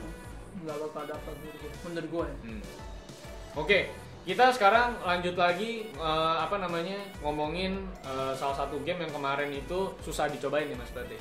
nggak 0.58 0.76
bakal 0.82 1.02
dapet 1.06 1.34
menurut 1.36 1.56
gue 1.58 1.70
menurut 1.84 2.08
gue 2.08 2.24
ya. 2.24 2.36
Hmm. 2.42 2.62
Oke, 3.56 3.78
kita 4.26 4.50
sekarang 4.50 4.98
lanjut 5.06 5.38
lagi 5.38 5.86
eh, 5.86 6.36
apa 6.42 6.58
namanya 6.58 6.98
ngomongin 7.22 7.78
eh, 8.02 8.34
salah 8.34 8.58
satu 8.58 8.82
game 8.82 9.06
yang 9.06 9.12
kemarin 9.14 9.54
itu 9.54 9.94
susah 10.02 10.26
dicobain 10.26 10.66
nih 10.66 10.74
Mas 10.74 10.90
Berarti. 10.90 11.14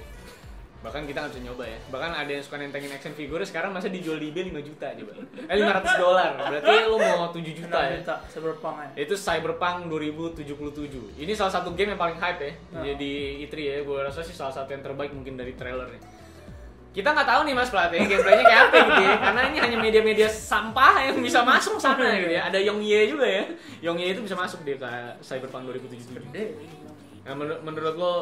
Bahkan 0.86 1.10
kita 1.10 1.18
nggak 1.18 1.34
bisa 1.34 1.42
nyoba 1.42 1.66
ya. 1.66 1.80
Bahkan 1.90 2.12
ada 2.14 2.30
yang 2.30 2.44
suka 2.46 2.62
nentengin 2.62 2.94
action 2.94 3.14
figure 3.18 3.42
sekarang 3.42 3.74
masa 3.74 3.90
dijual 3.90 4.22
di 4.22 4.30
eBay 4.30 4.54
5 4.54 4.70
juta 4.70 4.94
coba. 4.94 5.14
Eh 5.50 5.58
500 5.58 5.98
dolar. 5.98 6.30
Berarti 6.38 6.74
lu 6.86 6.98
mau 7.02 7.26
7 7.34 7.42
juta 7.42 7.80
ya. 7.90 7.98
Juta, 7.98 8.16
cyberpunk 8.30 8.78
ya 8.78 8.90
Itu 9.02 9.14
Cyberpunk 9.18 9.78
2077. 9.90 11.18
Ini 11.18 11.34
salah 11.34 11.54
satu 11.58 11.74
game 11.74 11.98
yang 11.98 12.02
paling 12.02 12.22
hype 12.22 12.38
ya. 12.38 12.54
Nah. 12.70 12.84
Jadi 12.86 13.14
E3 13.50 13.54
ya. 13.58 13.78
Gue 13.82 13.98
rasa 14.06 14.22
sih 14.22 14.38
salah 14.38 14.54
satu 14.54 14.78
yang 14.78 14.86
terbaik 14.86 15.10
mungkin 15.10 15.34
dari 15.34 15.58
trailer 15.58 15.90
nih. 15.90 16.02
Kita 16.96 17.12
nggak 17.12 17.28
tahu 17.28 17.42
nih 17.44 17.54
Mas 17.54 17.68
Pelatih, 17.68 18.08
gameplaynya 18.08 18.44
kayak 18.48 18.62
apa 18.66 18.78
gitu 18.80 19.02
ya. 19.04 19.14
Karena 19.20 19.42
ini 19.52 19.58
hanya 19.60 19.78
media-media 19.78 20.28
sampah 20.32 21.04
yang 21.04 21.20
bisa 21.20 21.44
masuk 21.44 21.76
sana 21.76 22.08
gitu 22.16 22.32
ya. 22.32 22.48
Ada 22.48 22.64
Yongye 22.64 23.12
juga 23.12 23.28
ya. 23.28 23.44
Yongye 23.84 24.16
itu 24.16 24.24
bisa 24.24 24.34
masuk 24.34 24.64
ke 24.64 24.80
Cyberpunk 25.20 25.68
2077. 25.68 26.24
gede 26.32 26.56
Nah, 27.26 27.34
menur- 27.34 27.60
menurut 27.60 27.96
lo 27.96 28.14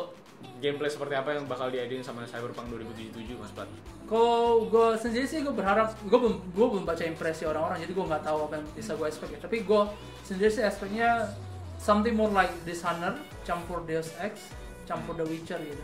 gameplay 0.57 0.87
seperti 0.87 1.13
apa 1.13 1.35
yang 1.35 1.43
bakal 1.45 1.67
diadain 1.67 2.01
sama 2.01 2.25
Cyberpunk 2.25 2.71
2077 2.71 3.37
Mas 3.37 3.51
Plat? 3.53 3.69
Kalau 4.03 4.65
gue 4.65 4.87
sendiri 4.97 5.23
sih 5.23 5.39
gue 5.39 5.51
berharap 5.51 5.93
gue 6.01 6.17
belum 6.17 6.35
gue 6.51 6.67
belum 6.67 6.83
baca 6.83 7.03
impresi 7.03 7.45
orang-orang 7.45 7.79
jadi 7.79 7.93
gue 7.93 8.05
nggak 8.05 8.23
tahu 8.23 8.37
apa 8.47 8.53
yang 8.57 8.65
bisa 8.73 8.91
gue 8.95 9.05
expect 9.05 9.31
ya. 9.31 9.39
Tapi 9.39 9.61
gue 9.61 9.81
sendiri 10.23 10.49
sih 10.49 10.63
expectnya 10.63 11.29
something 11.77 12.15
more 12.15 12.31
like 12.31 12.49
Dishunter 12.63 13.15
campur 13.43 13.83
Deus 13.83 14.15
Ex 14.17 14.49
campur 14.83 15.13
The 15.13 15.27
Witcher 15.27 15.59
gitu. 15.59 15.83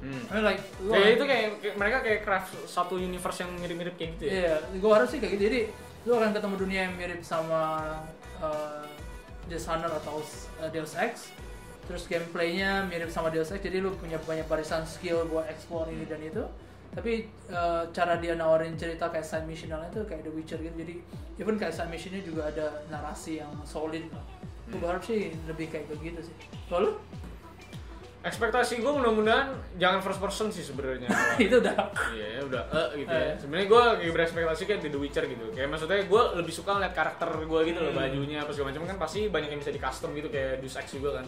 Hmm. 0.00 0.22
I 0.26 0.32
mean 0.32 0.44
like 0.46 0.62
gua- 0.80 0.96
Kayak 0.96 1.10
itu 1.12 1.24
kayak, 1.24 1.46
kayak- 1.60 1.76
mereka 1.76 1.96
kayak 2.00 2.20
craft 2.22 2.48
satu 2.64 2.96
universe 2.96 3.38
yang 3.38 3.52
mirip-mirip 3.54 3.94
kayak 3.94 4.10
gitu 4.16 4.24
ya. 4.24 4.32
Iya, 4.32 4.54
gue 4.74 4.90
harap 4.90 5.06
sih 5.06 5.18
kayak 5.18 5.32
gitu. 5.34 5.44
Jadi 5.46 5.60
lu 6.02 6.12
akan 6.14 6.30
ketemu 6.32 6.54
dunia 6.56 6.80
yang 6.84 6.94
mirip 6.96 7.20
sama 7.20 7.60
uh, 8.38 8.84
Dishunter 9.44 9.92
atau 9.92 10.24
uh, 10.56 10.70
Deus 10.70 10.96
Ex. 10.96 11.28
Terus 11.84 12.06
gameplaynya 12.06 12.86
mirip 12.86 13.10
sama 13.10 13.28
Deus 13.28 13.50
Ex, 13.50 13.60
jadi 13.60 13.78
lu 13.78 13.92
punya 13.92 14.16
banyak 14.20 14.46
barisan 14.46 14.86
skill 14.86 15.26
buat 15.26 15.44
explore 15.46 15.90
ini 15.90 16.06
dan 16.06 16.22
itu. 16.22 16.44
Tapi 16.90 17.22
uh, 17.48 17.86
cara 17.90 18.16
dia 18.16 18.34
nawarin 18.34 18.74
cerita 18.74 19.06
kayak 19.06 19.22
side 19.22 19.44
missionalnya 19.44 19.92
tuh 19.92 20.06
kayak 20.06 20.22
The 20.22 20.32
Witcher 20.32 20.58
gitu. 20.58 20.74
Jadi 20.74 20.94
even 21.36 21.54
kayak 21.54 21.70
side 21.70 21.86
missionnya 21.86 22.22
juga 22.22 22.48
ada 22.48 22.82
narasi 22.88 23.38
yang 23.38 23.52
solid 23.62 24.08
lah. 24.08 24.24
Gue 24.64 24.72
Hmm. 24.72 24.80
berharap 24.80 25.02
sih 25.02 25.34
lebih 25.44 25.66
kayak 25.68 25.86
begitu 25.88 26.24
sih. 26.24 26.34
Kalau? 26.66 26.96
Ekspektasi 28.20 28.84
gue 28.84 28.92
mudah-mudahan 28.92 29.48
jangan 29.80 30.04
first 30.04 30.20
person 30.20 30.52
sih 30.52 30.60
sebenarnya. 30.60 31.08
itu 31.40 31.56
udah 31.56 31.72
Iya 32.12 32.28
ya 32.36 32.40
udah 32.44 32.62
eh 32.68 32.88
gitu 33.00 33.08
ya. 33.10 33.24
Eh. 33.24 33.34
Sebenarnya 33.40 33.66
gue 33.66 33.82
kayak 33.96 34.12
berekspektasi 34.12 34.62
kayak 34.66 34.80
di 34.84 34.88
The 34.88 35.00
Witcher 35.00 35.24
gitu. 35.24 35.44
Kayak 35.50 35.68
maksudnya 35.72 36.04
gue 36.04 36.22
lebih 36.36 36.52
suka 36.52 36.76
ngeliat 36.76 36.92
karakter 36.92 37.28
gue 37.32 37.60
gitu 37.64 37.78
loh 37.80 37.90
Hmm. 37.90 38.00
bajunya 38.04 38.38
apa 38.38 38.52
segala 38.52 38.68
macam 38.70 38.84
kan 38.84 38.96
pasti 38.98 39.20
banyak 39.26 39.48
yang 39.48 39.60
bisa 39.60 39.72
di 39.72 39.80
custom 39.80 40.12
gitu 40.12 40.28
kayak 40.28 40.60
Deus 40.60 40.76
Ex 40.76 40.92
juga 40.92 41.16
kan. 41.16 41.26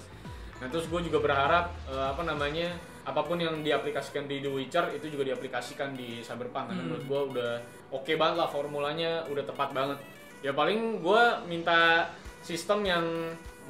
Nah 0.61 0.69
terus 0.69 0.85
gue 0.87 1.01
juga 1.03 1.19
berharap 1.19 1.73
eh, 1.89 2.07
apa 2.09 2.23
namanya 2.23 2.69
apa 3.03 3.19
pun 3.19 3.35
yang 3.35 3.65
diaplikasikan 3.65 4.29
di 4.29 4.39
The 4.39 4.53
Witcher 4.53 4.93
itu 4.93 5.09
juga 5.09 5.27
diaplikasikan 5.27 5.97
di 5.97 6.21
Cyberpunk 6.21 6.71
karena 6.71 6.77
Hmm. 6.77 6.89
menurut 6.93 7.05
gue 7.09 7.21
udah 7.33 7.53
oke 7.91 8.13
banget 8.15 8.37
lah 8.37 8.49
formulanya 8.53 9.25
udah 9.27 9.43
tepat 9.43 9.73
banget. 9.73 9.97
Ya 10.45 10.53
paling 10.53 11.01
gue 11.01 11.23
minta 11.47 12.13
sistem 12.43 12.85
yang 12.85 13.05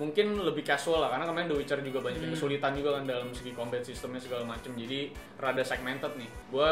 mungkin 0.02 0.34
lebih 0.36 0.64
casual 0.64 0.98
lah 0.98 1.10
karena 1.10 1.24
kemarin 1.24 1.46
The 1.46 1.56
Witcher 1.56 1.78
juga 1.80 2.02
banyak 2.02 2.18
Hmm. 2.20 2.32
kesulitan 2.32 2.74
juga 2.74 2.98
kan 2.98 3.06
dalam 3.06 3.30
segi 3.30 3.52
combat 3.52 3.80
sistemnya 3.80 4.18
segala 4.18 4.42
macam 4.44 4.74
jadi 4.74 5.08
rada 5.36 5.62
segmented 5.62 6.12
nih 6.14 6.26
gue 6.48 6.70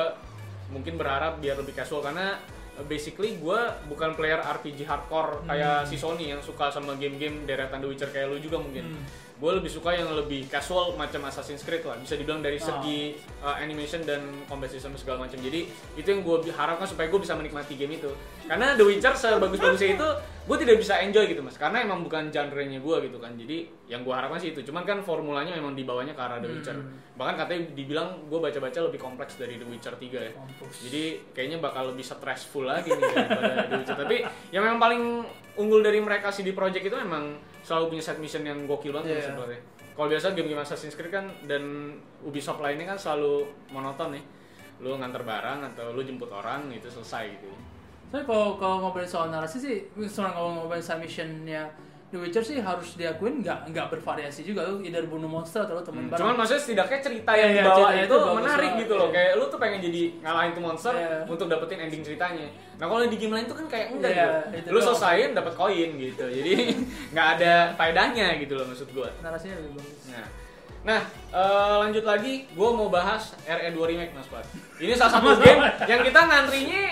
mungkin 0.69 0.95
berharap 0.97 1.39
biar 1.39 1.55
lebih 1.57 1.73
casual 1.73 2.01
karena 2.01 2.35
uh, 2.75 2.85
basically 2.85 3.37
gue 3.37 3.61
bukan 3.87 4.13
player 4.13 4.39
RPG 4.39 4.83
hardcore 4.83 5.47
kayak 5.47 5.85
si 5.85 5.95
Sony 5.95 6.29
yang 6.29 6.39
suka 6.41 6.69
sama 6.69 6.95
game-game 6.95 7.43
deretan 7.45 7.79
The 7.79 7.89
Witcher 7.89 8.09
kayak 8.09 8.27
lu 8.29 8.39
juga 8.39 8.59
mungkin 8.59 8.91
Hmm. 8.91 9.07
Gue 9.41 9.53
lebih 9.57 9.73
suka 9.73 9.97
yang 9.97 10.13
lebih 10.13 10.45
casual 10.53 10.93
macam 10.95 11.25
Assassin's 11.25 11.65
Creed 11.65 11.81
lah. 11.81 11.97
Bisa 11.97 12.13
dibilang 12.15 12.45
dari 12.45 12.61
Oh. 12.61 12.69
segi 12.69 13.17
uh, 13.41 13.57
animation 13.57 14.05
dan 14.05 14.21
combat 14.45 14.69
system 14.69 14.93
segala 15.01 15.25
macam. 15.25 15.41
Jadi 15.41 15.65
itu 15.97 16.05
yang 16.05 16.21
gue 16.21 16.53
harapkan 16.53 16.85
supaya 16.85 17.09
gue 17.09 17.17
bisa 17.17 17.33
menikmati 17.33 17.73
game 17.73 17.97
itu. 17.97 18.13
Karena 18.45 18.77
The 18.77 18.85
Witcher 18.85 19.17
sebagus-bagusnya 19.17 19.97
itu 19.97 20.09
gue 20.45 20.57
tidak 20.61 20.77
bisa 20.77 21.01
enjoy 21.01 21.25
gitu 21.25 21.41
mas. 21.41 21.57
Karena 21.57 21.81
emang 21.81 22.05
bukan 22.05 22.29
genre-nya 22.29 22.85
gue 22.85 22.97
gitu 23.09 23.17
kan. 23.17 23.33
Jadi 23.33 23.57
yang 23.89 24.05
gue 24.05 24.13
harapkan 24.13 24.37
sih 24.37 24.53
itu. 24.53 24.61
Cuman 24.61 24.85
kan 24.85 25.01
formulanya 25.01 25.57
memang 25.57 25.73
dibawanya 25.73 26.13
ke 26.13 26.21
arah 26.21 26.37
The 26.37 26.49
Witcher. 26.53 26.77
Hmm. 26.77 26.93
bahkan 27.17 27.45
katanya 27.45 27.77
dibilang 27.77 28.09
gue 28.33 28.41
baca-baca 28.41 28.81
lebih 28.81 28.97
kompleks 28.97 29.37
dari 29.37 29.57
The 29.57 29.65
Witcher 29.65 29.93
3 29.93 30.05
ya. 30.21 30.33
Jadi 30.85 31.03
kayaknya 31.33 31.61
bakal 31.61 31.93
lebih 31.93 32.05
stressful 32.05 32.65
lagi 32.65 32.93
nih 32.93 33.09
daripada 33.09 33.69
The 33.69 33.77
Witcher. 33.77 33.97
Tapi 33.97 34.17
yang 34.53 34.65
memang 34.65 34.81
paling 34.81 35.03
unggul 35.57 35.81
dari 35.81 36.01
mereka 36.01 36.29
CD 36.29 36.53
Projekt 36.53 36.85
itu 36.85 36.97
memang 36.97 37.37
selalu 37.71 37.95
punya 37.95 38.03
set 38.03 38.19
mission 38.19 38.43
yang 38.43 38.67
gokil 38.67 38.91
banget 38.91 39.15
Iya. 39.15 39.31
sebenarnya. 39.31 39.61
Kalau 39.95 40.09
biasa 40.11 40.35
game-game 40.35 40.59
Assassin's 40.59 40.99
Creed 40.99 41.15
kan 41.15 41.31
dan 41.47 41.95
Ubisoft 42.27 42.59
lainnya 42.59 42.83
kan 42.89 42.99
selalu 42.99 43.47
monoton 43.71 44.19
nih. 44.19 44.25
Lu 44.83 44.99
nganter 44.99 45.23
barang 45.23 45.63
atau 45.71 45.95
lu 45.95 46.03
jemput 46.03 46.27
orang 46.29 46.67
gitu 46.75 46.91
selesai 46.91 47.31
gitu. 47.31 47.47
Tapi 48.11 48.27
kalau 48.27 48.59
kalau 48.59 48.83
ngobrolin 48.83 49.07
soal 49.07 49.31
narasi 49.31 49.63
sih, 49.63 49.77
soal 50.11 50.35
ngomong 50.35 50.67
ngobrolin 50.67 50.83
side 50.83 50.99
missionnya 50.99 51.71
The 52.11 52.19
Witcher 52.19 52.43
sih 52.43 52.59
harus 52.59 52.95
diakuin 52.95 53.39
nggak 53.39 53.71
nggak 53.71 53.87
bervariasi 53.89 54.43
juga 54.43 54.67
lu 54.67 54.79
either 54.81 55.07
bunuh 55.07 55.27
monster 55.27 55.63
atau 55.63 55.75
lu 55.75 55.83
temen 55.83 56.03
Hmm, 56.03 56.11
bareng. 56.11 56.21
Cuman 56.21 56.35
maksudnya 56.37 56.59
setidaknya 56.61 56.99
cerita 57.01 57.31
yang 57.33 57.49
Iya, 57.49 57.63
dibawa 57.63 57.89
itu 57.89 58.03
itu 58.03 58.17
menarik 58.35 58.51
banget, 58.67 58.81
gitu 58.81 58.93
loh. 58.93 59.07
iya. 59.07 59.15
Kayak 59.15 59.33
lu 59.33 59.45
tuh 59.47 59.59
pengen 59.59 59.81
jadi 59.81 60.03
ngalahin 60.19 60.51
tuh 60.51 60.63
monster 60.65 60.93
Iya. 60.93 61.17
untuk 61.25 61.47
dapetin 61.47 61.79
ending 61.81 62.03
ceritanya. 62.03 62.47
Nah 62.75 62.87
kalau 62.87 63.03
di 63.05 63.15
game 63.15 63.31
lain 63.33 63.47
tuh 63.47 63.55
kan 63.55 63.67
kayak 63.69 63.87
enggak 63.93 64.11
Iya, 64.11 64.27
gitu. 64.51 64.59
itu 64.61 64.69
Lu 64.69 64.81
selesaiin 64.83 65.31
dapat 65.33 65.53
koin 65.55 65.91
gitu. 65.97 66.25
Jadi 66.27 66.53
nggak 67.15 67.29
ada 67.33 67.53
faedahnya 67.75 68.27
gitu 68.37 68.53
loh 68.53 68.67
maksud 68.67 68.91
gua. 68.91 69.07
narasinya 69.21 69.55
lebih 69.57 69.73
bagus. 69.79 70.03
Nah, 70.09 70.27
nah 70.83 71.01
eh, 71.31 71.75
lanjut 71.79 72.03
lagi, 72.03 72.33
gue 72.49 72.69
mau 72.73 72.89
bahas 72.89 73.23
RE2 73.41 73.79
remake 73.87 74.11
mas 74.11 74.27
Pat. 74.27 74.43
Ini 74.77 74.93
salah 74.95 75.15
satu 75.15 75.39
game 75.39 75.63
yang 75.87 76.03
kita 76.03 76.21
ngantrinya 76.21 76.83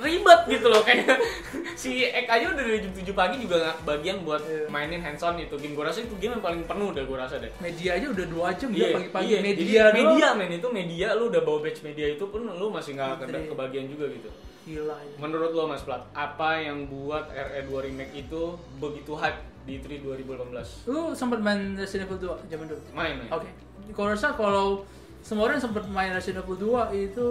ribet 0.00 0.40
gitu 0.48 0.66
loh 0.66 0.80
kayak 0.80 1.20
si 1.80 2.02
Ek 2.02 2.26
aja 2.26 2.48
udah 2.48 2.60
dari 2.60 2.80
jam 2.80 2.92
7 2.92 3.12
pagi 3.12 3.36
juga 3.38 3.56
nggak 3.58 3.76
kebagian 3.80 4.16
buat 4.20 4.40
Iya. 4.40 4.66
mainin 4.66 5.00
hands 5.00 5.20
on 5.20 5.36
itu 5.36 5.54
game 5.54 5.72
gue 5.72 5.84
rasa 5.84 6.00
itu 6.00 6.14
game 6.16 6.34
yang 6.34 6.42
paling 6.42 6.62
penuh 6.64 6.90
deh 6.90 7.04
gue 7.04 7.14
rasa 7.14 7.36
deh 7.36 7.52
Media 7.58 7.94
aja 7.94 8.06
udah 8.08 8.26
dua 8.26 8.48
jam 8.52 8.68
dia 8.68 8.90
pagi-pagi 8.90 9.28
iya. 9.28 9.38
media 9.40 9.82
Jadi, 9.86 10.00
media 10.02 10.28
men 10.32 10.50
itu 10.50 10.68
media 10.68 11.06
lu 11.12 11.28
udah 11.28 11.40
bawa 11.40 11.58
batch 11.60 11.80
media 11.80 12.06
itu 12.08 12.24
pun 12.24 12.42
lu 12.42 12.66
masih 12.68 12.94
nggak 12.94 13.08
ke 13.14 13.24
Ngantri. 13.26 13.48
kebagian 13.48 13.86
juga 13.86 14.06
gitu 14.08 14.30
gila 14.60 14.92
ya. 14.94 15.14
Menurut 15.16 15.50
lo 15.50 15.64
Mas 15.64 15.80
Plat, 15.80 16.04
apa 16.12 16.60
yang 16.60 16.84
buat 16.84 17.32
RE2 17.32 17.70
Remake 17.82 18.12
itu 18.14 18.42
begitu 18.76 19.16
hype 19.16 19.40
di 19.64 19.80
E3 19.80 20.04
2018? 20.04 20.84
Lu 20.84 21.10
sempat 21.10 21.40
main 21.40 21.74
Resident 21.74 22.06
Evil 22.06 22.36
2 22.36 22.44
zaman 22.46 22.66
dulu? 22.68 22.80
Main 22.92 23.14
main. 23.18 23.28
Oke. 23.32 23.48
Kalau 23.90 24.08
rasa 24.12 24.36
kalau 24.36 24.84
semua 25.20 25.48
orang 25.48 25.58
sempat 25.58 25.88
main 25.88 26.12
Resident 26.12 26.44
Evil 26.44 26.76
2 26.76 26.92
itu 26.94 27.28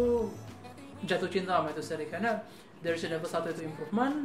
jatuh 1.03 1.29
cinta 1.31 1.59
sama 1.59 1.71
itu 1.71 1.83
seri 1.83 2.05
karena 2.07 2.39
dari 2.79 2.95
Evil 2.95 3.27
1 3.27 3.55
itu 3.55 3.61
improvement, 3.67 4.15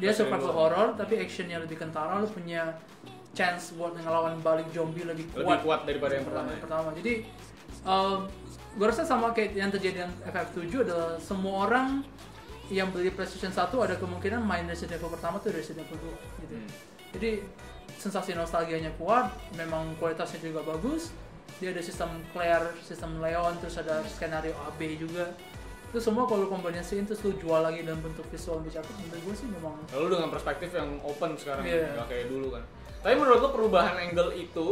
dia 0.00 0.12
survival 0.16 0.52
horror 0.56 0.88
tapi 0.96 1.20
actionnya 1.20 1.60
lebih 1.60 1.76
kentara, 1.76 2.16
lu 2.16 2.28
punya 2.28 2.72
chance 3.36 3.76
buat 3.76 3.94
ngelawan 3.94 4.40
balik 4.40 4.66
zombie 4.72 5.04
lebih 5.04 5.28
Lebih 5.36 5.44
kuat, 5.44 5.60
kuat 5.62 5.80
daripada 5.86 6.16
yang 6.16 6.26
pertama. 6.26 6.48
ya? 6.48 6.52
yang 6.56 6.62
pertama. 6.64 6.88
Jadi 6.96 7.14
um, 7.84 8.18
gue 8.74 8.86
rasa 8.86 9.02
sama 9.04 9.30
kayak 9.36 9.52
yang 9.54 9.70
terjadi 9.70 10.08
yang 10.08 10.12
FF7 10.26 10.64
adalah 10.88 11.10
semua 11.20 11.54
orang 11.68 11.88
yang 12.70 12.88
beli 12.94 13.10
PlayStation 13.10 13.50
1 13.50 13.66
ada 13.66 13.94
kemungkinan 13.98 14.40
main 14.46 14.64
Resident 14.64 14.98
Evil 14.98 15.10
pertama 15.10 15.42
tuh 15.42 15.50
Resident 15.52 15.84
Evil 15.86 16.14
2 16.40 16.42
gitu. 16.46 16.54
Hmm. 16.56 16.70
Jadi 17.18 17.30
sensasi 17.98 18.32
nostalgianya 18.32 18.94
kuat, 18.96 19.28
memang 19.58 19.92
kualitasnya 20.00 20.40
juga 20.40 20.64
bagus. 20.64 21.12
Dia 21.60 21.76
ada 21.76 21.82
sistem 21.84 22.08
Claire, 22.32 22.72
sistem 22.80 23.20
Leon, 23.20 23.58
terus 23.60 23.76
ada 23.76 24.00
skenario 24.08 24.56
AB 24.72 24.80
juga. 24.96 25.34
Itu 25.90 25.98
semua 25.98 26.22
kalau 26.22 26.46
kombinasiin 26.46 27.02
terus 27.02 27.18
lu 27.20 27.34
jual 27.34 27.58
lagi 27.58 27.82
dalam 27.82 27.98
bentuk 27.98 28.22
visual 28.30 28.62
lebih 28.62 28.78
cakep, 28.78 28.94
menurut 28.94 29.22
gue 29.26 29.34
sih 29.34 29.48
memang 29.50 29.74
Lalu 29.90 30.06
dengan 30.14 30.28
perspektif 30.30 30.70
yang 30.70 30.90
open 31.02 31.34
sekarang, 31.34 31.66
Iya. 31.66 31.98
nggak 31.98 32.06
kayak 32.06 32.26
dulu 32.30 32.54
kan. 32.54 32.62
Tapi 33.00 33.14
menurut 33.18 33.40
lo 33.42 33.50
perubahan 33.50 33.98
angle 33.98 34.30
itu 34.32 34.66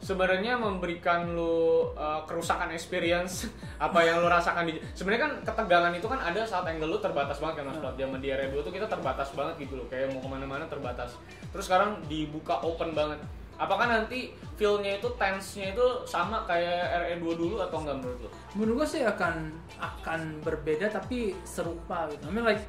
sebenarnya 0.00 0.56
memberikan 0.56 1.36
lo 1.36 1.92
uh, 1.92 2.24
kerusakan 2.24 2.72
experience? 2.72 3.44
Apa 3.84 4.08
yang 4.08 4.24
lo 4.24 4.32
rasakan 4.32 4.64
di 4.64 4.80
sebenarnya 4.96 5.22
kan 5.28 5.32
ketegangan 5.44 5.92
itu 5.92 6.06
kan 6.08 6.20
ada 6.20 6.40
saat 6.48 6.64
angle 6.64 6.88
lo 6.88 6.98
terbatas 6.98 7.36
banget 7.44 7.60
kan 7.60 7.64
mas 7.68 7.78
Plat. 7.84 7.94
Zaman 8.00 8.24
di 8.24 8.28
RE2 8.32 8.54
tuh 8.64 8.72
kita 8.72 8.88
terbatas 8.88 9.28
banget 9.36 9.68
gitu 9.68 9.76
loh. 9.76 9.86
Kayak 9.92 10.16
mau 10.16 10.24
ke 10.24 10.28
mana-mana 10.32 10.64
terbatas. 10.64 11.20
Terus 11.52 11.64
sekarang 11.68 12.00
dibuka 12.08 12.56
open 12.64 12.96
banget 12.96 13.20
apakah 13.58 13.86
nanti 13.86 14.34
feel-nya 14.54 14.98
itu 14.98 15.08
tense-nya 15.18 15.74
itu 15.74 15.86
sama 16.06 16.42
kayak 16.46 17.10
RE2 17.18 17.24
dulu 17.38 17.56
atau 17.62 17.82
enggak 17.82 17.96
menurut 18.02 18.18
lo? 18.26 18.28
menurut 18.54 18.74
gue 18.82 18.88
sih 18.98 19.02
akan 19.02 19.34
akan 19.78 20.20
berbeda 20.42 20.90
tapi 20.90 21.34
serupa 21.42 22.06
gitu. 22.10 22.22
I 22.26 22.30
mean 22.30 22.46
like 22.46 22.62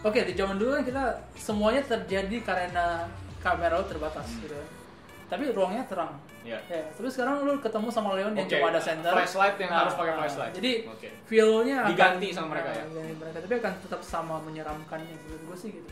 oke 0.00 0.16
di 0.16 0.32
zaman 0.36 0.56
dulu 0.60 0.80
kan 0.80 0.84
kita 0.84 1.04
semuanya 1.36 1.82
terjadi 1.84 2.36
karena 2.44 3.08
kamera 3.40 3.80
lu 3.80 3.86
terbatas 3.88 4.28
gitu. 4.40 4.52
kan. 4.52 4.68
Tapi 5.30 5.44
ruangnya 5.54 5.86
terang. 5.86 6.12
Ya. 6.42 6.56
Ya, 6.66 6.82
tapi 6.96 7.06
sekarang 7.12 7.44
lu 7.44 7.60
ketemu 7.60 7.88
sama 7.92 8.16
Leon 8.16 8.32
yang 8.32 8.48
Oke, 8.48 8.56
cuma 8.56 8.72
ada 8.72 8.80
center. 8.80 9.12
flashlight 9.12 9.56
yang 9.60 9.70
harus 9.70 9.92
pakai 9.92 10.12
ah, 10.12 10.18
flashlight. 10.24 10.52
Jadi 10.56 10.72
Oke. 10.88 11.08
feel-nya 11.28 11.76
akan 11.84 11.90
Diganti 11.92 12.28
sama 12.32 12.48
mereka 12.56 12.68
ya? 12.72 12.80
ah, 12.80 12.86
diganti 12.88 13.14
mereka, 13.20 13.36
tapi 13.44 13.54
akan 13.60 13.72
tetap 13.84 14.00
sama 14.00 14.34
menyeramkannya 14.42 15.14
menurut 15.20 15.42
gue 15.52 15.56
sih 15.60 15.70
gitu. 15.76 15.90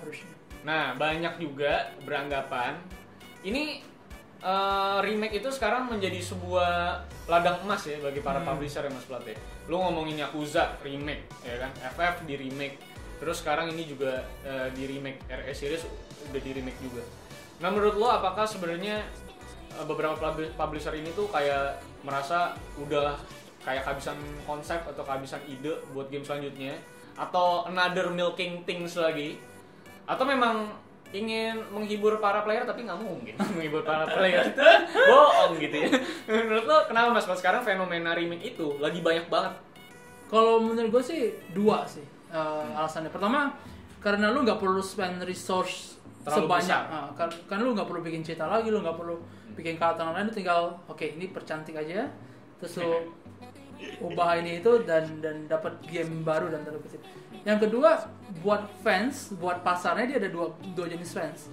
Harusnya. 0.00 0.34
Nah, 0.62 0.94
banyak 0.94 1.34
juga 1.42 1.90
beranggapan 2.06 2.78
ini 3.42 3.82
eh, 4.38 4.98
remake 5.00 5.38
itu 5.38 5.48
sekarang 5.48 5.86
menjadi 5.86 6.18
sebuah 6.18 6.98
ladang 7.26 7.62
emas 7.62 7.82
ya 7.84 7.98
bagi 7.98 8.18
para 8.18 8.38
Hmm. 8.38 8.48
publisher 8.48 8.82
ya 8.82 8.90
Mas 8.90 9.04
Plat 9.04 9.22
ya. 9.22 9.38
Lu 9.66 9.78
ngomongin 9.78 10.18
Yakuza 10.18 10.74
remake 10.80 11.30
ya 11.40 11.58
kan, 11.58 11.70
FF 11.94 12.26
di 12.26 12.34
remake. 12.36 12.74
Terus 13.18 13.38
sekarang 13.38 13.70
ini 13.70 13.86
juga 13.86 14.18
eh, 14.42 14.68
di 14.72 14.86
remake 14.88 15.22
RE 15.26 15.52
series 15.52 15.86
udah 16.26 16.40
di 16.40 16.50
remake 16.52 16.78
juga. 16.80 17.02
Nah, 17.58 17.70
menurut 17.70 17.94
lo 17.94 18.10
apakah 18.10 18.42
sebenarnya 18.42 19.06
eh, 19.70 19.84
beberapa 19.84 20.18
pub- 20.18 20.50
publisher 20.52 20.90
ini 20.92 21.14
tuh 21.14 21.30
kayak 21.30 21.78
merasa 22.02 22.58
udah 22.76 23.14
kayak 23.62 23.86
kehabisan 23.86 24.18
konsep 24.42 24.82
atau 24.82 25.06
kehabisan 25.06 25.38
ide 25.46 25.70
buat 25.94 26.10
game 26.10 26.26
selanjutnya 26.26 26.74
atau 27.14 27.62
another 27.62 28.10
milking 28.10 28.66
things 28.66 28.98
lagi 28.98 29.38
atau 30.02 30.26
memang 30.26 30.66
ingin 31.12 31.60
menghibur 31.68 32.16
para 32.18 32.40
player 32.40 32.64
tapi 32.64 32.88
nggak 32.88 32.98
mungkin 32.98 33.34
menghibur 33.56 33.84
para 33.84 34.08
player. 34.08 34.48
Itu 34.48 34.64
bohong 35.12 35.52
gitu 35.60 35.76
ya. 35.76 35.90
Menurut 36.28 36.64
lo 36.64 36.78
kenapa 36.88 37.08
mas? 37.12 37.28
Kalau 37.28 37.38
sekarang 37.38 37.62
fenomena 37.62 38.16
remake 38.16 38.56
itu 38.56 38.80
lagi 38.80 39.04
banyak 39.04 39.28
banget. 39.28 39.54
Kalau 40.32 40.64
menurut 40.64 40.88
gue 40.88 41.04
sih 41.04 41.20
dua 41.52 41.84
sih 41.84 42.04
uh, 42.32 42.80
alasannya. 42.80 43.12
Pertama 43.12 43.52
karena 44.02 44.32
lu 44.32 44.42
nggak 44.42 44.58
perlu 44.58 44.82
spend 44.82 45.22
resource 45.22 46.02
Terlalu 46.22 46.46
sebanyak, 46.46 46.82
besar. 46.86 46.94
Ah, 46.94 47.08
kan, 47.18 47.28
kan 47.50 47.58
lu 47.58 47.74
nggak 47.74 47.88
perlu 47.90 48.00
bikin 48.06 48.22
cerita 48.22 48.46
lagi, 48.46 48.70
lu 48.70 48.78
nggak 48.78 48.94
perlu 48.94 49.18
bikin 49.58 49.74
karakter 49.74 50.06
lain, 50.06 50.30
lu 50.30 50.34
tinggal 50.34 50.78
oke 50.86 51.02
ini 51.02 51.26
percantik 51.34 51.74
aja, 51.74 52.06
terus 52.62 52.78
lu 52.78 53.10
ubah 54.06 54.38
ini 54.38 54.62
itu 54.62 54.86
dan 54.86 55.18
dan 55.18 55.50
dapat 55.50 55.82
game 55.82 56.22
baru 56.22 56.46
dan 56.46 56.62
tanda 56.62 56.78
kutip. 56.78 57.02
Yang 57.42 57.58
kedua 57.68 57.90
buat 58.42 58.62
fans, 58.86 59.34
buat 59.36 59.60
pasarnya 59.66 60.04
dia 60.06 60.18
ada 60.22 60.30
dua 60.30 60.54
dua 60.74 60.86
jenis 60.86 61.10
fans. 61.14 61.50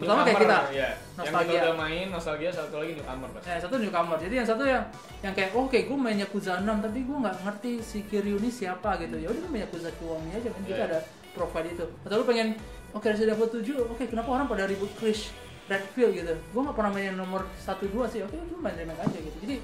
Pertama 0.00 0.24
kayak 0.24 0.40
kita, 0.40 0.58
ya. 0.72 0.88
yang 0.96 0.96
kita 0.96 1.20
nostalgia. 1.20 1.60
udah 1.60 1.76
main 1.76 2.06
nostalgia 2.08 2.48
satu 2.48 2.74
lagi 2.80 2.92
newcomer 2.96 3.28
pas 3.36 3.42
Yang 3.44 3.62
satu 3.68 3.76
newcomer. 3.76 4.16
Jadi 4.16 4.34
yang 4.40 4.48
satu 4.48 4.62
yang 4.64 4.82
yang 5.20 5.32
kayak 5.36 5.50
oh, 5.52 5.68
oke 5.68 5.76
gue 5.76 5.98
main 6.00 6.16
Yakuza 6.16 6.52
6 6.56 6.64
tapi 6.64 6.98
gue 7.04 7.16
nggak 7.20 7.36
ngerti 7.44 7.72
si 7.84 7.98
Kiryu 8.08 8.40
ini 8.40 8.48
siapa 8.48 8.96
gitu. 8.96 9.20
Ya 9.20 9.28
udah 9.28 9.44
main 9.52 9.68
Yakuza 9.68 9.92
Kiwami 10.00 10.32
aja 10.32 10.48
kan 10.48 10.62
kita 10.64 10.80
Iya. 10.80 10.88
ada 10.88 10.98
profile 11.36 11.68
itu. 11.68 11.84
Atau 12.08 12.16
lu 12.16 12.24
pengen 12.24 12.56
oke 12.96 13.06
Resident 13.12 13.36
Evil 13.36 13.48
7, 13.52 13.92
oke 13.92 14.04
kenapa 14.08 14.28
orang 14.32 14.46
pada 14.48 14.64
ribut 14.64 14.88
Chris 14.96 15.28
Redfield 15.68 16.12
gitu. 16.16 16.32
Gue 16.32 16.60
nggak 16.64 16.76
pernah 16.80 16.90
main 16.96 17.06
yang 17.12 17.18
nomor 17.20 17.44
1 17.60 17.68
2 17.92 18.08
sih. 18.08 18.20
Oke 18.24 18.40
lu 18.40 18.56
main 18.56 18.72
remake 18.80 19.04
aja 19.04 19.18
gitu. 19.20 19.36
Jadi 19.44 19.56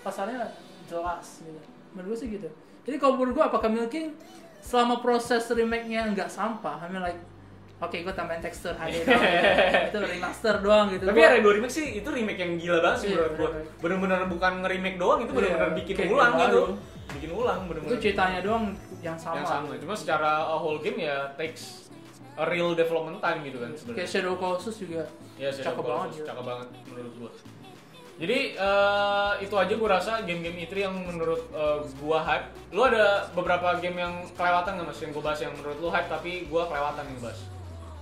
pasarnya 0.00 0.56
jelas 0.88 1.44
gitu. 1.44 1.60
Menurut 1.92 2.16
gue 2.16 2.18
sih 2.24 2.28
gitu. 2.32 2.48
Jadi 2.88 2.96
kalau 2.96 3.20
menurut 3.20 3.36
gue 3.36 3.44
apakah 3.44 3.68
Milking 3.68 4.16
selama 4.62 4.98
proses 4.98 5.42
remake-nya 5.44 6.06
nggak 6.08 6.28
sampah, 6.28 6.78
I 6.78 6.88
mean 6.88 7.02
like 7.02 7.18
Oke, 7.78 7.98
gue 7.98 8.14
tambahin 8.14 8.38
tekstur 8.38 8.72
HD 8.72 9.02
doang, 9.02 9.18
gitu. 9.18 9.90
itu 9.90 9.98
remaster 10.08 10.54
doang 10.62 10.86
gitu. 10.88 11.02
tapi 11.02 11.18
Gua- 11.18 11.34
RE2 11.34 11.46
remake 11.52 11.74
sih 11.74 11.86
itu 11.92 12.08
remake 12.08 12.38
yang 12.38 12.54
gila 12.54 12.78
banget 12.78 12.98
sih 13.00 13.08
Iya, 13.08 13.18
menurut 13.18 13.34
gua 13.34 13.50
bener-bener. 13.82 14.20
bukan 14.30 14.52
nge-remake 14.62 14.96
doang 14.96 15.18
itu 15.20 15.32
bener-bener 15.32 15.66
Iya, 15.66 15.76
bikin 15.76 15.94
kayak 15.98 16.10
ulang 16.12 16.32
gitu 16.32 16.46
baru. 16.62 16.62
bikin 17.12 17.30
ulang 17.32 17.58
itu 17.58 17.66
bener-bener 17.68 17.98
ceritanya 17.98 18.40
doang 18.40 18.64
yang 19.02 19.18
sama. 19.18 19.34
yang 19.34 19.48
sama 19.48 19.74
cuma 19.76 19.94
secara 19.98 20.30
uh, 20.46 20.56
whole 20.56 20.78
game 20.78 21.02
ya 21.02 21.34
takes 21.34 21.90
a 22.32 22.46
real 22.46 22.70
development 22.72 23.18
time 23.18 23.42
gitu 23.42 23.58
kan 23.58 23.68
Kayak 23.68 23.82
sebenarnya 23.82 24.06
Shadow 24.08 24.34
Colossus 24.36 24.76
juga. 24.78 25.02
Ya, 25.34 25.50
Shadow 25.50 25.66
Cakep 25.66 25.82
Colossus, 25.82 25.98
banget, 26.14 26.22
cakep 26.24 26.44
banget 26.46 26.68
menurut 26.86 27.12
gua. 27.18 27.30
Jadi 28.22 28.54
eh, 28.54 29.32
itu 29.42 29.54
aja 29.58 29.74
gua 29.74 29.98
rasa 29.98 30.22
game-game 30.22 30.62
E3 30.62 30.74
yang 30.86 30.94
menurut 30.94 31.42
eh, 31.50 31.78
gua 31.98 32.22
hype. 32.22 32.54
Lu 32.70 32.86
ada 32.86 33.26
beberapa 33.34 33.74
game 33.82 33.98
yang 33.98 34.22
kelewatan 34.38 34.78
nggak 34.78 34.86
mas 34.86 35.00
yang 35.02 35.10
gua 35.10 35.24
bahas 35.26 35.40
yang 35.42 35.52
menurut 35.58 35.76
lu 35.82 35.88
hype 35.90 36.06
tapi 36.06 36.46
gua 36.46 36.70
kelewatan 36.70 37.02
yang 37.02 37.18
bahas. 37.18 37.42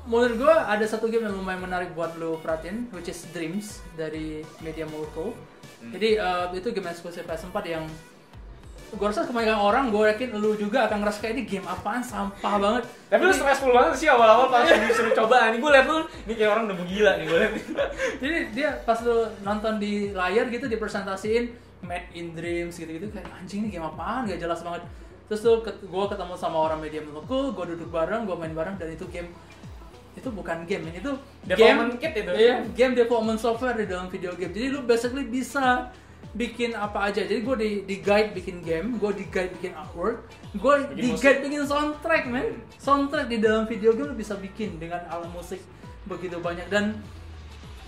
Menurut 0.04 0.36
gua 0.36 0.68
ada 0.68 0.84
satu 0.84 1.08
game 1.08 1.24
yang 1.24 1.32
lumayan 1.40 1.64
menarik 1.64 1.96
buat 1.96 2.20
lo 2.20 2.36
perhatiin, 2.44 2.92
which 2.92 3.08
is 3.08 3.24
Dreams 3.32 3.80
dari 3.96 4.44
Media 4.60 4.84
Molecule. 4.84 5.32
Hmm. 5.80 5.96
Jadi 5.96 6.20
eh, 6.20 6.46
itu 6.52 6.68
game 6.68 6.92
eksklusif 6.92 7.24
PS4 7.24 7.56
yang 7.64 7.88
gua 8.98 9.06
rasa 9.10 9.22
kebanyakan 9.26 9.60
orang, 9.60 9.84
gua 9.94 10.10
yakin 10.10 10.34
lu 10.34 10.58
juga 10.58 10.90
akan 10.90 11.04
ngerasa 11.04 11.18
kayak 11.22 11.34
ini 11.38 11.42
game 11.46 11.66
apaan 11.66 12.02
sampah 12.02 12.54
banget. 12.58 12.82
Tapi 13.06 13.22
lu 13.22 13.32
stressful 13.34 13.70
banget 13.70 13.94
sih 13.98 14.08
awal-awal 14.10 14.50
pas 14.50 14.66
disuruh 14.90 15.14
coba. 15.14 15.54
Nih 15.54 15.62
gua 15.62 15.70
liat 15.78 15.86
lu, 15.86 15.98
ini 16.26 16.34
kayak 16.34 16.50
orang 16.50 16.64
udah 16.66 16.76
gila 16.86 17.12
nih 17.18 17.24
gua 17.30 17.38
liat. 17.42 17.52
Jadi 18.22 18.38
dia 18.56 18.68
pas 18.82 18.98
lu 19.06 19.30
nonton 19.46 19.78
di 19.78 20.10
layar 20.10 20.50
gitu 20.50 20.66
dipresentasiin 20.66 21.70
Made 21.80 22.12
in 22.12 22.36
Dreams 22.36 22.76
gitu-gitu 22.76 23.08
kayak 23.08 23.28
anjing 23.40 23.66
ini 23.66 23.72
game 23.72 23.86
apaan 23.86 24.28
gak 24.28 24.40
jelas 24.40 24.60
banget. 24.60 24.84
Terus 25.30 25.40
tuh 25.46 25.62
gue 25.64 26.04
ketemu 26.10 26.34
sama 26.34 26.58
orang 26.58 26.82
media 26.82 27.00
Molecule, 27.00 27.54
gue 27.54 27.64
duduk 27.78 27.88
bareng, 27.94 28.26
gue 28.26 28.36
main 28.36 28.52
bareng 28.52 28.76
dan 28.76 28.90
itu 28.90 29.06
game 29.08 29.30
itu 30.18 30.28
bukan 30.28 30.66
game, 30.66 30.90
itu 30.90 31.14
Development 31.46 31.96
game, 31.96 32.02
kit 32.02 32.12
itu. 32.26 32.32
Iya, 32.34 32.54
game 32.74 32.92
development 32.98 33.38
software 33.38 33.78
di 33.78 33.86
dalam 33.86 34.10
video 34.10 34.34
game. 34.34 34.52
Jadi 34.52 34.66
lu 34.74 34.82
basically 34.84 35.24
bisa 35.24 35.88
bikin 36.34 36.78
apa 36.78 37.10
aja. 37.10 37.26
Jadi 37.26 37.42
gue 37.42 37.56
di, 37.58 37.70
di 37.86 37.96
guide 37.98 38.30
bikin 38.34 38.62
game, 38.62 38.98
gue 38.98 39.10
di 39.14 39.26
guide 39.26 39.50
bikin 39.58 39.74
artwork, 39.74 40.26
gue 40.54 40.74
di 40.94 41.10
guide 41.18 41.40
bikin 41.42 41.66
soundtrack, 41.66 42.30
man. 42.30 42.54
Soundtrack 42.78 43.26
di 43.26 43.38
dalam 43.42 43.66
video 43.66 43.94
game 43.94 44.14
lu 44.14 44.16
bisa 44.16 44.38
bikin 44.38 44.78
dengan 44.78 45.02
alat 45.10 45.30
musik 45.34 45.58
begitu 46.08 46.40
banyak 46.42 46.66
dan 46.72 46.98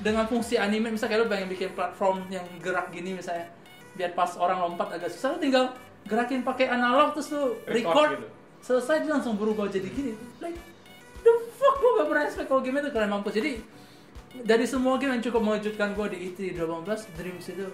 dengan 0.02 0.26
fungsi 0.26 0.58
anime 0.58 0.94
misalnya 0.94 1.16
kayak 1.16 1.22
lu 1.24 1.28
pengen 1.30 1.48
bikin 1.48 1.70
platform 1.72 2.26
yang 2.28 2.44
gerak 2.62 2.90
gini 2.90 3.16
misalnya 3.16 3.48
biar 3.94 4.12
pas 4.12 4.34
orang 4.36 4.58
lompat 4.62 4.98
agak 4.98 5.10
susah 5.14 5.36
lu 5.36 5.38
tinggal 5.42 5.74
gerakin 6.06 6.42
pakai 6.42 6.66
analog 6.68 7.14
terus 7.14 7.30
lu 7.30 7.54
Record 7.66 7.72
record, 7.72 8.10
gitu. 8.18 8.26
selesai 8.62 9.06
dia 9.06 9.10
langsung 9.14 9.38
berubah 9.38 9.70
jadi 9.70 9.86
gini 9.90 10.12
like 10.42 10.58
the 11.22 11.32
fuck 11.54 11.78
gue 11.78 11.90
gak 12.02 12.06
pernah 12.10 12.22
expect 12.26 12.48
kalau 12.50 12.60
game 12.60 12.82
itu 12.82 12.90
kalian 12.90 13.10
mampu 13.14 13.30
jadi 13.30 13.62
dari 14.42 14.64
semua 14.64 14.96
game 14.98 15.18
yang 15.18 15.22
cukup 15.22 15.40
mengejutkan 15.44 15.92
gue 15.92 16.06
di 16.16 16.18
E 16.18 16.28
E3 16.32 16.40
2018 16.56 17.16
Dreams 17.20 17.46
itu 17.52 17.66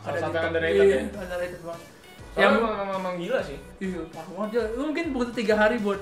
Salah 0.00 0.16
di 0.16 0.20
satu 0.22 0.34
yang 0.36 0.48
underrated 0.48 0.80
iya, 0.80 0.96
ya? 0.96 1.00
underrated 1.12 1.60
banget 1.64 1.82
Soalnya 2.30 2.40
yang 2.46 2.52
emang, 2.62 2.90
emang, 2.94 3.14
gila 3.18 3.38
sih. 3.42 3.58
iya 3.82 4.00
parah 4.14 4.30
banget 4.32 4.50
dia 4.54 4.64
lu 4.78 4.82
mungkin 4.88 5.06
butuh 5.10 5.34
tiga 5.34 5.54
hari 5.58 5.76
buat 5.82 6.00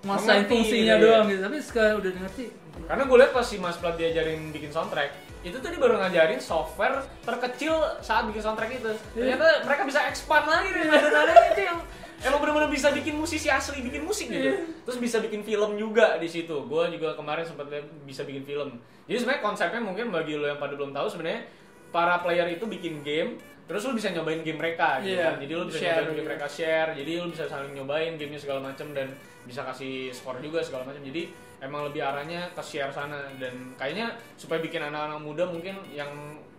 masain 0.00 0.44
fungsinya 0.48 0.94
gitu 0.96 1.04
ya. 1.04 1.12
doang 1.12 1.26
gitu 1.28 1.40
tapi 1.44 1.56
sekali 1.60 1.90
udah 1.98 2.10
ngerti 2.24 2.44
Karena 2.80 3.02
gue 3.04 3.16
liat 3.20 3.32
pas 3.36 3.44
si 3.44 3.56
Mas 3.60 3.76
Plat 3.76 3.92
diajarin 3.92 4.40
bikin 4.56 4.72
soundtrack, 4.72 5.12
itu 5.44 5.52
tuh 5.52 5.68
dia 5.68 5.76
baru 5.76 6.00
ngajarin 6.00 6.40
software 6.40 7.04
terkecil 7.22 7.76
saat 8.00 8.24
bikin 8.24 8.40
soundtrack 8.40 8.72
itu. 8.72 8.88
Iya. 9.14 9.36
Ternyata 9.36 9.46
mereka 9.68 9.82
bisa 9.84 10.00
expand 10.08 10.48
lagi 10.48 10.72
dari 10.72 10.88
nada-nadanya 10.88 11.44
itu 11.52 11.62
yang 11.68 11.78
emang 12.20 12.40
bener-bener 12.40 12.70
bisa 12.72 12.88
bikin 12.92 13.16
musisi 13.16 13.48
asli 13.48 13.80
bikin 13.80 14.04
musik 14.04 14.28
gitu 14.28 14.52
Iya. 14.52 14.60
terus 14.84 14.98
bisa 15.00 15.16
bikin 15.24 15.40
film 15.40 15.80
juga 15.80 16.20
di 16.20 16.28
situ 16.28 16.52
gue 16.52 16.82
juga 16.92 17.16
kemarin 17.16 17.48
sempat 17.48 17.72
lihat 17.72 17.88
bisa 18.04 18.28
bikin 18.28 18.44
film 18.44 18.76
jadi 19.08 19.24
sebenarnya 19.24 19.42
konsepnya 19.44 19.80
mungkin 19.80 20.12
bagi 20.12 20.36
lo 20.36 20.44
yang 20.44 20.60
pada 20.60 20.76
belum 20.76 20.92
tahu 20.92 21.08
sebenarnya 21.08 21.48
para 21.90 22.22
player 22.22 22.46
itu 22.48 22.64
bikin 22.64 23.02
game 23.02 23.36
terus 23.66 23.86
lo 23.86 23.94
bisa 23.94 24.10
nyobain 24.10 24.42
game 24.42 24.58
mereka 24.58 24.98
gitu 24.98 25.14
Iya, 25.14 25.30
kan. 25.30 25.34
Jadi 25.38 25.52
lo 25.54 25.62
bisa 25.70 25.78
share. 25.78 25.94
nyobain 25.94 26.14
game 26.16 26.26
mereka 26.26 26.46
share. 26.50 26.90
Jadi 26.98 27.10
lo 27.14 27.26
bisa 27.30 27.44
saling 27.46 27.70
nyobain 27.70 28.12
gamenya 28.18 28.40
segala 28.42 28.60
macam 28.66 28.86
dan 28.90 29.08
bisa 29.46 29.62
kasih 29.62 30.10
skor 30.10 30.42
juga 30.42 30.58
segala 30.58 30.90
macam 30.90 30.98
jadi 31.00 31.30
emang 31.62 31.86
lebih 31.86 32.02
arahnya 32.02 32.50
ke 32.50 32.62
share 32.66 32.90
sana. 32.90 33.30
Dan 33.38 33.78
kayaknya 33.78 34.10
supaya 34.34 34.58
bikin 34.58 34.82
anak-anak 34.82 35.22
muda 35.22 35.46
mungkin 35.46 35.78
yang 35.94 36.10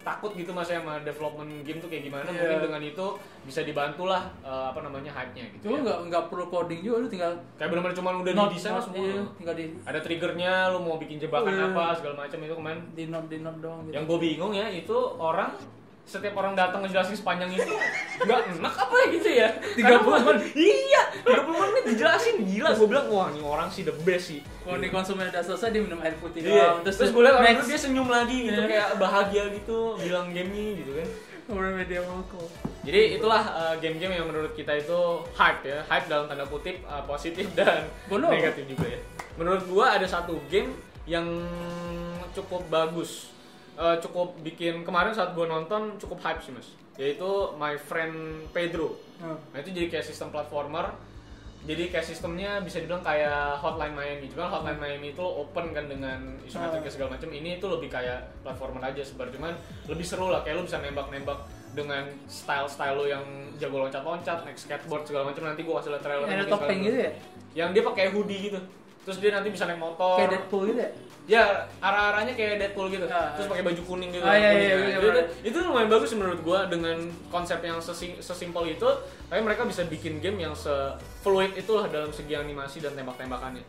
takut 0.02 0.32
gitu 0.32 0.49
mas 0.49 0.66
ya 0.66 0.78
sama 0.78 0.99
development 0.99 1.62
game 1.62 1.78
tuh 1.78 1.88
kayak 1.88 2.04
gimana 2.04 2.26
Iya. 2.26 2.36
mungkin 2.36 2.60
dengan 2.64 2.82
itu 2.84 3.06
bisa 3.41 3.62
dibantu 3.62 4.06
lah 4.06 4.24
eh, 4.39 4.66
apa 4.68 4.80
namanya 4.80 5.12
hype-nya 5.12 5.45
gitu 5.52 5.66
Lu 5.68 5.76
ya. 5.76 5.82
nggak 5.82 5.97
nggak 6.08 6.24
perlu 6.28 6.45
coding 6.47 6.82
juga, 6.82 6.97
lu 6.97 7.08
tinggal 7.08 7.32
kayak 7.56 7.70
benar-benar 7.70 7.95
cuma 7.95 8.10
udah 8.14 8.34
note, 8.34 8.49
di 8.49 8.58
desain 8.58 8.74
note, 8.74 8.86
semua 8.86 9.02
iya, 9.04 9.24
tinggal 9.36 9.56
di 9.56 9.66
ada 9.82 9.99
triggernya 9.99 10.54
lu 10.70 10.80
mau 10.82 10.95
bikin 10.95 11.18
jebakan 11.18 11.52
Iya. 11.52 11.66
apa 11.70 11.84
segala 11.93 12.16
macam 12.20 12.38
itu 12.39 12.54
kemarin 12.54 12.80
di 12.91 13.04
note 13.08 13.28
di 13.28 13.38
note 13.39 13.60
doang 13.60 13.80
gitu. 13.84 13.93
yang 13.93 14.04
gue 14.04 14.18
bingung 14.20 14.52
ya 14.52 14.68
itu 14.68 14.97
orang 15.16 15.52
setiap 16.12 16.36
orang 16.36 16.51
datang 16.53 16.84
ngejelasin 16.84 17.16
sepanjang 17.16 17.47
itu 17.49 17.72
nggak 18.20 18.39
enak 18.53 18.74
apa 18.76 18.91
ya 18.93 19.05
gitu 19.09 19.30
ya 19.32 19.49
30 19.80 20.28
menit 20.28 20.51
iya 20.53 21.01
30 21.24 21.47
menit 21.47 21.84
dijelasin 21.88 22.36
gila 22.43 22.70
gue 22.74 22.84
bilang 22.86 23.07
wah 23.07 23.28
ini 23.30 23.39
orang 23.39 23.68
sih 23.68 23.82
the 23.82 23.95
best 24.03 24.28
sih 24.28 24.43
Kalau 24.62 24.76
di 24.76 24.91
konsumen 24.91 25.26
udah 25.26 25.39
selesai 25.39 25.72
dia 25.72 25.80
minum 25.80 25.97
air 25.97 26.14
putih 26.16 26.43
Iya. 26.43 26.51
doang. 26.53 26.78
Terus, 26.84 26.95
terus 26.99 27.12
gue 27.12 27.24
liat 27.24 27.34
orang 27.34 27.55
itu 27.55 27.66
dia 27.66 27.80
senyum 27.80 28.07
lagi 28.07 28.38
gitu 28.43 28.59
Iya. 28.59 28.68
kayak 28.68 28.89
bahagia 28.97 29.43
gitu 29.51 29.78
bilang 29.97 30.28
gamenya 30.30 30.72
gitu 30.78 30.91
kan 30.93 31.09
Orang 31.49 31.74
media 31.74 31.99
moko. 32.01 32.47
Jadi 32.82 33.18
itulah 33.18 33.43
uh, 33.43 33.76
game-game 33.76 34.14
yang 34.14 34.24
menurut 34.26 34.53
kita 34.53 34.72
itu 34.74 34.95
hype 35.32 35.59
ya, 35.62 35.84
hype 35.86 36.07
dalam 36.07 36.24
tanda 36.26 36.43
kutip 36.45 36.80
uh, 36.86 37.03
positif 37.03 37.43
dan 37.57 37.88
Bono. 38.07 38.32
negatif 38.32 38.64
juga 38.66 38.88
ya. 38.88 38.99
Menurut 39.36 39.64
gua 39.66 39.95
ada 39.95 40.05
satu 40.05 40.39
game 40.47 40.72
yang 41.03 41.28
cukup 42.32 42.64
bagus, 42.68 43.31
Uh, 43.82 43.98
cukup 43.98 44.38
bikin 44.46 44.86
kemarin 44.86 45.10
saat 45.10 45.34
gua 45.34 45.50
nonton 45.50 45.98
cukup 45.98 46.22
hype 46.22 46.38
sih 46.46 46.54
mas, 46.54 46.78
yaitu 47.02 47.26
My 47.58 47.74
Friend 47.74 48.46
Pedro. 48.54 48.94
Hmm. 49.18 49.42
Nah 49.50 49.58
itu 49.58 49.74
jadi 49.74 49.90
kayak 49.90 50.06
sistem 50.06 50.30
platformer. 50.30 50.94
Jadi 51.66 51.90
kayak 51.90 52.06
sistemnya 52.06 52.62
bisa 52.62 52.78
dibilang 52.78 53.02
kayak 53.02 53.58
Hotline 53.58 53.94
Miami. 53.98 54.30
Cuman 54.30 54.50
Hotline 54.54 54.78
Miami 54.78 55.18
itu 55.18 55.22
open 55.22 55.74
kan 55.74 55.90
dengan 55.90 56.38
isometrik 56.46 56.86
Ah. 56.86 56.94
segala 56.94 57.10
macam. 57.18 57.30
Ini 57.34 57.58
itu 57.58 57.66
lebih 57.70 57.90
kayak 57.90 58.46
platformer 58.46 58.82
aja 58.86 59.02
sebar. 59.02 59.30
Cuman 59.34 59.54
lebih 59.90 60.06
seru 60.06 60.30
lah. 60.30 60.42
Kayak 60.46 60.62
lu 60.62 60.64
bisa 60.66 60.78
nembak-nembak 60.82 61.46
dengan 61.78 62.06
style-style 62.26 62.98
lu 62.98 63.06
yang 63.10 63.26
jago 63.62 63.78
loncat-loncat, 63.82 64.42
naik 64.46 64.58
skateboard 64.58 65.06
segala 65.06 65.30
macam. 65.30 65.42
Nanti 65.46 65.62
gua 65.66 65.82
kasih 65.82 65.94
lihat 65.94 66.04
trailer. 66.06 66.26
Ada 66.26 66.34
mungkin 66.34 66.54
topeng 66.54 66.80
gitu 66.86 66.98
ya? 66.98 67.12
Yang 67.54 67.70
dia 67.74 67.84
pakai 67.86 68.06
hoodie 68.14 68.40
gitu. 68.50 68.60
Terus 69.10 69.18
dia 69.22 69.30
nanti 69.34 69.50
bisa 69.54 69.66
naik 69.66 69.82
motor. 69.82 70.18
Kayak 70.18 70.30
Deadpool 70.38 70.64
gitu 70.70 70.82
ya? 70.82 70.92
Ya, 71.32 71.64
arah-arahnya 71.80 72.36
kayak 72.36 72.60
Deadpool 72.60 72.92
gitu. 72.92 73.08
Ah, 73.08 73.32
Terus 73.40 73.48
pakai 73.48 73.64
baju 73.64 73.82
kuning 73.88 74.12
gitu. 74.12 74.26
Ah, 74.28 74.36
iya, 74.36 74.52
iya, 74.52 74.76
iya, 74.76 74.98
itu, 75.00 75.08
iya. 75.08 75.24
itu 75.48 75.58
lumayan 75.64 75.88
bagus 75.88 76.12
menurut 76.12 76.44
gua 76.44 76.68
dengan 76.68 77.00
konsep 77.32 77.64
yang 77.64 77.80
sesi- 77.80 78.20
sesimpel 78.20 78.76
itu, 78.76 78.90
tapi 79.32 79.40
mereka 79.40 79.64
bisa 79.64 79.88
bikin 79.88 80.20
game 80.20 80.44
yang 80.44 80.52
se 80.52 80.74
fluid 81.24 81.56
itulah 81.56 81.88
dalam 81.88 82.12
segi 82.12 82.36
animasi 82.36 82.84
dan 82.84 83.00
tembak-tembakannya. 83.00 83.64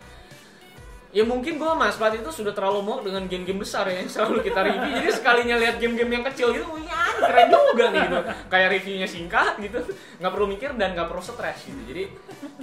Ya 1.12 1.28
mungkin 1.28 1.60
gua 1.60 1.76
Mas 1.76 2.00
Plat 2.00 2.16
itu 2.16 2.32
sudah 2.32 2.56
terlalu 2.56 2.80
mau 2.80 2.98
dengan 3.04 3.28
game-game 3.28 3.60
besar 3.60 3.84
ya 3.84 4.00
yang 4.00 4.08
selalu 4.08 4.40
kita 4.48 4.64
review. 4.64 4.92
Jadi 4.96 5.10
sekalinya 5.12 5.60
lihat 5.60 5.76
game-game 5.76 6.08
yang 6.08 6.24
kecil 6.32 6.56
gitu, 6.56 6.64
ya 6.88 7.00
keren 7.20 7.52
juga 7.52 7.84
nih 7.92 8.00
gitu. 8.08 8.18
Kayak 8.48 8.68
reviewnya 8.72 9.08
singkat 9.08 9.60
gitu, 9.60 9.78
nggak 10.18 10.32
perlu 10.32 10.46
mikir 10.48 10.72
dan 10.80 10.96
nggak 10.96 11.12
perlu 11.12 11.20
stres 11.20 11.68
gitu. 11.68 11.80
Jadi 11.84 12.04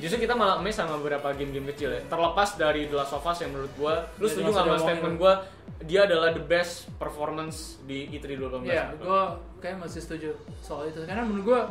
justru 0.01 0.25
kita 0.25 0.33
malah 0.33 0.57
amazed 0.57 0.81
sama 0.81 0.97
beberapa 0.97 1.29
game-game 1.37 1.69
kecil 1.77 1.93
ya. 1.93 2.01
Terlepas 2.09 2.57
dari 2.57 2.89
The 2.89 2.97
Last 2.97 3.13
of 3.13 3.21
Us 3.21 3.37
yang 3.45 3.53
menurut 3.53 3.73
gua, 3.77 4.09
lu 4.17 4.25
Jadi 4.25 4.41
setuju 4.41 4.49
nggak 4.49 4.65
sama 4.65 4.77
statement 4.81 5.15
gua 5.21 5.33
dia 5.79 6.03
adalah 6.03 6.35
the 6.35 6.43
best 6.43 6.91
performance 6.99 7.79
di 7.87 8.11
E 8.11 8.19
E3 8.19 8.35
2018. 8.35 8.67
Iya, 8.67 8.85
gue 8.99 9.21
kayak 9.63 9.77
masih 9.79 10.01
setuju 10.03 10.35
soal 10.59 10.91
itu. 10.91 11.07
Karena 11.07 11.23
menurut 11.23 11.45
gue, 11.47 11.61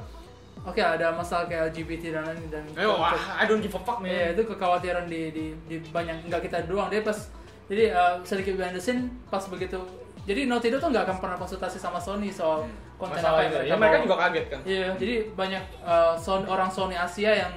oke 0.63 0.79
ada 0.79 1.11
masalah 1.11 1.45
kayak 1.45 1.71
LGBT 1.71 2.15
dan 2.15 2.23
lain 2.25 2.41
dan 2.49 2.65
wah, 2.81 3.13
I 3.35 3.45
don't 3.45 3.59
give 3.59 3.71
a 3.71 3.81
fuck 3.81 3.99
man. 3.99 4.09
Iya, 4.09 4.33
itu 4.33 4.43
kekhawatiran 4.45 5.05
di, 5.05 5.31
di, 5.31 5.45
di 5.65 5.77
banyak 5.85 6.27
nggak 6.27 6.43
kita 6.45 6.65
doang. 6.65 6.89
Dia 6.89 7.01
pas 7.01 7.19
jadi 7.67 7.93
uh, 7.93 8.19
sedikit 8.23 8.57
behind 8.57 8.73
the 8.73 8.81
scene 8.81 9.13
pas 9.27 9.45
begitu. 9.45 9.79
Jadi 10.25 10.45
Naughty 10.45 10.69
Dog 10.69 10.81
tuh 10.81 10.91
nggak 10.91 11.05
akan 11.05 11.17
pernah 11.19 11.37
konsultasi 11.37 11.77
sama 11.77 11.97
Sony 11.97 12.29
soal 12.29 12.69
konten 12.95 13.17
Masalah 13.17 13.41
apa 13.41 13.61
yang 13.61 13.65
Ya 13.65 13.75
mereka 13.75 13.97
mau. 13.97 14.05
juga 14.05 14.17
kaget 14.23 14.47
kan. 14.49 14.61
Iya, 14.63 14.89
jadi 14.95 15.15
banyak 15.33 15.65
uh, 15.81 16.15
Son- 16.15 16.45
orang 16.45 16.69
Sony 16.69 16.95
Asia 16.95 17.33
yang 17.39 17.53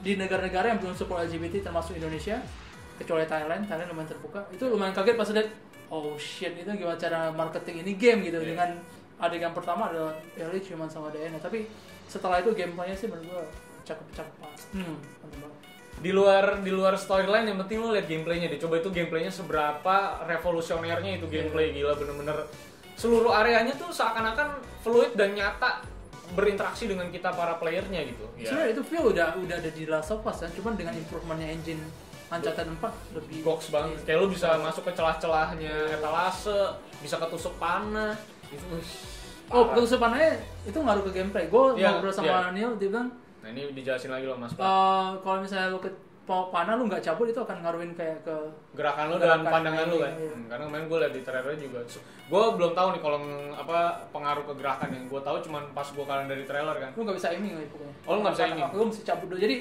di 0.00 0.14
negara-negara 0.14 0.68
yang 0.68 0.78
belum 0.78 0.92
support 0.92 1.24
LGBT 1.24 1.64
termasuk 1.64 1.96
Indonesia, 1.96 2.36
kecuali 2.94 3.24
Thailand, 3.24 3.64
Thailand 3.64 3.88
lumayan 3.88 4.04
terbuka. 4.06 4.44
Itu 4.50 4.68
lumayan 4.68 4.92
kaget 4.92 5.16
pas 5.16 5.28
lihat, 5.30 5.48
oh 5.88 6.12
shit 6.14 6.52
itu 6.52 6.68
gimana 6.68 6.92
cara 6.94 7.30
marketing 7.30 7.80
ini 7.80 7.92
game 7.94 8.20
gitu 8.22 8.36
Iya. 8.36 8.48
dengan 8.52 8.68
adegan 9.16 9.52
pertama 9.52 9.88
adalah 9.88 10.12
Ellie 10.36 10.60
cuma 10.60 10.84
sama 10.84 11.08
Diana, 11.08 11.38
tapi 11.38 11.64
setelah 12.08 12.40
itu 12.40 12.50
gameplaynya 12.54 12.96
sih 12.96 13.08
menurut 13.10 13.26
gua 13.30 13.44
cakep-cakep 13.84 14.34
banget. 14.40 14.60
Hmm, 14.72 14.96
mantap 15.22 15.38
banget. 15.40 15.58
Di 15.94 16.10
luar 16.10 16.44
di 16.60 16.72
luar 16.74 16.94
storyline 16.98 17.46
yang 17.48 17.58
penting 17.64 17.78
lu 17.80 17.94
lihat 17.94 18.06
gameplaynya 18.08 18.46
deh. 18.50 18.60
Coba 18.60 18.80
itu 18.80 18.90
gameplaynya 18.90 19.32
seberapa 19.32 19.96
revolusionernya 20.26 21.22
itu 21.22 21.26
gameplay 21.30 21.70
gila 21.72 21.94
bener-bener 21.96 22.48
seluruh 22.94 23.34
areanya 23.34 23.74
tuh 23.74 23.90
seakan-akan 23.90 24.62
fluid 24.86 25.18
dan 25.18 25.34
nyata 25.34 25.82
berinteraksi 26.34 26.88
dengan 26.90 27.10
kita 27.12 27.30
para 27.34 27.60
playernya 27.60 28.00
gitu. 28.10 28.24
Ya. 28.40 28.50
Sebenarnya 28.50 28.72
itu 28.74 28.82
feel 28.86 29.04
udah 29.12 29.26
udah 29.38 29.56
ada 29.60 29.70
di 29.70 29.84
Last 29.86 30.10
of 30.10 30.24
Us 30.24 30.42
kan, 30.42 30.50
cuman 30.56 30.74
dengan 30.74 30.94
improvementnya 30.96 31.48
engine 31.52 31.82
Uncharted 32.32 32.66
4 32.66 33.14
lebih 33.14 33.38
box 33.44 33.68
banget. 33.70 34.00
Kayak 34.02 34.18
lu 34.24 34.28
bisa 34.32 34.56
masuk 34.58 34.82
ke 34.88 34.92
celah-celahnya 34.96 36.00
etalase, 36.00 36.80
bisa 37.04 37.20
ketusuk 37.20 37.54
panah. 37.60 38.16
Itu 38.48 38.64
wih, 38.72 38.88
Oh, 39.46 39.64
parah. 39.64 39.74
kesusahannya 39.76 40.30
itu 40.64 40.78
ngaruh 40.78 41.02
ke 41.02 41.12
gameplay. 41.12 41.44
Gue 41.46 41.76
Iya, 41.76 41.90
ngobrol 41.94 42.10
sama 42.10 42.26
iya. 42.26 42.50
Neil, 42.50 42.70
dia 42.76 42.88
bilang 42.88 43.08
Nah, 43.40 43.48
ini 43.50 43.60
dijelasin 43.70 44.08
lagi 44.08 44.24
loh 44.24 44.36
Mas. 44.36 44.52
Pak. 44.52 44.60
Eh, 44.60 45.10
kalau 45.20 45.38
misalnya 45.40 45.68
lu 45.68 45.78
ke 45.78 45.90
mau 46.24 46.48
panah 46.48 46.72
lu 46.72 46.88
nggak 46.88 47.04
cabut 47.04 47.28
itu 47.28 47.36
akan 47.36 47.60
ngaruhin 47.60 47.92
kayak 47.92 48.24
ke 48.24 48.32
gerakan 48.72 49.12
lu 49.12 49.16
dan 49.20 49.44
pandangan 49.44 49.84
lu 49.86 50.00
kan. 50.00 50.12
iya. 50.14 50.32
Hmm, 50.32 50.48
karena 50.48 50.64
kemarin 50.64 50.84
gue 50.88 50.98
liat 50.98 51.12
di 51.12 51.20
trailer 51.20 51.52
juga. 51.54 51.78
Gue 52.24 52.44
belum 52.56 52.72
tahu 52.72 52.88
nih 52.90 53.00
kalau 53.00 53.18
apa 53.52 53.78
pengaruh 54.08 54.44
ke 54.46 54.54
gerakan 54.56 54.88
yang 54.88 55.04
gue 55.04 55.20
tahu 55.20 55.36
cuman 55.42 55.62
pas 55.70 55.84
gue 55.84 56.00
kalian 56.02 56.24
dari 56.26 56.44
trailer 56.44 56.76
kan. 56.78 56.90
lu 56.90 57.04
nggak 57.04 57.16
bisa 57.16 57.28
aiming 57.28 57.52
gitu 57.54 57.68
pokoknya. 57.70 57.94
Oh, 58.02 58.12
lu 58.14 58.20
nggak 58.24 58.32
bisa 58.32 58.44
aiming? 58.46 58.64
Lu 58.72 58.82
mesti 58.88 59.02
cabut 59.04 59.26
dulu. 59.28 59.38
Jadi 59.38 59.56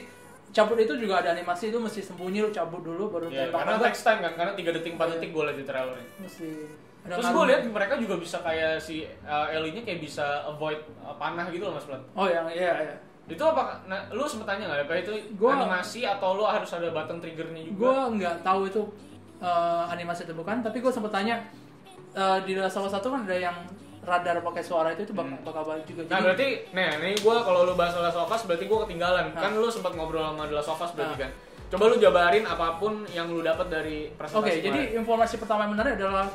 cabut 0.54 0.78
itu 0.78 0.94
juga 0.96 1.16
ada 1.18 1.30
animasi 1.34 1.64
itu 1.68 1.78
mesti 1.78 2.00
sembunyi 2.00 2.40
lu 2.40 2.50
cabut 2.50 2.80
dulu 2.80 3.04
baru 3.10 3.26
Ya, 3.28 3.50
tembak. 3.50 3.60
karena 3.60 3.76
text 3.84 4.02
time 4.02 4.20
kan, 4.22 4.32
karena 4.34 4.54
3 4.54 4.70
detik 4.72 4.92
4 4.94 5.02
Iya. 5.02 5.12
detik 5.12 5.30
gue 5.30 5.44
liat 5.44 5.58
di 5.58 5.66
trailernya. 5.66 6.08
mesti 6.16 6.48
ada 7.04 7.14
Terus 7.14 7.28
gue 7.30 7.44
lihat 7.46 7.62
mereka 7.68 7.94
juga 7.96 8.16
bisa 8.16 8.40
kayak 8.40 8.80
si 8.80 9.04
uh, 9.22 9.48
Ellie-nya 9.50 9.82
kayak 9.82 10.00
bisa 10.00 10.24
avoid 10.46 10.80
uh, 11.00 11.12
panah 11.14 11.48
gitu 11.48 11.64
loh 11.64 11.76
Mas 11.76 11.84
Plat. 11.84 12.00
Oh 12.14 12.26
yang 12.26 12.48
iya 12.48 12.72
iya. 12.82 12.96
Itu 13.26 13.40
apa? 13.42 13.84
Nah, 13.86 14.08
lu 14.10 14.24
sempet 14.24 14.44
tanya 14.46 14.68
nggak? 14.68 14.84
Apa 14.84 14.96
itu 14.98 15.12
Gua- 15.34 15.56
animasi 15.58 16.04
atau 16.04 16.34
lu 16.34 16.44
harus 16.44 16.68
ada 16.70 16.88
button 16.90 17.20
triggernya 17.20 17.62
juga? 17.66 17.78
Gue 17.78 17.98
nggak 18.18 18.36
tahu 18.42 18.62
itu 18.66 18.82
eh, 19.40 19.84
animasi 19.90 20.24
atau 20.24 20.36
bukan, 20.38 20.60
tapi 20.60 20.80
gue 20.80 20.88
sempet 20.90 21.08
tanya 21.10 21.44
eh, 22.14 22.40
di 22.42 22.56
salah 22.66 22.88
satu 22.90 23.08
kan 23.10 23.24
ada 23.24 23.36
yang 23.38 23.56
radar 24.02 24.40
pakai 24.42 24.60
suara 24.60 24.92
itu 24.92 25.04
itu 25.04 25.14
bakal, 25.14 25.32
Hmm. 25.34 25.44
bakal 25.44 25.64
balik 25.66 25.84
juga. 25.86 26.04
Nah 26.06 26.12
Jadi 26.12 26.24
berarti, 26.26 26.48
nah 26.72 26.90
ini 27.00 27.12
gue 27.16 27.36
kalau 27.38 27.60
lu 27.64 27.74
bahas 27.74 27.96
Last 27.98 28.16
of 28.18 28.28
Us 28.28 28.44
berarti 28.44 28.64
gue 28.64 28.80
ketinggalan. 28.82 29.32
Nah. 29.32 29.40
Kan 29.42 29.52
lu 29.54 29.68
sempat 29.68 29.92
ngobrol 29.94 30.24
sama 30.26 30.44
Last 30.46 30.68
of 30.68 30.80
Us 30.80 30.92
berarti 30.92 31.16
Nah. 31.16 31.22
kan. 31.22 31.32
Coba 31.68 31.84
lu 31.88 31.96
jabarin 31.98 32.44
apa 32.44 32.76
pun 32.76 33.08
yang 33.10 33.28
lu 33.28 33.40
dapat 33.40 33.66
dari 33.66 34.12
presentasi 34.14 34.44
Oke, 34.46 34.62
jadi 34.62 34.80
kemarin. 34.84 35.00
informasi 35.02 35.36
pertama 35.38 35.64
yang 35.64 35.74
menarik 35.74 35.96
adalah 35.96 36.28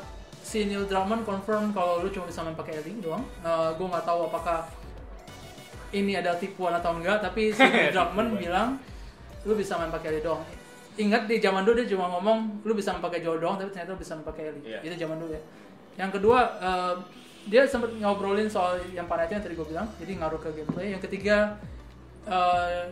si 0.49 0.65
Neil 0.65 0.89
Druckmann 0.89 1.29
confirm 1.29 1.77
kalau 1.77 2.01
lu 2.01 2.09
cuma 2.09 2.25
bisa 2.25 2.41
main 2.41 2.57
pakai 2.57 2.81
Ellie 2.81 3.05
doang. 3.05 3.21
gue 3.77 3.85
nggak 3.85 4.05
tahu 4.09 4.33
apakah 4.33 4.65
ini 5.93 6.17
adalah 6.17 6.41
tipuan 6.41 6.73
atau 6.73 6.97
enggak, 6.97 7.21
tapi 7.21 7.53
si 7.53 7.61
Neil 7.69 7.93
Druckmann 7.93 8.33
bilang 8.41 8.81
lu 9.45 9.53
bisa 9.53 9.77
main 9.77 9.93
pakai 9.93 10.17
Ellie 10.17 10.25
doang. 10.25 10.41
Ingat 10.97 11.29
di 11.29 11.37
zaman 11.39 11.69
dulu 11.69 11.85
dia 11.85 11.93
cuma 11.93 12.09
ngomong 12.17 12.65
lu 12.65 12.73
bisa 12.73 12.97
main 12.97 13.05
pakai 13.05 13.21
doang, 13.21 13.61
tapi 13.61 13.69
ternyata 13.77 13.93
lu 13.93 14.01
bisa 14.01 14.17
main 14.17 14.25
pakai 14.25 14.43
Ellie. 14.49 14.65
Iya. 14.65 14.79
Itu 14.89 14.95
zaman 14.97 15.17
dulu 15.21 15.33
ya. 15.37 15.43
Yang 16.01 16.11
kedua, 16.17 16.39
eh, 16.65 16.95
dia 17.49 17.63
sempat 17.69 17.93
ngobrolin 17.93 18.49
soal 18.49 18.81
yang 18.97 19.05
itu 19.05 19.33
yang 19.37 19.45
tadi 19.45 19.55
gue 19.55 19.69
bilang, 19.69 19.89
jadi 20.01 20.13
ngaruh 20.17 20.41
ke 20.41 20.49
gameplay. 20.57 20.97
Yang 20.97 21.03
ketiga, 21.13 21.61
eh, 22.25 22.89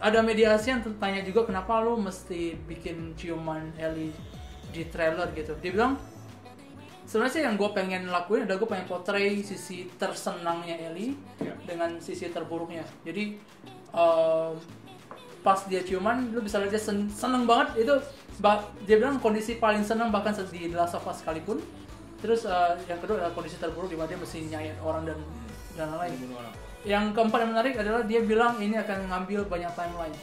ada 0.00 0.18
mediasi 0.24 0.72
yang 0.72 0.80
tanya 0.96 1.20
juga 1.20 1.44
kenapa 1.44 1.84
lu 1.84 2.00
mesti 2.00 2.56
bikin 2.64 3.12
ciuman 3.12 3.76
Ellie 3.76 4.16
di 4.72 4.82
trailer 4.88 5.28
gitu. 5.36 5.52
Dia 5.60 5.70
bilang 5.70 6.00
sebenarnya 7.04 7.32
sih 7.32 7.42
yang 7.44 7.54
gue 7.54 7.70
pengen 7.72 8.08
lakuin 8.08 8.44
adalah 8.44 8.58
gue 8.60 8.70
pengen 8.70 8.86
portray 8.88 9.40
sisi 9.40 9.88
tersenangnya 9.96 10.76
Ellie 10.90 11.16
Ya. 11.40 11.52
dengan 11.64 12.00
sisi 12.00 12.28
terburuknya. 12.28 12.84
Jadi 13.04 13.36
em, 13.92 14.52
pas 15.44 15.60
dia 15.68 15.84
ciuman 15.84 16.32
lu 16.32 16.40
bisa 16.40 16.56
lihat 16.56 16.72
dia 16.72 16.80
sen- 16.80 17.12
seneng 17.12 17.44
banget 17.44 17.84
itu 17.84 17.94
dia 18.88 18.96
bilang 18.96 19.20
kondisi 19.20 19.60
paling 19.60 19.84
senang 19.84 20.08
bahkan 20.08 20.32
di 20.48 20.72
The 20.72 20.76
Last 20.76 20.96
of 20.96 21.04
Us 21.04 21.20
sekalipun. 21.20 21.60
Terus 22.24 22.48
eh, 22.48 22.72
yang 22.88 22.98
kedua 23.04 23.20
adalah 23.20 23.36
kondisi 23.36 23.60
terburuk 23.60 23.92
di 23.92 23.96
mana 24.00 24.08
dia 24.08 24.16
mesti 24.16 24.38
nyayat 24.48 24.80
orang 24.80 25.04
dan 25.04 25.18
dan 25.76 25.92
lain-lain. 25.92 26.32
Yang 26.84 27.04
keempat 27.12 27.38
yang 27.44 27.50
menarik 27.52 27.74
adalah 27.76 28.00
dia 28.04 28.20
bilang 28.24 28.56
ini 28.60 28.76
akan 28.80 29.08
ngambil 29.12 29.44
banyak 29.44 29.72
timeline. 29.76 30.16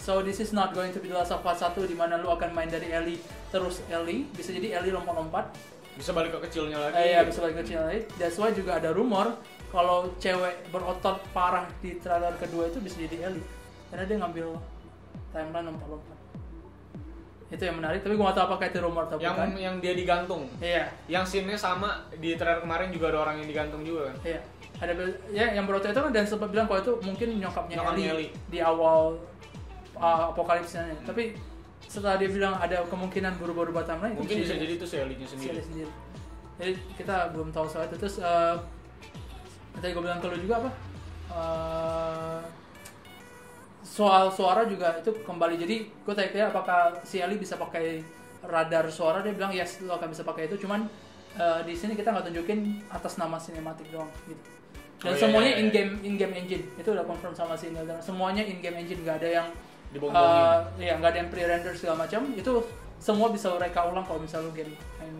So 0.00 0.24
this 0.24 0.40
is 0.40 0.50
not 0.50 0.72
going 0.72 0.96
to 0.96 1.00
be 1.00 1.12
The 1.12 1.20
Last 1.20 1.30
of 1.30 1.44
Us 1.44 1.60
1 1.60 1.76
di 1.84 1.92
mana 1.92 2.16
lu 2.16 2.32
akan 2.32 2.56
main 2.56 2.66
dari 2.66 2.88
Ellie 2.88 3.20
terus 3.52 3.84
Ellie, 3.86 4.24
bisa 4.32 4.48
jadi 4.50 4.80
Ellie 4.80 4.90
lompat-lompat. 4.90 5.52
Bisa 5.92 6.16
balik 6.16 6.32
ke 6.32 6.48
kecilnya 6.48 6.80
lagi. 6.80 6.96
Eh, 6.96 7.06
ya 7.12 7.20
bisa 7.20 7.44
balik 7.44 7.60
ke 7.60 7.64
China 7.68 7.84
lagi. 7.84 8.08
That's 8.16 8.40
why 8.40 8.48
juga 8.50 8.80
ada 8.80 8.96
rumor 8.96 9.36
kalau 9.68 10.08
cewek 10.16 10.72
berotot 10.72 11.20
parah 11.36 11.68
di 11.84 12.00
trailer 12.00 12.32
kedua 12.40 12.72
itu 12.72 12.80
bisa 12.80 12.96
jadi 12.98 13.28
Ellie. 13.28 13.44
Karena 13.92 14.08
dia 14.08 14.16
ngambil 14.16 14.46
timeline 15.30 15.66
lompat-lompat. 15.68 16.16
Itu 17.50 17.62
yang 17.66 17.82
menarik, 17.82 18.00
tapi 18.00 18.14
gua 18.14 18.30
gak 18.30 18.36
tahu 18.38 18.44
apakah 18.46 18.66
itu 18.70 18.78
rumor 18.78 19.02
atau 19.10 19.18
yang 19.18 19.34
bukan. 19.34 19.48
yang 19.58 19.74
dia 19.82 19.92
digantung. 19.92 20.46
Iya, 20.62 20.86
Yang 21.10 21.24
scene-nya 21.34 21.58
sama 21.58 22.06
di 22.14 22.38
trailer 22.38 22.62
kemarin 22.62 22.94
juga 22.94 23.10
ada 23.10 23.18
orang 23.26 23.42
yang 23.42 23.48
digantung 23.50 23.82
juga 23.82 24.08
kan. 24.08 24.16
iya. 24.24 24.40
Ada 24.80 24.96
ya 25.28 25.46
yang 25.52 25.68
berotot 25.68 25.92
itu 25.92 26.00
kan 26.00 26.08
dan 26.08 26.24
sempat 26.24 26.48
bilang 26.48 26.64
kalau 26.64 26.80
itu 26.80 26.92
mungkin 27.04 27.36
nyokapnya, 27.36 27.76
Nyokapnya 27.76 28.06
Ellie, 28.16 28.30
Ellie. 28.30 28.30
di 28.48 28.58
awal 28.64 29.18
uh, 30.00 30.32
apokalipsnya. 30.32 30.96
Tapi 31.04 31.36
setelah 31.84 32.16
dia 32.16 32.28
bilang 32.32 32.56
ada 32.56 32.82
kemungkinan 32.88 33.36
berubah-ubah 33.36 33.84
timeline, 33.84 34.16
itu 34.16 34.20
Mungkin 34.24 34.36
bisa 34.42 34.54
jadi 34.56 34.72
itu 34.74 34.86
si 34.88 34.96
sendiri. 34.98 35.60
Sendiri. 35.60 35.92
Jadi 36.60 36.72
kita 36.96 37.32
belum 37.36 37.52
tahu 37.52 37.68
soal 37.68 37.86
itu. 37.88 37.96
Terus 38.00 38.20
uh, 38.24 38.56
tadi 39.78 39.92
gue 39.92 40.02
bilang 40.02 40.18
ke 40.18 40.26
lu 40.28 40.36
juga 40.40 40.66
apa? 40.66 40.70
Uh, 41.30 42.42
soal 43.90 44.30
suara 44.30 44.68
juga 44.68 45.02
itu 45.02 45.10
kembali 45.24 45.56
jadi 45.58 45.76
gue 45.82 46.14
tanya 46.14 46.30
dia 46.30 46.44
apakah 46.52 46.94
si 47.02 47.18
Ellie 47.18 47.40
bisa 47.42 47.58
pakai 47.58 48.04
radar 48.46 48.86
suara 48.92 49.18
dia 49.24 49.34
bilang 49.34 49.50
yes 49.50 49.82
lo 49.82 49.98
akan 49.98 50.14
bisa 50.14 50.22
pakai 50.22 50.46
itu 50.46 50.62
cuman 50.62 50.86
uh, 51.36 51.60
di 51.66 51.74
sini 51.74 51.98
kita 51.98 52.14
nggak 52.14 52.30
tunjukin 52.30 52.86
atas 52.92 53.18
nama 53.18 53.36
sinematik 53.40 53.90
doang 53.90 54.08
gitu 54.30 54.60
dan 55.00 55.10
Oh, 55.10 55.16
iya, 55.16 55.20
semuanya 55.24 55.50
iya, 55.50 55.56
iya. 55.56 55.62
in 55.64 55.68
game 55.72 55.92
in 56.04 56.14
game 56.20 56.34
engine 56.36 56.64
itu 56.76 56.88
udah 56.92 57.04
confirm 57.08 57.32
sama 57.32 57.56
si 57.56 57.72
Neil 57.72 57.88
semuanya 58.04 58.44
in 58.44 58.60
game 58.60 58.76
engine 58.84 59.00
nggak 59.00 59.16
ada 59.24 59.28
yang 59.42 59.48
Dibong-bongin. 59.90 60.42
uh, 60.46 60.58
ya 60.78 60.94
nggak 60.96 61.10
ada 61.10 61.18
yang 61.18 61.30
pre 61.30 61.42
render 61.42 61.74
segala 61.74 62.06
macam 62.06 62.22
itu 62.30 62.52
semua 63.00 63.32
bisa 63.32 63.50
mereka 63.56 63.88
ulang 63.88 64.04
kalau 64.04 64.20
misalnya 64.22 64.48
lu 64.48 64.52
game 64.54 64.74
main. 65.00 65.14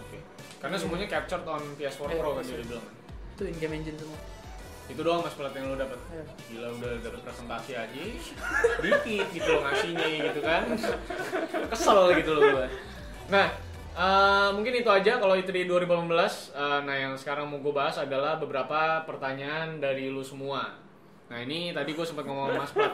Oke. 0.00 0.18
Karena 0.58 0.76
semuanya 0.80 1.06
captured 1.06 1.44
on 1.44 1.62
PS4 1.76 2.02
Iya, 2.08 2.18
Pro 2.18 2.30
kan 2.34 2.42
iya. 2.42 2.56
dia 2.58 2.66
bilang. 2.66 2.86
itu 3.34 3.42
in 3.50 3.56
game 3.58 3.74
engine 3.74 3.98
semua 3.98 4.18
Itu 4.84 5.00
doang 5.00 5.24
mas 5.24 5.32
pelat 5.32 5.54
yang 5.56 5.72
lo 5.72 5.76
dapat. 5.76 5.96
Iya. 6.08 6.24
Gila 6.50 6.68
udah 6.76 6.90
dapat 7.00 7.20
presentasi 7.24 7.72
aja, 7.72 8.02
dikit 8.84 9.26
gitu 9.32 9.48
loh 9.48 9.62
ngasihnya 9.64 10.06
gitu 10.28 10.40
kan. 10.44 10.62
Kesel 11.72 12.00
gitu 12.20 12.30
loh 12.36 12.42
gue. 12.52 12.66
Nah, 13.32 13.46
eh, 13.96 14.48
mungkin 14.52 14.76
itu 14.76 14.90
aja 14.92 15.16
kalau 15.16 15.32
itu 15.34 15.48
di 15.48 15.64
2018. 15.64 16.52
Eh, 16.52 16.80
nah 16.84 16.96
yang 16.96 17.16
sekarang 17.16 17.48
mau 17.48 17.64
gue 17.64 17.72
bahas 17.72 17.96
adalah 17.96 18.36
beberapa 18.36 19.00
pertanyaan 19.08 19.80
dari 19.80 20.12
lu 20.12 20.20
semua. 20.20 20.76
Nah 21.32 21.38
ini 21.40 21.72
tadi 21.72 21.96
gue 21.96 22.04
sempat 22.04 22.28
ngomong 22.28 22.52
sama 22.52 22.60
Mas 22.60 22.72
Plat. 22.76 22.92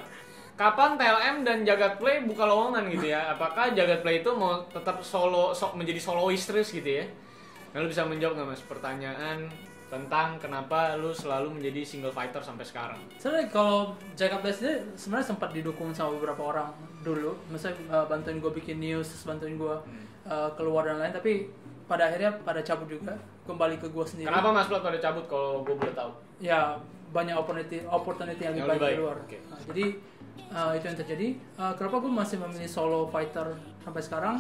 Kapan 0.61 1.01
TLM 1.01 1.37
dan 1.41 1.65
Jagat 1.65 1.97
Play 1.97 2.21
buka 2.29 2.45
lowongan 2.45 2.85
gitu 2.93 3.09
ya? 3.09 3.33
Apakah 3.33 3.73
Jagat 3.73 4.05
Play 4.05 4.21
itu 4.21 4.29
mau 4.37 4.61
tetap 4.69 5.01
solo 5.01 5.57
so- 5.57 5.73
menjadi 5.73 5.97
solois 5.97 6.45
terus 6.45 6.69
gitu 6.69 7.01
ya? 7.01 7.09
Nah, 7.73 7.81
lu 7.81 7.89
bisa 7.89 8.05
menjawab 8.05 8.37
nggak 8.37 8.49
mas 8.53 8.61
pertanyaan 8.69 9.49
tentang 9.89 10.37
kenapa 10.37 11.01
lu 11.01 11.17
selalu 11.17 11.57
menjadi 11.57 11.81
single 11.81 12.13
fighter 12.13 12.45
sampai 12.45 12.69
sekarang? 12.69 13.01
Sebenarnya 13.17 13.49
kalau 13.49 13.97
Jacob 14.13 14.45
Blast 14.45 14.61
ini 14.61 14.85
sebenarnya 15.01 15.33
sempat 15.33 15.49
didukung 15.57 15.97
sama 15.97 16.13
beberapa 16.21 16.53
orang 16.53 16.77
dulu, 17.01 17.41
misalnya 17.49 17.81
uh, 17.89 18.05
bantuin 18.05 18.37
gue 18.37 18.53
bikin 18.53 18.85
news, 18.85 19.09
bantuin 19.25 19.57
gue 19.57 19.77
uh, 20.29 20.51
keluar 20.61 20.85
dan 20.85 21.01
lain, 21.01 21.17
tapi 21.17 21.49
pada 21.89 22.13
akhirnya 22.13 22.37
pada 22.45 22.61
cabut 22.61 22.85
juga, 22.85 23.17
kembali 23.49 23.81
ke 23.81 23.89
gue 23.89 24.05
sendiri. 24.05 24.29
Kenapa 24.29 24.53
mas 24.53 24.69
Plat 24.69 24.85
pada 24.85 25.01
cabut 25.01 25.25
kalau 25.25 25.65
gue 25.65 25.73
boleh 25.73 25.97
tahu? 25.97 26.13
Ya 26.37 26.77
banyak 27.11 27.33
opportunity 27.35 27.81
opportunity 27.89 28.45
yang 28.45 28.55
lebih 28.61 28.63
Yang 28.63 28.69
baik 28.69 28.77
lebih 28.77 28.85
di 28.85 28.93
baik, 28.93 29.01
luar. 29.01 29.17
oke. 29.25 29.39
Nah, 29.49 29.61
jadi 29.73 29.85
uh, 30.49 30.73
itu 30.73 30.85
yang 30.89 30.99
terjadi. 30.99 31.29
Uh, 31.61 31.73
kenapa 31.77 32.01
gue 32.01 32.13
masih 32.13 32.37
memilih 32.41 32.71
solo 32.71 33.07
fighter 33.13 33.57
sampai 33.85 34.03
sekarang? 34.03 34.37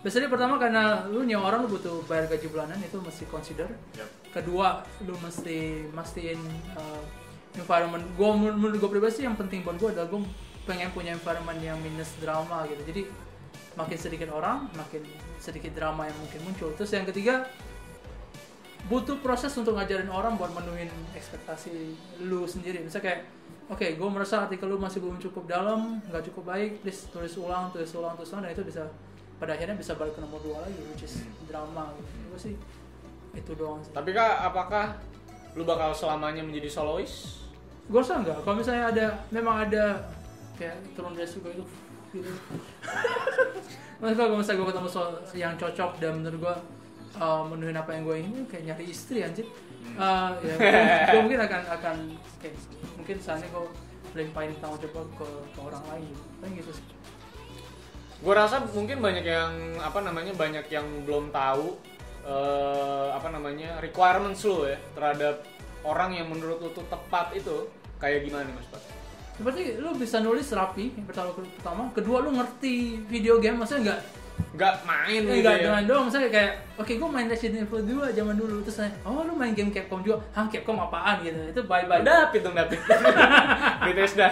Biasanya 0.00 0.32
pertama 0.32 0.56
karena 0.56 1.06
lu 1.06 1.22
nyewa 1.28 1.52
orang 1.52 1.68
lu 1.68 1.76
butuh 1.76 2.02
bayar 2.08 2.26
gaji 2.26 2.48
bulanan 2.48 2.80
itu 2.80 2.96
mesti 2.98 3.24
consider. 3.28 3.68
kedua 4.34 4.82
lu 5.06 5.14
mesti 5.22 5.86
mastiin 5.94 6.42
uh, 6.74 7.02
environment 7.54 8.02
gue 8.18 8.30
menurut 8.34 8.76
gue 8.82 8.90
pribadi 8.90 9.22
sih 9.22 9.24
yang 9.26 9.38
penting 9.38 9.62
buat 9.62 9.78
gue 9.78 9.94
adalah 9.94 10.10
gue 10.10 10.26
pengen 10.66 10.90
punya 10.90 11.14
environment 11.14 11.60
yang 11.62 11.78
minus 11.78 12.10
drama 12.18 12.66
gitu 12.66 12.82
jadi 12.82 13.02
makin 13.78 13.98
sedikit 13.98 14.28
orang 14.34 14.66
makin 14.74 15.02
sedikit 15.38 15.70
drama 15.74 16.10
yang 16.10 16.18
mungkin 16.18 16.40
muncul 16.46 16.70
terus 16.74 16.90
yang 16.90 17.06
ketiga 17.06 17.46
butuh 18.90 19.16
proses 19.22 19.54
untuk 19.56 19.78
ngajarin 19.78 20.10
orang 20.12 20.36
buat 20.36 20.52
menuhin 20.52 20.90
ekspektasi 21.16 21.94
lu 22.26 22.44
sendiri 22.44 22.84
misalnya 22.84 23.14
kayak 23.14 23.20
oke 23.70 23.86
gue 23.96 24.08
merasa 24.10 24.44
artikel 24.44 24.68
lu 24.68 24.76
masih 24.76 25.00
belum 25.00 25.16
cukup 25.20 25.44
dalam 25.48 26.00
nggak 26.08 26.24
cukup 26.32 26.52
baik 26.52 26.84
please 26.84 27.08
tulis 27.08 27.34
ulang 27.40 27.72
tulis 27.72 27.88
ulang 27.96 28.12
tulis 28.18 28.30
ulang 28.34 28.42
dan 28.44 28.52
itu 28.52 28.64
bisa 28.64 28.84
pada 29.40 29.56
akhirnya 29.56 29.74
bisa 29.74 29.98
balik 29.98 30.14
ke 30.14 30.20
nomor 30.22 30.40
dua 30.40 30.62
lagi 30.62 30.78
which 30.94 31.04
is 31.04 31.26
drama 31.50 31.90
gitu. 31.98 32.10
Gue 32.30 32.40
sih 32.40 32.54
itu 33.34 33.52
doang 33.58 33.82
sih. 33.82 33.90
Tapi 33.90 34.14
kak, 34.14 34.46
apakah 34.46 34.94
lu 35.58 35.66
bakal 35.66 35.90
selamanya 35.90 36.42
menjadi 36.42 36.70
solois? 36.70 37.44
gue 37.84 38.00
rasa 38.00 38.16
enggak 38.16 38.40
kalau 38.48 38.56
misalnya 38.56 38.84
ada 38.88 39.06
memang 39.28 39.68
ada 39.68 40.08
kayak 40.56 40.72
turun 40.96 41.12
dari 41.12 41.28
surga 41.28 41.52
itu 41.52 41.64
gitu. 42.16 42.32
Maksudnya 44.00 44.16
kalau 44.24 44.40
misalnya 44.40 44.58
gue 44.60 44.68
ketemu 44.72 44.88
soal 44.88 45.10
yang 45.36 45.54
cocok 45.60 45.90
dan 46.00 46.12
menurut 46.16 46.38
gue 46.40 46.56
uh, 47.18 47.42
menuhin 47.46 47.76
apa 47.76 47.90
yang 47.94 48.02
gue 48.06 48.16
ingin 48.22 48.44
kayak 48.48 48.64
nyari 48.72 48.84
istri 48.90 49.22
anjir. 49.22 49.46
Uh, 49.94 50.32
ya 50.40 50.54
gue 51.12 51.20
mungkin 51.22 51.40
akan 51.44 51.62
akan 51.80 51.96
kayak 52.40 52.56
mungkin 52.96 53.16
saatnya 53.20 53.48
gue 53.52 53.64
limpahin 54.14 54.54
tanggung 54.62 54.80
jawab 54.80 55.08
ke, 55.18 55.26
ke 55.54 55.58
orang 55.60 55.84
lain. 55.92 56.06
Gitu 56.08 56.22
Paling 56.40 56.54
gitu 56.58 56.70
sih. 56.72 56.86
Gue 58.24 58.34
rasa 58.34 58.56
mungkin 58.64 58.98
banyak 59.04 59.24
yang 59.26 59.52
apa 59.82 59.98
namanya 60.00 60.32
banyak 60.32 60.66
yang 60.72 60.86
belum 61.04 61.28
tahu 61.28 61.76
eh, 62.24 63.08
apa 63.12 63.28
namanya 63.28 63.76
requirements 63.84 64.40
lu 64.48 64.64
ya 64.64 64.80
terhadap 64.96 65.44
orang 65.84 66.16
yang 66.16 66.32
menurut 66.32 66.56
lu 66.62 66.72
tuh 66.72 66.86
tepat 66.88 67.36
itu 67.36 67.68
kayak 68.00 68.24
gimana 68.24 68.48
mas 68.56 68.64
Pat? 68.72 68.80
seperti 69.34 69.82
lu 69.82 69.90
bisa 69.98 70.22
nulis 70.22 70.46
rapi 70.54 70.94
yang 70.94 71.06
pertama 71.10 71.34
pertama. 71.34 71.82
Kedua 71.90 72.22
lu 72.22 72.38
ngerti 72.38 73.02
video 73.10 73.42
game 73.42 73.58
maksudnya 73.58 73.82
enggak 73.82 74.00
Nggak 74.54 74.74
main 74.86 75.18
Eh, 75.18 75.26
gitu 75.26 75.38
enggak 75.42 75.56
ya? 75.58 75.62
dengan 75.66 75.82
doang 75.84 76.04
misalnya 76.06 76.30
kayak 76.30 76.52
oke 76.78 76.92
gue 76.94 77.08
main 77.10 77.26
Resident 77.26 77.66
Evil 77.66 77.82
2 78.06 78.14
zaman 78.14 78.34
dulu. 78.34 78.56
Terus 78.62 78.76
saya 78.78 78.90
oh 79.02 79.22
lu 79.22 79.34
main 79.34 79.50
game 79.50 79.70
Capcom 79.70 79.98
juga? 80.00 80.22
Hah 80.30 80.46
Capcom 80.46 80.78
apaan? 80.78 81.20
Gitu. 81.20 81.38
Itu 81.50 81.60
bye 81.66 81.84
bye 81.84 82.00
Udah 82.00 82.30
Dapit 82.30 82.40
dong 82.42 82.54
Dapit. 82.54 82.78
Bethesda. 83.84 84.30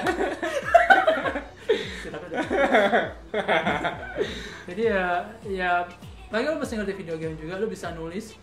jadi 4.69 4.83
ya 4.83 5.05
ya 5.45 5.71
lagi 6.33 6.45
lu 6.49 6.57
mesti 6.57 6.75
ngerti 6.79 6.95
video 6.97 7.17
game 7.19 7.37
juga 7.37 7.59
lu 7.59 7.67
bisa 7.67 7.93
nulis. 7.93 8.37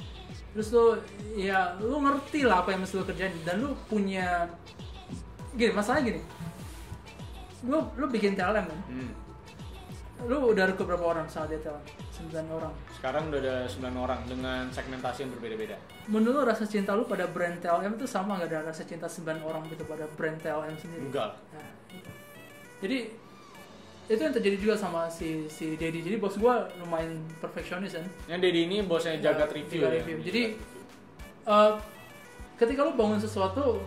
Terus 0.53 0.69
lu 0.73 0.85
ya 1.35 1.73
lu 1.79 1.95
ngerti 1.99 2.43
lah 2.43 2.61
apa 2.61 2.75
yang 2.75 2.83
mesti 2.83 2.95
lu 2.97 3.05
kerjain. 3.05 3.33
Dan 3.41 3.63
lu 3.63 3.73
punya 3.87 4.45
gini 5.55 5.71
masalahnya 5.73 6.13
gini. 6.13 6.21
Lu 7.65 7.87
lu 7.95 8.05
bikin 8.07 8.35
TLM 8.35 8.65
kan? 8.67 8.79
Hmm. 8.87 9.09
Lu 10.19 10.51
udah 10.51 10.67
rekrut 10.67 10.83
berapa 10.85 11.05
orang 11.05 11.25
saat 11.25 11.47
dia 11.47 11.55
TLM 11.57 11.79
9 12.27 12.51
orang 12.51 12.73
Sekarang 12.91 13.31
udah 13.31 13.39
ada 13.39 13.55
9 13.63 13.79
orang 13.95 14.19
dengan 14.27 14.67
segmentasi 14.67 15.23
yang 15.23 15.31
berbeda-beda. 15.31 15.79
menurut 16.05 16.35
lu 16.35 16.43
rasa 16.43 16.67
cinta 16.67 16.91
lu 16.91 17.03
pada 17.03 17.23
brand 17.23 17.55
TLM 17.55 17.95
itu 17.95 18.03
sama 18.03 18.35
gak 18.35 18.51
ada 18.51 18.67
rasa 18.67 18.83
cinta 18.83 19.07
9 19.07 19.23
orang 19.39 19.63
gitu 19.67 19.87
pada 19.87 20.03
brand 20.13 20.35
TLM 20.35 20.75
sendiri 20.75 21.07
Enggak. 21.07 21.39
Nah, 21.49 21.63
itu. 21.87 22.11
Jadi 22.79 22.97
itu 24.09 24.19
yang 24.19 24.33
terjadi 24.33 24.57
juga 24.57 24.75
sama 24.75 25.05
si 25.07 25.45
si 25.47 25.77
Dedi. 25.77 26.01
Jadi 26.01 26.17
bos 26.17 26.33
gua 26.35 26.65
lumayan 26.75 27.13
perfeksionis 27.37 27.93
kan. 27.93 28.05
Yang 28.25 28.39
Dedi 28.43 28.59
ini 28.65 28.77
bosnya 28.81 29.21
jagat 29.21 29.53
review 29.53 29.85
Jagat 29.85 29.93
ya. 29.93 29.97
review. 30.01 30.17
Jadi 30.25 30.41
eh, 31.45 31.71
ketika 32.57 32.83
lu 32.83 32.91
bangun 32.91 33.21
sesuatu 33.21 33.79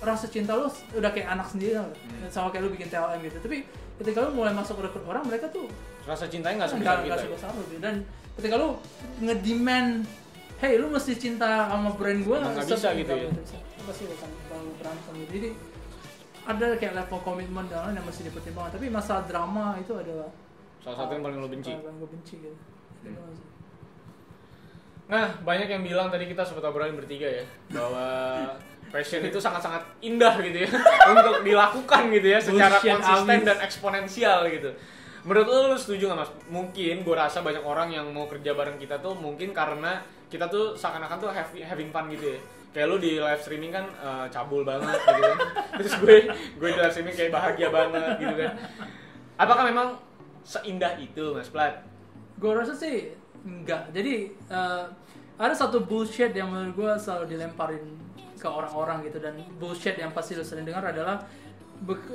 rasa 0.00 0.30
cinta 0.30 0.54
lu 0.54 0.70
udah 0.94 1.10
kayak 1.10 1.28
anak 1.28 1.50
sendiri 1.50 1.74
nggak? 1.74 1.90
Hmm. 1.90 2.30
sama 2.30 2.48
kayak 2.48 2.64
lu 2.64 2.72
bikin 2.72 2.88
TLM 2.88 3.20
gitu. 3.20 3.36
Tapi 3.42 3.58
ketika 3.94 4.18
lu 4.22 4.34
mulai 4.34 4.50
masuk 4.50 4.78
rekrut 4.78 5.04
orang 5.04 5.22
mereka 5.22 5.46
tuh 5.48 5.70
rasa 6.04 6.26
cintanya 6.26 6.64
nggak 6.64 6.70
sebesar 6.72 6.96
kita. 6.96 7.06
nggak 7.06 7.18
ya? 7.18 7.24
sebesar 7.24 7.50
gitu. 7.54 7.74
Dan 7.78 7.94
ketika 8.34 8.54
lu 8.56 8.68
ngedemand 9.20 9.90
Hey, 10.54 10.78
lu 10.78 10.86
mesti 10.86 11.12
cinta 11.18 11.66
sama 11.66 11.92
brand 11.92 12.24
gua 12.24 12.40
Emang 12.40 12.56
nggak 12.56 12.68
bisa 12.70 12.88
gitu 12.94 13.12
ya? 13.12 13.28
pasti 13.84 14.02
akan 14.06 14.30
bakal 14.32 14.60
berantem 14.80 15.12
gitu. 15.18 15.30
Jadi 15.34 15.50
ada 16.44 16.66
kayak 16.76 16.94
level 16.94 17.20
komitmen 17.20 17.64
dan 17.68 17.78
lain 17.84 17.94
yang 18.00 18.06
mesti 18.06 18.22
dipertimbangkan. 18.24 18.72
Tapi 18.72 18.86
masalah 18.88 19.22
drama 19.24 19.76
itu 19.76 19.92
adalah 19.92 20.30
Salah 20.80 20.96
satu 21.00 21.10
yang 21.12 21.24
paling 21.24 21.38
lo 21.40 21.48
benci. 21.48 21.68
hal 21.68 21.84
yang 21.84 21.96
gue 21.96 22.08
benci 22.08 22.34
gitu. 22.38 22.56
Itu 23.02 23.12
Hmm. 23.12 23.36
Nah, 25.04 25.36
banyak 25.44 25.68
yang 25.68 25.84
bilang 25.84 26.08
tadi 26.08 26.24
kita 26.24 26.48
sempat 26.48 26.64
obrolin 26.64 26.96
bertiga 26.96 27.28
ya 27.28 27.44
bahwa 27.68 28.06
passion 28.94 29.26
itu 29.26 29.42
sangat-sangat 29.42 29.82
indah 29.98 30.38
gitu 30.38 30.62
ya 30.62 30.70
untuk 31.10 31.42
dilakukan 31.42 32.14
gitu 32.14 32.26
ya 32.30 32.38
secara 32.38 32.78
Bullshit 32.78 32.94
konsisten 32.94 33.38
abis. 33.42 33.46
dan 33.50 33.58
eksponensial 33.58 34.38
gitu. 34.46 34.70
Menurut 35.26 35.46
lo, 35.50 35.74
lo 35.74 35.76
setuju 35.76 36.06
nggak 36.06 36.20
mas? 36.22 36.30
Mungkin 36.46 37.02
gue 37.02 37.16
rasa 37.18 37.42
banyak 37.42 37.64
orang 37.66 37.90
yang 37.90 38.06
mau 38.14 38.30
kerja 38.30 38.54
bareng 38.54 38.78
kita 38.78 39.02
tuh 39.02 39.18
mungkin 39.18 39.50
karena 39.50 39.98
kita 40.30 40.46
tuh 40.46 40.78
seakan-akan 40.78 41.18
tuh 41.18 41.30
have- 41.34 41.64
having 41.66 41.90
fun 41.90 42.06
gitu 42.06 42.38
ya. 42.38 42.40
kayak 42.74 42.90
lu 42.90 42.98
di 42.98 43.22
live 43.22 43.38
streaming 43.38 43.70
kan 43.70 43.86
eh, 43.86 44.26
cabul 44.30 44.66
banget 44.66 44.98
gitu 44.98 45.22
kan 45.22 45.38
terus 45.78 45.94
gue 45.94 46.16
gue 46.58 46.68
di 46.70 46.78
live 46.82 46.90
streaming 46.90 47.14
kayak 47.14 47.30
bahagia 47.30 47.70
banget 47.70 48.18
gitu 48.18 48.34
kan 48.34 48.50
apakah 49.38 49.62
memang 49.62 49.88
seindah 50.42 50.98
itu 50.98 51.30
mas 51.30 51.46
Plat 51.54 51.86
gue 52.34 52.50
rasa 52.50 52.74
sih 52.74 53.14
enggak 53.46 53.94
jadi 53.94 54.26
eh, 54.50 54.84
ada 55.38 55.54
satu 55.54 55.86
bullshit 55.86 56.34
yang 56.34 56.50
menurut 56.50 56.74
gue 56.74 56.92
selalu 56.98 57.38
dilemparin 57.38 58.03
ke 58.44 58.48
orang-orang 58.52 59.00
gitu. 59.08 59.16
Dan 59.16 59.40
bullshit 59.56 59.96
yang 59.96 60.12
pasti 60.12 60.36
lu 60.36 60.44
sering 60.44 60.68
dengar 60.68 60.84
adalah 60.84 61.24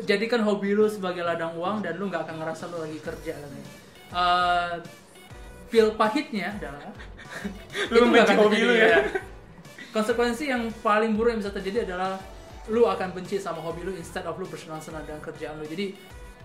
jadikan 0.05 0.45
hobi 0.45 0.77
lu 0.77 0.85
sebagai 0.85 1.25
ladang 1.25 1.57
uang 1.57 1.81
dan 1.81 1.97
lu 1.97 2.05
nggak 2.07 2.29
akan 2.29 2.35
ngerasa 2.45 2.69
lu 2.69 2.77
lagi 2.85 2.99
kerja 3.01 3.33
katanya. 3.33 3.69
Eh, 4.09 4.73
pil 5.69 5.89
pahitnya 5.97 6.53
adalah 6.57 6.93
Lu 7.93 8.09
nggak 8.09 8.25
akan 8.25 8.37
hobi 8.41 8.59
lu 8.65 8.73
ya? 8.73 9.05
konsekuensi 9.89 10.53
yang 10.53 10.69
paling 10.85 11.17
buruk 11.17 11.33
yang 11.33 11.41
bisa 11.41 11.53
terjadi 11.53 11.89
adalah 11.89 12.21
lu 12.69 12.85
akan 12.85 13.09
benci 13.09 13.41
sama 13.41 13.57
hobi 13.57 13.81
lu 13.81 13.93
instead 13.97 14.21
of 14.29 14.37
lu 14.37 14.45
bersenang-senang 14.45 15.01
dengan 15.05 15.21
kerjaan 15.21 15.57
lu. 15.57 15.65
Jadi 15.65 15.97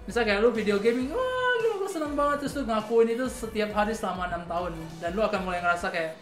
misalnya 0.08 0.36
kayak 0.36 0.40
lu 0.40 0.50
video 0.52 0.76
gaming 0.80 1.12
wah 1.12 1.52
gila 1.60 1.74
gue 1.84 1.90
seneng 1.92 2.12
banget. 2.16 2.44
Terus 2.44 2.54
lu 2.60 2.62
ngakuin 2.68 3.08
itu 3.12 3.24
setiap 3.28 3.70
hari 3.76 3.92
selama 3.92 4.32
enam 4.32 4.44
tahun. 4.48 4.72
Dan 5.00 5.10
lu 5.12 5.20
akan 5.24 5.40
mulai 5.44 5.60
ngerasa 5.60 5.92
kayak 5.92 6.12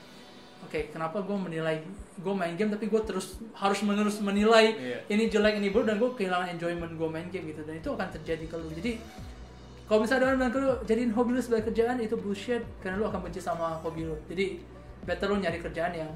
oke 0.62 0.78
kenapa 0.90 1.18
gue 1.20 1.36
menilai 1.36 1.82
gue 2.12 2.34
main 2.34 2.55
game 2.55 2.70
tapi 2.70 2.86
gue 2.86 3.02
terus 3.02 3.26
harus 3.52 3.80
menerus 3.82 4.20
menilai 4.20 4.72
Iya. 4.72 4.98
ini 5.09 5.26
jelek 5.26 5.59
ini 5.59 5.68
buruk 5.68 5.86
dan 5.86 5.97
gue 5.98 6.10
kehilangan 6.12 6.48
enjoyment 6.51 6.93
gue 6.93 7.09
main 7.09 7.26
game 7.28 7.51
gitu. 7.51 7.62
Dan 7.62 7.78
itu 7.78 7.89
akan 7.89 8.09
terjadi 8.10 8.44
ke 8.47 8.56
lu. 8.56 8.68
Jadi 8.70 8.93
kalau 9.84 10.05
misalnya 10.05 10.24
orang 10.26 10.39
bilang 10.39 10.52
ke 10.52 10.59
lu 10.59 10.70
jadiin 10.84 11.10
hobi 11.12 11.30
lu 11.34 11.40
sebagai 11.40 11.68
kerjaan 11.68 11.98
itu 11.98 12.14
bullshit 12.14 12.62
karena 12.80 12.97
lu 12.97 13.06
akan 13.06 13.20
benci 13.22 13.40
sama 13.40 13.76
hobi 13.80 14.06
lu. 14.06 14.16
Jadi 14.26 14.62
better 15.02 15.26
lu 15.28 15.36
nyari 15.36 15.59
kerjaan 15.59 15.93
yang 15.93 16.10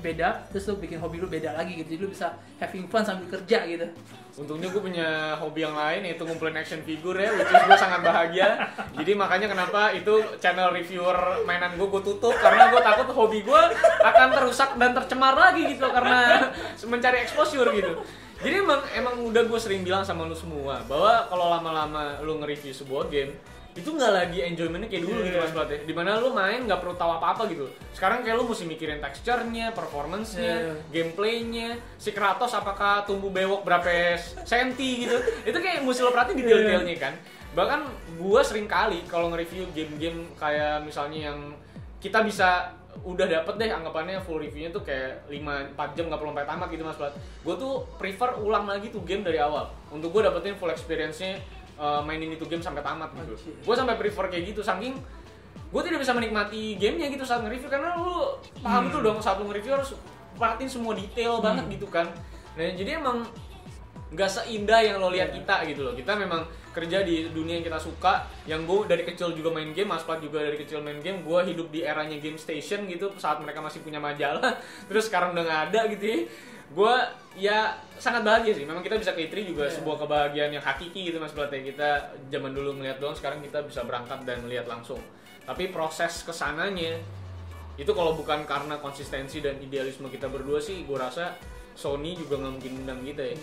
beda 0.00 0.48
terus 0.50 0.66
lu 0.72 0.80
bikin 0.80 0.98
hobi 0.98 1.20
lu 1.20 1.28
beda 1.28 1.54
lagi 1.54 1.78
gitu 1.78 1.94
jadi 1.94 2.00
lu 2.04 2.10
bisa 2.10 2.34
having 2.58 2.88
fun 2.88 3.04
sambil 3.04 3.28
kerja 3.28 3.64
gitu 3.68 3.86
Untungnya 4.40 4.72
gue 4.72 4.80
punya 4.80 5.36
hobi 5.36 5.66
yang 5.66 5.76
lain 5.76 6.00
yaitu 6.06 6.24
ngumpulin 6.24 6.56
action 6.56 6.80
figure 6.86 7.18
ya, 7.18 7.28
which 7.36 7.50
is 7.50 7.60
gue 7.60 7.76
sangat 7.76 8.00
bahagia. 8.00 8.72
Jadi 8.96 9.12
makanya 9.12 9.52
kenapa 9.52 9.92
itu 9.92 10.22
channel 10.40 10.72
reviewer 10.72 11.44
mainan 11.44 11.76
gue 11.76 11.84
gue 11.84 12.00
tutup 12.00 12.32
karena 12.40 12.72
gue 12.72 12.80
takut 12.80 13.10
hobi 13.12 13.44
gue 13.44 13.62
akan 14.00 14.28
terusak 14.32 14.80
dan 14.80 14.96
tercemar 14.96 15.36
lagi 15.36 15.76
gitu 15.76 15.84
karena 15.92 16.48
mencari 16.86 17.26
exposure 17.26 17.68
gitu. 17.74 18.00
Jadi 18.40 18.54
emang 18.64 18.80
emang 18.96 19.14
udah 19.28 19.42
gue 19.44 19.60
sering 19.60 19.84
bilang 19.84 20.06
sama 20.06 20.24
lu 20.24 20.32
semua 20.32 20.80
bahwa 20.88 21.28
kalau 21.28 21.52
lama-lama 21.52 22.24
lu 22.24 22.40
nge-review 22.40 22.72
sebuah 22.72 23.12
game 23.12 23.36
itu 23.80 23.88
nggak 23.90 24.12
lagi 24.12 24.38
enjoymentnya 24.44 24.86
kayak 24.86 25.02
dulu 25.02 25.18
gitu 25.24 25.36
Iya. 25.36 25.42
mas 25.42 25.52
Plat 25.52 25.68
ya 25.68 25.78
di 25.80 25.94
mana 25.96 26.20
lu 26.20 26.30
main 26.30 26.60
nggak 26.62 26.78
perlu 26.78 26.94
tahu 26.94 27.10
apa-apa 27.16 27.48
gitu 27.48 27.64
sekarang 27.90 28.20
kayak 28.20 28.36
lu 28.36 28.44
mesti 28.44 28.64
mikirin 28.64 29.00
texture-nya, 29.00 29.72
performance-nya, 29.72 30.54
Iya. 30.60 30.72
gameplaynya, 30.92 31.68
si 31.96 32.12
Kratos 32.12 32.52
apakah 32.52 33.02
tumbuh 33.02 33.28
bewok 33.28 33.64
berapa 33.64 33.88
senti 34.44 35.04
gitu. 35.04 35.16
itu 35.42 35.56
kayak 35.56 35.80
mesti 35.80 36.00
lo 36.00 36.12
perhatiin 36.12 36.36
detail-detailnya 36.38 36.96
kan. 36.96 37.14
Bahkan 37.50 37.80
gua 38.16 38.40
sering 38.40 38.68
kali 38.68 39.02
kalau 39.04 39.26
nge-review 39.28 39.66
game-game 39.72 40.30
kayak 40.36 40.84
misalnya 40.84 41.32
yang 41.32 41.38
kita 41.98 42.22
bisa 42.22 42.72
udah 43.00 43.22
dapet 43.22 43.54
deh 43.54 43.70
anggapannya 43.70 44.18
full 44.20 44.38
reviewnya 44.38 44.70
tuh 44.70 44.82
kayak 44.82 45.22
5 45.30 45.72
4 45.78 45.94
jam 45.94 46.10
nggak 46.10 46.20
perlu 46.20 46.30
sampai 46.34 46.46
tamat 46.46 46.68
gitu 46.68 46.82
Mas 46.82 46.98
Plat. 46.98 47.14
Gue 47.40 47.54
tuh 47.54 47.86
prefer 47.96 48.34
ulang 48.36 48.66
lagi 48.66 48.90
tuh 48.90 49.02
game 49.02 49.22
dari 49.22 49.38
awal 49.38 49.66
untuk 49.90 50.10
gue 50.10 50.22
dapetin 50.22 50.54
full 50.54 50.68
experience-nya 50.68 51.38
uh, 51.80 52.04
mainin 52.04 52.30
itu 52.30 52.44
game 52.44 52.60
sampai 52.60 52.84
tamat 52.84 53.08
gitu. 53.16 53.34
Gue 53.64 53.74
sampai 53.74 53.96
prefer 53.96 54.28
kayak 54.28 54.52
gitu 54.52 54.60
saking 54.60 55.00
gue 55.70 55.82
tidak 55.86 56.02
bisa 56.02 56.10
menikmati 56.10 56.74
gamenya 56.74 57.06
gitu 57.08 57.22
saat 57.22 57.40
nge-review 57.40 57.70
karena 57.70 57.94
lu 57.94 58.34
paham 58.58 58.82
Hmm. 58.82 58.86
betul 58.90 59.00
dong 59.00 59.18
saat 59.18 59.38
lu 59.38 59.46
nge-review 59.46 59.78
harus 59.78 59.94
perhatiin 60.34 60.66
semua 60.66 60.92
detail 60.92 61.38
banget 61.38 61.78
gitu 61.78 61.86
kan 61.86 62.10
nah 62.52 62.66
jadi 62.66 62.98
emang 62.98 63.22
nggak 64.10 64.26
seindah 64.26 64.82
yang 64.82 64.98
lo 64.98 65.06
lihat 65.06 65.30
Iya. 65.30 65.38
kita 65.38 65.56
gitu 65.70 65.80
loh 65.86 65.94
kita 65.94 66.18
memang 66.18 66.42
kerja 66.74 67.06
di 67.06 67.30
dunia 67.30 67.62
yang 67.62 67.66
kita 67.66 67.78
suka 67.78 68.26
yang 68.42 68.66
gue 68.66 68.90
dari 68.90 69.06
kecil 69.06 69.30
juga 69.30 69.54
main 69.54 69.70
game 69.70 69.86
Mas 69.86 70.02
Plat 70.02 70.18
juga 70.18 70.42
dari 70.42 70.58
kecil 70.58 70.82
main 70.82 70.98
game 70.98 71.22
gue 71.22 71.40
hidup 71.46 71.70
di 71.70 71.86
eranya 71.86 72.18
game 72.18 72.34
station 72.34 72.90
gitu 72.90 73.14
saat 73.14 73.38
mereka 73.38 73.62
masih 73.62 73.78
punya 73.78 74.02
majalah 74.02 74.58
terus 74.90 75.06
sekarang 75.06 75.30
udah 75.30 75.46
nggak 75.46 75.60
ada 75.70 75.80
gitu 75.94 76.02
ya 76.04 76.18
gue 76.70 76.94
ya 77.34 77.74
sangat 77.98 78.22
bahagia 78.22 78.54
sih. 78.54 78.62
Memang 78.62 78.80
kita 78.80 78.94
bisa 78.94 79.10
ke 79.10 79.26
ITRI 79.26 79.50
juga 79.50 79.66
Iya. 79.66 79.74
sebuah 79.76 79.96
kebahagiaan 80.00 80.50
yang 80.54 80.62
hakiki 80.62 81.10
gitu 81.10 81.18
Mas 81.18 81.34
Plat 81.34 81.50
ya 81.50 81.60
kita 81.60 81.88
zaman 82.30 82.54
dulu 82.54 82.78
ngeliat 82.78 82.98
doang 82.98 83.14
sekarang 83.14 83.42
kita 83.42 83.62
bisa 83.62 83.82
berangkat 83.82 84.22
dan 84.22 84.42
melihat 84.42 84.70
langsung. 84.70 85.02
Tapi 85.42 85.68
proses 85.68 86.22
ke 86.22 86.30
sananya 86.30 86.98
itu 87.74 87.90
kalau 87.90 88.12
bukan 88.12 88.44
karena 88.44 88.76
konsistensi 88.76 89.40
dan 89.40 89.58
idealisme 89.58 90.06
kita 90.06 90.28
berdua 90.28 90.60
sih 90.60 90.84
gue 90.84 90.94
rasa 90.94 91.34
Sony 91.72 92.12
juga 92.12 92.36
nggak 92.36 92.52
mungkin 92.54 92.72
undang 92.84 93.00
kita 93.02 93.22
ya. 93.24 93.36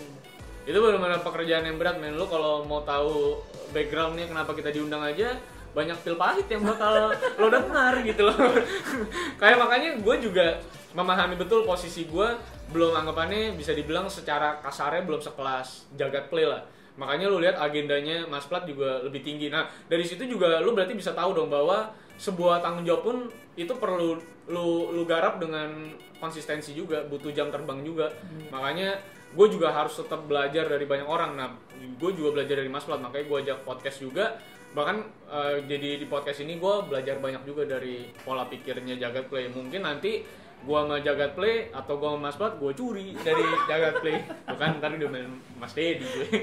Itu 0.64 0.78
benar-benar 0.78 1.20
pekerjaan 1.20 1.64
yang 1.64 1.76
berat 1.76 1.96
men. 1.96 2.14
Lu 2.14 2.28
kalau 2.28 2.62
mau 2.62 2.80
tahu 2.80 3.40
backgroundnya 3.72 4.24
kenapa 4.24 4.52
kita 4.52 4.68
diundang 4.68 5.00
aja 5.00 5.36
banyak 5.68 5.96
pil 6.00 6.16
pahit 6.16 6.48
yang 6.48 6.64
bakal 6.64 7.12
lo 7.40 7.46
dengar 7.48 8.00
gitu 8.00 8.24
loh. 8.24 8.36
Kayak 9.40 9.58
makanya 9.60 9.90
gue 10.00 10.16
juga 10.22 10.46
memahami 10.92 11.36
betul 11.36 11.64
posisi 11.64 12.08
gue 12.08 12.28
belum 12.68 12.92
anggapannya 12.92 13.56
bisa 13.56 13.72
dibilang 13.72 14.12
secara 14.12 14.60
kasarnya 14.60 15.08
belum 15.08 15.20
sekelas 15.24 15.96
jagat 15.96 16.28
play 16.28 16.44
lah. 16.44 16.64
Makanya 16.98 17.30
lu 17.30 17.38
lihat 17.38 17.56
agendanya 17.62 18.26
Mas 18.26 18.44
Plat 18.50 18.66
juga 18.66 19.00
lebih 19.06 19.22
tinggi. 19.22 19.48
Nah 19.48 19.70
dari 19.86 20.02
situ 20.04 20.26
juga 20.26 20.58
lu 20.60 20.74
berarti 20.74 20.92
bisa 20.92 21.14
tahu 21.14 21.32
dong 21.32 21.48
bahwa 21.48 21.94
sebuah 22.18 22.58
tanggung 22.58 22.82
jawab 22.82 23.02
pun 23.06 23.16
itu 23.54 23.70
perlu 23.78 24.18
lu 24.50 24.90
lu 24.90 25.02
garap 25.06 25.38
dengan 25.38 25.94
konsistensi 26.18 26.74
juga 26.74 27.06
butuh 27.06 27.30
jam 27.30 27.48
terbang 27.48 27.80
juga. 27.86 28.10
Makanya 28.50 28.98
gue 29.28 29.46
juga 29.48 29.70
harus 29.70 29.94
tetap 29.94 30.26
belajar 30.26 30.66
dari 30.66 30.84
banyak 30.84 31.06
orang. 31.06 31.38
Nah 31.38 31.48
gue 31.78 32.10
juga 32.12 32.42
belajar 32.42 32.58
dari 32.60 32.68
Mas 32.68 32.84
Plat 32.84 33.00
makanya 33.00 33.24
gue 33.30 33.38
ajak 33.46 33.58
podcast 33.62 34.02
juga. 34.02 34.36
Bahkan 34.74 34.96
eh, 35.30 35.56
jadi 35.70 36.02
di 36.02 36.06
podcast 36.10 36.42
ini 36.42 36.58
gue 36.58 36.74
belajar 36.84 37.22
banyak 37.22 37.46
juga 37.46 37.64
dari 37.64 38.10
pola 38.26 38.44
pikirnya 38.50 38.98
Jagat 38.98 39.30
Play. 39.30 39.48
Mungkin 39.48 39.86
nanti 39.86 40.26
gue 40.58 40.78
sama 40.78 40.96
Jagat 40.98 41.32
Play 41.32 41.70
atau 41.70 41.94
gue 41.96 42.08
sama 42.08 42.20
Mas 42.28 42.36
Plat 42.36 42.54
gue 42.54 42.72
curi 42.72 43.14
dari 43.18 43.44
Jagat 43.66 43.94
Play 44.00 44.18
bukan 44.44 44.68
ntar 44.78 44.90
udah 44.92 45.10
main 45.10 45.28
Mas 45.56 45.72
Dedi 45.72 46.02
gue 46.02 46.26
gitu. 46.26 46.34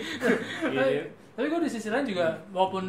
tapi, 0.72 0.96
tapi 1.36 1.46
gue 1.46 1.60
di 1.62 1.70
sisi 1.70 1.90
lain 1.92 2.08
juga 2.08 2.40
walaupun 2.50 2.86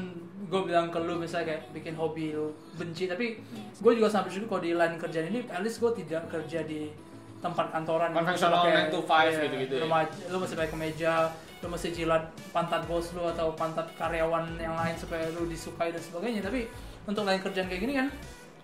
gue 0.46 0.60
bilang 0.62 0.86
ke 0.88 0.98
lu 1.02 1.18
misalnya 1.18 1.54
kayak 1.54 1.62
bikin 1.74 1.94
hobi 1.98 2.30
lu 2.30 2.54
benci 2.74 3.10
tapi 3.10 3.42
gue 3.74 3.92
juga 3.92 4.06
sampai 4.06 4.30
bersyukur 4.30 4.48
kalau 4.48 4.62
di 4.62 4.72
line 4.72 4.96
kerjaan 4.96 5.26
ini 5.26 5.42
at 5.50 5.60
least 5.60 5.82
gue 5.82 5.90
tidak 5.98 6.30
kerja 6.30 6.62
di 6.62 6.94
tempat 7.36 7.68
kantoran 7.68 8.14
yang 8.14 8.22
Konvensional 8.22 8.62
9 8.88 8.94
to 8.94 9.00
5 9.02 9.12
iya, 9.28 9.38
gitu-gitu 9.44 9.74
ya. 9.76 9.82
rumah- 9.84 10.12
lu 10.30 10.36
masih 10.40 10.54
pakai 10.56 10.70
kemeja 10.72 11.12
lu 11.60 11.66
mesti 11.68 11.88
jilat 11.90 12.24
pantat 12.54 12.86
bos 12.86 13.10
lu 13.12 13.26
atau 13.26 13.50
pantat 13.52 13.88
karyawan 13.98 14.56
yang 14.56 14.76
lain 14.76 14.94
supaya 14.94 15.26
lu 15.34 15.44
disukai 15.44 15.90
dan 15.90 16.00
sebagainya 16.00 16.40
tapi 16.40 16.70
untuk 17.04 17.26
line 17.26 17.42
kerjaan 17.42 17.66
kayak 17.66 17.82
gini 17.82 17.94
kan 17.98 18.08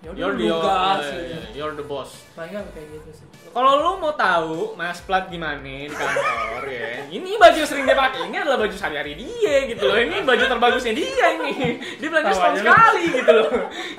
ya 0.02 0.10
you're 0.18 0.34
gas 0.34 1.06
iya, 1.06 1.14
gitu. 1.14 1.22
iya, 1.30 1.40
you're 1.54 1.74
the 1.78 1.86
boss 1.86 2.10
paling 2.34 2.50
nggak 2.50 2.74
kayak 2.74 2.88
gitu 2.98 3.10
sih 3.14 3.26
Kalau 3.52 3.84
lu 3.84 4.00
mau 4.00 4.16
tahu 4.16 4.72
Mas 4.80 5.04
Plat 5.04 5.28
gimana 5.28 5.60
di 5.60 5.84
kantor 5.92 6.64
ya, 6.72 7.04
ini 7.12 7.36
baju 7.36 7.60
sering 7.68 7.84
dia 7.84 7.92
pakai 7.92 8.32
ini 8.32 8.40
adalah 8.40 8.64
baju 8.64 8.72
sehari-hari 8.72 9.12
dia 9.12 9.68
gitu 9.68 9.92
loh. 9.92 10.00
Ini 10.00 10.24
baju 10.24 10.44
terbagusnya 10.48 10.96
dia 10.96 11.26
ini. 11.36 11.76
Dia 12.00 12.08
belanja 12.08 12.32
Tahu 12.32 12.38
setahun 12.40 12.56
sekali 12.64 13.04
gitu 13.12 13.32
loh. 13.36 13.50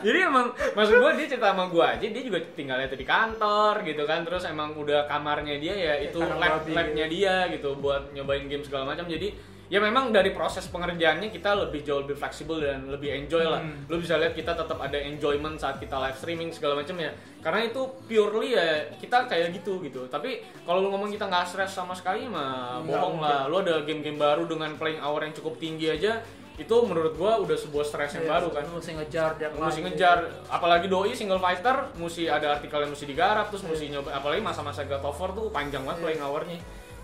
Jadi 0.02 0.20
emang 0.26 0.58
maksud 0.74 0.98
gua 0.98 1.14
dia 1.14 1.30
cerita 1.30 1.54
sama 1.54 1.70
gua 1.70 1.94
aja 1.94 2.02
dia 2.02 2.24
juga 2.26 2.42
tinggalnya 2.58 2.90
tuh 2.90 2.98
di 2.98 3.06
kantor 3.06 3.86
gitu 3.86 4.04
kan. 4.10 4.26
Terus 4.26 4.44
emang 4.50 4.74
udah 4.74 5.06
kamarnya 5.06 5.56
dia 5.62 5.74
ya 5.78 5.94
itu 6.02 6.18
lab 6.18 6.66
labnya 6.66 7.06
gitu. 7.06 7.14
dia 7.14 7.36
gitu 7.54 7.70
buat 7.78 8.10
nyobain 8.18 8.50
game 8.50 8.66
segala 8.66 8.90
macam. 8.90 9.06
Jadi 9.06 9.53
ya 9.74 9.82
memang 9.82 10.14
dari 10.14 10.30
proses 10.30 10.70
pengerjaannya 10.70 11.34
kita 11.34 11.58
lebih 11.58 11.82
jauh 11.82 12.06
lebih 12.06 12.14
fleksibel 12.14 12.62
dan 12.62 12.86
lebih 12.86 13.10
enjoy 13.10 13.42
lah. 13.42 13.58
Hmm. 13.58 13.90
Lu 13.90 13.98
bisa 13.98 14.22
lihat 14.22 14.38
kita 14.38 14.54
tetap 14.54 14.78
ada 14.78 15.02
enjoyment 15.02 15.58
saat 15.58 15.82
kita 15.82 15.98
live 15.98 16.14
streaming 16.14 16.54
segala 16.54 16.78
macam 16.78 16.94
ya. 17.02 17.10
Karena 17.42 17.66
itu 17.66 17.82
purely 18.06 18.54
ya 18.54 18.66
kita 18.94 19.26
kayak 19.26 19.50
gitu 19.52 19.82
gitu. 19.82 20.06
Tapi 20.06 20.46
kalau 20.62 20.78
lu 20.78 20.94
ngomong 20.94 21.10
kita 21.10 21.26
nggak 21.26 21.50
stres 21.50 21.74
sama 21.74 21.92
sekali 21.92 22.30
mah 22.30 22.86
bohong 22.86 23.18
mungkin. 23.18 23.26
lah. 23.26 23.50
Lu 23.50 23.58
ada 23.60 23.82
game-game 23.82 24.16
baru 24.16 24.46
dengan 24.46 24.78
playing 24.78 25.02
hour 25.02 25.26
yang 25.26 25.34
cukup 25.34 25.58
tinggi 25.58 25.90
aja 25.90 26.22
itu 26.54 26.76
menurut 26.86 27.18
gua 27.18 27.42
udah 27.42 27.58
sebuah 27.58 27.82
stres 27.82 28.14
yang 28.14 28.30
Iya, 28.30 28.34
baru 28.38 28.48
kan. 28.54 28.62
mesti 28.70 28.94
ngejar 28.94 29.30
deadline 29.42 29.58
mesti 29.58 29.82
gitu. 29.82 29.88
ngejar 29.90 30.18
apalagi 30.54 30.86
doi 30.86 31.18
single 31.18 31.42
fighter 31.42 31.90
mesti 31.98 32.30
ada 32.30 32.54
artikel 32.54 32.78
yang 32.78 32.94
mesti 32.94 33.10
digarap 33.10 33.50
terus 33.50 33.66
mesti 33.66 33.90
nyoba 33.90 34.14
apalagi 34.14 34.38
masa-masa 34.38 34.86
God 34.86 35.02
of 35.02 35.18
War 35.18 35.34
tuh 35.34 35.50
panjang 35.50 35.82
banget 35.82 35.98
Iya. 35.98 36.06
playing 36.06 36.22
hour-nya 36.22 36.58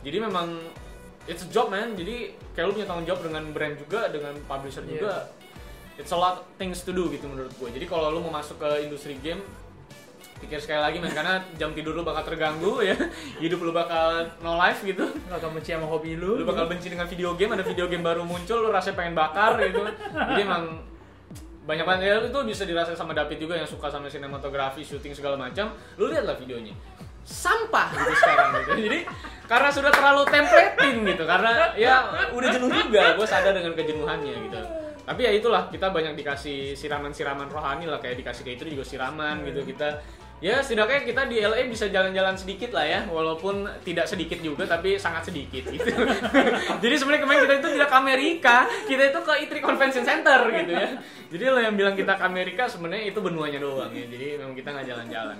jadi 0.05 0.17
memang 0.21 0.53
it's 1.29 1.45
a 1.45 1.49
job 1.53 1.69
man. 1.69 1.93
Jadi 1.93 2.33
kayak 2.57 2.65
lu 2.65 2.73
punya 2.73 2.87
tanggung 2.89 3.05
jawab 3.05 3.21
dengan 3.21 3.43
brand 3.53 3.77
juga 3.77 4.09
dengan 4.09 4.33
publisher 4.49 4.81
Iya. 4.83 4.91
juga 4.97 5.13
it's 5.99 6.15
a 6.15 6.17
lot 6.17 6.47
things 6.55 6.79
to 6.87 6.95
do 6.95 7.11
gitu 7.11 7.27
menurut 7.27 7.51
gue 7.59 7.75
jadi 7.75 7.83
kalau 7.83 8.07
lu 8.15 8.23
mau 8.23 8.39
masuk 8.39 8.55
ke 8.55 8.87
industri 8.87 9.19
game 9.19 9.43
pikir 10.39 10.55
sekali 10.63 10.79
lagi 10.79 10.97
man 11.03 11.11
karena 11.11 11.43
jam 11.59 11.75
tidur 11.75 11.91
lu 11.91 12.07
bakal 12.07 12.23
terganggu 12.23 12.79
ya. 12.79 12.95
Hidup 13.43 13.59
lu 13.59 13.75
bakal 13.75 14.23
no 14.39 14.55
life 14.55 14.79
gitu. 14.87 15.03
Lu 15.03 15.33
akan 15.35 15.59
benci 15.59 15.75
sama 15.75 15.83
hobi 15.83 16.15
lu. 16.15 16.39
Lu 16.39 16.47
bakal 16.47 16.71
benci 16.71 16.87
dengan 16.87 17.03
video 17.11 17.35
game 17.35 17.51
ada 17.59 17.63
video 17.67 17.91
game 17.91 17.99
baru 17.99 18.23
muncul 18.23 18.63
lu 18.63 18.71
rasanya 18.71 18.95
pengen 19.03 19.19
bakar 19.19 19.59
gitu. 19.59 19.83
Jadi 20.15 20.39
emang 20.47 20.79
banyak 21.67 21.83
banget. 21.83 22.01
Ya 22.07 22.15
itu 22.23 22.39
bisa 22.47 22.63
dirasain 22.63 22.95
sama 22.95 23.11
David 23.11 23.35
juga 23.35 23.59
yang 23.59 23.67
suka 23.67 23.91
sama 23.91 24.07
sinematografi 24.07 24.79
syuting 24.79 25.11
segala 25.11 25.35
macam. 25.35 25.75
Lu 25.99 26.07
lihatlah 26.07 26.39
videonya 26.39 26.71
sampah 27.29 27.93
gitu 27.93 28.13
sekarang 28.17 28.49
gitu. 28.57 28.71
Jadi 28.89 28.99
karena 29.49 29.69
sudah 29.73 29.89
terlalu 29.89 30.23
templating 30.29 30.95
gitu 31.09 31.23
karena 31.25 31.73
ya 31.73 31.93
udah 32.33 32.49
jenuh 32.53 32.69
juga 32.69 33.17
gue 33.17 33.27
sadar 33.29 33.53
dengan 33.57 33.73
kejenuhannya 33.73 34.35
gitu 34.45 34.61
tapi 35.09 35.25
ya 35.25 35.33
itulah 35.33 35.73
kita 35.73 35.89
banyak 35.89 36.13
dikasih 36.21 36.77
siraman-siraman 36.77 37.49
rohani 37.49 37.89
lah 37.89 37.97
kayak 37.97 38.21
dikasih 38.21 38.45
kayak 38.45 38.61
itu 38.61 38.77
juga 38.77 38.85
siraman 38.85 39.41
gitu 39.41 39.65
kita 39.65 40.05
ya 40.39 40.63
setidaknya 40.63 41.03
kita 41.03 41.21
di 41.27 41.43
LA 41.43 41.67
bisa 41.67 41.91
jalan-jalan 41.91 42.35
sedikit 42.35 42.71
lah 42.71 42.85
ya. 42.87 42.99
Walaupun 43.07 43.67
tidak 43.83 44.07
sedikit 44.07 44.39
juga 44.39 44.63
tapi 44.65 44.95
sangat 44.95 45.27
sedikit 45.31 45.67
gitu. 45.67 45.91
Jadi 46.83 46.95
sebenarnya 46.95 47.23
kemarin 47.27 47.41
kita 47.45 47.55
itu 47.59 47.69
tidak 47.79 47.89
ke 47.91 47.97
Amerika 47.99 48.55
kita 48.87 49.03
itu 49.11 49.19
ke 49.19 49.33
ITRI 49.47 49.61
Convention 49.61 50.03
Center 50.07 50.39
gitu 50.51 50.71
ya. 50.71 50.89
Jadi 51.29 51.43
lo 51.45 51.59
yang 51.61 51.75
bilang 51.77 51.93
kita 51.93 52.17
ke 52.17 52.23
Amerika 52.25 52.63
sebenarnya 52.65 53.11
itu 53.11 53.19
benuanya 53.21 53.59
doang 53.61 53.91
ya. 53.93 54.05
Jadi 54.07 54.39
memang 54.39 54.55
kita 54.55 54.69
nggak 54.73 54.87
jalan-jalan. 54.87 55.37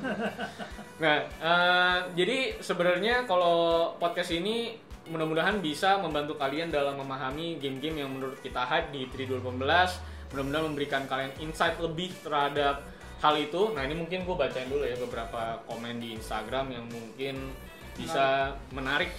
Nah 1.00 1.16
eh, 1.26 1.98
jadi 2.14 2.38
sebenarnya 2.60 3.24
kalau 3.24 3.96
podcast 3.98 4.36
ini 4.36 4.76
mudah-mudahan 5.10 5.58
bisa 5.58 5.98
membantu 5.98 6.38
kalian 6.38 6.70
dalam 6.70 6.94
memahami 7.02 7.58
game-game 7.58 8.06
yang 8.06 8.14
menurut 8.14 8.38
kita 8.46 8.62
hype 8.62 8.94
di 8.94 9.10
3 9.10 9.42
2018 9.42 10.30
mudah-mudahan 10.30 10.66
memberikan 10.70 11.04
kalian 11.10 11.34
insight 11.42 11.82
lebih 11.82 12.14
terhadap 12.22 12.86
hal 13.20 13.36
itu 13.36 13.76
nah 13.76 13.84
ini 13.84 13.96
mungkin 14.00 14.24
gue 14.24 14.36
bacain 14.36 14.68
dulu 14.72 14.88
ya 14.88 14.96
beberapa 14.96 15.60
komen 15.68 16.00
di 16.00 16.16
Instagram 16.16 16.72
yang 16.72 16.86
mungkin 16.88 17.52
bisa 18.00 18.56
menarik. 18.72 19.12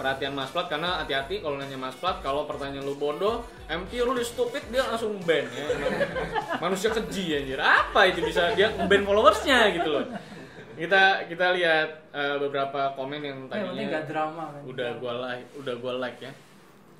perhatian 0.00 0.32
Mas 0.32 0.48
Plat. 0.48 0.64
Karena 0.64 1.04
hati-hati 1.04 1.44
kalau 1.44 1.60
nanya 1.60 1.76
Mas 1.76 1.92
Plat 1.92 2.24
kalau 2.24 2.48
pertanyaan 2.48 2.88
lu 2.88 2.96
bodoh 2.96 3.44
MT 3.68 4.00
lu 4.00 4.16
di 4.16 4.24
stupid 4.24 4.72
dia 4.72 4.88
langsung 4.88 5.20
ban 5.28 5.44
ya. 5.44 5.66
Manusia 6.64 6.88
keji 6.88 7.36
anjir. 7.36 7.60
Apa 7.60 8.08
itu 8.08 8.24
bisa 8.24 8.56
dia 8.56 8.72
ban 8.72 9.04
followersnya 9.04 9.76
gitu 9.76 9.92
loh. 9.92 10.08
Kita 10.80 11.28
kita 11.28 11.52
lihat 11.52 12.16
eh, 12.16 12.36
beberapa 12.40 12.96
komen 12.96 13.20
yang 13.20 13.38
tadinya 13.52 14.00
nggak 14.00 14.04
drama 14.08 14.56
kan. 14.56 14.62
udah 14.64 14.88
gua 14.96 15.12
like 15.20 15.48
udah 15.60 15.74
gua 15.76 15.92
like 16.00 16.16
ya. 16.24 16.32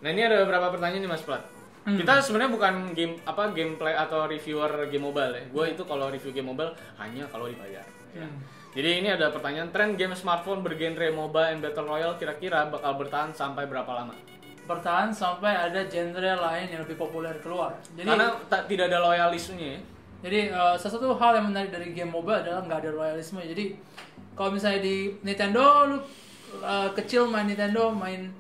Nah 0.05 0.09
ini 0.13 0.21
ada 0.21 0.45
beberapa 0.45 0.69
pertanyaan 0.69 1.01
nih 1.01 1.13
Mas 1.17 1.25
Plat 1.25 1.41
Hmm. 1.81 1.97
kita 1.97 2.21
sebenarnya 2.21 2.53
bukan 2.53 2.75
game 2.93 3.17
apa 3.25 3.57
gameplay 3.57 3.97
atau 3.97 4.29
reviewer 4.29 4.85
game 4.93 5.01
mobile 5.01 5.33
ya 5.33 5.45
gue 5.49 5.65
itu 5.73 5.83
kalau 5.89 6.13
review 6.13 6.29
game 6.31 6.53
mobile 6.53 6.77
hanya 7.01 7.25
kalau 7.33 7.49
dibayar 7.49 7.85
ya. 8.13 8.27
Hmm. 8.27 8.61
Jadi 8.71 9.03
ini 9.03 9.09
ada 9.11 9.35
pertanyaan 9.35 9.75
tren 9.75 9.99
game 9.99 10.15
smartphone 10.15 10.63
bergenre 10.63 11.11
MOBA 11.11 11.51
and 11.51 11.59
Battle 11.59 11.91
Royale 11.91 12.15
kira-kira 12.23 12.71
bakal 12.71 13.03
bertahan 13.03 13.35
sampai 13.35 13.67
berapa 13.67 13.91
lama? 13.91 14.15
Bertahan 14.63 15.11
sampai 15.11 15.51
ada 15.51 15.83
genre 15.91 16.39
lain 16.39 16.71
yang 16.71 16.87
lebih 16.87 16.95
populer 16.95 17.35
keluar. 17.43 17.75
Jadi 17.99 18.07
Karena 18.07 18.39
tidak 18.71 18.85
ada 18.95 18.99
loyalismenya 19.03 19.69
ya. 19.75 19.81
Jadi 20.21 20.41
uh, 20.55 20.79
salah 20.79 20.95
satu 21.01 21.19
hal 21.19 21.43
yang 21.43 21.51
menarik 21.51 21.75
dari 21.75 21.91
game 21.91 22.15
MOBA 22.15 22.47
adalah 22.47 22.63
nggak 22.63 22.79
ada 22.87 22.91
loyalisme. 22.95 23.43
Jadi 23.43 23.75
kalau 24.39 24.55
misalnya 24.55 24.81
di 24.87 25.19
Nintendo 25.27 25.91
lu 25.91 25.99
uh, 26.63 26.95
kecil 26.95 27.27
main 27.27 27.51
Nintendo, 27.51 27.91
main 27.91 28.31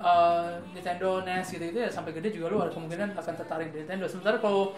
uh, 0.00 0.60
Nintendo 0.72 1.24
NES 1.24 1.46
gitu 1.56 1.64
itu 1.72 1.78
ya 1.80 1.90
sampai 1.90 2.12
gede 2.16 2.34
juga 2.36 2.52
lu 2.52 2.58
ada 2.60 2.72
kemungkinan 2.72 3.16
akan 3.16 3.34
tertarik 3.36 3.68
di 3.72 3.84
Nintendo. 3.84 4.04
Sementara 4.08 4.36
kalau 4.40 4.76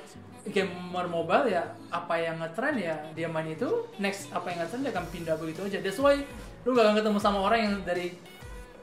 gamer 0.49 1.07
mobile 1.11 1.47
ya 1.51 1.75
apa 1.93 2.15
yang 2.17 2.41
ngetren 2.41 2.77
ya 2.79 2.97
dia 3.13 3.29
main 3.29 3.49
itu, 3.51 3.87
next 3.99 4.31
apa 4.31 4.55
yang 4.55 4.65
ngetren 4.65 4.81
dia 4.87 4.93
akan 4.95 5.07
pindah 5.11 5.35
begitu 5.37 5.61
aja. 5.67 5.79
That's 5.83 6.01
why 6.01 6.23
lu 6.67 6.75
gak 6.75 6.85
akan 6.91 6.97
ketemu 7.01 7.19
sama 7.23 7.39
orang 7.43 7.61
yang 7.65 7.75
dari 7.83 8.15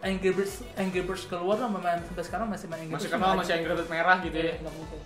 Angry 0.05 0.31
Birds, 0.37 0.61
Angry 0.77 1.01
Birds 1.01 1.25
keluar 1.25 1.57
lah 1.57 1.65
main 1.71 1.97
sampai 2.05 2.23
sekarang 2.23 2.47
masih 2.51 2.69
main 2.69 2.85
Angry 2.85 2.93
Masih 2.93 3.09
Birds. 3.09 3.15
kenal 3.17 3.31
masih 3.33 3.53
Angry 3.57 3.73
Birds 3.73 3.89
merah 3.89 4.17
gitu 4.21 4.37
ya. 4.37 4.53
Nggak 4.61 4.73
mungkin. 4.77 4.99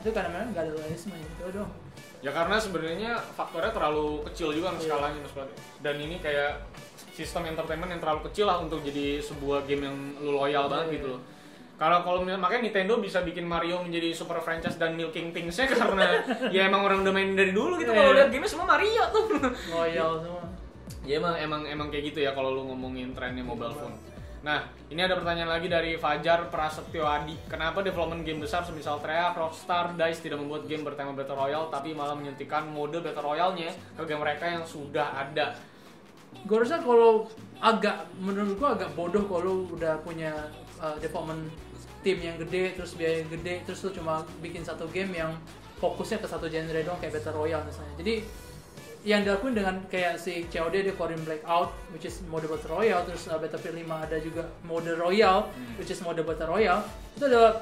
Itu 0.00 0.08
karena 0.10 0.28
memang 0.32 0.48
nggak 0.56 0.64
ada 0.64 0.72
loyalisme 0.74 1.14
gitu 1.14 1.42
doang. 1.54 1.72
Ya 2.20 2.30
karena 2.36 2.56
sebenarnya 2.60 3.12
faktornya 3.32 3.72
terlalu 3.72 4.26
kecil 4.28 4.52
juga 4.52 4.74
kan 4.74 4.76
skalanya 4.82 5.20
Mas. 5.24 5.32
Dan 5.80 5.96
ini 6.02 6.20
kayak 6.20 6.60
sistem 7.12 7.46
entertainment 7.46 7.90
yang 7.90 8.00
terlalu 8.00 8.26
kecil 8.26 8.46
lah 8.46 8.58
untuk 8.58 8.80
jadi 8.80 9.18
sebuah 9.18 9.64
game 9.64 9.86
yang 9.86 9.96
lu 10.20 10.34
loyal 10.34 10.66
banget 10.66 10.98
gitu 10.98 11.16
loh. 11.16 11.20
Kalau 11.74 12.04
kalau 12.04 12.20
makanya 12.20 12.60
Nintendo 12.60 13.00
bisa 13.00 13.24
bikin 13.24 13.48
Mario 13.48 13.80
menjadi 13.80 14.12
super 14.12 14.36
franchise 14.38 14.76
dan 14.76 14.92
milking 14.92 15.32
thingsnya 15.32 15.64
karena 15.72 16.20
ya 16.52 16.68
emang 16.68 16.84
orang 16.84 17.00
udah 17.00 17.12
main 17.12 17.32
dari 17.32 17.50
dulu 17.50 17.80
gitu. 17.80 17.88
Kalau 17.88 18.12
Iya. 18.12 18.18
lihat 18.20 18.28
game 18.28 18.44
semua 18.44 18.68
Mario 18.68 19.04
tuh. 19.08 19.24
Loyal 19.72 20.10
semua. 20.20 20.44
Ya 21.00 21.16
emang 21.16 21.34
emang 21.34 21.62
emang 21.64 21.88
kayak 21.88 22.12
gitu 22.12 22.20
ya 22.20 22.36
kalau 22.36 22.52
lu 22.52 22.68
ngomongin 22.68 23.16
trennya 23.16 23.40
mobile 23.40 23.72
phone. 23.72 23.96
Nah, 24.40 24.64
ini 24.88 24.96
ada 24.96 25.20
pertanyaan 25.20 25.52
lagi 25.52 25.68
dari 25.68 26.00
Fajar 26.00 26.48
Prasetyo 26.48 27.04
Adi. 27.04 27.36
Kenapa 27.44 27.84
development 27.84 28.24
game 28.24 28.40
besar 28.40 28.64
semisal 28.64 28.96
Treyarch, 28.96 29.36
Rockstar, 29.36 29.92
DICE 29.96 30.20
tidak 30.22 30.40
membuat 30.40 30.64
game 30.64 30.80
bertema 30.80 31.12
Battle 31.12 31.36
Royale 31.36 31.68
tapi 31.68 31.92
malah 31.92 32.16
menyuntikkan 32.16 32.64
mode 32.64 33.04
Battle 33.04 33.20
Royale-nya 33.20 33.68
ke 33.96 34.02
game 34.04 34.16
mereka 34.16 34.48
yang 34.48 34.64
sudah 34.64 35.12
ada? 35.14 35.52
Gue 36.44 36.56
rasa 36.56 36.80
kalau 36.80 37.28
agak 37.60 38.08
menurut 38.16 38.56
gue 38.56 38.68
agak 38.68 38.90
bodoh 38.96 39.24
kalau 39.28 39.68
udah 39.68 40.00
punya 40.00 40.32
uh, 40.80 40.96
development 40.96 41.44
tim 42.00 42.16
yang 42.16 42.36
gede 42.40 42.72
terus 42.72 42.96
biaya 42.96 43.20
yang 43.20 43.28
gede 43.28 43.60
terus 43.68 43.84
lu 43.84 43.92
cuma 43.92 44.24
bikin 44.40 44.64
satu 44.64 44.88
game 44.88 45.12
yang 45.12 45.36
fokusnya 45.80 46.20
ke 46.20 46.28
satu 46.28 46.48
genre 46.48 46.80
doang 46.80 46.96
kayak 47.00 47.20
battle 47.20 47.44
royale 47.44 47.64
misalnya. 47.64 47.94
Jadi 48.00 48.14
yang 49.00 49.24
dilakuin 49.24 49.56
dengan 49.56 49.80
kayak 49.88 50.20
si 50.20 50.44
COD 50.52 50.84
dia 50.84 50.92
keluarin 50.92 51.20
Blackout 51.24 51.72
which 51.92 52.04
is 52.04 52.20
mode 52.28 52.44
battle 52.44 52.76
royale 52.76 53.00
terus 53.08 53.28
uh, 53.32 53.40
Battlefield 53.40 53.80
5 53.80 53.88
ada 53.88 54.16
juga 54.20 54.44
mode 54.68 54.92
royale 54.92 55.48
which 55.80 55.88
is 55.92 56.00
mode 56.04 56.20
battle 56.20 56.52
royale. 56.52 56.84
Itu 57.16 57.28
adalah 57.28 57.60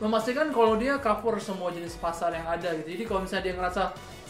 memastikan 0.00 0.52
kalau 0.52 0.76
dia 0.76 1.00
cover 1.00 1.40
semua 1.40 1.72
jenis 1.72 1.96
pasar 1.96 2.36
yang 2.36 2.44
ada 2.44 2.72
gitu. 2.80 2.88
Jadi 2.88 3.04
kalau 3.08 3.20
misalnya 3.24 3.44
dia 3.48 3.54
ngerasa 3.56 3.82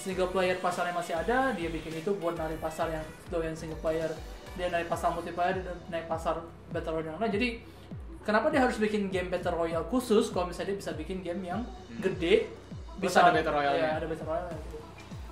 single 0.04 0.28
player 0.28 0.60
pasarnya 0.60 0.92
masih 0.92 1.16
ada 1.16 1.56
dia 1.56 1.72
bikin 1.72 1.96
itu 1.96 2.12
buat 2.20 2.36
narik 2.36 2.60
pasar 2.60 2.92
yang 2.92 3.04
doyan 3.32 3.56
single 3.56 3.80
player 3.80 4.12
dia 4.54 4.68
naik 4.68 4.86
pasar 4.92 5.16
multiplayer 5.16 5.64
dia 5.64 5.72
naik 5.88 6.04
pasar 6.04 6.44
battle 6.68 7.00
royale 7.00 7.16
yang 7.16 7.20
lain 7.24 7.32
jadi 7.32 7.48
kenapa 8.20 8.52
dia 8.52 8.60
harus 8.60 8.76
bikin 8.76 9.08
game 9.08 9.32
battle 9.32 9.56
royale 9.56 9.88
khusus 9.88 10.28
kalau 10.28 10.52
misalnya 10.52 10.76
dia 10.76 10.78
bisa 10.84 10.92
bikin 10.92 11.24
game 11.24 11.40
yang 11.40 11.64
gede 12.04 12.52
Terus 13.00 13.16
ada 13.18 13.32
battle 13.34 13.54
royale-nya. 13.58 13.84
ya, 13.84 13.90
ada 13.98 14.06
battle 14.06 14.28
royale 14.28 14.54
gitu. 14.54 14.78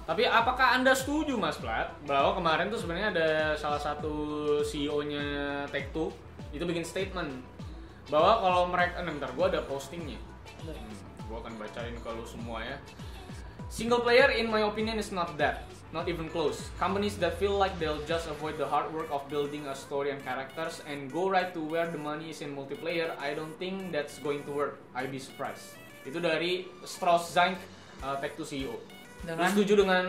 Tapi 0.03 0.23
apakah 0.27 0.66
Anda 0.74 0.93
setuju 0.99 1.39
Mas 1.39 1.57
Plat 1.62 1.94
bahwa 2.11 2.35
kemarin 2.35 2.66
tuh 2.74 2.81
sebenarnya 2.82 3.15
ada 3.15 3.28
salah 3.55 3.78
satu 3.78 4.12
CEO-nya 4.66 5.23
Take-Two 5.70 6.11
itu 6.51 6.65
bikin 6.66 6.82
statement 6.82 7.31
bahwa 8.11 8.43
kalau 8.43 8.62
mereka, 8.66 8.99
nah, 9.07 9.15
bentar, 9.15 9.31
gua 9.39 9.47
ada 9.47 9.62
postingnya. 9.62 10.19
Hmm, 10.59 10.90
gua 11.31 11.39
akan 11.47 11.55
bacain 11.55 11.94
ke 11.94 12.09
lu 12.11 12.27
semua 12.27 12.66
ya. 12.66 12.77
Single 13.73 14.05
player 14.05 14.28
in 14.36 14.53
my 14.53 14.69
opinion 14.69 15.01
is 15.01 15.09
not 15.09 15.40
that, 15.40 15.65
not 15.97 16.05
even 16.05 16.28
close. 16.28 16.69
Companies 16.77 17.16
that 17.24 17.40
feel 17.40 17.57
like 17.57 17.73
they'll 17.81 18.05
just 18.05 18.28
avoid 18.28 18.61
the 18.61 18.69
hard 18.69 18.93
work 18.93 19.09
of 19.09 19.24
building 19.32 19.65
a 19.65 19.73
story 19.73 20.12
and 20.12 20.20
characters 20.20 20.85
and 20.85 21.09
go 21.09 21.32
right 21.32 21.57
to 21.57 21.61
where 21.65 21.89
the 21.89 21.97
money 21.97 22.28
is 22.28 22.44
in 22.44 22.53
multiplayer, 22.53 23.16
I 23.16 23.32
don't 23.32 23.57
think 23.57 23.89
that's 23.89 24.20
going 24.20 24.44
to 24.44 24.53
work. 24.53 24.77
I'd 24.93 25.09
be 25.09 25.16
surprised. 25.16 25.73
Itu 26.05 26.20
dari 26.20 26.69
Strauss 26.85 27.32
Zank, 27.32 27.57
uh, 28.05 28.20
Take-Two 28.20 28.44
CEO. 28.44 28.77
Lu 28.77 29.32
dengan 29.32 29.49
setuju 29.57 29.73
dengan 29.89 30.05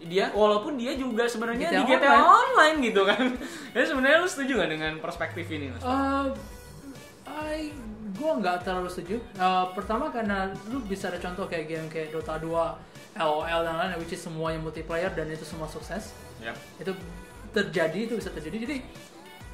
dia 0.00 0.32
walaupun 0.32 0.80
dia 0.80 0.96
juga 0.96 1.28
sebenarnya 1.28 1.68
di 1.68 1.82
GTA 1.84 2.00
GTA 2.00 2.22
online. 2.22 2.76
gitu 2.86 3.02
kan 3.02 3.34
ya 3.76 3.82
sebenarnya 3.82 4.22
lu 4.22 4.28
setuju 4.30 4.52
nggak 4.62 4.70
dengan 4.70 4.92
perspektif 5.02 5.42
ini 5.50 5.74
mas 5.74 5.82
Uh, 5.82 6.30
I 7.46 7.70
gue 8.18 8.32
nggak 8.42 8.66
terlalu 8.66 8.88
setuju. 8.90 9.16
Uh, 9.38 9.70
pertama 9.76 10.10
karena 10.10 10.50
lu 10.72 10.82
bisa 10.82 11.06
ada 11.06 11.22
contoh 11.22 11.46
kayak 11.46 11.66
game 11.70 11.86
kayak 11.86 12.10
Dota 12.10 12.34
2, 12.40 12.50
LOL 13.18 13.60
dan 13.62 13.74
lain-lain, 13.78 13.98
which 14.02 14.14
is 14.14 14.22
semuanya 14.22 14.58
multiplayer 14.58 15.10
dan 15.14 15.30
itu 15.30 15.46
semua 15.46 15.70
sukses. 15.70 16.10
ya 16.42 16.50
Itu 16.82 16.94
terjadi, 17.54 18.10
itu 18.10 18.14
bisa 18.18 18.34
terjadi. 18.34 18.56
Jadi 18.66 18.76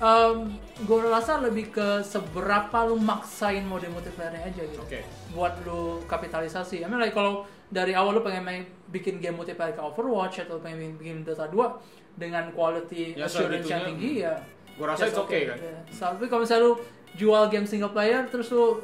um, 0.00 0.48
gue 0.80 0.98
rasa 1.04 1.38
lebih 1.44 1.70
ke 1.70 2.00
seberapa 2.00 2.88
lu 2.88 2.96
maksain 2.96 3.68
mode 3.68 3.86
multiplayernya 3.92 4.48
aja 4.48 4.62
gitu. 4.64 4.80
oke 4.80 5.00
Buat 5.36 5.60
lu 5.68 6.00
kapitalisasi. 6.08 6.82
I 6.82 6.88
mean 6.88 7.00
like 7.00 7.12
kalau 7.12 7.44
dari 7.68 7.92
awal 7.92 8.16
lu 8.16 8.22
pengen 8.24 8.44
main 8.46 8.62
bikin 8.88 9.18
game 9.20 9.36
multiplayer 9.36 9.74
ke 9.74 9.82
Overwatch 9.82 10.46
atau 10.46 10.62
pengen 10.62 10.96
bikin 10.96 11.26
Dota 11.26 11.50
2 11.50 12.16
dengan 12.16 12.46
quality 12.54 13.18
Ya, 13.18 13.26
assurance 13.26 13.66
yang 13.66 13.82
tinggi 13.90 14.22
ya 14.22 14.38
gua 14.78 14.94
rasa 14.94 15.10
itu 15.10 15.18
oke 15.18 15.38
kan 15.50 15.58
Ya. 15.58 15.74
Tapi 15.90 16.26
kalau 16.30 16.42
misalnya 16.46 16.62
lu 16.70 16.72
jual 17.14 17.46
game 17.46 17.64
single 17.64 17.90
player 17.90 18.26
terus 18.26 18.50
lu 18.50 18.78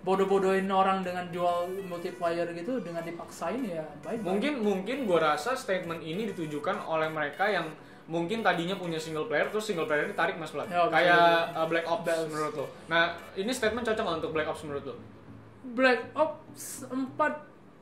bodoh-bodohin 0.00 0.64
orang 0.66 1.04
dengan 1.04 1.28
jual 1.28 1.68
multiplayer 1.84 2.48
gitu 2.56 2.80
dengan 2.80 3.04
dipaksain 3.04 3.60
ya 3.60 3.84
baik. 4.00 4.24
mungkin 4.24 4.52
mungkin 4.60 5.04
gua 5.04 5.32
rasa 5.32 5.52
statement 5.52 6.00
ini 6.00 6.24
ditujukan 6.32 6.88
oleh 6.88 7.12
mereka 7.12 7.44
yang 7.44 7.68
mungkin 8.08 8.40
tadinya 8.40 8.74
punya 8.74 8.96
single 8.96 9.28
player 9.28 9.52
terus 9.52 9.68
single 9.68 9.84
player 9.84 10.08
ini 10.08 10.16
tarik 10.16 10.34
mas 10.34 10.50
Plat 10.50 10.66
Ya, 10.66 10.88
kayak 10.88 11.52
uh, 11.52 11.66
Black 11.68 11.84
Ops 11.84 12.08
Ops. 12.08 12.26
menurut 12.26 12.54
lo 12.56 12.66
nah 12.88 13.12
ini 13.36 13.52
statement 13.52 13.84
cocok 13.86 14.02
nggak 14.02 14.18
untuk 14.18 14.32
Black 14.32 14.48
Ops 14.48 14.62
menurut 14.64 14.84
lo 14.88 14.94
Black 15.76 16.00
Ops 16.16 16.88
4 16.88 16.96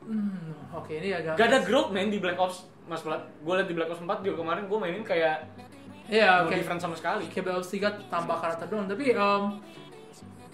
hmm, 0.03 0.75
oke 0.75 0.91
ini 0.91 1.09
agak 1.15 1.33
gak 1.33 1.47
ada 1.49 1.59
growth 1.63 1.89
main 1.89 2.11
di 2.11 2.19
Black 2.19 2.35
Ops 2.35 2.67
mas 2.85 2.99
Plat 2.99 3.23
gue 3.23 3.53
liat 3.55 3.65
di 3.65 3.73
Black 3.73 3.89
Ops 3.89 4.03
4 4.03 4.21
juga 4.21 4.35
kemarin 4.37 4.67
gue 4.67 4.77
mainin 4.77 5.03
kayak 5.03 5.47
Iya, 6.09 6.41
no 6.41 6.49
oke. 6.49 6.57
different 6.57 6.81
sama 6.81 6.97
sekali 6.97 7.29
Kayak 7.29 7.43
Black 7.45 7.57
Ops 7.61 7.69
3 7.69 8.09
tambah 8.09 8.33
karakter 8.33 8.65
doang, 8.65 8.89
tapi 8.89 9.13
um, 9.13 9.61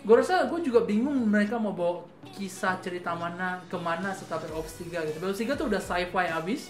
gue 0.05 0.15
rasa 0.15 0.45
gue 0.45 0.59
juga 0.61 0.85
bingung 0.85 1.17
mereka 1.25 1.57
mau 1.57 1.73
bawa 1.73 2.05
kisah 2.29 2.77
cerita 2.77 3.17
mana 3.17 3.57
ke 3.65 3.73
mana 3.73 4.13
setelah 4.13 4.45
Black 4.45 4.55
Ops 4.55 4.73
3 4.77 5.01
gitu. 5.01 5.17
Black 5.17 5.33
Ops 5.33 5.41
3 5.41 5.57
tuh 5.57 5.65
udah 5.65 5.81
sci-fi 5.81 6.25
abis. 6.29 6.69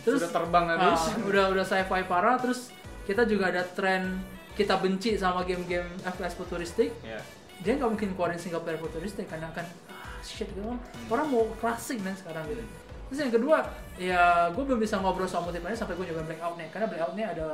sudah 0.00 0.30
terbang 0.30 0.64
habis 0.70 1.02
Ah, 1.02 1.18
udah 1.28 1.44
udah 1.50 1.64
sci-fi 1.66 2.00
parah 2.06 2.38
terus 2.38 2.70
kita 3.04 3.26
juga 3.26 3.50
ada 3.50 3.66
tren 3.66 4.22
kita 4.54 4.78
benci 4.78 5.18
sama 5.18 5.42
game-game 5.42 5.84
FPS 6.00 6.32
futuristik 6.32 6.94
Ya. 7.02 7.18
dia 7.60 7.74
nggak 7.74 7.90
mungkin 7.90 8.08
keluarin 8.14 8.38
single 8.38 8.62
player 8.62 8.78
futuristik 8.78 9.26
karena 9.26 9.50
kan 9.50 9.66
ah, 9.90 10.16
shit 10.22 10.46
gitu 10.46 10.62
orang, 11.10 11.26
mau 11.26 11.50
klasik 11.58 11.98
men 12.00 12.14
sekarang 12.14 12.46
gitu 12.46 12.62
terus 13.06 13.18
yang 13.20 13.34
kedua 13.34 13.66
ya 13.98 14.22
gue 14.48 14.62
belum 14.62 14.78
bisa 14.78 14.96
ngobrol 14.96 15.26
soal 15.26 15.42
multiplayer 15.42 15.74
sampai 15.74 15.98
gue 15.98 16.06
nyoba 16.06 16.22
Blackout 16.24 16.54
nih 16.54 16.68
karena 16.70 16.86
Blackout 16.86 17.14
nih 17.18 17.26
ada 17.26 17.46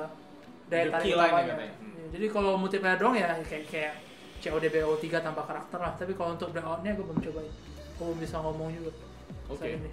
daya 0.68 0.84
tarik 0.88 1.08
utamanya. 1.10 1.54
Hmm. 1.80 2.06
Jadi 2.12 2.26
kalau 2.28 2.52
multiplayer 2.54 2.96
doang 2.96 3.16
ya 3.16 3.32
kayak 3.42 3.64
kayak 3.66 3.92
COD 4.42 4.64
BO3 4.74 5.06
tanpa 5.22 5.46
karakter 5.46 5.78
lah 5.78 5.94
tapi 5.94 6.18
kalau 6.18 6.34
untuk 6.34 6.50
Blackout 6.50 6.82
nya 6.82 6.98
gue 6.98 7.06
belum 7.06 7.22
cobain 7.22 7.52
gue 7.94 8.04
belum 8.04 8.18
bisa 8.18 8.36
ngomong 8.42 8.68
juga 8.74 8.90
Oke. 9.48 9.68
ini. 9.68 9.90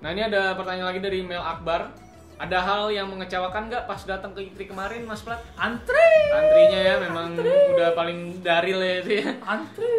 Nah 0.00 0.08
ini 0.16 0.22
ada 0.24 0.56
pertanyaan 0.56 0.88
lagi 0.94 1.00
dari 1.02 1.20
Mel 1.22 1.42
Akbar. 1.42 1.92
Ada 2.40 2.56
hal 2.64 2.88
yang 2.88 3.04
mengecewakan 3.12 3.68
nggak 3.68 3.84
pas 3.84 4.00
datang 4.08 4.32
ke 4.32 4.40
ITRI 4.48 4.72
kemarin, 4.72 5.04
Mas 5.04 5.20
Plat? 5.20 5.44
antri 5.60 6.08
Antrinya 6.32 6.80
ya 6.80 6.94
memang 6.96 7.36
udah 7.76 7.92
paling 7.92 8.40
daril 8.40 8.80
ya 8.80 9.04
itu 9.04 9.10
ya. 9.20 9.36
antri 9.44 9.92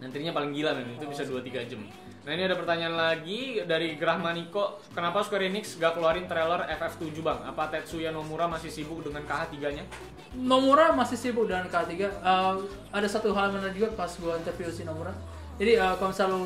Antrinya 0.00 0.32
paling 0.32 0.56
gila 0.56 0.72
memang 0.72 0.96
itu 0.96 1.04
bisa 1.04 1.28
2-3 1.28 1.68
jam. 1.68 1.84
Nah 2.28 2.36
ini 2.36 2.44
ada 2.44 2.60
pertanyaan 2.60 2.92
lagi 2.92 3.64
dari 3.64 3.96
Gerah 3.96 4.20
Maniko. 4.20 4.84
Kenapa 4.92 5.24
Square 5.24 5.48
Enix 5.48 5.80
gak 5.80 5.96
keluarin 5.96 6.28
trailer 6.28 6.60
FF7 6.76 7.24
bang? 7.24 7.40
Apa 7.48 7.72
Tetsuya 7.72 8.12
Nomura 8.12 8.44
masih 8.44 8.68
sibuk 8.68 9.00
dengan 9.00 9.24
KH3-nya? 9.24 9.88
Nomura 10.36 10.92
masih 10.92 11.16
sibuk 11.16 11.48
dengan 11.48 11.72
K3 11.72 11.88
Eh, 11.96 12.54
ada 12.92 13.08
satu 13.08 13.32
hal 13.32 13.48
yang 13.48 13.64
menarik 13.64 13.80
juga 13.80 13.96
pas 13.96 14.12
gue 14.12 14.28
interview 14.36 14.68
si 14.68 14.84
Nomura 14.84 15.16
jadi 15.56 15.80
eh, 15.80 15.94
kalau 15.96 16.12
misalnya 16.12 16.36
lu 16.36 16.42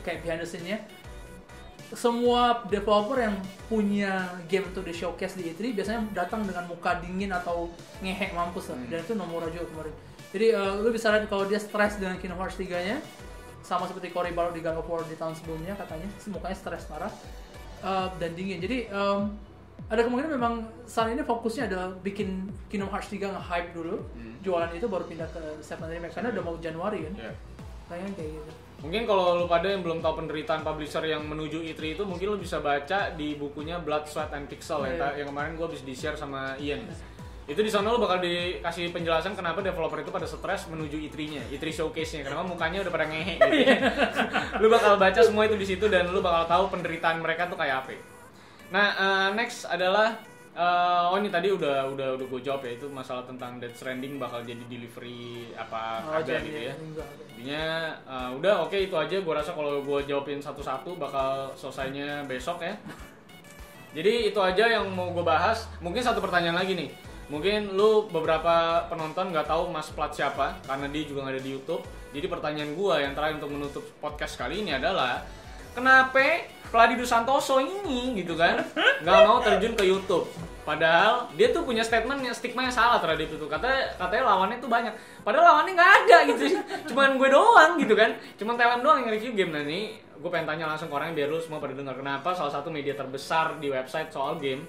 kayak 0.00 0.24
behind 0.24 0.40
the 0.40 0.48
scene-nya 0.48 0.80
semua 1.92 2.64
developer 2.66 3.20
yang 3.20 3.36
punya 3.68 4.26
game 4.48 4.64
untuk 4.72 4.88
di 4.88 4.96
showcase 4.96 5.36
di 5.36 5.52
E3 5.52 5.76
biasanya 5.76 6.00
datang 6.16 6.48
dengan 6.48 6.64
muka 6.64 6.98
dingin 7.04 7.30
atau 7.30 7.70
ngehek 8.00 8.32
mampus 8.32 8.72
lah 8.72 8.80
dan 8.88 9.04
itu 9.04 9.12
Nomura 9.12 9.52
juga 9.52 9.68
kemarin 9.68 9.94
jadi 10.32 10.46
eh, 10.56 10.72
lu 10.80 10.88
bisa 10.88 11.12
lihat 11.12 11.28
kalau 11.28 11.44
dia 11.44 11.60
stres 11.60 12.00
dengan 12.00 12.16
Kingdom 12.16 12.40
Hearts 12.40 12.56
3 12.56 12.72
nya 12.88 12.96
sama 13.66 13.84
seperti 13.84 14.08
Cory 14.08 14.30
Barlog 14.30 14.54
di 14.54 14.62
God 14.62 14.78
of 14.78 14.86
War 14.86 15.02
di 15.02 15.14
tahun 15.14 15.34
sebelumnya 15.34 15.74
katanya. 15.74 16.06
Mukanya 16.24 16.54
stres 16.54 16.86
parah 16.86 17.10
eh, 17.82 18.08
dan 18.16 18.30
dingin. 18.32 18.58
Jadi 18.58 18.86
em, 18.86 19.20
ada 19.84 20.00
kemungkinan 20.00 20.30
memang 20.32 20.54
saat 20.84 21.10
ini 21.10 21.20
fokusnya 21.20 21.66
adalah 21.66 21.90
bikin 22.00 22.46
Kingdom 22.66 22.88
Hearts 22.88 23.06
3 23.08 23.18
nge-hype 23.28 23.70
dulu. 23.72 24.06
Jualan 24.40 24.70
itu 24.72 24.86
baru 24.86 25.02
pindah 25.04 25.26
ke 25.26 25.42
Seven 25.60 25.84
Remake 25.84 26.14
karena 26.14 26.30
udah 26.30 26.42
mau 26.44 26.54
Januari 26.56 27.02
kan. 27.04 27.14
Ya. 27.20 27.32
kayaknya 27.86 28.10
kayak 28.14 28.30
gitu. 28.32 28.50
Mungkin 28.76 29.02
kalau 29.04 29.24
lu 29.36 29.46
pada 29.46 29.66
yang 29.66 29.80
belum 29.80 29.98
tahu 30.00 30.14
penderitaan 30.20 30.60
publisher 30.60 31.00
yang 31.00 31.22
menuju 31.22 31.62
E3 31.64 31.94
itu 31.94 32.02
mungkin 32.02 32.26
lu 32.28 32.36
bisa 32.36 32.58
baca 32.58 33.10
di 33.10 33.34
bukunya 33.34 33.78
Blood, 33.78 34.04
Sweat 34.04 34.30
and 34.30 34.46
Pixel 34.46 34.82
ya, 34.82 34.86
Iya. 34.86 34.98
ta- 34.98 35.14
yang 35.16 35.28
kemarin 35.30 35.54
gua 35.54 35.66
habis 35.66 35.80
di-share 35.80 36.14
sama 36.14 36.58
Ian. 36.58 36.82
Itu 37.46 37.62
di 37.62 37.70
sana 37.70 37.94
lu 37.94 38.02
bakal 38.02 38.18
dikasih 38.18 38.90
penjelasan 38.90 39.38
kenapa 39.38 39.62
developer 39.62 40.02
itu 40.02 40.10
pada 40.10 40.26
stres 40.26 40.66
menuju 40.66 40.98
E3-nya, 40.98 41.46
E3 41.54 41.62
showcase-nya. 41.70 42.26
Kenapa 42.26 42.42
mukanya 42.42 42.82
udah 42.82 42.90
pada 42.90 43.06
ngehe 43.06 43.38
gitu. 43.38 43.54
lu 44.62 44.66
bakal 44.66 44.98
baca 44.98 45.20
semua 45.22 45.46
itu 45.46 45.54
di 45.54 45.66
situ 45.66 45.86
dan 45.86 46.10
lu 46.10 46.18
bakal 46.18 46.50
tahu 46.50 46.64
penderitaan 46.74 47.22
mereka 47.22 47.46
tuh 47.46 47.54
kayak 47.54 47.86
apa. 47.86 47.94
Nah, 48.74 48.86
eh, 48.98 49.28
next 49.38 49.62
adalah 49.70 50.18
eh, 50.58 51.04
oh 51.06 51.16
ini 51.22 51.30
tadi 51.30 51.54
udah 51.54 51.86
udah 51.94 52.08
udah 52.18 52.26
gue 52.26 52.40
jawab 52.42 52.66
ya 52.66 52.82
itu 52.82 52.90
masalah 52.90 53.22
tentang 53.22 53.62
Death 53.62 53.78
Stranding 53.78 54.18
bakal 54.18 54.42
jadi 54.42 54.66
delivery 54.66 55.54
apa 55.54 56.02
Oh, 56.02 56.18
kagak 56.18 56.42
gitu 56.50 56.60
ya. 56.66 56.74
Intinya 57.36 57.64
uh, 58.10 58.30
udah 58.34 58.66
oke 58.66 58.74
itu 58.74 58.96
aja 58.98 59.22
gue 59.22 59.34
rasa 59.36 59.54
kalau 59.54 59.86
gue 59.86 59.98
jawabin 60.02 60.42
satu-satu 60.42 60.98
bakal 60.98 61.54
selesainya 61.54 62.26
besok 62.26 62.64
ya. 62.64 62.74
Jadi 63.94 64.34
itu 64.34 64.40
aja 64.42 64.66
yang 64.66 64.90
mau 64.90 65.14
gue 65.14 65.22
bahas. 65.22 65.70
Mungkin 65.78 66.02
satu 66.02 66.18
pertanyaan 66.18 66.58
lagi 66.58 66.74
nih. 66.74 66.90
Mungkin 67.26 67.74
lu 67.74 68.06
beberapa 68.06 68.86
penonton 68.86 69.34
nggak 69.34 69.50
tahu 69.50 69.66
Mas 69.74 69.90
Plat 69.90 70.14
siapa 70.14 70.62
karena 70.62 70.86
dia 70.86 71.02
juga 71.02 71.26
nggak 71.26 71.34
ada 71.34 71.42
di 71.42 71.50
YouTube. 71.58 71.82
Jadi 72.14 72.26
pertanyaan 72.30 72.70
gue 72.78 72.94
yang 73.02 73.12
terakhir 73.18 73.34
untuk 73.42 73.52
menutup 73.52 73.84
podcast 73.98 74.38
kali 74.38 74.62
ini 74.62 74.78
adalah 74.78 75.26
kenapa 75.74 76.46
Vladido 76.70 77.02
Santoso 77.02 77.58
ini 77.58 78.14
gitu 78.22 78.38
kan 78.38 78.62
nggak 79.02 79.18
mau 79.26 79.42
terjun 79.42 79.74
ke 79.74 79.84
YouTube? 79.84 80.30
Padahal 80.66 81.30
dia 81.38 81.54
tuh 81.54 81.62
punya 81.62 81.82
statement 81.86 82.26
yang 82.26 82.34
stigma 82.34 82.66
yang 82.66 82.74
salah 82.74 82.98
terhadap 82.98 83.26
itu. 83.26 83.46
Katanya 83.46 83.94
katanya 83.98 84.24
lawannya 84.34 84.58
tuh 84.58 84.70
banyak. 84.70 84.94
Padahal 85.22 85.44
lawannya 85.50 85.72
nggak 85.78 85.92
ada 86.02 86.16
gitu. 86.30 86.42
Cuman 86.90 87.18
gue 87.18 87.28
doang 87.30 87.78
gitu 87.78 87.94
kan. 87.94 88.18
Cuman 88.34 88.54
Taiwan 88.58 88.82
doang 88.82 88.98
yang 89.02 89.10
review 89.14 89.34
game. 89.34 89.54
Nah 89.54 89.62
ini 89.62 89.94
gue 89.98 90.30
pengen 90.30 90.46
tanya 90.50 90.66
langsung 90.66 90.90
ke 90.90 90.94
orangnya 90.94 91.22
biar 91.22 91.28
lu 91.30 91.38
semua 91.38 91.62
pada 91.62 91.74
dengar 91.76 91.94
kenapa 91.94 92.34
salah 92.34 92.50
satu 92.50 92.72
media 92.72 92.96
terbesar 92.98 93.62
di 93.62 93.70
website 93.70 94.10
soal 94.10 94.40
game 94.42 94.66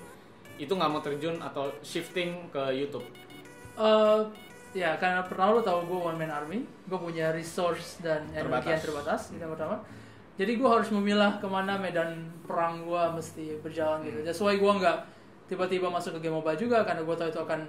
itu 0.58 0.74
nggak 0.74 0.90
mau 0.90 1.02
terjun 1.02 1.38
atau 1.40 1.70
shifting 1.86 2.50
ke 2.50 2.74
YouTube. 2.74 3.06
Eh, 3.78 4.20
ya 4.74 4.98
karena 4.98 5.22
pertama 5.26 5.58
lu 5.58 5.62
tahu 5.62 5.80
gue 5.86 6.00
one 6.14 6.18
man 6.18 6.34
army, 6.34 6.66
gue 6.66 7.00
punya 7.00 7.30
resource 7.34 8.02
dan 8.02 8.26
energi 8.34 8.74
yang 8.74 8.82
Terbatas. 8.82 9.22
itu 9.32 9.42
yang 9.42 9.54
pertama. 9.54 9.82
Jadi 10.38 10.52
gue 10.54 10.70
harus 10.70 10.90
memilah 10.94 11.42
ke 11.42 11.48
mana 11.50 11.82
medan 11.82 12.30
perang 12.46 12.86
gue 12.86 13.04
mesti 13.18 13.58
berjalan 13.62 14.06
gitu. 14.06 14.22
That's 14.22 14.38
why 14.38 14.58
gue 14.58 14.70
nggak 14.70 14.98
tiba-tiba 15.48 15.88
masuk 15.88 16.20
ke 16.20 16.28
game 16.28 16.36
mobile 16.38 16.60
juga 16.60 16.84
karena 16.84 17.02
gue 17.08 17.16
tahu 17.16 17.30
itu 17.32 17.40
akan 17.42 17.60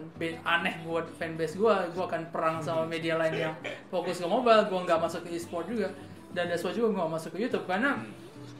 aneh 0.44 0.74
buat 0.84 1.08
fanbase 1.16 1.56
gue. 1.56 1.74
Gue 1.96 2.04
akan 2.04 2.28
perang 2.28 2.60
sama 2.60 2.84
media 2.84 3.16
lain 3.16 3.32
yang 3.48 3.54
fokus 3.88 4.20
ke 4.20 4.28
mobile. 4.28 4.68
Gue 4.68 4.80
nggak 4.84 5.00
masuk 5.00 5.24
ke 5.24 5.32
e-sport 5.32 5.64
juga. 5.64 5.88
Dan 6.28 6.52
that's 6.52 6.60
why 6.60 6.76
juga 6.76 6.92
gue 6.92 6.98
nggak 7.00 7.14
masuk 7.16 7.30
ke 7.36 7.38
YouTube 7.40 7.64
karena 7.64 7.96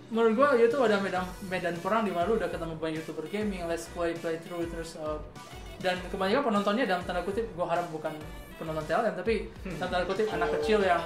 menurut 0.09 0.33
gue 0.41 0.49
YouTube 0.65 0.83
ada 0.89 0.97
medan 1.05 1.25
medan 1.53 1.77
perang 1.85 2.03
di 2.05 2.13
mana 2.13 2.25
lu 2.25 2.41
udah 2.41 2.49
ketemu 2.49 2.75
banyak 2.81 2.97
youtuber 3.05 3.27
gaming, 3.29 3.61
let's 3.69 3.93
play, 3.93 4.17
play 4.17 4.41
through 4.41 4.65
terus 4.73 4.97
uh, 4.97 5.21
dan 5.79 6.01
kebanyakan 6.09 6.49
penontonnya 6.49 6.85
dalam 6.89 7.05
tanda 7.05 7.21
kutip 7.23 7.45
gue 7.45 7.67
harap 7.69 7.87
bukan 7.93 8.11
penonton 8.59 8.85
TLM 8.89 9.15
tapi 9.15 9.47
dalam 9.79 9.91
tanda 9.93 10.07
kutip 10.09 10.27
anak 10.33 10.49
kecil 10.59 10.81
yang 10.83 11.03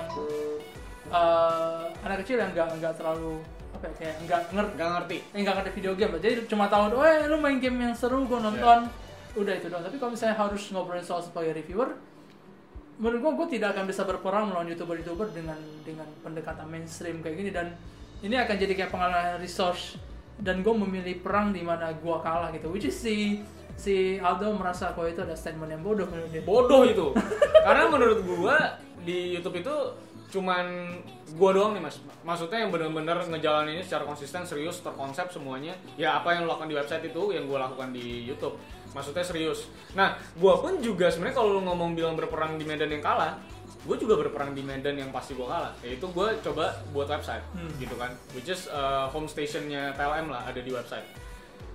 uh, 1.12 1.90
anak 2.06 2.24
kecil 2.24 2.40
yang 2.40 2.50
nggak 2.54 2.68
nggak 2.80 2.94
terlalu 2.96 3.42
apa 3.72 3.84
ya 3.88 3.92
kayak 3.98 4.16
nggak 4.28 4.40
ngerti 4.52 4.72
Gak 4.78 4.90
ngerti. 4.94 5.16
nggak 5.32 5.54
ngerti 5.58 5.70
video 5.76 5.92
game. 5.96 6.12
Jadi 6.20 6.34
cuma 6.46 6.64
tahu 6.68 6.82
oh 6.96 7.04
eh, 7.04 7.26
lu 7.26 7.36
main 7.40 7.58
game 7.58 7.78
yang 7.82 7.94
seru 7.96 8.24
gue 8.24 8.38
nonton. 8.38 8.86
Udah 9.32 9.54
itu 9.56 9.66
doang. 9.72 9.84
Tapi 9.84 9.96
kalau 9.96 10.12
misalnya 10.12 10.36
harus 10.36 10.62
ngobrolin 10.70 11.04
soal 11.04 11.24
sebagai 11.24 11.56
reviewer 11.56 11.96
menurut 13.00 13.18
gue 13.18 13.32
gue 13.34 13.46
tidak 13.58 13.74
akan 13.74 13.88
bisa 13.88 14.04
berperang 14.04 14.52
melawan 14.52 14.68
youtuber 14.68 14.94
youtuber 14.94 15.26
dengan 15.32 15.56
dengan 15.82 16.06
pendekatan 16.20 16.68
mainstream 16.68 17.24
kayak 17.24 17.36
gini. 17.40 17.50
Dan 17.50 17.72
ini 18.22 18.34
akan 18.38 18.54
jadi 18.56 18.72
kayak 18.78 18.90
pengalaman 18.94 19.38
resource 19.42 19.98
dan 20.38 20.62
gue 20.62 20.74
memilih 20.74 21.20
perang 21.22 21.54
di 21.54 21.62
mana 21.62 21.92
gue 21.94 22.16
kalah 22.22 22.50
gitu 22.54 22.70
which 22.70 22.88
is 22.88 22.96
si 22.96 23.42
si 23.76 24.20
Aldo 24.20 24.54
merasa 24.56 24.92
kalau 24.92 25.08
itu 25.08 25.20
ada 25.24 25.36
statement 25.36 25.70
yang 25.72 25.82
bodoh 25.82 26.06
menurut 26.08 26.30
dia 26.30 26.42
Bodoh 26.44 26.82
itu. 26.84 27.06
Karena 27.66 27.88
menurut 27.88 28.20
gua 28.26 28.78
di 29.02 29.34
YouTube 29.34 29.58
itu 29.58 29.74
cuman 30.32 30.96
gua 31.36 31.50
doang 31.52 31.72
nih 31.76 31.82
mas. 31.82 32.00
Maksudnya 32.24 32.64
yang 32.64 32.70
bener-bener 32.72 33.18
ngejalanin 33.28 33.80
ini 33.80 33.84
secara 33.84 34.04
konsisten, 34.08 34.44
serius, 34.44 34.80
terkonsep 34.80 35.28
semuanya. 35.32 35.76
Ya 35.96 36.20
apa 36.20 36.36
yang 36.36 36.46
lo 36.46 36.56
lakukan 36.56 36.68
di 36.70 36.76
website 36.76 37.04
itu 37.08 37.32
yang 37.32 37.48
gua 37.48 37.68
lakukan 37.68 37.92
di 37.92 38.28
YouTube. 38.28 38.56
Maksudnya 38.92 39.24
serius. 39.24 39.72
Nah, 39.96 40.20
gua 40.36 40.60
pun 40.60 40.76
juga 40.84 41.08
sebenarnya 41.08 41.36
kalau 41.36 41.56
lu 41.56 41.62
ngomong 41.64 41.96
bilang 41.96 42.14
berperang 42.14 42.60
di 42.60 42.64
medan 42.68 42.92
yang 42.92 43.00
kalah, 43.00 43.40
gue 43.82 43.96
juga 43.96 44.14
berperang 44.16 44.52
di 44.52 44.62
medan 44.62 44.94
yang 44.94 45.10
pasti 45.10 45.32
gue 45.32 45.42
kalah. 45.42 45.74
Yaitu 45.80 46.06
gue 46.06 46.26
coba 46.40 46.64
buat 46.90 47.08
website 47.08 47.42
Hmm. 47.52 47.72
gitu 47.76 47.94
kan. 47.94 48.14
Which 48.32 48.46
is 48.46 48.66
uh, 48.66 49.06
home 49.06 49.26
stationnya 49.26 49.92
TLM 49.92 50.26
lah 50.26 50.42
ada 50.44 50.58
di 50.58 50.70
website 50.70 51.04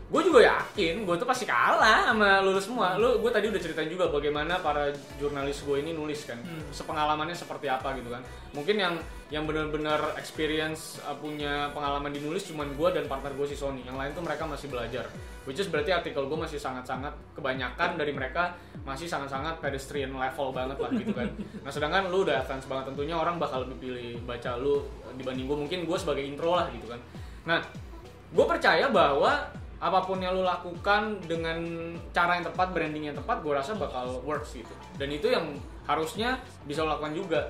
gue 0.07 0.21
juga 0.23 0.39
yakin 0.39 1.03
gue 1.03 1.15
tuh 1.19 1.27
pasti 1.27 1.43
kalah 1.43 2.07
sama 2.07 2.39
lu 2.39 2.55
semua. 2.63 2.95
Lu 2.95 3.19
gue 3.19 3.27
tadi 3.27 3.51
udah 3.51 3.59
ceritain 3.59 3.91
juga 3.91 4.07
bagaimana 4.07 4.55
para 4.63 4.87
jurnalis 5.19 5.59
gue 5.67 5.83
ini 5.83 5.91
nulis 5.91 6.23
kan. 6.23 6.39
Hmm. 6.39 6.63
sepengalamannya 6.71 7.35
seperti 7.35 7.67
apa 7.67 7.91
gitu 7.99 8.07
kan. 8.07 8.23
Mungkin 8.55 8.79
yang 8.79 8.95
yang 9.27 9.43
benar-benar 9.43 10.15
experience 10.15 11.03
uh, 11.03 11.11
punya 11.19 11.75
pengalaman 11.75 12.15
di 12.15 12.23
nulis 12.23 12.47
cuman 12.47 12.71
gue 12.79 12.89
dan 12.95 13.03
partner 13.11 13.35
gue 13.35 13.47
si 13.51 13.59
Sony. 13.59 13.83
Yang 13.83 13.97
lain 13.99 14.11
tuh 14.15 14.23
mereka 14.23 14.47
masih 14.47 14.71
belajar. 14.71 15.11
Which 15.43 15.59
is 15.59 15.67
berarti 15.67 15.91
artikel 15.91 16.23
gue 16.23 16.39
masih 16.39 16.55
sangat-sangat 16.55 17.11
kebanyakan 17.35 17.99
dari 17.99 18.15
mereka 18.15 18.55
masih 18.87 19.11
sangat-sangat 19.11 19.59
pedestrian 19.59 20.15
level 20.15 20.55
banget 20.55 20.79
lah 20.79 20.91
gitu 20.95 21.11
kan. 21.11 21.27
Nah 21.67 21.71
sedangkan 21.75 22.07
lu 22.07 22.23
udah 22.23 22.47
advance 22.47 22.63
banget 22.63 22.95
tentunya 22.95 23.19
orang 23.19 23.35
bakal 23.35 23.67
lebih 23.67 23.91
pilih 23.91 24.23
baca 24.23 24.55
lu 24.55 24.87
dibanding 25.19 25.51
gue 25.51 25.57
mungkin 25.67 25.79
gue 25.83 25.97
sebagai 25.99 26.23
intro 26.23 26.55
lah 26.55 26.71
gitu 26.71 26.87
kan. 26.87 26.99
Nah 27.43 27.59
gue 28.31 28.45
percaya 28.47 28.87
bahwa 28.87 29.51
apa 29.77 29.99
pun 30.01 30.17
yang 30.17 30.33
lu 30.33 30.41
lakukan 30.41 31.21
dengan 31.21 31.57
cara 32.09 32.41
yang 32.41 32.45
tepat, 32.45 32.73
branding 32.73 33.13
yang 33.13 33.17
tepat, 33.17 33.45
gue 33.45 33.53
rasa 33.53 33.77
bakal 33.77 34.21
works 34.25 34.57
gitu. 34.57 34.73
Dan 34.97 35.13
itu 35.13 35.29
yang 35.29 35.53
harusnya 35.85 36.41
bisa 36.65 36.81
lo 36.81 36.97
lakukan 36.97 37.13
juga. 37.13 37.41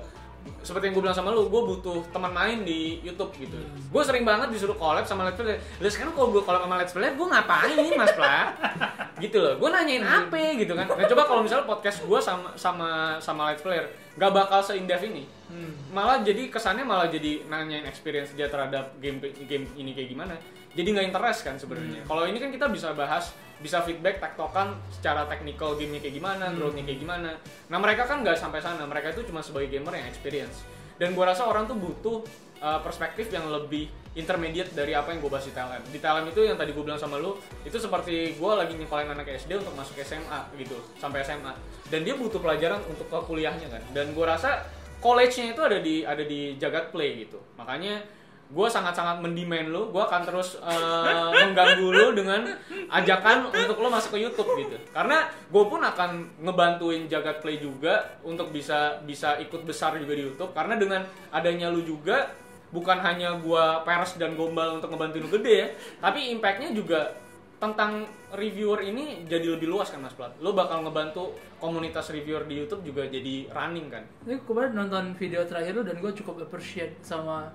Seperti 0.62 0.88
yang 0.88 0.94
gue 0.96 1.04
bilang 1.04 1.16
sama 1.16 1.34
lu, 1.34 1.48
gue 1.50 1.62
butuh 1.66 1.98
teman 2.08 2.32
main 2.32 2.62
di 2.62 3.00
YouTube 3.00 3.32
gitu. 3.36 3.58
Gue 3.90 4.02
sering 4.04 4.22
banget 4.24 4.48
disuruh 4.48 4.76
collab 4.76 5.04
sama 5.04 5.28
Let's 5.28 5.36
Play. 5.36 5.56
Lah 5.56 5.90
sekarang 5.90 6.12
kalau 6.14 6.28
gue 6.30 6.40
collab 6.40 6.62
sama 6.64 6.76
Let's 6.78 6.94
Play, 6.94 7.10
gue 7.12 7.26
ngapain 7.26 7.92
mas 7.96 8.12
Plat? 8.16 8.48
gitu 9.24 9.36
loh. 9.40 9.58
Gue 9.58 9.68
nanyain 9.68 10.04
apa 10.04 10.36
gitu 10.56 10.72
kan. 10.72 10.86
Nah 10.88 11.04
coba 11.04 11.22
kalau 11.26 11.40
misalnya 11.42 11.66
podcast 11.66 12.00
gue 12.00 12.20
sama 12.22 12.48
sama 12.54 12.88
sama 13.18 13.50
Let's 13.50 13.60
Player, 13.60 13.88
gak 14.16 14.32
bakal 14.32 14.60
se-in-depth 14.60 15.08
ini 15.08 15.24
Hmm. 15.48 15.72
malah 15.96 16.20
jadi 16.20 16.52
kesannya 16.52 16.84
malah 16.84 17.08
jadi 17.08 17.40
nanyain 17.48 17.88
experience 17.88 18.36
dia 18.36 18.52
terhadap 18.52 18.92
game 19.00 19.16
game 19.48 19.64
ini 19.80 19.96
kayak 19.96 20.12
gimana 20.12 20.36
jadi 20.76 20.88
nggak 20.94 21.06
interest 21.12 21.40
kan 21.44 21.54
sebenarnya. 21.56 22.02
Kalau 22.04 22.24
ini 22.28 22.38
kan 22.40 22.50
kita 22.52 22.66
bisa 22.68 22.92
bahas, 22.92 23.32
bisa 23.58 23.82
feedback, 23.82 24.20
tektokan 24.20 24.76
secara 24.92 25.24
teknikal 25.26 25.74
gamenya 25.74 26.04
kayak 26.04 26.16
gimana, 26.16 26.44
growth-nya 26.54 26.84
kayak 26.84 27.00
gimana. 27.00 27.30
Nah 27.72 27.78
mereka 27.80 28.04
kan 28.04 28.20
nggak 28.20 28.36
sampai 28.36 28.60
sana, 28.60 28.84
mereka 28.84 29.12
itu 29.12 29.26
cuma 29.26 29.40
sebagai 29.40 29.72
gamer 29.72 29.96
yang 29.98 30.08
experience. 30.08 30.62
Dan 30.98 31.14
gua 31.14 31.30
rasa 31.30 31.46
orang 31.46 31.70
tuh 31.70 31.78
butuh 31.78 32.26
uh, 32.62 32.80
perspektif 32.82 33.30
yang 33.30 33.46
lebih 33.50 33.90
intermediate 34.18 34.74
dari 34.74 34.98
apa 34.98 35.14
yang 35.14 35.22
gue 35.22 35.30
bahas 35.30 35.46
di 35.46 35.54
TLM. 35.54 35.82
Di 35.94 35.98
TLM 36.02 36.26
itu 36.34 36.40
yang 36.42 36.58
tadi 36.58 36.74
gue 36.74 36.82
bilang 36.82 36.98
sama 36.98 37.22
lu, 37.22 37.38
itu 37.62 37.78
seperti 37.78 38.34
gue 38.34 38.52
lagi 38.52 38.74
nyekolahin 38.74 39.14
anak 39.14 39.30
SD 39.30 39.62
untuk 39.62 39.78
masuk 39.78 39.94
SMA 40.02 40.58
gitu, 40.58 40.74
sampai 40.98 41.22
SMA. 41.22 41.54
Dan 41.86 42.02
dia 42.02 42.18
butuh 42.18 42.42
pelajaran 42.42 42.82
untuk 42.90 43.06
ke 43.06 43.18
kuliahnya 43.30 43.70
kan. 43.70 43.82
Dan 43.94 44.10
gue 44.10 44.26
rasa 44.26 44.66
college-nya 44.98 45.54
itu 45.54 45.62
ada 45.62 45.78
di 45.78 46.02
ada 46.02 46.24
di 46.26 46.58
Jagat 46.58 46.90
Play 46.90 47.26
gitu. 47.26 47.38
Makanya 47.54 48.02
gue 48.48 48.68
sangat-sangat 48.68 49.20
mendemand 49.20 49.68
lu, 49.68 49.92
gue 49.92 50.02
akan 50.02 50.24
terus 50.24 50.56
uh, 50.64 51.28
mengganggu 51.36 51.84
lu 51.84 52.06
dengan 52.16 52.48
ajakan 52.88 53.52
untuk 53.52 53.76
lo 53.76 53.92
masuk 53.92 54.16
ke 54.16 54.24
YouTube 54.24 54.48
gitu. 54.56 54.76
Karena 54.92 55.28
gue 55.28 55.64
pun 55.68 55.84
akan 55.84 56.40
ngebantuin 56.40 57.04
Jagat 57.12 57.44
Play 57.44 57.60
juga 57.60 58.16
untuk 58.24 58.48
bisa 58.48 59.04
bisa 59.04 59.36
ikut 59.36 59.68
besar 59.68 60.00
juga 60.00 60.16
di 60.16 60.24
YouTube. 60.32 60.56
Karena 60.56 60.80
dengan 60.80 61.04
adanya 61.28 61.68
lu 61.68 61.84
juga 61.84 62.32
bukan 62.68 63.00
hanya 63.00 63.40
gua 63.40 63.80
peres 63.80 64.20
dan 64.20 64.36
gombal 64.36 64.76
untuk 64.76 64.92
ngebantuin 64.92 65.24
lu 65.24 65.30
gede 65.40 65.54
ya, 65.56 65.68
tapi 66.04 66.28
impactnya 66.36 66.76
juga 66.76 67.16
tentang 67.58 68.06
reviewer 68.36 68.84
ini 68.86 69.26
jadi 69.26 69.58
lebih 69.58 69.66
luas 69.72 69.90
kan 69.90 69.98
Mas 70.04 70.14
Plat. 70.14 70.30
Lo 70.38 70.54
bakal 70.54 70.86
ngebantu 70.86 71.34
komunitas 71.58 72.12
reviewer 72.14 72.46
di 72.46 72.60
YouTube 72.60 72.86
juga 72.86 73.08
jadi 73.08 73.50
running 73.50 73.88
kan. 73.90 74.04
Ini 74.28 74.44
kemarin 74.46 74.78
nonton 74.78 75.16
video 75.18 75.42
terakhir 75.42 75.74
lu 75.74 75.82
dan 75.82 75.98
gue 75.98 76.12
cukup 76.22 76.44
appreciate 76.44 77.02
sama 77.02 77.50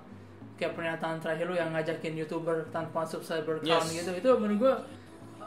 kayak 0.53 0.73
pernyataan 0.73 1.17
terakhir 1.17 1.45
lu 1.45 1.55
yang 1.55 1.73
ngajakin 1.73 2.13
youtuber 2.15 2.65
tanpa 2.69 3.01
subscriber 3.03 3.57
count 3.59 3.85
Yes. 3.85 4.03
gitu. 4.03 4.11
Itu 4.13 4.29
menurut 4.37 4.59
gue 4.59 4.73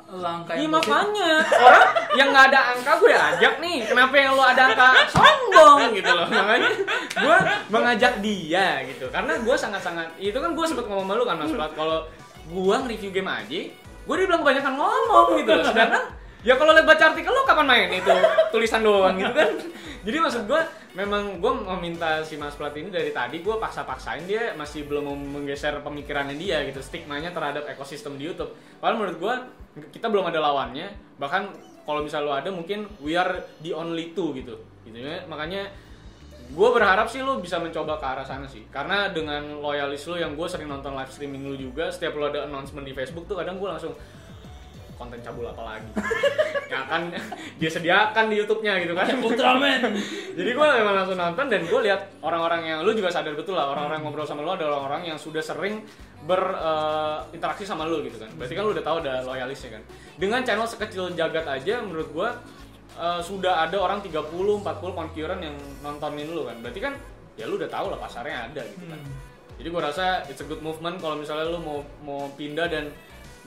langkah 0.06 0.54
Iya 0.54 0.70
yang 0.70 0.70
positif. 0.70 0.86
makanya 0.94 1.30
orang 1.58 1.86
yang 2.14 2.28
nggak 2.30 2.46
ada 2.54 2.60
angka 2.74 2.92
gue 3.02 3.10
ajak 3.10 3.54
nih. 3.58 3.76
Kenapa 3.86 4.14
yang 4.14 4.32
lo 4.34 4.44
ada 4.46 4.62
angka 4.70 4.86
sombong 5.10 5.80
gitu 5.94 6.10
loh. 6.10 6.26
Makanya 6.30 6.70
gue 7.18 7.36
mengajak 7.70 8.12
dia 8.22 8.66
gitu. 8.86 9.06
Karena 9.10 9.32
gue 9.38 9.56
sangat-sangat 9.58 10.06
itu 10.18 10.38
kan 10.38 10.50
gue 10.54 10.64
sempet 10.66 10.86
ngomong 10.86 11.06
sama 11.06 11.18
lu 11.18 11.24
kan 11.26 11.36
Mas 11.38 11.50
Plat 11.50 11.72
kalau 11.74 12.06
gue 12.46 12.74
nge-review 12.78 13.10
game 13.10 13.26
aja, 13.26 13.60
gue 14.06 14.14
dibilang 14.14 14.40
kebanyakan 14.46 14.74
ngomong 14.78 15.26
gitu 15.42 15.50
loh. 15.58 15.66
Sedangkan 15.66 16.02
ya 16.46 16.54
kalau 16.54 16.70
lihat 16.70 16.86
baca 16.86 17.04
artikel 17.10 17.32
lo 17.34 17.42
kapan 17.42 17.66
main 17.66 17.90
itu 17.90 18.12
tulisan 18.54 18.86
doang 18.86 19.18
gitu 19.18 19.34
kan. 19.34 19.50
Jadi 20.06 20.22
maksud 20.22 20.46
gue 20.46 20.60
memang 20.94 21.42
gue 21.42 21.52
meminta 21.74 22.22
si 22.22 22.38
Mas 22.38 22.54
Plat 22.54 22.70
ini 22.78 22.94
dari 22.94 23.10
tadi 23.10 23.42
gue 23.42 23.58
paksa-paksain 23.58 24.22
dia 24.22 24.54
masih 24.54 24.86
belum 24.86 25.02
mau 25.02 25.18
menggeser 25.18 25.82
pemikirannya 25.82 26.38
dia 26.38 26.62
gitu 26.62 26.78
stigmanya 26.78 27.34
terhadap 27.34 27.66
ekosistem 27.66 28.14
di 28.14 28.30
YouTube. 28.30 28.54
Padahal 28.78 29.02
menurut 29.02 29.18
gue 29.18 29.34
kita 29.90 30.08
belum 30.08 30.30
ada 30.30 30.38
lawannya 30.38 31.18
bahkan 31.20 31.52
kalau 31.84 32.00
misal 32.02 32.24
lo 32.24 32.32
ada 32.32 32.48
mungkin 32.48 32.88
we 33.04 33.18
are 33.18 33.44
the 33.60 33.70
only 33.76 34.16
two 34.16 34.32
gitu 34.32 34.56
gitu 34.88 34.98
ya 34.98 35.22
makanya 35.28 35.68
gue 36.46 36.68
berharap 36.70 37.10
sih 37.10 37.20
lo 37.20 37.42
bisa 37.42 37.58
mencoba 37.58 37.98
ke 37.98 38.06
arah 38.06 38.26
sana 38.26 38.46
sih 38.46 38.64
karena 38.70 39.10
dengan 39.10 39.58
loyalis 39.60 40.06
lo 40.06 40.16
yang 40.16 40.38
gue 40.38 40.46
sering 40.46 40.70
nonton 40.70 40.94
live 40.94 41.10
streaming 41.10 41.44
lo 41.44 41.54
juga 41.58 41.90
setiap 41.90 42.16
lo 42.16 42.30
ada 42.30 42.46
announcement 42.46 42.86
di 42.86 42.94
Facebook 42.94 43.26
tuh 43.26 43.36
kadang 43.38 43.58
gue 43.58 43.68
langsung 43.68 43.92
konten 44.96 45.20
cabul 45.20 45.46
apa 45.46 45.62
lagi? 45.62 45.88
Yang 46.72 46.80
akan 46.88 47.02
dia 47.60 47.70
sediakan 47.70 48.24
di 48.32 48.34
YouTube-nya 48.40 48.72
gitu 48.82 48.92
kan. 48.96 49.06
Ultraman. 49.20 49.80
jadi 50.38 50.50
gue 50.56 50.66
memang 50.80 50.94
langsung 50.96 51.16
nonton 51.20 51.46
dan 51.52 51.62
gue 51.68 51.80
lihat 51.84 52.00
orang-orang 52.24 52.60
yang 52.64 52.78
lu 52.82 52.96
juga 52.96 53.12
sadar 53.12 53.36
betul 53.36 53.54
lah 53.54 53.70
orang-orang 53.70 54.00
yang 54.00 54.04
ngobrol 54.08 54.26
sama 54.26 54.42
lu 54.42 54.52
adalah 54.56 54.82
orang-orang 54.82 55.14
yang 55.14 55.18
sudah 55.20 55.44
sering 55.44 55.84
berinteraksi 56.24 57.62
sama 57.68 57.84
lu 57.86 58.02
gitu 58.02 58.18
kan. 58.18 58.32
Berarti 58.34 58.52
kan 58.56 58.62
lu 58.64 58.72
udah 58.72 58.84
tahu 58.84 58.96
ada 59.04 59.22
loyalisnya 59.22 59.78
kan. 59.78 59.82
Dengan 60.16 60.40
channel 60.42 60.66
sekecil 60.66 61.12
jagat 61.14 61.46
aja 61.46 61.84
menurut 61.84 62.08
gue 62.10 62.28
eh, 62.98 63.20
sudah 63.20 63.68
ada 63.68 63.76
orang 63.78 64.00
30 64.02 64.26
40 64.32 64.64
konkuren 64.96 65.38
yang 65.44 65.56
nontonin 65.84 66.28
lu 66.32 66.48
kan. 66.48 66.56
Berarti 66.64 66.80
kan 66.82 66.96
ya 67.36 67.44
lu 67.44 67.60
udah 67.60 67.68
tahu 67.68 67.92
lah 67.92 68.00
pasarnya 68.00 68.48
ada 68.50 68.64
gitu 68.64 68.88
kan. 68.88 69.00
Jadi 69.56 69.68
gue 69.72 69.82
rasa 69.82 70.20
it's 70.28 70.40
a 70.40 70.46
good 70.48 70.60
movement 70.60 71.00
kalau 71.00 71.16
misalnya 71.16 71.48
lu 71.48 71.60
mau 71.64 71.80
mau 72.04 72.28
pindah 72.36 72.68
dan 72.68 72.92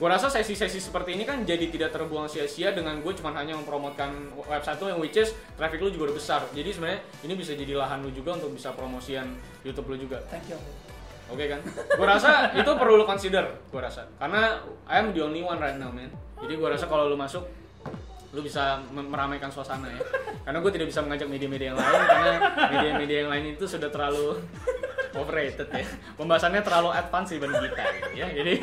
gue 0.00 0.08
rasa 0.08 0.32
sesi-sesi 0.32 0.80
seperti 0.80 1.12
ini 1.12 1.28
kan 1.28 1.44
jadi 1.44 1.68
tidak 1.68 1.92
terbuang 1.92 2.24
sia-sia 2.24 2.72
dengan 2.72 3.04
gue 3.04 3.12
cuma 3.12 3.36
hanya 3.36 3.52
mempromotkan 3.52 4.32
website 4.48 4.80
lu 4.80 4.88
yang 4.88 4.96
which 4.96 5.20
is 5.20 5.36
traffic 5.60 5.76
lu 5.76 5.92
juga 5.92 6.08
udah 6.08 6.16
besar. 6.16 6.40
Jadi 6.56 6.72
sebenarnya 6.72 7.00
ini 7.20 7.36
bisa 7.36 7.52
jadi 7.52 7.76
lahan 7.76 8.00
lu 8.00 8.08
juga 8.08 8.40
untuk 8.40 8.56
bisa 8.56 8.72
promosian 8.72 9.36
YouTube 9.60 9.92
lu 9.92 10.08
juga. 10.08 10.16
Thank 10.32 10.56
you. 10.56 10.58
oke 11.28 11.44
kan? 11.44 11.60
Gue 12.00 12.06
rasa 12.08 12.48
itu 12.56 12.70
perlu 12.80 12.96
lu 12.96 13.04
consider 13.04 13.44
gue 13.68 13.80
rasa. 13.84 14.08
Karena 14.16 14.64
I 14.88 15.04
am 15.04 15.12
the 15.12 15.20
only 15.20 15.44
one 15.44 15.60
right 15.60 15.76
now 15.76 15.92
man. 15.92 16.08
Jadi 16.40 16.56
gue 16.56 16.68
rasa 16.72 16.88
kalau 16.88 17.04
lu 17.04 17.20
masuk 17.20 17.44
lu 18.32 18.40
bisa 18.40 18.80
meramaikan 18.88 19.52
suasana 19.52 19.84
ya. 19.84 20.00
Karena 20.48 20.64
gue 20.64 20.72
tidak 20.80 20.88
bisa 20.88 21.04
mengajak 21.04 21.28
media-media 21.28 21.76
yang 21.76 21.78
lain 21.78 22.00
karena 22.08 22.32
media-media 22.72 23.16
yang 23.28 23.30
lain 23.36 23.44
itu 23.52 23.68
sudah 23.68 23.92
terlalu 23.92 24.40
overrated 25.14 25.68
ya. 25.72 25.86
Pembahasannya 26.14 26.62
terlalu 26.62 26.88
advance 26.94 27.28
dibanding 27.34 27.62
kita 27.70 27.82
gitu 27.98 28.10
ya. 28.14 28.26
Jadi 28.30 28.54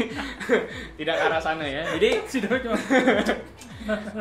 tidak 1.02 1.15
ke 1.19 1.24
arah 1.28 1.41
sana 1.41 1.65
ya. 1.65 1.84
Jadi 1.98 2.10
Sudah 2.28 2.60
cuma 2.60 2.78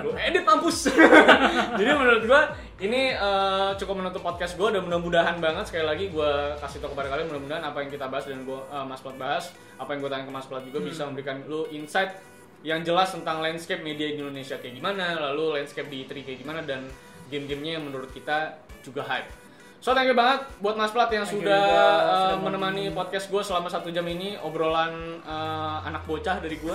lu 0.03 0.11
edit 0.15 0.47
mampus. 0.47 0.90
Jadi 1.81 1.90
menurut 1.90 2.23
gua 2.27 2.55
ini 2.78 3.15
eh, 3.15 3.70
cukup 3.78 3.94
menutup 3.98 4.23
podcast 4.23 4.55
gua 4.55 4.70
dan 4.70 4.86
mudah-mudahan 4.86 5.43
banget. 5.43 5.66
Sekali 5.70 5.86
lagi 5.86 6.05
gua 6.11 6.55
kasih 6.62 6.78
tau 6.78 6.94
kepada 6.94 7.11
kalian 7.11 7.27
mudah-mudahan 7.31 7.65
apa 7.66 7.82
yang 7.82 7.90
kita 7.90 8.07
bahas 8.07 8.31
dan 8.31 8.47
gua 8.47 8.62
eh, 8.70 8.85
Mas 8.86 9.03
Plat 9.03 9.19
bahas 9.19 9.51
apa 9.77 9.90
yang 9.94 10.01
gua 10.07 10.11
tanya 10.15 10.24
ke 10.31 10.32
Mas 10.32 10.47
Plat 10.47 10.62
juga 10.62 10.78
bisa 10.82 11.03
memberikan 11.07 11.43
lu 11.51 11.66
insight 11.74 12.15
yang 12.66 12.82
jelas 12.82 13.15
tentang 13.15 13.43
landscape 13.43 13.82
media 13.82 14.11
di 14.11 14.19
Indonesia 14.19 14.59
kayak 14.59 14.74
gimana 14.81 15.15
lalu 15.31 15.61
landscape 15.61 15.86
di 15.86 16.03
E3 16.03 16.24
kayak 16.27 16.39
gimana 16.43 16.61
dan 16.66 16.82
game-gamenya 17.31 17.78
yang 17.78 17.85
menurut 17.86 18.11
kita 18.11 18.59
juga 18.82 19.07
hype 19.07 19.45
So 19.86 19.94
thank 19.94 20.10
you 20.10 20.18
banget 20.18 20.50
buat 20.58 20.74
Mas 20.74 20.90
Plat 20.90 21.06
yang 21.14 21.22
Thank 21.22 21.46
sudah 21.46 21.62
juga, 21.62 21.78
eh, 21.78 22.18
sudah 22.26 22.38
menemani 22.42 22.90
podcast 22.90 23.30
gue 23.30 23.38
selama 23.38 23.70
satu 23.70 23.94
jam 23.94 24.02
ini 24.10 24.34
obrolan 24.34 25.22
eh, 25.22 25.76
anak 25.86 26.02
bocah 26.10 26.42
dari 26.42 26.58
gue 26.58 26.74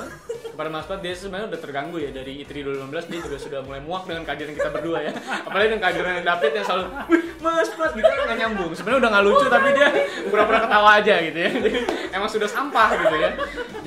kepada 0.55 0.71
Mas 0.71 0.87
Plat. 0.87 1.03
Dia 1.03 1.11
sebenarnya 1.11 1.51
udah 1.51 1.59
terganggu 1.59 1.99
ya 1.99 2.07
dari 2.15 2.39
E 2.39 2.47
I3 2.47 2.71
2015 2.71 3.11
dia 3.11 3.19
juga 3.19 3.35
sudah 3.35 3.59
mulai 3.67 3.83
muak 3.83 4.07
dengan 4.07 4.23
kehadiran 4.23 4.55
kita 4.55 4.69
berdua 4.71 5.03
ya. 5.03 5.11
Apalagi 5.43 5.67
dengan 5.75 5.83
kehadiran 5.83 6.23
David 6.23 6.51
yang 6.55 6.65
selalu 6.71 6.83
"Wih, 7.11 7.23
Mas 7.43 7.69
Plat 7.75 7.91
gitu 7.91 8.07
nggak 8.07 8.37
nyambung. 8.47 8.71
Sebenarnya 8.79 8.99
udah 9.03 9.09
nggak 9.11 9.25
lucu 9.27 9.45
tapi 9.51 9.67
dia 9.75 9.87
pura-pura 10.31 10.59
ketawa 10.63 10.89
aja 11.03 11.15
gitu 11.19 11.39
ya. 11.43 11.49
Jadi 11.51 11.71
emang 12.15 12.29
sudah 12.31 12.47
sampah 12.47 12.89
gitu 12.95 13.15
ya. 13.19 13.31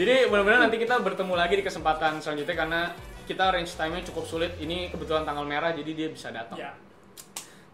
Jadi 0.05 0.14
mudah-mudahan 0.28 0.68
nanti 0.68 0.76
kita 0.76 1.01
bertemu 1.01 1.32
lagi 1.32 1.55
di 1.56 1.64
kesempatan 1.64 2.20
selanjutnya 2.20 2.52
karena 2.60 2.80
kita 3.24 3.56
range 3.56 3.72
time-nya 3.72 4.05
cukup 4.05 4.28
sulit. 4.28 4.52
Ini 4.60 4.92
kebetulan 4.92 5.24
tanggal 5.24 5.48
merah 5.48 5.72
jadi 5.72 5.96
dia 5.96 6.09
bisa 6.12 6.28
datang. 6.28 6.60
Ya. 6.60 6.76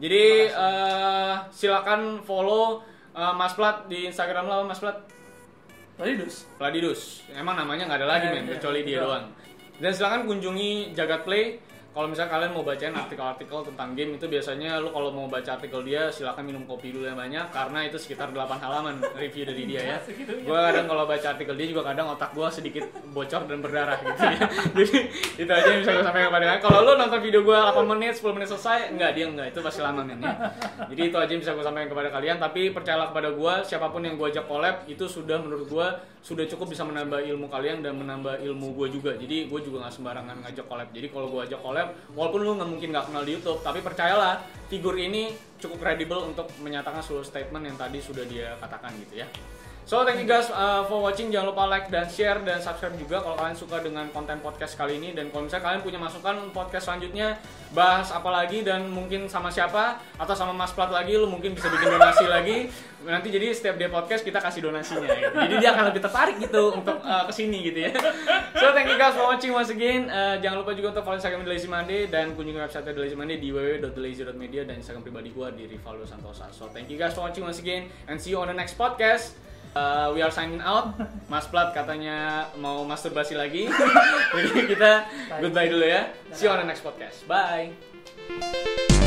Jadi 0.00 0.24
eh, 0.48 1.34
silakan 1.52 2.24
follow 2.24 2.80
eh, 3.12 3.34
Mas 3.36 3.52
Plat 3.52 3.84
di 3.86 4.08
Instagram 4.08 4.48
lo 4.48 4.64
Mas 4.64 4.80
Plat 4.80 4.96
Tadi 6.00 6.16
dus. 6.16 6.48
Pladidus. 6.56 7.28
Emang 7.36 7.60
namanya 7.60 7.84
nggak 7.84 8.00
ada 8.00 8.08
lagi 8.08 8.26
Eh, 8.32 8.40
men, 8.40 8.44
iya, 8.48 8.56
kecuali 8.56 8.80
dia 8.88 9.04
doang. 9.04 9.28
Dan 9.76 9.92
silakan 9.92 10.24
kunjungi 10.24 10.96
Jagat 10.96 11.28
Play. 11.28 11.60
Kalau 11.90 12.06
misalnya 12.06 12.30
kalian 12.30 12.54
mau 12.54 12.62
bacain 12.62 12.94
artikel-artikel 12.94 13.58
tentang 13.66 13.98
game 13.98 14.14
itu 14.14 14.30
biasanya 14.30 14.78
lu 14.78 14.94
kalau 14.94 15.10
mau 15.10 15.26
baca 15.26 15.58
artikel 15.58 15.82
dia 15.82 16.06
silakan 16.06 16.46
minum 16.46 16.62
kopi 16.62 16.94
dulu 16.94 17.10
yang 17.10 17.18
banyak 17.18 17.50
karena 17.50 17.82
itu 17.82 17.98
sekitar 17.98 18.30
8 18.30 18.62
halaman 18.62 19.02
review 19.18 19.42
dari 19.42 19.66
dia 19.66 19.82
ya. 19.82 19.96
Segitunya. 20.06 20.46
Gua 20.46 20.70
kadang 20.70 20.86
kalau 20.86 21.04
baca 21.10 21.26
artikel 21.34 21.54
dia 21.58 21.66
juga 21.66 21.82
kadang 21.90 22.06
otak 22.14 22.30
gua 22.30 22.46
sedikit 22.46 22.86
bocor 23.10 23.42
dan 23.50 23.58
berdarah 23.58 23.98
gitu 24.06 24.22
ya. 24.22 24.38
Jadi 24.78 24.96
itu 25.42 25.50
aja 25.50 25.66
yang 25.66 25.80
bisa 25.82 25.90
gue 25.98 26.04
sampaikan 26.06 26.28
kepada 26.30 26.44
kalian. 26.46 26.62
Kalau 26.62 26.78
lu 26.86 26.92
nonton 26.94 27.20
video 27.26 27.40
gua 27.42 27.58
8 27.74 27.92
menit, 27.98 28.14
10 28.22 28.36
menit 28.38 28.48
selesai, 28.54 28.78
enggak 28.94 29.10
dia 29.18 29.26
enggak, 29.26 29.46
itu 29.50 29.58
pasti 29.58 29.80
lama 29.82 30.00
men 30.06 30.22
ya. 30.22 30.34
Jadi 30.86 31.02
itu 31.10 31.16
aja 31.18 31.30
yang 31.34 31.42
bisa 31.42 31.52
gue 31.58 31.64
sampaikan 31.66 31.90
kepada 31.90 32.08
kalian, 32.14 32.36
tapi 32.38 32.70
percayalah 32.70 33.10
kepada 33.10 33.28
gua, 33.34 33.66
siapa 33.66 33.90
pun 33.90 34.06
yang 34.06 34.14
gua 34.14 34.30
ajak 34.30 34.46
collab 34.46 34.86
itu 34.86 35.10
sudah 35.10 35.42
menurut 35.42 35.66
gua 35.66 35.98
sudah 36.20 36.44
cukup 36.44 36.76
bisa 36.76 36.84
menambah 36.84 37.24
ilmu 37.24 37.48
kalian 37.48 37.80
dan 37.80 37.96
menambah 37.96 38.44
ilmu 38.44 38.76
gua 38.76 38.88
juga. 38.92 39.16
Jadi 39.16 39.48
gua 39.48 39.60
juga 39.64 39.88
nggak 39.88 39.94
sembarangan 39.96 40.36
ngajak 40.44 40.66
collab. 40.68 40.88
Jadi 40.92 41.06
kalau 41.08 41.26
gua 41.32 41.42
ajak 41.48 41.60
collab, 41.64 41.88
walaupun 42.12 42.40
lu 42.44 42.52
nggak 42.60 42.70
mungkin 42.70 42.88
nggak 42.92 43.06
kenal 43.08 43.22
di 43.24 43.32
YouTube, 43.36 43.60
tapi 43.64 43.80
percayalah 43.80 44.44
figur 44.68 44.94
ini 45.00 45.32
cukup 45.60 45.80
kredibel 45.80 46.28
untuk 46.28 46.48
menyatakan 46.60 47.00
seluruh 47.00 47.24
statement 47.24 47.64
yang 47.64 47.76
tadi 47.76 47.98
sudah 48.00 48.24
dia 48.28 48.56
katakan 48.60 48.92
gitu 49.00 49.24
ya. 49.24 49.28
So 49.90 50.06
thank 50.06 50.22
you 50.22 50.28
guys 50.30 50.46
uh, 50.54 50.86
for 50.86 51.02
watching. 51.02 51.34
Jangan 51.34 51.50
lupa 51.50 51.66
like 51.66 51.90
dan 51.90 52.06
share 52.06 52.38
dan 52.46 52.62
subscribe 52.62 52.94
juga 52.94 53.26
kalau 53.26 53.34
kalian 53.34 53.58
suka 53.58 53.82
dengan 53.82 54.06
konten 54.14 54.38
podcast 54.38 54.78
kali 54.78 55.02
ini 55.02 55.18
dan 55.18 55.34
kalau 55.34 55.50
misalnya 55.50 55.66
kalian 55.66 55.82
punya 55.82 55.98
masukan 55.98 56.46
podcast 56.54 56.86
selanjutnya 56.86 57.34
bahas 57.74 58.14
apa 58.14 58.30
lagi 58.30 58.62
dan 58.62 58.86
mungkin 58.86 59.26
sama 59.26 59.50
siapa 59.50 59.98
atau 60.14 60.30
sama 60.38 60.54
Mas 60.54 60.70
Plat 60.78 60.94
lagi 60.94 61.18
lu 61.18 61.26
mungkin 61.26 61.58
bisa 61.58 61.66
bikin 61.66 61.90
donasi 61.90 62.22
lagi. 62.38 62.70
Nanti 63.02 63.34
jadi 63.34 63.50
setiap 63.50 63.82
dia 63.82 63.90
podcast 63.90 64.22
kita 64.22 64.38
kasih 64.38 64.62
donasinya 64.62 65.10
gitu. 65.10 65.26
Jadi 65.26 65.54
dia 65.58 65.74
akan 65.74 65.84
lebih 65.90 66.06
tertarik 66.06 66.38
gitu 66.38 66.70
untuk 66.70 67.02
uh, 67.02 67.26
ke 67.26 67.32
sini 67.34 67.58
gitu 67.66 67.90
ya. 67.90 67.92
So 68.62 68.70
thank 68.70 68.86
you 68.86 68.94
guys 68.94 69.18
for 69.18 69.26
watching 69.26 69.50
once 69.50 69.74
again. 69.74 70.06
Uh, 70.06 70.38
jangan 70.38 70.62
lupa 70.62 70.70
juga 70.70 70.94
untuk 70.94 71.02
follow 71.02 71.18
Instagram 71.18 71.42
The 71.42 71.50
Lazy 71.50 71.66
Monday 71.66 72.06
dan 72.06 72.38
kunjungi 72.38 72.62
website 72.62 72.86
The 72.86 72.94
Lazy 72.94 73.18
Monday 73.18 73.42
di 73.42 73.50
www.thelazy.media 73.50 74.70
dan 74.70 74.78
Instagram 74.78 75.02
pribadi 75.02 75.34
gua 75.34 75.50
di 75.50 75.66
Rivaldo 75.66 76.06
Santosa. 76.06 76.46
So 76.54 76.70
thank 76.70 76.86
you 76.86 76.94
guys 76.94 77.10
for 77.10 77.26
watching 77.26 77.42
once 77.42 77.58
again 77.58 77.90
and 78.06 78.22
see 78.22 78.30
you 78.30 78.38
on 78.38 78.46
the 78.46 78.54
next 78.54 78.78
podcast. 78.78 79.49
Uh, 79.70 80.10
we 80.14 80.22
are 80.22 80.30
signing 80.34 80.58
out. 80.60 80.98
Mas 81.30 81.46
Plat 81.46 81.70
katanya 81.70 82.50
mau 82.58 82.82
masturbasi 82.82 83.38
lagi. 83.38 83.70
Jadi 84.34 84.66
kita 84.66 85.06
goodbye 85.38 85.70
dulu 85.70 85.86
ya. 85.86 86.10
See 86.34 86.46
you 86.46 86.52
on 86.52 86.58
the 86.58 86.66
next 86.66 86.82
podcast. 86.82 87.22
Bye. 87.30 88.98